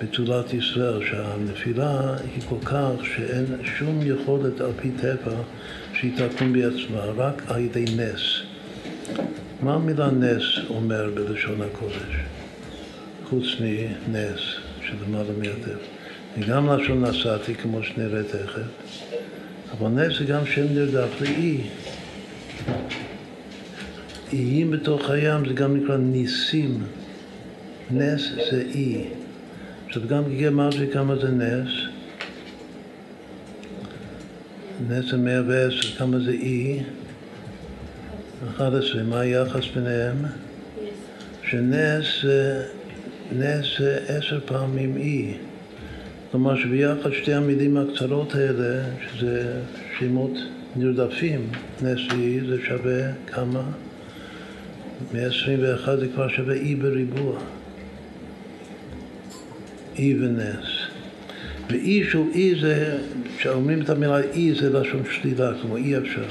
בתולת 0.01 0.53
ישראל, 0.53 1.05
שהנפילה 1.05 2.15
היא 2.35 2.43
כל 2.49 2.65
כך 2.65 3.05
שאין 3.15 3.45
שום 3.63 3.99
יכולת 4.03 4.61
על 4.61 4.71
פי 4.81 4.91
טבע 4.91 5.35
שהיא 5.93 6.11
תקום 6.17 6.53
בעצמה, 6.53 6.99
רק 7.17 7.43
על 7.47 7.59
ידי 7.61 7.85
נס. 7.97 8.41
מה 9.61 9.73
המילה 9.73 10.11
נס 10.11 10.43
אומר 10.69 11.09
בלשון 11.13 11.61
הקודש? 11.61 12.30
חוץ 13.31 13.45
מנס, 13.59 14.39
שלמעלה 14.81 15.33
מהטבע. 15.37 15.85
וגם 16.37 16.69
לשון 16.69 17.05
נסעתי, 17.05 17.55
כמו 17.55 17.83
שנראה 17.83 18.23
תכף, 18.23 18.61
אבל 19.71 19.87
נס 19.87 20.19
זה 20.19 20.25
גם 20.25 20.45
שם 20.45 20.65
נרדף 20.73 21.21
לאי. 21.21 21.61
איים 24.33 24.71
בתוך 24.71 25.09
הים 25.09 25.47
זה 25.47 25.53
גם 25.53 25.77
נקרא 25.77 25.97
ניסים. 25.97 26.83
נס 27.91 28.21
זה 28.51 28.63
אי. 28.75 29.03
עכשיו 29.87 30.07
גם 30.07 30.23
גימטרי 30.29 30.87
כמה 30.93 31.15
זה 31.15 31.29
נס? 31.29 31.69
נס 34.89 35.11
זה 35.11 35.17
110, 35.17 35.97
כמה 35.97 36.19
זה 36.19 36.31
אי? 36.31 36.79
11, 38.55 39.03
מה 39.03 39.19
היחס 39.19 39.65
ביניהם? 39.75 40.25
שנס 41.49 42.25
נס 43.39 43.81
עשר 44.07 44.39
פעמים 44.45 44.97
אי. 44.97 45.33
כלומר 46.31 46.55
שביחד 46.55 47.11
שתי 47.11 47.33
המילים 47.33 47.77
הקצרות 47.77 48.35
האלה, 48.35 48.83
שזה 49.07 49.53
שמות 49.99 50.31
נרדפים, 50.75 51.47
נס 51.81 51.99
ואי, 52.09 52.39
זה 52.49 52.57
שווה 52.67 53.11
כמה? 53.27 53.63
121 55.13 55.99
זה 55.99 56.07
כבר 56.07 56.27
שווה 56.27 56.53
אי 56.53 56.75
בריבוע. 56.75 57.39
אי 59.97 60.15
ונס. 60.19 60.67
ואי 61.69 62.03
שהוא 62.09 62.27
אי 62.33 62.55
זה, 62.61 62.97
כשאומרים 63.37 63.81
את 63.81 63.89
המילה 63.89 64.19
אי 64.33 64.53
זה 64.61 64.79
לשון 64.79 65.03
שלילה, 65.11 65.51
כמו 65.61 65.77
אי 65.77 65.97
אפשר. 65.97 66.25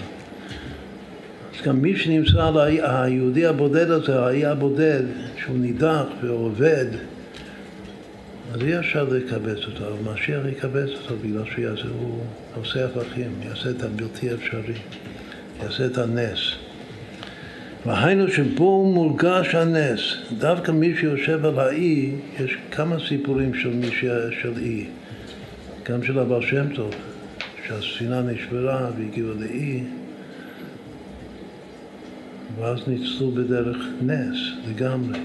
אז 1.55 1.67
גם 1.67 1.83
מי 1.83 1.97
שנמצא 1.97 2.47
על 2.47 2.59
היהודי 2.83 3.47
הבודד 3.47 3.91
הזה, 3.91 4.21
האי 4.21 4.47
הבודד, 4.47 5.03
שהוא 5.41 5.59
נידח 5.59 6.05
ועובד, 6.23 6.87
אז 8.53 8.63
אי 8.63 8.79
אפשר 8.79 9.05
לקבץ 9.05 9.59
אותו, 9.67 9.87
אבל 9.89 10.13
משיח 10.13 10.43
יקבץ 10.47 10.89
אותו 11.03 11.15
בגלל 11.23 11.45
שהוא 11.77 12.21
עושה 12.55 12.85
הפכים, 12.85 13.31
יעשה 13.49 13.71
את 13.71 13.83
הבלתי 13.83 14.35
אפשרי, 14.35 14.75
יעשה 15.63 15.87
את 15.87 15.99
הנס. 15.99 16.39
והיינו 17.87 18.29
שבו 18.29 18.93
מורגש 18.93 19.55
הנס, 19.55 20.01
דווקא 20.39 20.73
מי 20.73 20.97
שיושב 20.97 21.45
על 21.45 21.59
האי, 21.59 22.13
יש 22.41 22.57
כמה 22.71 22.97
סיפורים 23.09 23.55
של 23.55 23.69
מי 23.69 23.91
של 24.43 24.53
אי, 24.59 24.85
גם 25.85 26.03
של 26.03 26.19
הבעל 26.19 26.43
שם 26.43 26.75
טוב, 26.75 26.95
שהספינה 27.67 28.23
נשברה 28.23 28.91
והגיעו 28.99 29.31
לאי, 29.41 29.83
ואז 32.59 32.79
ניצלו 32.87 33.31
בדרך 33.31 33.77
נס 34.03 34.37
לגמרי. 34.69 35.19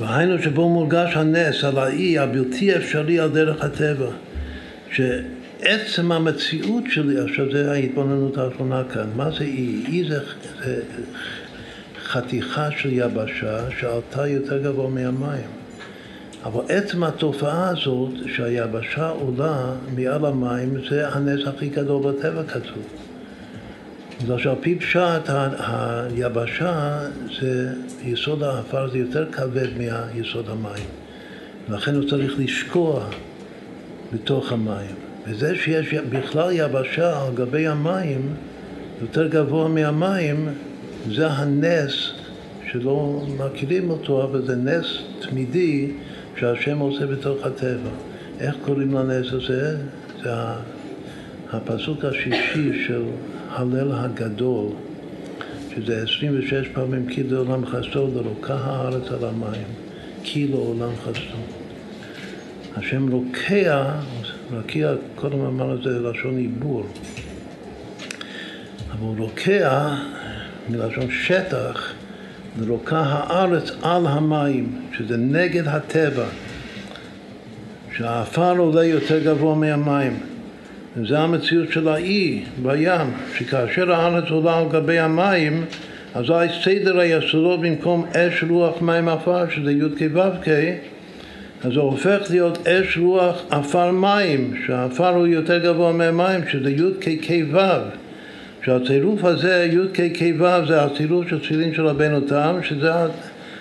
והיינו 0.00 0.42
שבו 0.42 0.68
מורגש 0.68 1.16
הנס 1.16 1.64
על 1.64 1.78
האי 1.78 2.18
הבלתי 2.18 2.76
אפשרי 2.76 3.20
על 3.20 3.30
דרך 3.30 3.64
הטבע, 3.64 4.10
שעצם 4.92 6.12
המציאות 6.12 6.84
שלי, 6.88 7.18
עכשיו 7.20 7.52
זה 7.52 7.70
ההתבוננות 7.70 8.38
האחרונה 8.38 8.82
כאן, 8.92 9.06
מה 9.16 9.30
זה 9.30 9.44
אי? 9.44 9.84
אי 9.88 10.04
זה, 10.08 10.18
זה 10.64 10.82
חתיכה 12.04 12.68
של 12.70 12.92
יבשה 12.92 13.70
שעלתה 13.80 14.28
יותר 14.28 14.62
גבוה 14.62 14.90
מהמים. 14.90 15.50
אבל 16.44 16.60
עצם 16.68 17.04
התופעה 17.04 17.68
הזאת 17.68 18.10
שהיבשה 18.36 19.08
עולה 19.08 19.74
מעל 19.96 20.24
המים 20.24 20.74
זה 20.90 21.08
הנס 21.08 21.46
הכי 21.46 21.68
גדול 21.68 22.12
בטבע 22.12 22.42
כתוב. 22.42 22.82
בגלל 24.22 24.38
שעל 24.38 24.54
פי 24.60 24.74
פשט 24.74 25.30
היבשה 26.16 27.00
זה 27.40 27.72
יסוד 28.04 28.42
העפר 28.42 28.90
זה 28.90 28.98
יותר 28.98 29.32
כבד 29.32 29.68
מיסוד 29.78 30.48
המים. 30.48 30.88
לכן 31.68 31.94
הוא 31.94 32.10
צריך 32.10 32.38
לשקוע 32.38 33.04
בתוך 34.12 34.52
המים. 34.52 34.94
וזה 35.26 35.56
שיש 35.56 35.94
בכלל 35.94 36.50
יבשה 36.52 37.22
על 37.22 37.34
גבי 37.34 37.66
המים 37.66 38.34
יותר 39.02 39.28
גבוה 39.28 39.68
מהמים 39.68 40.48
זה 41.10 41.26
הנס 41.26 42.10
שלא 42.72 43.22
מכירים 43.38 43.90
אותו 43.90 44.24
אבל 44.24 44.46
זה 44.46 44.56
נס 44.56 44.86
תמידי 45.20 45.90
שהשם 46.36 46.78
עושה 46.78 47.06
בתוך 47.06 47.46
הטבע. 47.46 47.90
איך 48.40 48.54
קוראים 48.64 48.94
לנס 48.94 49.32
הזה? 49.32 49.76
זה 50.22 50.30
הפסוק 51.52 52.04
השישי 52.04 52.86
של 52.86 53.02
הלל 53.54 53.92
הגדול, 53.92 54.66
שזה 55.74 56.02
26 56.02 56.68
פעמים 56.72 57.06
כי 57.06 57.22
לעולם 57.22 57.66
חסדו 57.66 58.08
לרוקה 58.14 58.54
הארץ 58.54 59.10
על 59.10 59.28
המים, 59.28 59.66
כי 60.22 60.48
לעולם 60.48 60.90
חסדו. 61.04 61.38
השם 62.76 63.12
רוקע, 63.12 63.90
רקיע, 64.52 64.92
קודם 65.14 65.40
אמר 65.40 65.74
את 65.74 65.82
זה 65.82 65.98
לשון 65.98 66.36
עיבור, 66.36 66.86
אבל 68.90 69.00
הוא 69.00 69.16
רוקע 69.18 69.94
מלשון 70.70 71.10
שטח, 71.10 71.92
לרוקה 72.60 73.00
הארץ 73.00 73.70
על 73.82 74.06
המים, 74.06 74.82
שזה 74.98 75.16
נגד 75.16 75.68
הטבע, 75.68 76.26
שהעפר 77.96 78.58
עולה 78.58 78.84
יותר 78.84 79.18
גבוה 79.24 79.54
מהמים. 79.54 80.33
זה 81.02 81.18
המציאות 81.18 81.72
של 81.72 81.88
האי 81.88 82.42
בים, 82.62 83.10
שכאשר 83.36 83.92
הארץ 83.92 84.30
עולה 84.30 84.58
על 84.58 84.64
גבי 84.68 84.98
המים, 84.98 85.64
אז 86.14 86.24
סדר 86.64 86.98
היסודות 86.98 87.60
במקום 87.60 88.06
אש 88.16 88.44
רוח 88.48 88.82
מים 88.82 89.08
עפר, 89.08 89.50
שזה 89.50 89.72
י"ק 89.72 90.00
ו"ק, 90.14 90.48
אז 91.64 91.72
זה 91.72 91.80
הופך 91.80 92.18
להיות 92.30 92.68
אש 92.68 92.98
רוח 92.98 93.42
עפר 93.50 93.90
מים, 93.90 94.54
שהעפר 94.66 95.08
הוא 95.08 95.26
יותר 95.26 95.58
גבוה 95.58 95.92
מהמים, 95.92 96.40
שזה 96.48 96.70
י"ק 96.70 97.06
ו"ו. 97.52 97.58
שהצירוף 98.64 99.24
הזה, 99.24 99.68
י"ק 99.72 100.22
ו"ו, 100.38 100.66
זה 100.68 100.82
הצירוף 100.82 101.28
של 101.28 101.40
תפילין 101.40 101.74
של 101.74 101.86
רבנו 101.86 102.20
תם, 102.20 102.58
שזה 102.62 102.90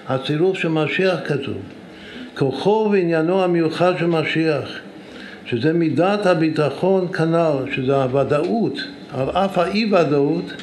הצירוף 0.08 0.58
של 0.58 0.68
משיח 0.68 1.20
כתוב. 1.26 1.58
כוחו 2.38 2.90
ועניינו 2.92 3.44
המיוחד 3.44 3.94
של 4.00 4.06
משיח. 4.06 4.80
שזה 5.46 5.74
מידת 5.74 6.26
הביטחון 6.26 7.08
כנ"ל, 7.14 7.72
שזה 7.76 7.96
הוודאות, 7.96 8.80
על 9.14 9.30
אף 9.30 9.58
האי 9.58 9.86
ודאות, 9.94 10.54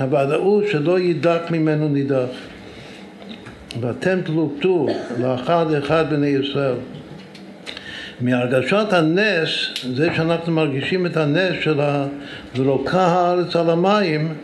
הוודאות 0.00 0.64
שלא 0.70 0.98
יידק 0.98 1.40
ממנו 1.50 1.88
נידח. 1.88 2.28
ואתם 3.80 4.20
תלוקטו 4.24 4.86
לאחד 5.20 5.72
אחד 5.72 6.04
בני 6.10 6.26
ישראל. 6.26 6.74
מהרגשת 8.20 8.92
הנס, 8.92 9.50
זה 9.94 10.08
שאנחנו 10.16 10.52
מרגישים 10.52 11.06
את 11.06 11.16
הנס 11.16 11.54
של 11.60 11.80
ה"ורוקה 11.80 13.06
הארץ 13.06 13.56
על 13.56 13.70
המים", 13.70 14.34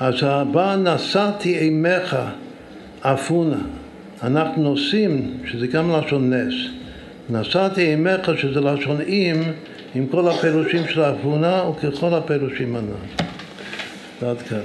אז 0.00 0.14
הבא 0.22 0.76
נשאתי 0.76 1.58
אימך 1.58 2.16
אפונה. 3.00 3.58
אנחנו 4.22 4.62
נושאים, 4.62 5.34
שזה 5.46 5.66
גם 5.66 5.90
לשון 5.90 6.32
נס. 6.32 6.81
נשאתי 7.30 7.92
עמך 7.92 8.30
שזה 8.36 8.60
לשון 8.60 9.00
אם 9.00 9.42
עם 9.94 10.06
כל 10.06 10.28
הפירושים 10.28 10.88
של 10.88 11.00
האבונה 11.00 11.62
וככל 11.68 12.14
הפירושים 12.14 12.76
הנ"ל. 12.76 13.24
עד 14.26 14.42
כאן. 14.42 14.58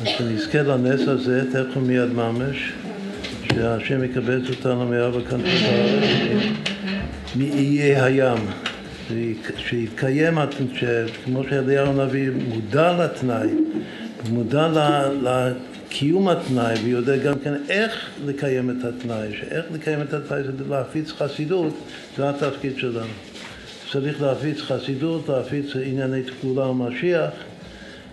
אז 0.00 0.08
שנזכה 0.08 0.62
לנס 0.62 1.08
הזה, 1.08 1.42
תכף 1.52 1.76
מיד 1.76 2.12
ממש, 2.12 2.72
שהשם 3.52 4.04
יקבץ 4.04 4.50
אותנו 4.50 4.86
מאב 4.86 5.16
הכנפות 5.16 5.62
הארץ, 5.62 6.44
מאיי 7.36 8.00
הים. 8.00 8.38
שיתקיים, 9.56 10.38
כמו 11.24 11.42
שאליהו 11.50 11.86
הנביא 11.86 12.30
מודע 12.48 13.04
לתנאי, 13.04 13.48
מודע 14.30 14.68
קיום 15.88 16.28
התנאי 16.28 16.74
ויודע 16.84 17.16
גם 17.16 17.38
כן 17.38 17.54
איך 17.68 18.10
לקיים 18.26 18.70
את 18.70 18.84
התנאי, 18.84 19.28
שאיך 19.40 19.64
לקיים 19.72 20.02
את 20.02 20.14
התנאי 20.14 20.42
זה 20.42 20.52
להפיץ 20.68 21.12
חסידות, 21.12 21.74
זה 22.16 22.30
התפקיד 22.30 22.78
שלנו. 22.78 23.12
צריך 23.92 24.22
להפיץ 24.22 24.60
חסידות, 24.60 25.28
להפיץ 25.28 25.76
ענייני 25.76 26.22
תקולה 26.22 26.66
ומשיח, 26.66 27.30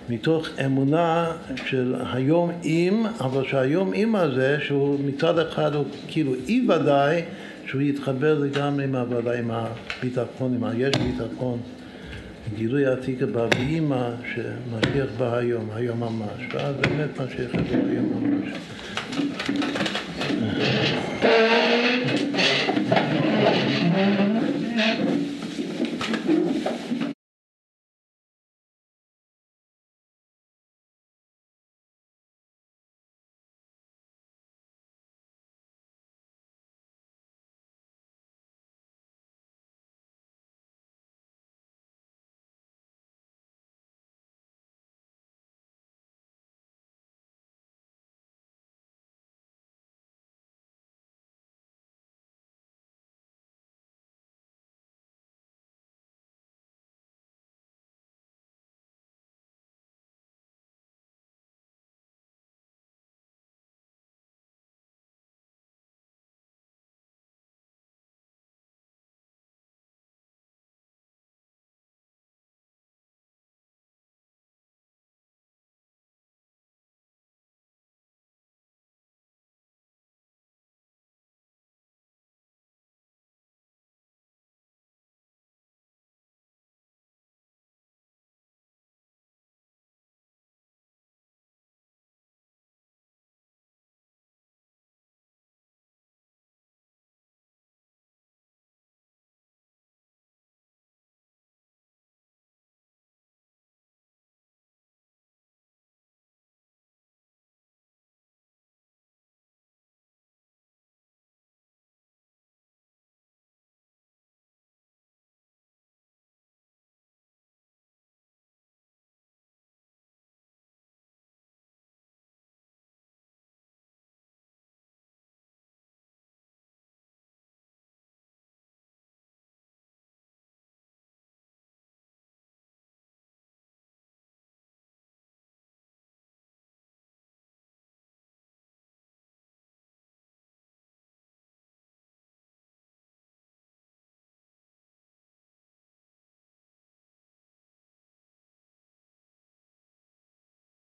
מתוך 0.09 0.47
אמונה 0.65 1.31
של 1.65 1.95
היום 2.13 2.51
אם, 2.63 3.05
אבל 3.19 3.43
שהיום 3.47 3.93
אם 3.93 4.15
הזה, 4.15 4.57
שהוא 4.65 4.99
מצד 5.05 5.39
אחד 5.39 5.75
הוא 5.75 5.85
כאילו 6.07 6.33
אי 6.47 6.67
ודאי, 6.69 7.21
שהוא 7.65 7.81
יתחבר 7.81 8.39
לגמרי 8.39 8.83
עם 8.83 8.95
הוודאי, 8.95 9.39
עם 9.39 9.51
הביטחון, 9.51 10.53
עם 10.53 10.63
היש 10.63 10.95
ביטחון. 10.95 11.59
גילוי 12.53 12.85
עתיק 12.85 13.21
הבא 13.21 13.47
ואימא 13.51 14.09
שמשיח 14.35 15.09
בא 15.17 15.37
היום, 15.37 15.69
היום 15.73 15.99
ממש, 15.99 16.53
ואז 16.53 16.75
באמת 16.75 17.21
משיח 17.21 17.55
בא 17.55 17.89
היום 17.89 18.05
ממש. 18.13 18.49